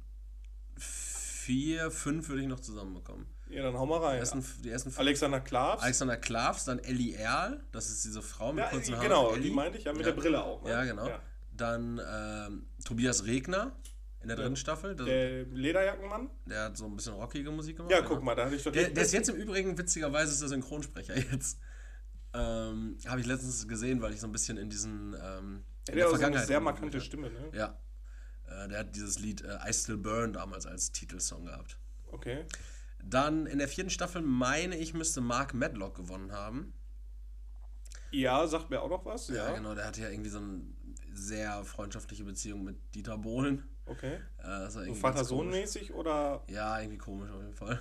vier, 1.49 1.89
fünf 1.89 2.29
würde 2.29 2.43
ich 2.43 2.47
noch 2.47 2.59
zusammenbekommen. 2.59 3.25
Ja, 3.49 3.63
dann 3.63 3.73
hau 3.75 3.87
mal 3.87 3.97
rein. 3.97 4.13
Die 4.17 4.19
ersten, 4.19 4.45
die 4.63 4.69
ersten 4.69 4.91
fünf. 4.91 4.99
Alexander 4.99 5.39
Klavs. 5.39 5.81
Alexander 5.81 6.15
Klavs, 6.17 6.65
dann 6.65 6.77
Ellie 6.77 7.15
Erl, 7.15 7.63
das 7.71 7.89
ist 7.89 8.05
diese 8.05 8.21
Frau 8.21 8.53
mit 8.53 8.63
ja, 8.65 8.69
kurzen 8.69 8.93
Haaren. 8.93 9.03
genau, 9.07 9.31
Ellie. 9.31 9.41
die 9.45 9.49
meinte 9.51 9.79
ich 9.79 9.85
ja 9.85 9.91
mit 9.93 10.01
Ja. 10.05 10.11
der 10.11 10.21
Brille 10.21 10.43
auch. 10.43 10.61
Ne? 10.63 10.69
Ja, 10.69 10.83
genau. 10.83 11.07
Ja. 11.07 11.19
Dann 11.51 11.99
ähm, 12.07 12.67
Tobias 12.85 13.25
Regner 13.25 13.75
in 14.21 14.27
der 14.27 14.37
dritten 14.37 14.55
Staffel. 14.57 14.95
Der, 14.95 15.05
Der 15.05 15.45
Lederjackenmann? 15.45 16.29
der 16.45 16.65
hat 16.65 16.77
so 16.77 16.85
ein 16.85 16.95
bisschen 16.95 17.13
rockige 17.15 17.49
Musik 17.49 17.77
gemacht. 17.77 17.91
Ja, 17.91 18.01
genau. 18.01 18.09
guck 18.13 18.23
mal, 18.23 18.35
da 18.35 18.45
hatte 18.45 18.55
ich 18.55 18.61
doch 18.63 18.71
Der, 18.71 18.89
der 18.91 19.03
ist 19.03 19.13
jetzt 19.13 19.29
im 19.29 19.35
Übrigen, 19.35 19.75
witzigerweise, 19.75 20.31
ist 20.31 20.41
der 20.41 20.49
Synchronsprecher 20.49 21.17
jetzt. 21.31 21.59
Ähm, 22.35 22.97
Habe 23.07 23.21
ich 23.21 23.25
letztens 23.25 23.67
gesehen, 23.67 24.01
weil 24.03 24.13
ich 24.13 24.19
so 24.19 24.27
ein 24.27 24.31
bisschen 24.31 24.57
in 24.57 24.69
diesen. 24.69 25.15
Ähm, 25.19 25.63
in 25.89 25.95
der 25.95 26.05
hat 26.05 26.13
auch 26.13 26.17
so 26.17 26.17
eine 26.17 26.19
Vergangenheit 26.19 26.47
sehr 26.47 26.59
markante. 26.59 27.01
Stimme, 27.01 27.31
ne? 27.31 27.49
Ja. 27.53 27.79
Äh, 28.49 28.67
der 28.67 28.79
hat 28.79 28.95
dieses 28.95 29.19
Lied 29.19 29.41
äh, 29.41 29.57
I 29.67 29.73
Still 29.73 29.97
Burn 29.97 30.33
damals 30.33 30.65
als 30.65 30.91
Titelsong 30.91 31.45
gehabt. 31.45 31.77
Okay. 32.11 32.45
Dann 33.03 33.45
in 33.45 33.59
der 33.59 33.67
vierten 33.67 33.89
Staffel, 33.89 34.21
meine 34.21 34.75
ich, 34.77 34.93
müsste 34.93 35.21
Mark 35.21 35.53
Medlock 35.53 35.95
gewonnen 35.95 36.31
haben. 36.31 36.73
Ja, 38.11 38.45
sagt 38.47 38.69
mir 38.69 38.81
auch 38.81 38.89
noch 38.89 39.05
was. 39.05 39.27
Ja, 39.29 39.35
Ja, 39.49 39.55
genau, 39.55 39.75
der 39.75 39.85
hatte 39.85 40.01
ja 40.01 40.09
irgendwie 40.09 40.29
so 40.31 40.39
eine 40.39 40.61
sehr 41.13 41.63
freundschaftliche 41.63 42.23
Beziehung 42.23 42.63
mit 42.63 42.77
Dieter 42.95 43.17
Bohlen. 43.17 43.63
Okay. 43.85 44.19
Äh, 44.37 44.69
So. 44.69 44.93
Vater-Sohn-mäßig 44.93 45.93
oder? 45.93 46.43
Ja, 46.49 46.79
irgendwie 46.79 46.97
komisch 46.97 47.29
auf 47.31 47.41
jeden 47.41 47.53
Fall. 47.55 47.79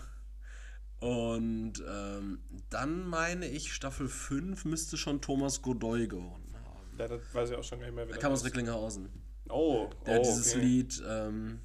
Und 1.01 1.75
ähm, 1.89 2.41
dann 2.71 3.07
meine 3.07 3.47
ich, 3.47 3.73
Staffel 3.73 4.09
5 4.09 4.65
müsste 4.65 4.97
schon 4.97 5.21
Thomas 5.21 5.63
Godoy 5.63 6.09
gewonnen 6.09 6.55
haben. 6.65 6.99
Ja, 6.99 7.07
das 7.09 7.21
weiß 7.33 7.51
ich 7.51 7.57
auch 7.57 7.63
schon 7.63 7.79
gar 7.79 7.87
nicht 7.87 7.95
mehr. 7.95 8.07
wer 8.07 8.15
Der 8.15 8.15
das 8.17 8.23
kam 8.23 8.33
aus. 8.33 8.45
Recklinghausen. 8.45 9.09
Oh, 9.51 9.91
Der 10.07 10.21
oh, 10.21 10.23
dieses 10.25 10.55
okay. 10.55 10.65
Lied, 10.65 11.03
ähm, 11.07 11.61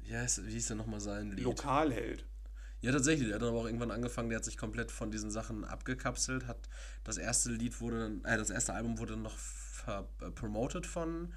wie, 0.00 0.14
heißt, 0.16 0.46
wie 0.46 0.52
hieß 0.52 0.68
denn 0.68 0.78
nochmal 0.78 1.00
sein 1.00 1.30
Lied? 1.32 1.44
Lokalheld. 1.44 2.24
Ja, 2.80 2.92
tatsächlich. 2.92 3.28
Der 3.28 3.36
hat 3.36 3.42
dann 3.42 3.48
aber 3.50 3.60
auch 3.60 3.66
irgendwann 3.66 3.90
angefangen, 3.90 4.28
der 4.28 4.36
hat 4.38 4.44
sich 4.44 4.56
komplett 4.56 4.90
von 4.92 5.10
diesen 5.10 5.30
Sachen 5.30 5.64
abgekapselt. 5.64 6.46
Hat 6.46 6.68
das 7.04 7.16
erste 7.16 7.50
Lied 7.50 7.80
wurde 7.80 7.98
dann, 8.00 8.24
äh, 8.24 8.36
das 8.36 8.50
erste 8.50 8.74
Album 8.74 8.98
wurde 8.98 9.14
dann 9.14 9.22
noch 9.22 9.36
äh, 9.86 10.30
promoted 10.32 10.86
von, 10.86 11.32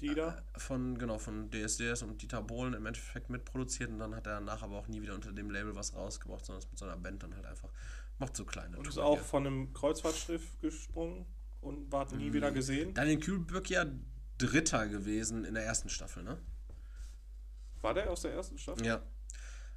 Die 0.00 0.14
da? 0.14 0.42
von, 0.56 0.98
genau, 0.98 1.18
von 1.18 1.50
DSDS 1.50 2.02
und 2.02 2.20
Dieter 2.20 2.42
Bohlen 2.42 2.74
im 2.74 2.84
Endeffekt 2.86 3.30
mitproduziert 3.30 3.90
und 3.90 3.98
dann 3.98 4.14
hat 4.14 4.26
er 4.26 4.34
danach 4.34 4.62
aber 4.62 4.76
auch 4.78 4.88
nie 4.88 5.00
wieder 5.00 5.14
unter 5.14 5.32
dem 5.32 5.50
Label 5.50 5.74
was 5.74 5.94
rausgebracht, 5.94 6.44
sondern 6.44 6.62
ist 6.62 6.70
mit 6.70 6.78
seiner 6.78 6.96
Band 6.96 7.22
dann 7.22 7.34
halt 7.34 7.46
einfach, 7.46 7.70
macht 8.18 8.36
so 8.36 8.44
kleine 8.44 8.76
Und 8.78 8.86
ist 8.88 8.94
Touren 8.94 9.06
auch 9.06 9.14
hier. 9.14 9.24
von 9.24 9.46
einem 9.46 9.72
Kreuzfahrtschiff 9.72 10.58
gesprungen 10.60 11.24
und 11.60 11.90
war 11.92 12.12
Mhm. 12.12 12.18
nie 12.18 12.32
wieder 12.32 12.50
gesehen. 12.50 12.94
Daniel 12.94 13.20
Kühlböck 13.20 13.70
ja 13.70 13.86
Dritter 14.38 14.88
gewesen 14.88 15.44
in 15.44 15.54
der 15.54 15.64
ersten 15.64 15.88
Staffel, 15.88 16.22
ne? 16.22 16.38
War 17.80 17.94
der 17.94 18.10
aus 18.10 18.22
der 18.22 18.32
ersten 18.32 18.58
Staffel? 18.58 18.84
Ja. 18.84 19.02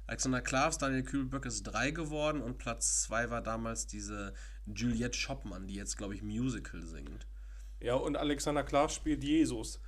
Alexander 0.06 0.40
Klavs, 0.40 0.78
Daniel 0.78 1.04
Kühlböck 1.04 1.46
ist 1.46 1.62
drei 1.62 1.90
geworden 1.90 2.40
und 2.40 2.58
Platz 2.58 3.02
zwei 3.02 3.30
war 3.30 3.40
damals 3.40 3.86
diese 3.86 4.34
Juliette 4.66 5.16
Schoppmann, 5.16 5.66
die 5.66 5.74
jetzt, 5.74 5.96
glaube 5.96 6.14
ich, 6.14 6.22
Musical 6.22 6.82
singt. 6.82 7.26
Ja, 7.80 7.94
und 7.94 8.16
Alexander 8.16 8.64
Klaas 8.64 8.94
spielt 8.94 9.22
Jesus. 9.22 9.80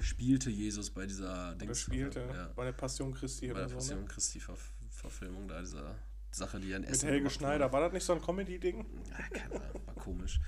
Spielte 0.00 0.50
Jesus 0.50 0.90
bei 0.90 1.06
dieser 1.06 1.54
Dings 1.56 1.80
spielte 1.80 2.20
ja, 2.20 2.52
bei 2.54 2.64
der 2.64 2.72
Passion 2.72 3.12
Christi 3.12 3.46
bei 3.48 3.52
oder 3.52 3.60
der 3.62 3.68
so. 3.68 3.74
Passion 3.76 4.00
Ne? 4.00 4.06
Christi 4.06 4.38
-Ver 4.38 4.56
Verfilmung 4.90 5.48
da, 5.48 5.60
dieser 5.60 5.96
Sache, 6.30 6.60
die 6.60 6.70
er 6.72 6.76
in 6.76 6.82
Mit 6.82 6.90
Essen 6.90 7.08
Helge 7.08 7.22
gemacht 7.22 7.34
Schneider. 7.34 7.72
War 7.72 7.80
das 7.80 7.92
nicht 7.92 8.04
so 8.04 8.12
ein 8.12 8.22
Comedy-Ding? 8.22 8.86
Ja, 9.10 9.28
keine 9.28 9.60
Ahnung, 9.60 9.86
war 9.86 9.94
komisch. 9.94 10.40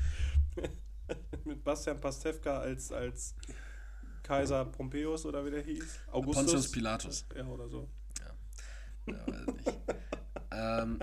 Mit 1.45 1.63
Bastian 1.65 2.01
Pastewka 2.01 2.59
als, 2.59 2.93
als 2.93 3.35
Kaiser 4.23 4.65
Pompeius 4.65 5.27
oder 5.27 5.45
wie 5.45 5.51
der 5.51 5.63
hieß? 5.63 6.01
Augustus? 6.13 6.45
Pontius 6.45 6.71
Pilatus. 6.71 7.25
Ja, 7.37 7.47
oder 7.47 7.69
so. 7.69 7.89
Ja, 9.07 9.15
weiß 9.27 9.47
nicht. 9.55 9.79
ähm, 10.53 11.01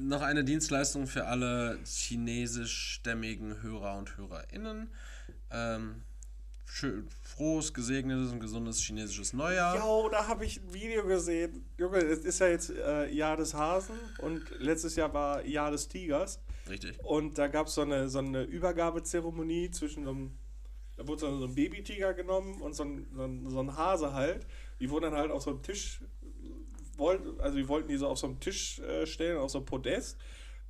noch 0.00 0.22
eine 0.22 0.44
Dienstleistung 0.44 1.06
für 1.06 1.26
alle 1.26 1.78
chinesischstämmigen 1.84 3.62
Hörer 3.62 3.96
und 3.96 4.16
HörerInnen. 4.16 4.92
Ähm, 5.50 6.02
schön, 6.64 7.08
frohes, 7.22 7.72
gesegnetes 7.72 8.32
und 8.32 8.40
gesundes 8.40 8.78
chinesisches 8.80 9.32
Neujahr. 9.32 9.76
Jo, 9.76 10.08
da 10.08 10.26
habe 10.26 10.44
ich 10.44 10.60
ein 10.60 10.72
Video 10.72 11.04
gesehen. 11.06 11.64
Junge, 11.76 11.98
es 11.98 12.20
ist 12.20 12.38
ja 12.38 12.48
jetzt 12.48 12.70
äh, 12.70 13.08
Jahr 13.10 13.36
des 13.36 13.54
Hasen 13.54 13.96
und 14.18 14.42
letztes 14.58 14.96
Jahr 14.96 15.12
war 15.12 15.44
Jahr 15.44 15.70
des 15.70 15.88
Tigers. 15.88 16.40
Richtig. 16.68 16.98
Und 17.04 17.38
da 17.38 17.48
gab 17.48 17.68
so 17.68 17.82
es 17.82 17.86
eine, 17.86 18.08
so 18.08 18.18
eine 18.18 18.42
Übergabezeremonie 18.42 19.70
zwischen 19.70 20.04
so 20.04 20.10
einem, 20.10 20.38
da 20.96 21.06
wurde 21.06 21.20
so 21.20 21.44
ein 21.44 21.54
Babytiger 21.54 22.14
genommen 22.14 22.60
und 22.60 22.74
so 22.74 22.84
ein, 22.84 23.06
so, 23.14 23.24
ein, 23.24 23.48
so 23.48 23.60
ein 23.60 23.76
Hase 23.76 24.12
halt. 24.12 24.46
Die 24.80 24.90
wurden 24.90 25.04
dann 25.04 25.14
halt 25.14 25.30
auf 25.30 25.42
so 25.42 25.50
einem 25.50 25.62
Tisch, 25.62 26.02
also 27.38 27.56
die 27.56 27.68
wollten 27.68 27.88
die 27.88 27.96
so 27.96 28.08
auf 28.08 28.18
so 28.18 28.26
einem 28.26 28.40
Tisch 28.40 28.80
äh, 28.80 29.06
stellen, 29.06 29.38
auf 29.38 29.50
so 29.50 29.58
einem 29.58 29.66
Podest, 29.66 30.18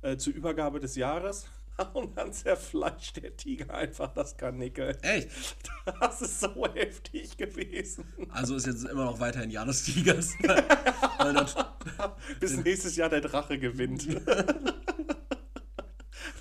äh, 0.01 0.17
zur 0.17 0.33
Übergabe 0.33 0.79
des 0.79 0.95
Jahres. 0.95 1.47
Und 1.93 2.17
dann 2.17 2.33
zerfleischt 2.33 3.17
der 3.17 3.35
Tiger 3.35 3.73
einfach 3.73 4.13
das 4.13 4.37
Karnickel. 4.37 4.97
Echt? 5.01 5.29
Das 5.99 6.21
ist 6.21 6.39
so 6.39 6.67
heftig 6.73 7.37
gewesen. 7.37 8.05
Also 8.29 8.55
ist 8.55 8.67
jetzt 8.67 8.85
immer 8.85 9.05
noch 9.05 9.19
weiterhin 9.19 9.49
Jahr 9.49 9.65
des 9.65 9.83
Tigers. 9.83 10.33
Bis 12.39 12.57
nächstes 12.57 12.95
Jahr 12.95 13.09
der 13.09 13.21
Drache 13.21 13.57
gewinnt. 13.57 14.07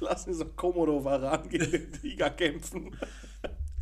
Lassen 0.05 0.35
so 0.35 0.45
Komodo-Varan 0.45 1.49
gegen 1.49 1.71
den 1.71 1.93
Tiger 1.93 2.31
kämpfen. 2.31 2.97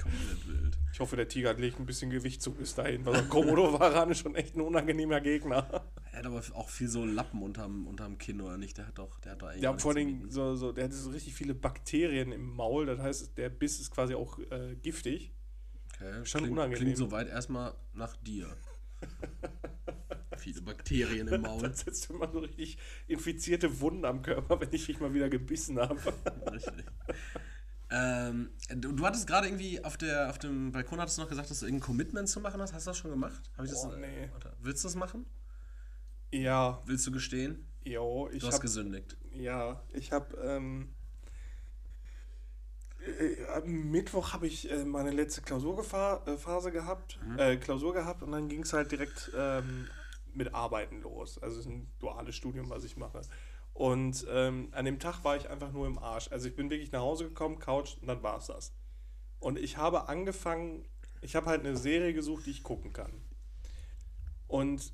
komplett 0.01 0.49
wild. 0.49 0.79
Ich 0.93 1.01
hoffe, 1.01 1.17
der 1.17 1.29
Tiger 1.29 1.53
legt 1.55 1.79
ein 1.79 1.87
bisschen 1.87 2.11
Gewicht 2.11 2.41
zu 2.41 2.53
bis 2.53 2.75
dahin, 2.75 3.05
weil 3.05 3.17
so 3.17 3.21
ein 3.21 3.29
Komodo-Varan 3.29 4.11
ist 4.11 4.21
schon 4.21 4.35
echt 4.35 4.57
ein 4.57 4.63
unangenehmer 4.63 5.21
Gegner. 5.21 5.85
Er 6.13 6.21
hat 6.21 6.27
aber 6.27 6.43
auch 6.55 6.71
viel 6.71 6.89
so 6.89 7.05
Lappen 7.05 7.43
unterm, 7.43 7.87
unterm 7.87 8.17
Kinn, 8.17 8.41
oder 8.41 8.57
nicht? 8.57 8.79
Der 8.79 8.87
hat 8.87 8.99
doch, 8.99 9.19
der 9.21 9.33
hat 9.33 9.43
doch 9.43 9.49
eigentlich. 9.49 9.67
Hat 9.67 9.83
vor 9.83 9.95
allem 9.95 10.31
so, 10.31 10.55
so, 10.55 10.73
der 10.73 10.85
hat 10.85 10.93
so 10.95 11.11
richtig 11.11 11.35
viele 11.35 11.55
Bakterien 11.55 12.33
im 12.33 12.55
Maul, 12.55 12.87
das 12.87 12.99
heißt, 13.01 13.37
der 13.37 13.51
Biss 13.51 13.79
ist 13.81 13.91
quasi 13.91 14.15
auch 14.15 14.39
äh, 14.39 14.77
giftig. 14.77 15.35
Okay, 15.95 16.25
schon 16.25 16.41
klingt, 16.41 16.53
unangenehm. 16.53 16.83
Klingt 16.83 16.97
soweit 16.97 17.29
erstmal 17.29 17.75
nach 17.93 18.17
dir. 18.17 18.49
Viele 20.47 20.63
Bakterien 20.63 21.27
im 21.27 21.41
Maul. 21.43 21.61
Dann 21.61 21.75
setzt 21.75 22.09
du 22.09 22.15
immer 22.15 22.31
so 22.31 22.39
richtig 22.39 22.79
infizierte 23.09 23.81
Wunden 23.81 24.05
am 24.05 24.23
Körper, 24.23 24.61
wenn 24.61 24.73
ich 24.73 24.87
dich 24.87 25.01
mal 25.01 25.13
wieder 25.13 25.29
gebissen 25.29 25.77
habe. 25.81 25.97
Richtig. 26.53 26.85
Ähm, 27.91 28.51
du, 28.77 28.93
du 28.93 29.05
hattest 29.05 29.27
gerade 29.27 29.49
irgendwie 29.49 29.85
auf, 29.85 29.97
der, 29.97 30.31
auf 30.31 30.39
dem 30.39 30.71
Balkon 30.71 31.01
hattest 31.01 31.19
du 31.19 31.23
noch 31.23 31.29
gesagt, 31.29 31.51
dass 31.51 31.59
du 31.59 31.67
irgendein 31.67 31.85
Commitment 31.85 32.29
zu 32.29 32.39
machen 32.41 32.61
hast. 32.61 32.73
Hast 32.73 32.87
du 32.87 32.91
das 32.91 32.99
schon 32.99 33.11
gemacht? 33.11 33.51
Hab 33.57 33.65
ich 33.65 33.73
das, 33.73 33.83
Boah, 33.83 33.97
nee. 33.97 34.29
Warte, 34.31 34.53
willst 34.61 34.85
du 34.85 34.89
das 34.89 34.95
machen? 34.95 35.27
Ja, 36.31 36.81
Willst 36.87 37.05
du 37.09 37.11
gestehen? 37.11 37.67
jo, 37.83 38.29
ich 38.33 38.41
Du 38.41 38.47
hast 38.47 38.55
habe 38.55 38.63
gesündigt. 38.63 39.17
Ja, 39.33 39.83
ich 39.93 40.13
habe 40.13 40.37
ähm, 40.39 40.95
äh, 43.01 43.45
am 43.55 43.91
Mittwoch 43.91 44.33
habe 44.33 44.47
ich 44.47 44.71
äh, 44.71 44.85
meine 44.85 45.11
letzte 45.11 45.43
Klausurphase 45.43 46.71
gehabt, 46.73 47.19
äh, 47.37 47.57
Klausur 47.57 47.95
gehabt 47.95 48.23
und 48.23 48.33
dann 48.33 48.49
ging 48.49 48.63
es 48.63 48.73
halt 48.73 48.91
direkt 48.91 49.31
ähm, 49.37 49.89
mit 50.37 50.55
Arbeiten 50.55 51.01
los. 51.01 51.39
Also 51.39 51.57
es 51.57 51.67
ist 51.67 51.73
ein 51.73 51.91
duales 51.99 52.37
Studium, 52.37 52.71
was 52.71 52.85
ich 52.85 52.97
mache. 52.97 53.23
Und 53.73 54.27
ähm, 54.31 54.69
an 54.73 54.85
dem 54.85 54.99
Tag 54.99 55.23
war 55.25 55.37
ich 55.37 55.51
einfach 55.51 55.73
nur 55.73 55.87
im 55.87 55.99
Arsch. 55.99 56.29
Also 56.31 56.49
ich 56.49 56.57
bin 56.57 56.71
wirklich 56.71 56.93
nach 56.93 57.01
Hause 57.01 57.25
gekommen, 57.25 57.59
Couch 57.59 57.97
und 58.01 58.07
dann 58.07 58.23
war 58.23 58.39
es 58.39 58.47
das. 58.47 58.73
Und 59.39 59.59
ich 59.59 59.77
habe 59.77 60.09
angefangen, 60.09 60.87
ich 61.21 61.37
habe 61.37 61.47
halt 61.47 61.61
eine 61.61 61.77
Serie 61.77 62.15
gesucht, 62.15 62.47
die 62.47 62.51
ich 62.51 62.63
gucken 62.63 62.93
kann. 62.93 63.13
Und 64.49 64.93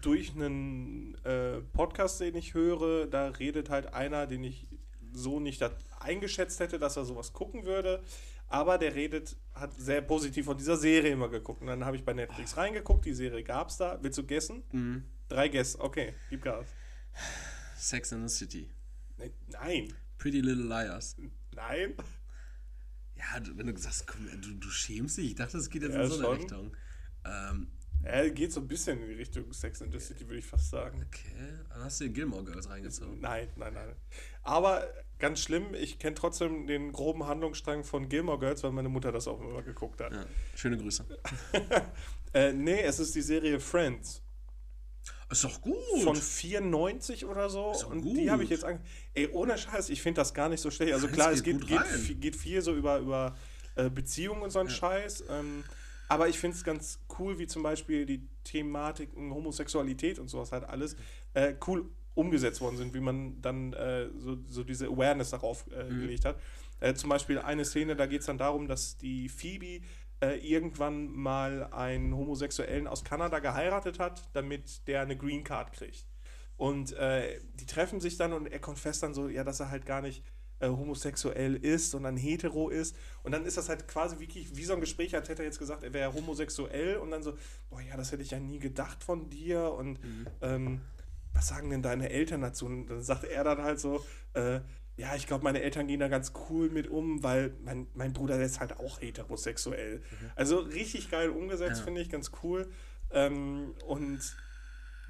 durch 0.00 0.34
einen 0.34 1.16
äh, 1.24 1.60
Podcast, 1.72 2.20
den 2.20 2.36
ich 2.36 2.54
höre, 2.54 3.06
da 3.06 3.28
redet 3.28 3.68
halt 3.68 3.94
einer, 3.94 4.26
den 4.26 4.44
ich 4.44 4.68
so 5.12 5.40
nicht 5.40 5.62
eingeschätzt 5.98 6.60
hätte, 6.60 6.78
dass 6.78 6.96
er 6.96 7.04
sowas 7.04 7.32
gucken 7.32 7.64
würde. 7.64 8.02
Aber 8.52 8.76
der 8.76 8.94
redet, 8.94 9.36
hat 9.54 9.72
sehr 9.80 10.02
positiv 10.02 10.44
von 10.44 10.56
dieser 10.58 10.76
Serie 10.76 11.12
immer 11.12 11.28
geguckt. 11.30 11.62
Und 11.62 11.68
dann 11.68 11.84
habe 11.84 11.96
ich 11.96 12.04
bei 12.04 12.12
Netflix 12.12 12.56
reingeguckt, 12.56 13.04
die 13.06 13.14
Serie 13.14 13.42
gab 13.42 13.68
es 13.70 13.78
da. 13.78 13.98
Willst 14.02 14.18
du 14.18 14.26
guessen? 14.26 14.62
Mhm. 14.72 15.04
Drei 15.28 15.48
Guess, 15.48 15.78
okay, 15.80 16.12
gib 16.28 16.42
Gas. 16.42 16.66
Sex 17.78 18.12
in 18.12 18.28
the 18.28 18.34
City. 18.34 18.70
Ne- 19.16 19.32
Nein, 19.48 19.94
Pretty 20.18 20.40
Little 20.40 20.64
Liars. 20.64 21.16
nein. 21.54 21.94
Ja, 23.16 23.40
wenn 23.56 23.66
du 23.66 23.76
sagst, 23.78 24.06
komm, 24.06 24.28
du, 24.40 24.54
du 24.54 24.68
schämst 24.70 25.16
dich. 25.16 25.26
Ich 25.30 25.34
dachte, 25.34 25.56
es 25.58 25.70
geht 25.70 25.82
jetzt 25.82 25.94
Ja, 25.94 26.02
in 26.02 26.08
so 26.10 26.14
eine 26.16 26.24
schon. 26.24 26.36
Richtung. 26.36 26.76
Ähm, 27.24 27.68
Er 28.02 28.30
geht 28.30 28.52
so 28.52 28.60
ein 28.60 28.66
bisschen 28.68 29.00
in 29.00 29.08
die 29.08 29.14
Richtung 29.14 29.50
Sex 29.52 29.80
and 29.80 29.92
the 29.92 30.00
City, 30.00 30.26
würde 30.26 30.38
ich 30.40 30.46
fast 30.46 30.70
sagen. 30.70 31.02
okay, 31.06 31.58
dann 31.70 31.84
hast 31.84 32.00
du 32.00 32.04
dir 32.04 32.10
Gilmore 32.12 32.44
Girls 32.44 32.68
reingezogen. 32.68 33.20
Nein, 33.20 33.48
nein, 33.56 33.72
nein. 33.74 33.94
Aber 34.42 34.86
ganz 35.22 35.40
schlimm, 35.40 35.72
ich 35.72 36.00
kenne 36.00 36.16
trotzdem 36.16 36.66
den 36.66 36.90
groben 36.90 37.24
Handlungsstrang 37.26 37.84
von 37.84 38.08
Gilmore 38.08 38.40
Girls, 38.40 38.64
weil 38.64 38.72
meine 38.72 38.88
Mutter 38.88 39.12
das 39.12 39.28
auch 39.28 39.40
immer 39.40 39.62
geguckt 39.62 40.00
hat. 40.00 40.12
Ja, 40.12 40.26
schöne 40.54 40.76
Grüße. 40.76 41.06
Äh, 42.34 42.54
nee, 42.54 42.80
es 42.80 42.98
ist 42.98 43.14
die 43.14 43.20
Serie 43.20 43.60
Friends. 43.60 44.22
Ist 45.30 45.44
doch 45.44 45.60
gut. 45.60 45.76
Von 46.02 46.16
94 46.16 47.26
oder 47.26 47.50
so. 47.50 47.74
und 47.90 48.00
gut. 48.00 48.16
die 48.16 48.30
habe 48.30 48.42
ich 48.42 48.48
jetzt 48.48 48.64
an. 48.64 48.80
Ey, 49.12 49.28
ohne 49.28 49.58
Scheiß, 49.58 49.90
ich 49.90 50.00
finde 50.00 50.22
das 50.22 50.32
gar 50.32 50.48
nicht 50.48 50.62
so 50.62 50.70
schlecht. 50.70 50.94
Also 50.94 51.08
klar, 51.08 51.30
es 51.30 51.42
geht, 51.42 51.60
geht, 51.66 52.20
geht, 52.22 52.34
viel 52.34 52.62
so 52.62 52.74
über, 52.74 53.00
über 53.00 53.36
äh, 53.74 53.90
Beziehungen 53.90 54.40
und 54.40 54.48
so 54.48 54.60
ein 54.60 54.68
ja. 54.68 54.72
Scheiß. 54.72 55.24
Ähm, 55.28 55.62
aber 56.08 56.30
ich 56.30 56.38
finde 56.38 56.56
es 56.56 56.64
ganz 56.64 57.00
cool, 57.18 57.38
wie 57.38 57.46
zum 57.46 57.62
Beispiel 57.62 58.06
die 58.06 58.26
Thematiken 58.44 59.30
Homosexualität 59.30 60.18
und 60.18 60.28
sowas 60.28 60.52
halt 60.52 60.64
alles 60.64 60.96
äh, 61.34 61.54
cool 61.66 61.84
umgesetzt 62.14 62.60
worden 62.60 62.76
sind, 62.76 62.94
wie 62.94 63.00
man 63.00 63.40
dann 63.40 63.72
äh, 63.72 64.08
so, 64.16 64.36
so 64.48 64.64
diese 64.64 64.86
Awareness 64.86 65.30
darauf 65.30 65.66
äh, 65.72 65.84
mhm. 65.84 66.00
gelegt 66.00 66.24
hat. 66.24 66.36
Äh, 66.80 66.94
zum 66.94 67.10
Beispiel 67.10 67.38
eine 67.38 67.64
Szene, 67.64 67.96
da 67.96 68.06
geht 68.06 68.20
es 68.20 68.26
dann 68.26 68.38
darum, 68.38 68.68
dass 68.68 68.96
die 68.98 69.28
Phoebe 69.28 69.80
äh, 70.20 70.38
irgendwann 70.38 71.12
mal 71.12 71.64
einen 71.72 72.16
Homosexuellen 72.16 72.86
aus 72.86 73.04
Kanada 73.04 73.38
geheiratet 73.38 73.98
hat, 73.98 74.28
damit 74.32 74.86
der 74.86 75.02
eine 75.02 75.16
Green 75.16 75.44
Card 75.44 75.72
kriegt. 75.72 76.06
Und 76.56 76.92
äh, 76.92 77.40
die 77.54 77.66
treffen 77.66 78.00
sich 78.00 78.18
dann 78.18 78.32
und 78.32 78.46
er 78.46 78.60
konfesst 78.60 79.02
dann 79.02 79.14
so, 79.14 79.28
ja, 79.28 79.42
dass 79.42 79.60
er 79.60 79.70
halt 79.70 79.86
gar 79.86 80.00
nicht 80.00 80.22
äh, 80.62 80.68
homosexuell 80.68 81.56
ist, 81.56 81.90
sondern 81.90 82.16
hetero 82.16 82.68
ist. 82.68 82.94
Und 83.24 83.32
dann 83.32 83.44
ist 83.44 83.56
das 83.56 83.68
halt 83.68 83.88
quasi 83.88 84.20
wirklich 84.20 84.56
wie 84.56 84.64
so 84.64 84.74
ein 84.74 84.80
Gespräch, 84.80 85.14
als 85.14 85.28
hätte 85.28 85.42
er 85.42 85.46
jetzt 85.46 85.58
gesagt, 85.58 85.82
er 85.82 85.92
wäre 85.92 86.14
homosexuell 86.14 86.96
und 86.96 87.10
dann 87.10 87.24
so, 87.24 87.36
boah, 87.68 87.80
ja, 87.80 87.96
das 87.96 88.12
hätte 88.12 88.22
ich 88.22 88.30
ja 88.30 88.38
nie 88.38 88.60
gedacht 88.60 89.02
von 89.02 89.28
dir 89.28 89.72
und 89.72 90.02
mhm. 90.04 90.26
ähm, 90.40 90.80
was 91.32 91.48
sagen 91.48 91.70
denn 91.70 91.82
deine 91.82 92.10
Eltern 92.10 92.42
dazu? 92.42 92.66
Und 92.66 92.86
dann 92.86 93.02
sagt 93.02 93.24
er 93.24 93.44
dann 93.44 93.62
halt 93.62 93.80
so, 93.80 94.04
äh, 94.34 94.60
ja, 94.96 95.16
ich 95.16 95.26
glaube, 95.26 95.44
meine 95.44 95.62
Eltern 95.62 95.86
gehen 95.86 96.00
da 96.00 96.08
ganz 96.08 96.32
cool 96.48 96.68
mit 96.68 96.88
um, 96.88 97.22
weil 97.22 97.54
mein, 97.64 97.86
mein 97.94 98.12
Bruder 98.12 98.36
der 98.36 98.46
ist 98.46 98.60
halt 98.60 98.78
auch 98.78 99.00
heterosexuell. 99.00 99.98
Mhm. 99.98 100.30
Also 100.36 100.58
richtig 100.58 101.10
geil 101.10 101.30
umgesetzt, 101.30 101.78
ja. 101.78 101.84
finde 101.84 102.00
ich, 102.02 102.10
ganz 102.10 102.30
cool. 102.42 102.70
Ähm, 103.10 103.74
und 103.86 104.20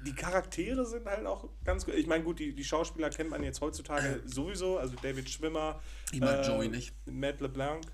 die 0.05 0.13
Charaktere 0.13 0.85
sind 0.85 1.05
halt 1.05 1.25
auch 1.25 1.49
ganz 1.63 1.85
gut. 1.85 1.95
Ich 1.95 2.07
meine, 2.07 2.23
gut, 2.23 2.39
die, 2.39 2.53
die 2.53 2.63
Schauspieler 2.63 3.09
kennt 3.09 3.29
man 3.29 3.43
jetzt 3.43 3.61
heutzutage 3.61 4.21
sowieso. 4.25 4.77
Also 4.77 4.95
David 5.01 5.29
Schwimmer. 5.29 5.81
Ich 6.11 6.19
mag 6.19 6.39
äh, 6.39 6.47
Joey 6.47 6.69
nicht. 6.69 6.95
Matt 7.05 7.41
LeBlanc. 7.41 7.85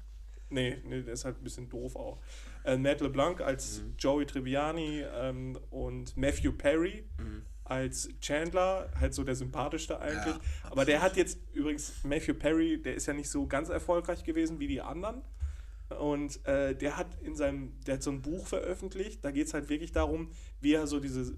Nee, 0.51 0.82
nee, 0.84 1.03
der 1.03 1.13
ist 1.13 1.25
halt 1.25 1.38
ein 1.38 1.43
bisschen 1.43 1.69
doof 1.69 1.95
auch. 1.95 2.19
Äh, 2.63 2.77
Matt 2.77 3.01
LeBlanc 3.01 3.41
als 3.41 3.82
mhm. 3.82 3.95
Joey 3.97 4.25
Tribbiani 4.25 5.03
ähm, 5.13 5.59
und 5.69 6.17
Matthew 6.17 6.53
Perry 6.53 7.07
mhm. 7.17 7.43
Als 7.70 8.09
Chandler, 8.20 8.89
halt 8.99 9.13
so 9.13 9.24
der 9.24 9.36
sympathischste 9.36 9.99
eigentlich. 9.99 10.36
Ja, 10.36 10.72
Aber 10.72 10.86
der 10.86 11.01
hat 11.01 11.17
jetzt 11.17 11.39
übrigens, 11.53 12.03
Matthew 12.03 12.34
Perry, 12.34 12.82
der 12.82 12.95
ist 12.95 13.05
ja 13.05 13.13
nicht 13.13 13.30
so 13.30 13.47
ganz 13.47 13.70
erfolgreich 13.70 14.24
gewesen 14.24 14.59
wie 14.59 14.67
die 14.67 14.82
anderen. 14.82 15.22
Und 15.99 16.45
äh, 16.45 16.76
der 16.76 16.97
hat 16.97 17.07
in 17.22 17.36
seinem, 17.36 17.74
der 17.86 17.95
hat 17.95 18.03
so 18.03 18.11
ein 18.11 18.22
Buch 18.22 18.47
veröffentlicht, 18.47 19.26
da 19.26 19.32
geht 19.32 19.47
es 19.47 19.53
halt 19.53 19.70
wirklich 19.70 19.91
darum, 19.91 20.30
wie 20.61 20.74
er 20.74 20.86
so 20.86 20.99
diese 20.99 21.36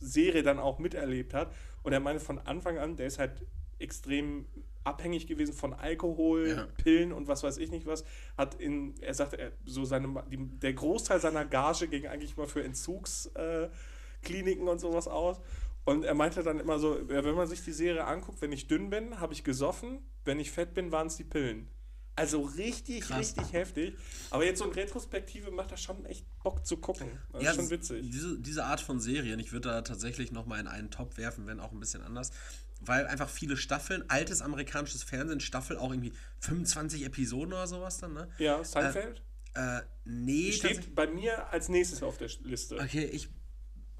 Serie 0.00 0.42
dann 0.42 0.58
auch 0.58 0.78
miterlebt 0.78 1.32
hat. 1.32 1.54
Und 1.82 1.92
er 1.92 2.00
meinte 2.00 2.22
von 2.22 2.38
Anfang 2.38 2.78
an, 2.78 2.96
der 2.96 3.06
ist 3.06 3.18
halt 3.18 3.46
extrem 3.78 4.46
abhängig 4.84 5.26
gewesen 5.26 5.52
von 5.52 5.74
Alkohol, 5.74 6.48
ja. 6.48 6.66
Pillen 6.82 7.12
und 7.12 7.28
was 7.28 7.42
weiß 7.42 7.58
ich 7.58 7.70
nicht 7.70 7.86
was. 7.86 8.04
Hat 8.36 8.54
in, 8.54 8.94
er 9.00 9.14
sagte, 9.14 9.38
er, 9.38 9.52
so 9.64 9.84
seine, 9.84 10.22
die, 10.30 10.36
der 10.36 10.74
Großteil 10.74 11.20
seiner 11.20 11.44
Gage 11.44 11.88
ging 11.88 12.06
eigentlich 12.06 12.36
mal 12.36 12.46
für 12.46 12.62
Entzugskliniken 12.62 14.66
äh, 14.66 14.70
und 14.70 14.78
sowas 14.78 15.08
aus. 15.08 15.40
Und 15.86 16.04
er 16.04 16.14
meinte 16.14 16.42
dann 16.42 16.58
immer 16.58 16.80
so, 16.80 16.98
wenn 17.06 17.36
man 17.36 17.46
sich 17.46 17.62
die 17.62 17.72
Serie 17.72 18.04
anguckt, 18.04 18.42
wenn 18.42 18.50
ich 18.50 18.66
dünn 18.66 18.90
bin, 18.90 19.20
habe 19.20 19.32
ich 19.32 19.44
gesoffen, 19.44 20.00
wenn 20.24 20.40
ich 20.40 20.50
fett 20.50 20.74
bin, 20.74 20.90
waren 20.90 21.06
es 21.06 21.16
die 21.16 21.24
Pillen. 21.24 21.68
Also 22.16 22.40
richtig, 22.40 23.02
Krass. 23.02 23.18
richtig 23.18 23.52
heftig. 23.52 23.94
Aber 24.30 24.44
jetzt 24.44 24.58
so 24.58 24.64
in 24.64 24.72
Retrospektive 24.72 25.52
macht 25.52 25.70
das 25.70 25.80
schon 25.80 26.04
echt 26.06 26.26
Bock 26.42 26.66
zu 26.66 26.78
gucken. 26.78 27.08
Das 27.30 27.42
ja, 27.42 27.50
ist 27.50 27.56
schon 27.56 27.70
witzig. 27.70 28.10
Diese, 28.10 28.36
diese 28.40 28.64
Art 28.64 28.80
von 28.80 28.98
Serien, 28.98 29.38
ich 29.38 29.52
würde 29.52 29.68
da 29.68 29.82
tatsächlich 29.82 30.32
nochmal 30.32 30.58
in 30.58 30.66
einen 30.66 30.90
Top 30.90 31.18
werfen, 31.18 31.46
wenn 31.46 31.60
auch 31.60 31.70
ein 31.70 31.78
bisschen 31.78 32.02
anders. 32.02 32.32
Weil 32.80 33.06
einfach 33.06 33.28
viele 33.28 33.56
Staffeln, 33.56 34.02
altes 34.08 34.42
amerikanisches 34.42 35.04
Fernsehen, 35.04 35.38
Staffel 35.38 35.78
auch 35.78 35.92
irgendwie 35.92 36.14
25 36.40 37.04
Episoden 37.04 37.52
oder 37.52 37.68
sowas 37.68 37.98
dann, 37.98 38.14
ne? 38.14 38.28
Ja, 38.38 38.64
Seinfeld? 38.64 39.22
Äh, 39.54 39.78
äh, 39.78 39.82
nee. 40.04 40.52
Steht 40.52 40.94
bei 40.96 41.06
mir 41.06 41.52
als 41.52 41.68
nächstes 41.68 42.02
auf 42.02 42.18
der 42.18 42.28
Liste. 42.42 42.76
Okay, 42.76 43.04
ich 43.04 43.28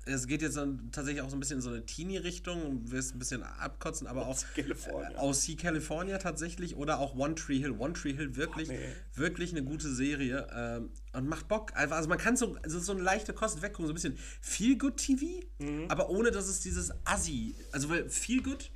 es 0.06 0.28
geht 0.28 0.40
jetzt 0.40 0.56
dann 0.56 0.90
tatsächlich 0.92 1.22
auch 1.22 1.28
so 1.28 1.36
ein 1.36 1.40
bisschen 1.40 1.56
in 1.56 1.62
so 1.62 1.70
eine 1.70 1.84
Teenie-Richtung, 1.84 2.90
wirst 2.90 3.14
ein 3.14 3.18
bisschen 3.18 3.42
abkotzen, 3.42 4.06
aber 4.06 4.26
auch 4.26 4.38
California. 4.54 5.18
aus 5.18 5.42
Sea 5.42 5.56
California 5.56 6.18
tatsächlich 6.18 6.76
oder 6.76 7.00
auch 7.00 7.16
One 7.16 7.34
Tree 7.34 7.58
Hill. 7.58 7.72
One 7.72 7.92
Tree 7.92 8.12
Hill 8.12 8.36
wirklich, 8.36 8.68
oh, 8.70 8.72
nee. 8.72 8.92
wirklich 9.14 9.50
eine 9.50 9.64
gute 9.64 9.92
Serie 9.92 10.46
ähm, 10.54 10.90
und 11.12 11.28
macht 11.28 11.48
Bock. 11.48 11.72
Also 11.74 12.08
man 12.08 12.18
kann 12.18 12.36
so, 12.36 12.56
also 12.62 12.78
so 12.78 12.92
eine 12.92 13.02
leichte 13.02 13.32
Kost 13.32 13.62
weggucken, 13.62 13.86
so 13.86 13.92
ein 13.92 13.94
bisschen 13.94 14.16
Feel 14.40 14.78
Good 14.78 14.96
TV, 14.96 15.26
mhm. 15.58 15.86
aber 15.88 16.08
ohne 16.08 16.30
dass 16.30 16.46
es 16.46 16.60
dieses 16.60 16.92
Assi, 17.04 17.56
also 17.72 17.88
weil 17.88 18.08
Feel 18.08 18.42
Good, 18.42 18.70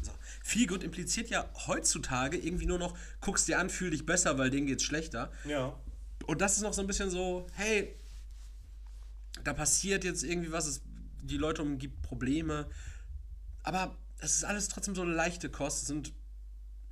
so, 0.00 0.12
Feel 0.44 0.68
Good 0.68 0.84
impliziert 0.84 1.28
ja 1.28 1.50
heutzutage 1.66 2.36
irgendwie 2.36 2.66
nur 2.66 2.78
noch, 2.78 2.96
guckst 3.20 3.48
dir 3.48 3.58
an, 3.58 3.68
fühl 3.68 3.90
dich 3.90 4.06
besser, 4.06 4.38
weil 4.38 4.50
denen 4.50 4.68
geht's 4.68 4.84
schlechter. 4.84 5.32
Ja. 5.44 5.76
Und 6.26 6.40
das 6.40 6.56
ist 6.56 6.62
noch 6.62 6.72
so 6.72 6.82
ein 6.82 6.86
bisschen 6.86 7.10
so, 7.10 7.48
hey, 7.54 7.96
da 9.46 9.52
passiert 9.52 10.04
jetzt 10.04 10.24
irgendwie 10.24 10.50
was, 10.50 10.66
es, 10.66 10.82
die 11.22 11.36
Leute 11.36 11.62
umgibt 11.62 12.02
Probleme. 12.02 12.68
Aber 13.62 13.96
es 14.18 14.34
ist 14.34 14.44
alles 14.44 14.68
trotzdem 14.68 14.94
so 14.94 15.02
eine 15.02 15.12
leichte 15.12 15.48
Kost. 15.48 15.82
Es 15.82 15.88
sind 15.88 16.12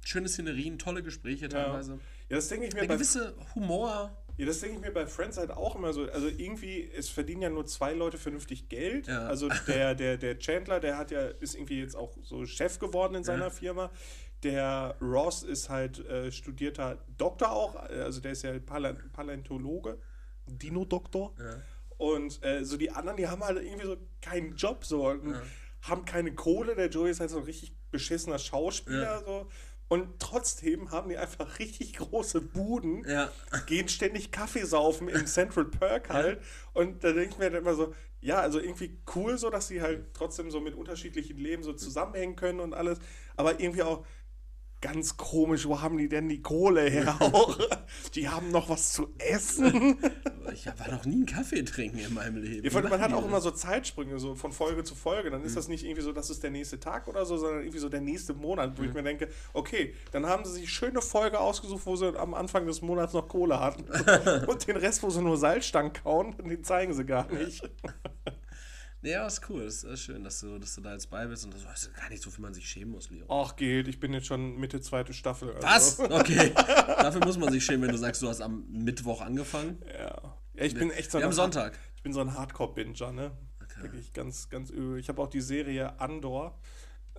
schöne 0.05 0.29
Szenerien, 0.29 0.79
tolle 0.79 1.03
Gespräche 1.03 1.49
teilweise. 1.49 1.93
Ja, 1.93 1.99
ja 2.31 2.37
das 2.37 2.49
denke 2.49 2.67
ich 2.67 2.75
mir. 2.75 2.83
Ein 2.83 2.89
gewisse 2.89 3.35
Humor. 3.55 4.17
Ja, 4.37 4.47
das 4.47 4.61
denke 4.61 4.77
ich 4.77 4.83
mir 4.83 4.93
bei 4.93 5.07
Friends 5.07 5.37
halt 5.37 5.51
auch 5.51 5.77
immer 5.77 5.93
so. 5.93 6.11
Also 6.11 6.29
irgendwie, 6.29 6.91
es 6.97 7.09
verdienen 7.09 7.43
ja 7.43 7.51
nur 7.51 7.67
zwei 7.67 7.93
Leute 7.93 8.19
vernünftig 8.19 8.69
Geld. 8.69 9.07
Ja. 9.07 9.27
Also 9.27 9.49
der, 9.67 9.95
der, 9.95 10.17
der 10.17 10.39
Chandler, 10.39 10.81
der 10.81 10.99
hat 10.99 11.11
ja, 11.11 11.23
ist 11.27 11.55
irgendwie 11.55 11.81
jetzt 11.81 11.97
auch 11.97 12.17
so 12.23 12.45
Chef 12.45 12.79
geworden 12.79 13.15
in 13.15 13.25
seiner 13.25 13.45
ja. 13.45 13.51
Firma. 13.51 13.91
Der 14.43 14.97
Ross 15.01 15.43
ist 15.43 15.71
halt 15.71 16.05
äh, 16.07 16.31
studierter 16.31 17.03
Doktor 17.17 17.51
auch, 17.51 17.77
also 17.77 18.21
der 18.21 18.33
ist 18.33 18.43
ja 18.43 18.53
Paläontologe, 18.59 19.99
Dino-Doktor. 20.47 21.35
Ja. 21.39 21.63
Und 21.99 22.42
äh, 22.45 22.64
so 22.64 22.76
die 22.76 22.90
anderen, 22.90 23.16
die 23.16 23.28
haben 23.28 23.42
halt 23.42 23.62
irgendwie 23.62 23.86
so 23.86 23.97
keinen 24.20 24.57
Job 24.57 24.84
so 24.84 25.09
und 25.09 25.30
ja. 25.30 25.42
haben 25.82 26.05
keine 26.05 26.34
Kohle. 26.34 26.74
Der 26.74 26.88
Joey 26.88 27.11
ist 27.11 27.20
halt 27.20 27.30
so 27.30 27.38
ein 27.38 27.45
richtig 27.45 27.74
beschissener 27.90 28.38
Schauspieler. 28.38 29.03
Ja. 29.03 29.22
So. 29.24 29.49
Und 29.88 30.18
trotzdem 30.18 30.90
haben 30.90 31.09
die 31.09 31.16
einfach 31.16 31.59
richtig 31.59 31.95
große 31.95 32.40
Buden, 32.40 33.07
ja. 33.09 33.30
gehen 33.66 33.88
ständig 33.88 34.32
Kaffee 34.32 34.64
saufen 34.64 35.09
im 35.09 35.26
Central 35.26 35.66
Perk 35.66 36.11
halt. 36.11 36.40
Und 36.72 37.05
da 37.05 37.12
denke 37.12 37.30
ich 37.30 37.38
mir 37.38 37.51
dann 37.51 37.62
immer 37.62 37.74
so, 37.74 37.95
ja, 38.20 38.40
also 38.40 38.59
irgendwie 38.59 38.99
cool 39.14 39.36
so, 39.36 39.51
dass 39.51 39.68
sie 39.68 39.82
halt 39.82 40.14
trotzdem 40.14 40.51
so 40.51 40.61
mit 40.61 40.74
unterschiedlichen 40.74 41.36
Leben 41.36 41.62
so 41.62 41.74
zusammenhängen 41.74 42.36
können 42.36 42.61
und 42.61 42.72
alles. 42.72 42.99
Aber 43.36 43.61
irgendwie 43.61 43.82
auch, 43.82 44.07
ganz 44.85 45.16
komisch, 45.16 45.66
wo 45.66 45.80
haben 45.80 45.97
die 45.97 46.11
denn 46.11 46.28
die 46.28 46.43
Kohle 46.43 46.82
her 46.82 47.16
auch? 47.18 47.59
die 48.14 48.29
haben 48.29 48.50
noch 48.50 48.68
was 48.68 48.92
zu 48.92 49.14
essen. 49.17 49.96
ich 50.53 50.67
war 50.67 50.91
noch 50.91 51.07
nie 51.07 51.14
einen 51.14 51.26
Kaffee 51.26 51.63
trinken 51.63 52.00
in 52.00 52.13
meinem 52.13 52.37
Leben. 52.37 52.68
Ja, 52.68 52.83
man 52.83 53.00
hat 53.00 53.14
auch 53.14 53.25
immer 53.25 53.41
so 53.41 53.50
Zeitsprünge, 53.50 54.18
so 54.18 54.34
von 54.34 54.53
Folge 54.53 54.84
zu 54.84 54.95
Folge. 54.95 55.30
Dann 55.30 55.42
ist 55.42 55.53
mhm. 55.53 55.57
das 55.57 55.68
nicht 55.68 55.84
irgendwie 55.84 56.03
so, 56.03 56.13
das 56.13 56.29
ist 56.29 56.42
der 56.42 56.50
nächste 56.50 56.79
Tag 56.79 57.09
oder 57.09 57.25
so, 57.25 57.38
sondern 57.38 57.61
irgendwie 57.61 57.79
so 57.79 57.88
der 57.88 58.03
nächste 58.03 58.34
Monat, 58.34 58.76
wo 58.76 58.83
mhm. 58.83 58.88
ich 58.88 58.95
mir 58.95 59.03
denke, 59.03 59.29
okay, 59.54 59.95
dann 60.13 60.26
haben 60.26 60.45
sie 60.45 60.53
sich 60.53 60.71
schöne 60.71 61.00
Folge 61.00 61.41
ausgesucht, 61.41 61.87
wo 61.87 61.96
sie 61.96 62.14
am 62.18 62.34
Anfang 62.34 62.67
des 62.67 62.83
Monats 62.83 63.14
noch 63.14 63.26
Kohle 63.26 63.61
hatten. 63.61 63.84
Und 64.46 64.68
den 64.68 64.76
Rest, 64.76 65.03
wo 65.03 65.09
sie 65.09 65.22
nur 65.22 65.38
Salzstangen 65.38 65.95
kauen, 65.95 66.37
den 66.37 66.63
zeigen 66.63 66.92
sie 66.92 67.07
gar 67.07 67.26
nicht. 67.33 67.63
Ja, 69.05 69.26
ist 69.26 69.49
cool. 69.51 69.63
Es 69.63 69.85
ist 69.85 70.01
schön, 70.01 70.25
dass 70.25 70.41
du, 70.41 70.59
dass 70.59 70.75
du 70.75 70.81
da 70.81 70.93
jetzt 70.93 71.11
bei 71.11 71.26
bist 71.26 71.45
und 71.45 71.53
das 71.53 71.63
ist 71.63 71.95
gar 71.95 72.09
nicht 72.09 72.22
so, 72.22 72.31
viel 72.31 72.41
man 72.41 72.55
sich 72.55 72.67
schämen 72.67 72.93
muss, 72.93 73.11
Leo. 73.11 73.26
Ach, 73.29 73.55
geht. 73.55 73.87
Ich 73.87 74.01
bin 74.01 74.14
jetzt 74.14 74.26
schon 74.26 74.57
Mitte 74.57 74.81
zweite 74.81 75.13
Staffel. 75.13 75.55
Also. 75.63 76.03
Was? 76.03 76.11
Okay. 76.11 76.53
Dafür 76.55 77.25
muss 77.25 77.37
man 77.37 77.53
sich 77.53 77.64
schämen, 77.64 77.83
wenn 77.83 77.93
du 77.93 77.99
sagst, 77.99 78.22
du 78.22 78.29
hast 78.29 78.41
am 78.41 78.64
Mittwoch 78.71 79.21
angefangen. 79.21 79.79
Ja. 79.87 80.37
ja 80.55 80.64
ich 80.64 80.75
bin 80.75 80.91
echt 80.91 81.11
so 81.11 81.18
ein. 81.18 81.25
Am 81.25 81.33
Sonntag. 81.33 81.79
Ich 81.97 82.03
bin 82.03 82.14
so 82.14 82.21
ein 82.21 82.33
Hardcore-Binger, 82.33 83.13
ne? 83.13 83.33
Okay. 83.63 83.83
Wirklich 83.83 84.13
ganz, 84.14 84.49
ganz 84.49 84.71
übel. 84.71 84.99
Ich 84.99 85.09
habe 85.09 85.21
auch 85.21 85.29
die 85.29 85.43
Serie 85.43 86.01
Andor 86.01 86.59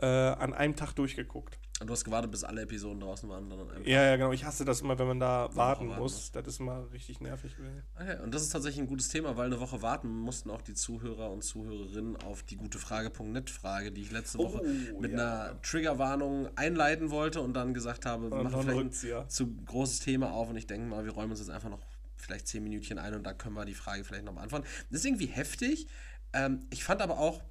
äh, 0.01 0.05
an 0.05 0.53
einem 0.53 0.75
Tag 0.75 0.93
durchgeguckt. 0.93 1.59
Und 1.81 1.87
du 1.87 1.93
hast 1.93 2.05
gewartet, 2.05 2.31
bis 2.31 2.45
alle 2.45 2.61
Episoden 2.61 3.01
draußen 3.01 3.27
waren? 3.27 3.51
Ja, 3.83 4.01
ja, 4.03 4.15
genau. 4.15 4.31
Ich 4.31 4.45
hasse 4.45 4.63
das 4.63 4.79
immer, 4.79 4.97
wenn 4.97 5.07
man 5.07 5.19
da 5.19 5.49
warten, 5.53 5.89
warten 5.89 6.01
muss. 6.01 6.31
Das 6.31 6.47
ist 6.47 6.61
immer 6.61 6.89
richtig 6.93 7.19
nervig. 7.19 7.53
Okay, 7.99 8.17
und 8.23 8.33
das 8.33 8.43
ist 8.43 8.49
tatsächlich 8.49 8.81
ein 8.81 8.87
gutes 8.87 9.09
Thema, 9.09 9.35
weil 9.35 9.47
eine 9.47 9.59
Woche 9.59 9.81
warten 9.81 10.07
mussten 10.07 10.49
auch 10.51 10.61
die 10.61 10.73
Zuhörer 10.73 11.31
und 11.31 11.43
Zuhörerinnen 11.43 12.15
auf 12.23 12.43
die 12.43 12.55
gute 12.55 12.79
Frage.net 12.79 13.49
Frage, 13.49 13.91
die 13.91 14.03
ich 14.03 14.11
letzte 14.11 14.37
Woche 14.37 14.61
oh, 14.63 15.01
mit 15.01 15.11
ja. 15.11 15.17
einer 15.17 15.61
Triggerwarnung 15.63 16.47
einleiten 16.55 17.11
wollte 17.11 17.41
und 17.41 17.53
dann 17.53 17.73
gesagt 17.73 18.05
habe, 18.05 18.31
wir 18.31 18.43
machen 18.43 18.61
vielleicht 18.61 19.05
ein 19.05 19.29
zu 19.29 19.53
großes 19.65 19.99
Thema 19.99 20.31
auf 20.31 20.49
und 20.49 20.55
ich 20.55 20.67
denke 20.67 20.87
mal, 20.87 21.03
wir 21.03 21.11
räumen 21.11 21.31
uns 21.31 21.41
jetzt 21.41 21.49
einfach 21.49 21.69
noch 21.69 21.81
vielleicht 22.15 22.47
zehn 22.47 22.63
Minütchen 22.63 22.99
ein 22.99 23.13
und 23.15 23.23
da 23.23 23.33
können 23.33 23.55
wir 23.55 23.65
die 23.65 23.73
Frage 23.73 24.05
vielleicht 24.05 24.23
noch 24.23 24.33
beantworten. 24.33 24.65
Das 24.91 25.01
ist 25.01 25.05
irgendwie 25.05 25.27
heftig. 25.27 25.87
Ähm, 26.31 26.61
ich 26.69 26.85
fand 26.85 27.01
aber 27.01 27.19
auch, 27.19 27.41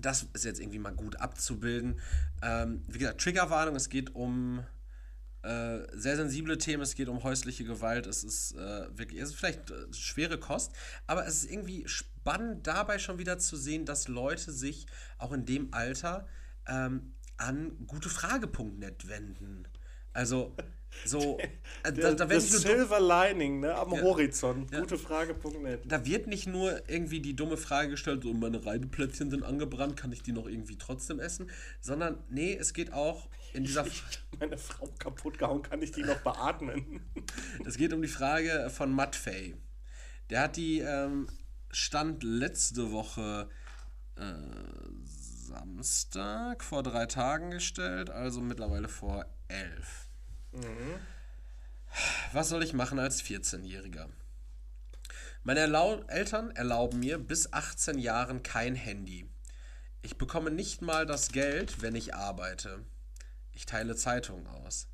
das 0.00 0.26
ist 0.32 0.44
jetzt 0.44 0.60
irgendwie 0.60 0.78
mal 0.78 0.94
gut 0.94 1.16
abzubilden. 1.20 2.00
Ähm, 2.42 2.82
wie 2.88 2.98
gesagt, 2.98 3.20
Triggerwarnung, 3.20 3.76
es 3.76 3.88
geht 3.88 4.14
um 4.14 4.64
Äh, 5.42 5.86
sehr 5.96 6.16
sensible 6.16 6.58
Themen, 6.58 6.82
es 6.82 6.94
geht 6.94 7.08
um 7.08 7.22
häusliche 7.22 7.64
Gewalt, 7.64 8.06
es 8.06 8.24
ist 8.24 8.52
äh, 8.56 8.98
wirklich, 8.98 9.22
es 9.22 9.30
ist 9.30 9.36
vielleicht 9.36 9.70
äh, 9.70 9.90
schwere 9.90 10.38
Kost, 10.38 10.72
aber 11.06 11.26
es 11.26 11.42
ist 11.42 11.50
irgendwie 11.50 11.88
spannend 11.88 12.66
dabei 12.66 12.98
schon 12.98 13.18
wieder 13.18 13.38
zu 13.38 13.56
sehen, 13.56 13.86
dass 13.86 14.06
Leute 14.06 14.52
sich 14.52 14.84
auch 15.16 15.32
in 15.32 15.46
dem 15.46 15.72
Alter 15.72 16.28
ähm, 16.66 17.14
an 17.38 17.72
gutefrage.net 17.86 19.08
wenden. 19.08 19.66
Also 20.12 20.54
so, 21.04 21.38
äh, 21.82 21.92
da, 21.92 22.14
da 22.14 22.26
das 22.26 22.50
Silver 22.50 23.00
Lining 23.00 23.60
ne, 23.60 23.74
am 23.74 23.92
ja, 23.92 24.02
Horizont. 24.02 24.70
Ja. 24.70 24.80
Gutefrage.net. 24.80 25.82
Da 25.86 26.04
wird 26.04 26.26
nicht 26.26 26.46
nur 26.46 26.88
irgendwie 26.88 27.20
die 27.20 27.34
dumme 27.34 27.56
Frage 27.56 27.90
gestellt, 27.90 28.22
so 28.22 28.32
meine 28.32 28.64
Reibeplätzchen 28.64 29.30
sind 29.30 29.44
angebrannt, 29.44 29.96
kann 29.96 30.12
ich 30.12 30.22
die 30.22 30.32
noch 30.32 30.46
irgendwie 30.46 30.76
trotzdem 30.76 31.20
essen? 31.20 31.50
Sondern 31.80 32.18
nee, 32.28 32.56
es 32.56 32.72
geht 32.72 32.92
auch 32.92 33.28
in 33.52 33.64
dieser. 33.64 33.86
Ich, 33.90 34.02
meine 34.38 34.58
Frau 34.58 34.88
kaputt 34.98 35.38
gehauen, 35.38 35.62
kann 35.62 35.82
ich 35.82 35.92
die 35.92 36.02
noch 36.02 36.20
beatmen? 36.20 37.00
Es 37.66 37.76
geht 37.76 37.92
um 37.92 38.02
die 38.02 38.08
Frage 38.08 38.70
von 38.70 38.92
Matt 38.92 39.18
Der 40.30 40.42
hat 40.42 40.56
die 40.56 40.80
ähm, 40.80 41.28
Stand 41.70 42.22
letzte 42.22 42.90
Woche 42.92 43.48
äh, 44.16 44.32
Samstag 45.50 46.62
vor 46.62 46.82
drei 46.82 47.06
Tagen 47.06 47.50
gestellt, 47.50 48.10
also 48.10 48.40
mittlerweile 48.40 48.88
vor 48.88 49.26
elf. 49.48 50.09
Mhm. 50.52 50.98
Was 52.32 52.48
soll 52.48 52.62
ich 52.62 52.72
machen 52.72 52.98
als 52.98 53.22
14-Jähriger? 53.22 54.08
Meine 55.42 55.60
Erlau 55.60 56.02
Eltern 56.04 56.50
erlauben 56.50 57.00
mir 57.00 57.18
bis 57.18 57.52
18 57.52 57.98
Jahren 57.98 58.42
kein 58.42 58.74
Handy. 58.74 59.28
Ich 60.02 60.16
bekomme 60.16 60.50
nicht 60.50 60.82
mal 60.82 61.06
das 61.06 61.32
Geld, 61.32 61.82
wenn 61.82 61.94
ich 61.94 62.14
arbeite. 62.14 62.84
Ich 63.52 63.66
teile 63.66 63.96
Zeitungen 63.96 64.46
aus. 64.46 64.88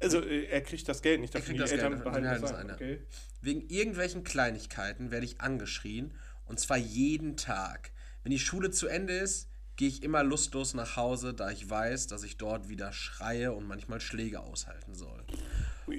Also 0.00 0.20
äh, 0.20 0.46
er 0.46 0.62
kriegt 0.62 0.88
das 0.88 1.02
Geld 1.02 1.20
nicht, 1.20 1.34
er 1.34 1.40
kriegt 1.40 1.60
das 1.60 1.72
Eltern 1.72 1.92
Geld, 1.92 2.04
behalten 2.04 2.42
das 2.42 2.54
eine. 2.54 2.74
Okay. 2.74 3.00
Wegen 3.40 3.68
irgendwelchen 3.68 4.24
Kleinigkeiten 4.24 5.10
werde 5.10 5.26
ich 5.26 5.40
angeschrien 5.40 6.14
und 6.44 6.58
zwar 6.58 6.76
jeden 6.76 7.36
Tag. 7.36 7.92
Wenn 8.22 8.30
die 8.30 8.38
Schule 8.38 8.70
zu 8.70 8.88
Ende 8.88 9.14
ist, 9.14 9.48
gehe 9.82 9.88
ich 9.88 10.04
immer 10.04 10.22
lustlos 10.22 10.74
nach 10.74 10.94
Hause, 10.94 11.34
da 11.34 11.50
ich 11.50 11.68
weiß, 11.68 12.06
dass 12.06 12.22
ich 12.22 12.36
dort 12.36 12.68
wieder 12.68 12.92
schreie 12.92 13.50
und 13.50 13.66
manchmal 13.66 14.00
Schläge 14.00 14.38
aushalten 14.38 14.94
soll. 14.94 15.24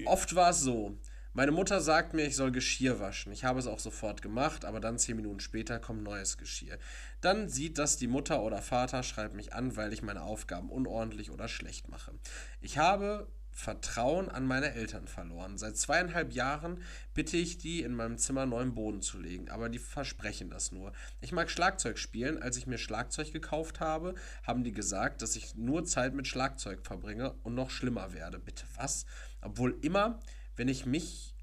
Oft 0.05 0.35
war 0.35 0.51
es 0.51 0.61
so. 0.61 0.97
Meine 1.33 1.51
Mutter 1.51 1.81
sagt 1.81 2.13
mir, 2.13 2.25
ich 2.25 2.37
soll 2.37 2.53
Geschirr 2.53 3.01
waschen. 3.01 3.33
Ich 3.33 3.43
habe 3.43 3.59
es 3.59 3.67
auch 3.67 3.79
sofort 3.79 4.21
gemacht, 4.21 4.63
aber 4.63 4.79
dann 4.79 4.97
zehn 4.97 5.17
Minuten 5.17 5.41
später 5.41 5.79
kommt 5.79 6.01
neues 6.01 6.37
Geschirr. 6.37 6.77
Dann 7.19 7.49
sieht 7.49 7.77
das 7.77 7.97
die 7.97 8.07
Mutter 8.07 8.41
oder 8.41 8.61
Vater, 8.61 9.03
schreibt 9.03 9.35
mich 9.35 9.53
an, 9.53 9.75
weil 9.75 9.91
ich 9.91 10.01
meine 10.01 10.21
Aufgaben 10.21 10.69
unordentlich 10.69 11.29
oder 11.29 11.49
schlecht 11.49 11.89
mache. 11.89 12.13
Ich 12.61 12.77
habe 12.77 13.27
Vertrauen 13.53 14.29
an 14.29 14.47
meine 14.47 14.73
Eltern 14.73 15.07
verloren. 15.07 15.57
Seit 15.57 15.77
zweieinhalb 15.77 16.33
Jahren 16.33 16.81
bitte 17.13 17.37
ich 17.37 17.59
die, 17.59 17.83
in 17.83 17.93
meinem 17.95 18.17
Zimmer 18.17 18.45
neuen 18.45 18.73
Boden 18.73 19.01
zu 19.01 19.19
legen, 19.19 19.49
aber 19.49 19.69
die 19.69 19.79
versprechen 19.79 20.49
das 20.49 20.71
nur. 20.71 20.91
Ich 21.21 21.31
mag 21.31 21.51
Schlagzeug 21.51 21.99
spielen. 21.99 22.41
Als 22.41 22.57
ich 22.57 22.65
mir 22.65 22.79
Schlagzeug 22.79 23.31
gekauft 23.31 23.79
habe, 23.79 24.15
haben 24.45 24.63
die 24.63 24.71
gesagt, 24.71 25.21
dass 25.21 25.35
ich 25.35 25.55
nur 25.55 25.85
Zeit 25.85 26.15
mit 26.15 26.27
Schlagzeug 26.27 26.83
verbringe 26.83 27.33
und 27.43 27.53
noch 27.53 27.69
schlimmer 27.69 28.11
werde. 28.13 28.39
Bitte 28.39 28.65
was? 28.75 29.05
Obwohl 29.41 29.77
immer, 29.81 30.19
wenn 30.55 30.67
ich 30.67 30.85
mich, 30.85 31.35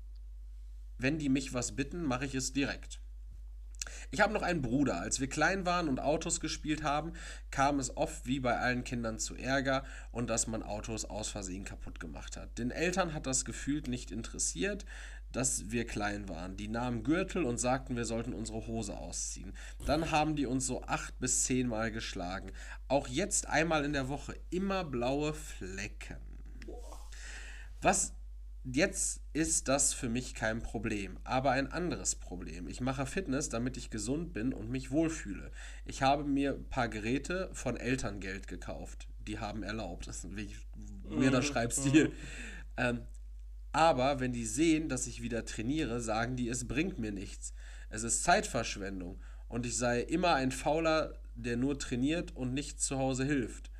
wenn 0.99 1.19
die 1.19 1.29
mich 1.29 1.55
was 1.55 1.77
bitten, 1.77 2.03
mache 2.03 2.27
ich 2.27 2.35
es 2.35 2.53
direkt. 2.53 3.01
Ich 4.13 4.21
habe 4.21 4.33
noch 4.33 4.43
einen 4.43 4.63
Bruder. 4.63 5.01
Als 5.01 5.21
wir 5.21 5.29
klein 5.29 5.67
waren 5.67 5.89
und 5.89 6.01
Autos 6.01 6.41
gespielt 6.41 6.83
haben, 6.83 7.13
kam 7.51 7.79
es 7.79 7.97
oft 7.97 8.27
wie 8.27 8.41
bei 8.41 8.59
allen 8.59 8.83
Kindern 8.83 9.19
zu 9.19 9.37
Ärger 9.37 9.85
und 10.11 10.29
dass 10.29 10.47
man 10.47 10.63
Autos 10.63 11.05
aus 11.05 11.29
Versehen 11.29 11.65
kaputt 11.65 12.01
gemacht 12.01 12.37
hat. 12.37 12.59
Den 12.59 12.71
Eltern 12.71 13.15
hat 13.15 13.27
das 13.27 13.45
gefühlt 13.45 13.87
nicht 13.87 14.11
interessiert, 14.11 14.85
dass 15.31 15.71
wir 15.71 15.87
klein 15.87 16.29
waren. 16.29 16.57
Die 16.57 16.67
nahmen 16.67 17.05
Gürtel 17.05 17.45
und 17.45 17.59
sagten, 17.59 17.95
wir 17.95 18.05
sollten 18.05 18.33
unsere 18.33 18.67
Hose 18.67 18.97
ausziehen. 18.97 19.53
Dann 19.87 20.11
haben 20.11 20.35
die 20.35 20.47
uns 20.47 20.67
so 20.67 20.83
acht 20.83 21.19
bis 21.21 21.45
zehnmal 21.45 21.93
geschlagen. 21.93 22.51
Auch 22.89 23.07
jetzt 23.07 23.47
einmal 23.49 23.85
in 23.85 23.93
der 23.93 24.09
Woche 24.09 24.35
immer 24.51 24.85
blaue 24.85 25.35
Flecken. 25.35 26.17
Was 27.81 28.13
Jetzt 28.65 29.23
ist 29.33 29.69
das 29.69 29.95
für 29.95 30.11
mich 30.11 30.35
kein 30.35 30.63
Problem, 30.63 31.19
aber 31.25 31.53
ein 31.53 31.73
anderes 31.73 32.15
Problem. 32.15 32.69
Ich 32.69 32.83
mache 32.83 33.07
Fitness, 33.07 33.49
damit 33.49 33.79
ich 33.79 33.89
gesund 33.89 34.35
bin 34.35 34.53
und 34.53 34.71
mich 34.71 34.91
wohlfühle. 34.91 35.51
Ich 35.87 36.03
habe 36.03 36.25
mir 36.25 36.55
ein 36.55 36.69
paar 36.69 36.89
Geräte 36.89 37.49
von 37.55 37.79
Elterngeld 37.79 38.49
gekauft. 38.49 39.09
Die 39.27 39.39
haben 39.39 39.63
erlaubt. 39.63 40.09
Das 40.09 40.19
ist 40.19 40.25
ein 40.25 40.37
wirklich 40.37 40.59
weirder 41.05 41.39
mhm. 41.39 41.45
Schreibstil. 41.45 42.09
Mhm. 42.09 42.15
Ähm, 42.77 43.01
aber 43.73 44.21
wenn 44.21 44.33
die 44.33 44.45
sehen, 44.45 44.89
dass 44.91 45.07
ich 45.07 45.23
wieder 45.23 45.47
trainiere, 45.47 46.01
sagen 46.01 46.37
die, 46.37 46.49
es 46.49 46.69
bringt 46.69 46.99
mir 46.99 47.13
nichts. 47.13 47.55
Es 47.89 48.03
ist 48.03 48.25
Zeitverschwendung 48.25 49.23
und 49.49 49.65
ich 49.65 49.77
sei 49.77 50.01
immer 50.01 50.35
ein 50.35 50.53
Fauler, 50.53 51.15
der 51.35 51.57
nur 51.57 51.79
trainiert 51.79 52.37
und 52.37 52.53
nicht 52.53 52.81
zu 52.81 52.99
Hause 52.99 53.25
hilft. 53.25 53.71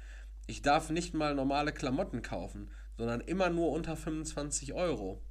Ich 0.47 0.63
darf 0.63 0.89
nicht 0.89 1.13
mal 1.13 1.35
normale 1.35 1.73
Klamotten 1.73 2.23
kaufen 2.23 2.71
sondern 3.01 3.23
immer 3.23 3.49
nur 3.49 3.71
unter 3.71 3.97
25 3.97 4.75
Euro. 4.75 5.23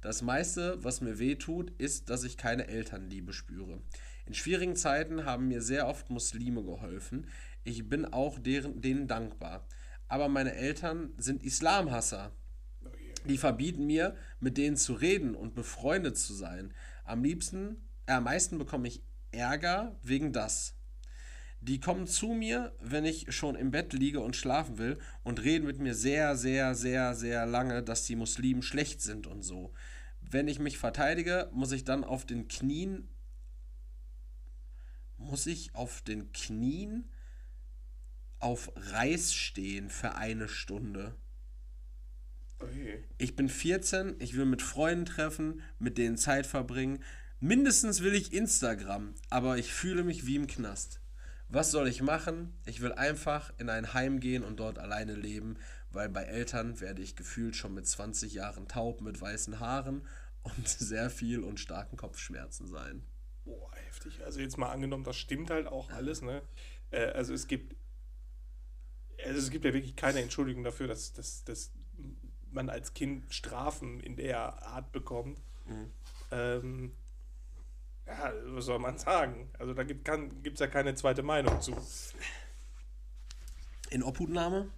Das 0.00 0.22
meiste, 0.22 0.82
was 0.82 1.00
mir 1.00 1.20
weh 1.20 1.36
tut, 1.36 1.70
ist, 1.78 2.10
dass 2.10 2.24
ich 2.24 2.36
keine 2.36 2.66
Elternliebe 2.66 3.32
spüre. 3.32 3.80
In 4.26 4.34
schwierigen 4.34 4.74
Zeiten 4.74 5.24
haben 5.24 5.46
mir 5.46 5.62
sehr 5.62 5.86
oft 5.86 6.10
Muslime 6.10 6.64
geholfen. 6.64 7.28
Ich 7.62 7.88
bin 7.88 8.06
auch 8.06 8.40
deren, 8.40 8.80
denen 8.80 9.06
dankbar. 9.06 9.68
Aber 10.08 10.28
meine 10.28 10.52
Eltern 10.56 11.14
sind 11.16 11.44
Islamhasser. 11.44 12.32
Die 13.28 13.38
verbieten 13.38 13.86
mir, 13.86 14.16
mit 14.40 14.58
denen 14.58 14.76
zu 14.76 14.92
reden 14.92 15.36
und 15.36 15.54
befreundet 15.54 16.18
zu 16.18 16.34
sein. 16.34 16.74
Am 17.04 17.22
liebsten, 17.22 17.88
äh, 18.06 18.14
am 18.14 18.24
meisten 18.24 18.58
bekomme 18.58 18.88
ich 18.88 19.04
Ärger 19.30 19.96
wegen 20.02 20.32
das. 20.32 20.74
Die 21.62 21.78
kommen 21.78 22.08
zu 22.08 22.28
mir, 22.28 22.74
wenn 22.80 23.04
ich 23.04 23.32
schon 23.32 23.54
im 23.54 23.70
Bett 23.70 23.92
liege 23.92 24.20
und 24.20 24.34
schlafen 24.34 24.78
will 24.78 24.98
und 25.22 25.42
reden 25.42 25.64
mit 25.64 25.78
mir 25.78 25.94
sehr, 25.94 26.36
sehr, 26.36 26.74
sehr, 26.74 27.14
sehr 27.14 27.46
lange, 27.46 27.84
dass 27.84 28.04
die 28.04 28.16
Muslimen 28.16 28.62
schlecht 28.62 29.00
sind 29.00 29.28
und 29.28 29.42
so. 29.42 29.72
Wenn 30.20 30.48
ich 30.48 30.58
mich 30.58 30.78
verteidige, 30.78 31.48
muss 31.52 31.70
ich 31.70 31.84
dann 31.84 32.02
auf 32.02 32.26
den 32.26 32.48
Knien 32.48 33.08
muss 35.18 35.46
ich 35.46 35.74
auf 35.74 36.02
den 36.02 36.32
Knien 36.32 37.08
auf 38.38 38.72
Reis 38.74 39.32
stehen 39.32 39.88
für 39.88 40.16
eine 40.16 40.48
Stunde. 40.48 41.14
Okay. 42.58 43.04
Ich 43.18 43.36
bin 43.36 43.48
14, 43.48 44.16
ich 44.18 44.36
will 44.36 44.46
mit 44.46 44.62
Freunden 44.62 45.06
treffen, 45.06 45.62
mit 45.78 45.96
denen 45.96 46.16
Zeit 46.16 46.46
verbringen. 46.46 47.02
Mindestens 47.38 48.02
will 48.02 48.14
ich 48.14 48.32
Instagram, 48.32 49.14
aber 49.30 49.58
ich 49.58 49.72
fühle 49.72 50.02
mich 50.04 50.26
wie 50.26 50.36
im 50.36 50.46
Knast. 50.48 51.01
Was 51.54 51.70
soll 51.70 51.86
ich 51.86 52.00
machen? 52.00 52.54
Ich 52.64 52.80
will 52.80 52.92
einfach 52.92 53.52
in 53.58 53.68
ein 53.68 53.92
Heim 53.92 54.20
gehen 54.20 54.42
und 54.42 54.56
dort 54.58 54.78
alleine 54.78 55.14
leben, 55.14 55.58
weil 55.90 56.08
bei 56.08 56.22
Eltern 56.22 56.80
werde 56.80 57.02
ich 57.02 57.14
gefühlt 57.14 57.56
schon 57.56 57.74
mit 57.74 57.86
20 57.86 58.32
Jahren 58.32 58.68
taub 58.68 59.02
mit 59.02 59.20
weißen 59.20 59.60
Haaren 59.60 60.08
und 60.44 60.66
sehr 60.66 61.10
viel 61.10 61.44
und 61.44 61.60
starken 61.60 61.98
Kopfschmerzen 61.98 62.66
sein. 62.66 63.04
Boah, 63.44 63.70
heftig. 63.86 64.24
Also 64.24 64.40
jetzt 64.40 64.56
mal 64.56 64.70
angenommen, 64.70 65.04
das 65.04 65.18
stimmt 65.18 65.50
halt 65.50 65.66
auch 65.66 65.90
alles, 65.90 66.22
ne? 66.22 66.40
Äh, 66.90 67.08
also 67.08 67.34
es 67.34 67.46
gibt 67.46 67.76
also 69.22 69.38
es 69.38 69.50
gibt 69.50 69.66
ja 69.66 69.74
wirklich 69.74 69.94
keine 69.94 70.20
Entschuldigung 70.20 70.64
dafür, 70.64 70.88
dass, 70.88 71.12
dass, 71.12 71.44
dass 71.44 71.70
man 72.50 72.70
als 72.70 72.94
Kind 72.94 73.32
Strafen 73.32 74.00
in 74.00 74.16
der 74.16 74.62
Art 74.62 74.90
bekommt. 74.90 75.38
Mhm. 75.66 75.90
Ähm, 76.30 76.92
ja, 78.12 78.32
was 78.46 78.66
soll 78.66 78.78
man 78.78 78.98
sagen? 78.98 79.50
Also 79.58 79.74
da 79.74 79.82
gibt 79.84 80.08
es 80.08 80.60
ja 80.60 80.66
keine 80.66 80.94
zweite 80.94 81.22
Meinung 81.22 81.60
zu. 81.60 81.74
In 83.90 84.02
Obhutnahme? 84.02 84.70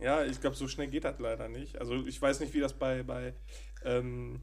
Ja, 0.00 0.24
ich 0.24 0.40
glaube, 0.40 0.56
so 0.56 0.68
schnell 0.68 0.88
geht 0.88 1.04
das 1.04 1.18
leider 1.18 1.48
nicht. 1.48 1.78
Also 1.78 2.06
ich 2.06 2.20
weiß 2.20 2.40
nicht, 2.40 2.54
wie 2.54 2.60
das 2.60 2.72
bei, 2.72 3.02
bei 3.02 3.34
ähm, 3.84 4.42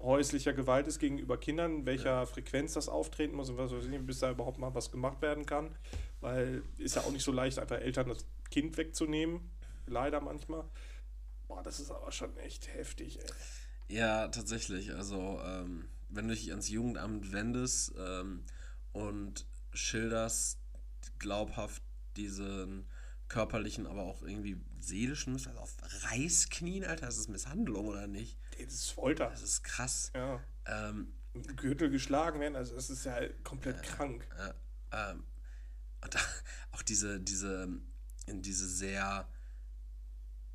häuslicher 0.00 0.52
Gewalt 0.52 0.86
ist 0.86 0.98
gegenüber 0.98 1.38
Kindern, 1.38 1.86
welcher 1.86 2.10
ja. 2.10 2.26
Frequenz 2.26 2.74
das 2.74 2.88
auftreten 2.88 3.36
muss 3.36 3.50
und 3.50 3.56
was 3.56 3.72
weiß 3.72 3.84
ich, 3.84 4.00
bis 4.00 4.18
da 4.18 4.30
überhaupt 4.30 4.58
mal 4.58 4.74
was 4.74 4.90
gemacht 4.90 5.22
werden 5.22 5.46
kann. 5.46 5.76
Weil 6.20 6.62
ist 6.78 6.96
ja 6.96 7.02
auch 7.02 7.12
nicht 7.12 7.24
so 7.24 7.32
leicht, 7.32 7.58
einfach 7.58 7.78
Eltern 7.78 8.08
das 8.08 8.26
Kind 8.50 8.76
wegzunehmen. 8.76 9.50
Leider 9.86 10.20
manchmal. 10.20 10.64
Boah, 11.46 11.62
das 11.62 11.78
ist 11.78 11.90
aber 11.90 12.10
schon 12.10 12.36
echt 12.38 12.72
heftig, 12.74 13.20
ey. 13.20 13.96
Ja, 13.96 14.28
tatsächlich. 14.28 14.94
Also, 14.94 15.40
ähm, 15.44 15.88
wenn 16.16 16.28
du 16.28 16.34
dich 16.34 16.50
ans 16.50 16.68
Jugendamt 16.68 17.32
wendest 17.32 17.92
ähm, 17.98 18.44
und 18.92 19.46
schilderst 19.72 20.58
glaubhaft 21.18 21.82
diesen 22.16 22.86
körperlichen, 23.28 23.86
aber 23.86 24.02
auch 24.02 24.22
irgendwie 24.22 24.60
seelischen 24.78 25.32
Misshandlung. 25.32 25.64
Also 25.64 25.76
auf 25.82 26.04
Reißknien, 26.10 26.84
Alter, 26.84 27.06
das 27.06 27.18
ist 27.18 27.28
Misshandlung 27.28 27.88
oder 27.88 28.06
nicht? 28.06 28.38
Das 28.62 28.74
ist 28.74 28.90
Folter. 28.90 29.30
Das 29.30 29.42
ist 29.42 29.64
krass. 29.64 30.12
Ja. 30.14 30.40
Ähm, 30.66 31.12
Gürtel 31.56 31.90
geschlagen 31.90 32.38
werden, 32.40 32.54
also 32.54 32.76
das 32.76 32.90
ist 32.90 33.04
ja 33.04 33.18
komplett 33.42 33.78
äh, 33.78 33.82
krank. 33.82 34.28
Äh, 34.38 34.52
ähm, 34.92 35.24
und 36.00 36.16
auch 36.72 36.82
diese, 36.82 37.20
diese, 37.20 37.68
diese 38.28 38.68
sehr 38.68 39.28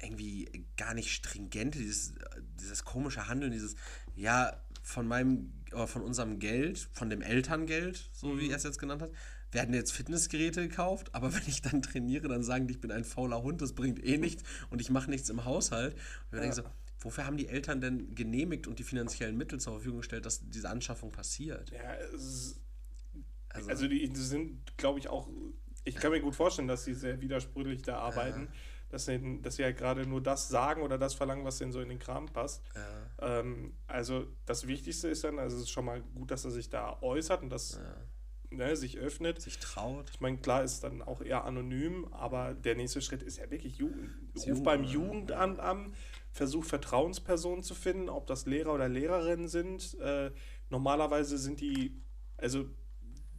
irgendwie 0.02 0.65
gar 0.77 0.94
nicht 0.94 1.11
stringente, 1.11 1.80
dieses, 1.80 2.14
dieses 2.57 2.86
komische 2.86 3.27
Handeln, 3.27 3.52
dieses, 3.52 3.76
ja, 4.15 4.64
von 4.90 5.07
meinem, 5.07 5.53
oder 5.72 5.88
von 5.88 6.02
unserem 6.02 6.40
Geld, 6.40 6.90
von 6.94 7.10
dem 7.10 7.22
Elterngeld, 7.22 8.10
so 8.11 8.28
mhm. 8.28 8.40
wie 8.40 8.49
er 8.49 8.57
es 8.57 8.64
jetzt 8.64 8.80
genannt 8.80 9.02
hat, 9.02 9.11
werden 9.52 9.74
jetzt 9.74 9.91
Fitnessgeräte 9.91 10.68
gekauft, 10.68 11.14
aber 11.14 11.34
wenn 11.36 11.48
ich 11.48 11.61
dann 11.61 11.82
trainiere, 11.82 12.28
dann 12.28 12.44
sagen 12.44 12.68
die, 12.68 12.74
ich 12.74 12.82
bin 12.82 12.91
ein 12.91 13.03
fauler 13.03 13.41
Hund, 13.44 13.61
das 13.61 13.74
bringt 13.74 14.03
eh 14.03 14.18
nichts 14.18 14.44
und 14.70 14.82
ich 14.82 14.90
mache 14.90 15.10
nichts 15.10 15.30
im 15.30 15.45
Haushalt. 15.45 15.94
Und 15.94 15.99
ich 15.99 16.34
ja. 16.34 16.40
denke 16.40 16.56
so, 16.56 16.64
wofür 17.02 17.26
haben 17.26 17.38
die 17.38 17.48
Eltern 17.48 17.82
denn 17.82 18.16
genehmigt 18.16 18.68
und 18.68 18.80
die 18.80 18.84
finanziellen 18.84 19.38
Mittel 19.38 19.60
zur 19.60 19.74
Verfügung 19.74 19.99
gestellt, 19.99 20.26
dass 20.26 20.49
diese 20.49 20.70
Anschaffung 20.70 21.11
passiert? 21.11 21.70
Ja, 21.72 21.91
also, 22.11 23.70
also 23.70 23.88
die, 23.88 24.11
sind, 24.16 24.76
glaube 24.78 24.99
ich, 24.99 25.07
auch, 25.07 25.30
ich 25.84 25.95
kann 25.95 26.11
mir 26.11 26.20
gut 26.20 26.36
vorstellen, 26.36 26.68
dass 26.68 26.84
sie 26.86 26.94
sehr 26.94 27.22
widersprüchlich 27.22 27.84
da 27.84 27.99
arbeiten. 27.99 28.41
Ja 28.41 28.52
dass 28.90 29.06
sie, 29.06 29.40
dass 29.44 29.57
sie 29.57 29.61
ja 29.61 29.72
gerade 29.72 30.07
nur 30.07 30.20
das 30.20 30.49
sagen 30.49 30.82
oder 30.82 30.98
das 30.98 31.14
verlangen, 31.14 31.45
was 31.45 31.60
denen 31.60 31.72
so 31.72 31.80
in 31.80 31.90
den 31.90 31.99
Kram 31.99 32.26
passt. 32.26 32.64
Ja. 32.76 33.09
Ähm, 33.22 33.74
also 33.88 34.28
das 34.46 34.68
Wichtigste 34.68 35.08
ist 35.08 35.24
dann, 35.24 35.40
also 35.40 35.58
es 35.58 35.64
ist 35.64 35.70
schon 35.70 35.86
mal 35.86 36.02
gut, 36.02 36.32
dass 36.32 36.46
er 36.46 36.52
sich 36.52 36.70
da 36.70 36.98
äußert 37.02 37.44
und 37.44 37.50
das 37.50 37.80
ja. 38.52 38.58
ne, 38.58 38.76
sich 38.76 38.98
öffnet. 38.98 39.41
Sich 39.41 39.60
traut. 39.60 40.10
Ich 40.12 40.20
meine, 40.20 40.38
klar 40.38 40.64
ist 40.64 40.84
dann 40.84 41.02
auch 41.02 41.22
eher 41.22 41.46
anonym, 41.46 42.08
aber 42.12 42.54
der 42.54 42.76
nächste 42.76 43.02
Schritt 43.02 43.24
ist 43.24 43.38
ja 43.38 43.50
wirklich 43.52 43.78
Jugend. 43.78 44.12
Ruf 44.36 44.46
Jugend, 44.46 44.64
beim 44.64 44.84
Jugendamt 44.84 45.60
an, 45.60 45.94
versuch 46.32 46.64
Vertrauenspersonen 46.64 47.64
zu 47.64 47.76
finden, 47.76 48.10
ob 48.10 48.28
das 48.28 48.46
Lehrer 48.46 48.74
oder 48.74 48.88
Lehrerinnen 48.88 49.48
sind. 49.48 49.98
Äh, 50.00 50.32
normalerweise 50.70 51.38
sind 51.38 51.62
die, 51.62 52.02
also 52.38 52.70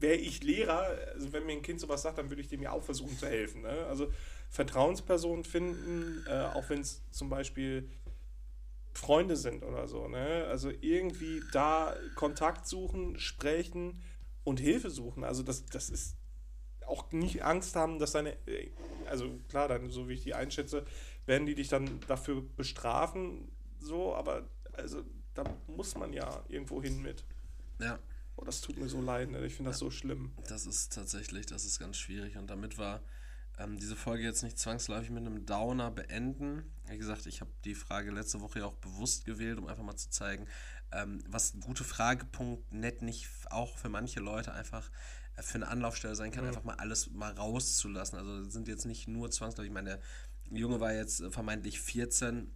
wäre 0.00 0.16
ich 0.16 0.42
Lehrer, 0.42 0.86
also 1.14 1.32
wenn 1.32 1.46
mir 1.46 1.52
ein 1.52 1.62
Kind 1.62 1.80
sowas 1.80 2.02
sagt, 2.02 2.18
dann 2.18 2.30
würde 2.30 2.40
ich 2.40 2.48
dem 2.48 2.62
ja 2.62 2.72
auch 2.72 2.82
versuchen 2.82 3.16
zu 3.16 3.26
helfen. 3.26 3.62
Ne? 3.62 3.86
Also 3.86 4.10
Vertrauenspersonen 4.48 5.44
finden, 5.44 6.24
äh, 6.26 6.46
auch 6.54 6.68
wenn 6.70 6.80
es 6.80 7.02
zum 7.10 7.28
Beispiel 7.28 7.88
Freunde 9.00 9.36
sind 9.36 9.64
oder 9.64 9.88
so. 9.88 10.08
Ne? 10.08 10.46
Also 10.48 10.70
irgendwie 10.70 11.42
da 11.52 11.96
Kontakt 12.16 12.66
suchen, 12.66 13.18
sprechen 13.18 14.02
und 14.44 14.60
Hilfe 14.60 14.90
suchen. 14.90 15.24
Also 15.24 15.42
das, 15.42 15.64
das 15.66 15.88
ist 15.88 16.16
auch 16.86 17.10
nicht 17.10 17.42
Angst 17.42 17.76
haben, 17.76 17.98
dass 17.98 18.12
deine, 18.12 18.36
also 19.06 19.38
klar, 19.48 19.68
dann, 19.68 19.90
so 19.90 20.08
wie 20.08 20.14
ich 20.14 20.22
die 20.22 20.34
einschätze, 20.34 20.84
werden 21.24 21.46
die 21.46 21.54
dich 21.54 21.68
dann 21.68 22.00
dafür 22.08 22.42
bestrafen, 22.42 23.50
so, 23.78 24.14
aber 24.14 24.48
also 24.72 25.02
da 25.34 25.44
muss 25.66 25.94
man 25.96 26.12
ja 26.12 26.44
irgendwo 26.48 26.82
hin 26.82 27.00
mit. 27.00 27.24
Ja. 27.78 27.98
Oh, 28.36 28.44
das 28.44 28.60
tut 28.60 28.76
mir 28.76 28.88
so 28.88 29.00
leid, 29.00 29.30
ne? 29.30 29.44
ich 29.46 29.54
finde 29.54 29.70
das 29.70 29.78
so 29.78 29.90
schlimm. 29.90 30.32
Das 30.48 30.66
ist 30.66 30.92
tatsächlich, 30.92 31.46
das 31.46 31.64
ist 31.64 31.78
ganz 31.78 31.96
schwierig 31.96 32.36
und 32.36 32.48
damit 32.48 32.76
war 32.76 33.00
ähm, 33.60 33.78
diese 33.78 33.96
Folge 33.96 34.24
jetzt 34.24 34.42
nicht 34.42 34.58
zwangsläufig 34.58 35.10
mit 35.10 35.26
einem 35.26 35.44
Downer 35.46 35.90
beenden. 35.90 36.64
Wie 36.88 36.98
gesagt, 36.98 37.26
ich 37.26 37.40
habe 37.40 37.50
die 37.64 37.74
Frage 37.74 38.10
letzte 38.10 38.40
Woche 38.40 38.60
ja 38.60 38.66
auch 38.66 38.74
bewusst 38.74 39.24
gewählt, 39.24 39.58
um 39.58 39.66
einfach 39.66 39.82
mal 39.82 39.96
zu 39.96 40.10
zeigen, 40.10 40.46
ähm, 40.92 41.22
was 41.28 41.54
gutefrage.net 41.60 43.02
nicht 43.02 43.28
auch 43.50 43.78
für 43.78 43.88
manche 43.88 44.20
Leute 44.20 44.52
einfach 44.52 44.90
äh, 45.36 45.42
für 45.42 45.56
eine 45.56 45.68
Anlaufstelle 45.68 46.14
sein 46.14 46.30
kann, 46.30 46.44
mhm. 46.44 46.48
einfach 46.48 46.64
mal 46.64 46.76
alles 46.76 47.10
mal 47.10 47.32
rauszulassen. 47.32 48.18
Also 48.18 48.48
sind 48.48 48.68
jetzt 48.68 48.86
nicht 48.86 49.08
nur 49.08 49.30
zwangsläufig, 49.30 49.70
ich 49.70 49.74
meine, 49.74 50.00
der 50.50 50.58
Junge 50.58 50.80
war 50.80 50.92
jetzt 50.92 51.20
äh, 51.20 51.30
vermeintlich 51.30 51.80
14, 51.80 52.50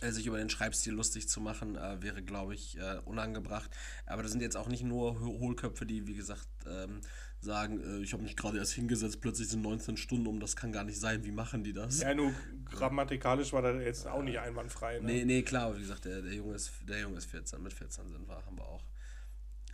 äh, 0.00 0.10
sich 0.10 0.26
über 0.26 0.38
den 0.38 0.50
Schreibstil 0.50 0.94
lustig 0.94 1.28
zu 1.28 1.40
machen, 1.40 1.76
äh, 1.76 2.02
wäre, 2.02 2.22
glaube 2.22 2.54
ich, 2.54 2.78
äh, 2.78 2.98
unangebracht. 3.04 3.70
Aber 4.06 4.22
das 4.22 4.32
sind 4.32 4.40
jetzt 4.40 4.56
auch 4.56 4.68
nicht 4.68 4.82
nur 4.82 5.20
Hohlköpfe, 5.20 5.86
die, 5.86 6.06
wie 6.06 6.14
gesagt, 6.14 6.48
ähm, 6.66 7.02
sagen, 7.40 7.80
äh, 7.80 8.02
ich 8.02 8.12
habe 8.12 8.22
mich 8.22 8.36
gerade 8.36 8.58
erst 8.58 8.72
hingesetzt, 8.72 9.20
plötzlich 9.20 9.48
sind 9.48 9.62
19 9.62 9.96
Stunden 9.96 10.26
um, 10.26 10.40
das 10.40 10.56
kann 10.56 10.72
gar 10.72 10.84
nicht 10.84 11.00
sein, 11.00 11.24
wie 11.24 11.32
machen 11.32 11.64
die 11.64 11.72
das? 11.72 12.00
Ja, 12.00 12.14
nur 12.14 12.32
grammatikalisch 12.66 13.52
war 13.52 13.62
das 13.62 13.82
jetzt 13.82 14.06
auch 14.06 14.22
nicht 14.22 14.38
einwandfrei. 14.38 14.98
Ne? 14.98 15.06
Nee, 15.06 15.24
nee, 15.24 15.42
klar, 15.42 15.74
wie 15.76 15.80
gesagt, 15.80 16.04
der, 16.04 16.22
der, 16.22 16.34
Junge 16.34 16.54
ist, 16.54 16.70
der 16.88 17.00
Junge 17.00 17.16
ist 17.16 17.26
14, 17.26 17.62
mit 17.62 17.72
14 17.72 18.08
sind 18.08 18.28
wir, 18.28 18.36
haben 18.44 18.56
wir 18.56 18.64
auch 18.64 18.84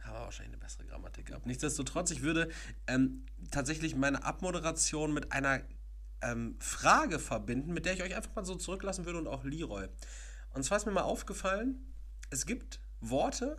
haben 0.05 0.15
wir 0.15 0.21
wahrscheinlich 0.21 0.55
eine 0.55 0.63
bessere 0.63 0.85
Grammatik 0.85 1.27
gehabt. 1.27 1.47
Nichtsdestotrotz, 1.47 2.13
ich 2.13 2.23
würde 2.23 2.49
ähm, 2.87 3.27
tatsächlich 3.51 3.97
meine 3.97 4.23
Abmoderation 4.23 5.13
mit 5.13 5.33
einer 5.33 5.63
ähm, 6.23 6.57
Frage 6.61 7.19
verbinden, 7.19 7.73
mit 7.73 7.87
der 7.87 7.95
ich 7.95 8.03
euch 8.03 8.15
einfach 8.15 8.35
mal 8.35 8.45
so 8.45 8.55
zurücklassen 8.55 9.05
würde 9.05 9.19
und 9.19 9.27
auch 9.27 9.45
Leroy. 9.45 9.89
Und 10.51 10.63
zwar 10.63 10.79
ist 10.79 10.87
mir 10.87 10.93
mal 10.93 11.03
aufgefallen, 11.03 11.93
es 12.31 12.47
gibt 12.47 12.81
Worte, 13.01 13.57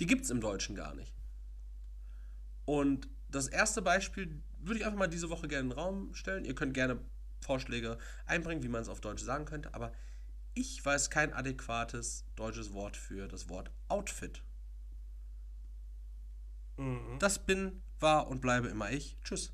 die 0.00 0.06
gibt 0.06 0.24
es 0.24 0.30
im 0.30 0.40
Deutschen 0.40 0.74
gar 0.74 0.94
nicht. 0.94 1.12
Und 2.64 3.08
das 3.32 3.48
erste 3.48 3.82
Beispiel 3.82 4.40
würde 4.58 4.78
ich 4.78 4.86
einfach 4.86 4.98
mal 4.98 5.08
diese 5.08 5.30
Woche 5.30 5.48
gerne 5.48 5.64
in 5.64 5.70
den 5.70 5.78
Raum 5.78 6.14
stellen. 6.14 6.44
Ihr 6.44 6.54
könnt 6.54 6.74
gerne 6.74 7.00
Vorschläge 7.40 7.98
einbringen, 8.26 8.62
wie 8.62 8.68
man 8.68 8.82
es 8.82 8.88
auf 8.88 9.00
Deutsch 9.00 9.22
sagen 9.22 9.44
könnte, 9.44 9.74
aber 9.74 9.92
ich 10.54 10.84
weiß 10.84 11.10
kein 11.10 11.32
adäquates 11.32 12.24
deutsches 12.36 12.72
Wort 12.72 12.96
für 12.96 13.26
das 13.26 13.48
Wort 13.48 13.70
Outfit. 13.88 14.42
Mhm. 16.76 17.18
Das 17.18 17.38
bin, 17.38 17.82
war 17.98 18.28
und 18.28 18.40
bleibe 18.40 18.68
immer 18.68 18.90
ich. 18.90 19.16
Tschüss. 19.24 19.52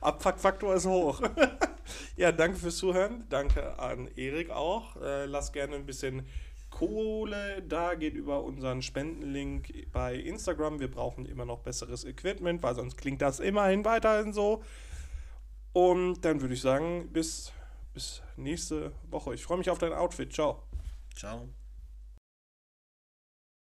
Abfuckfaktor 0.00 0.74
ist 0.74 0.86
hoch. 0.86 1.22
ja, 2.16 2.32
danke 2.32 2.58
fürs 2.58 2.76
Zuhören. 2.76 3.24
Danke 3.30 3.78
an 3.78 4.08
Erik 4.16 4.50
auch. 4.50 4.96
Äh, 4.96 5.26
lass 5.26 5.52
gerne 5.52 5.76
ein 5.76 5.86
bisschen 5.86 6.26
Kohle 6.74 7.62
da, 7.62 7.94
geht 7.94 8.14
über 8.14 8.42
unseren 8.42 8.82
Spendenlink 8.82 9.92
bei 9.92 10.16
Instagram. 10.16 10.80
Wir 10.80 10.90
brauchen 10.90 11.24
immer 11.24 11.44
noch 11.44 11.60
besseres 11.60 12.04
Equipment, 12.04 12.64
weil 12.64 12.74
sonst 12.74 12.96
klingt 12.96 13.22
das 13.22 13.38
immerhin 13.38 13.84
weiterhin 13.84 14.32
so. 14.32 14.64
Und 15.72 16.24
dann 16.24 16.40
würde 16.40 16.54
ich 16.54 16.60
sagen, 16.60 17.10
bis, 17.12 17.52
bis 17.92 18.22
nächste 18.36 18.90
Woche. 19.08 19.34
Ich 19.34 19.44
freue 19.44 19.58
mich 19.58 19.70
auf 19.70 19.78
dein 19.78 19.92
Outfit. 19.92 20.32
Ciao. 20.32 20.64
Ciao. 21.14 21.48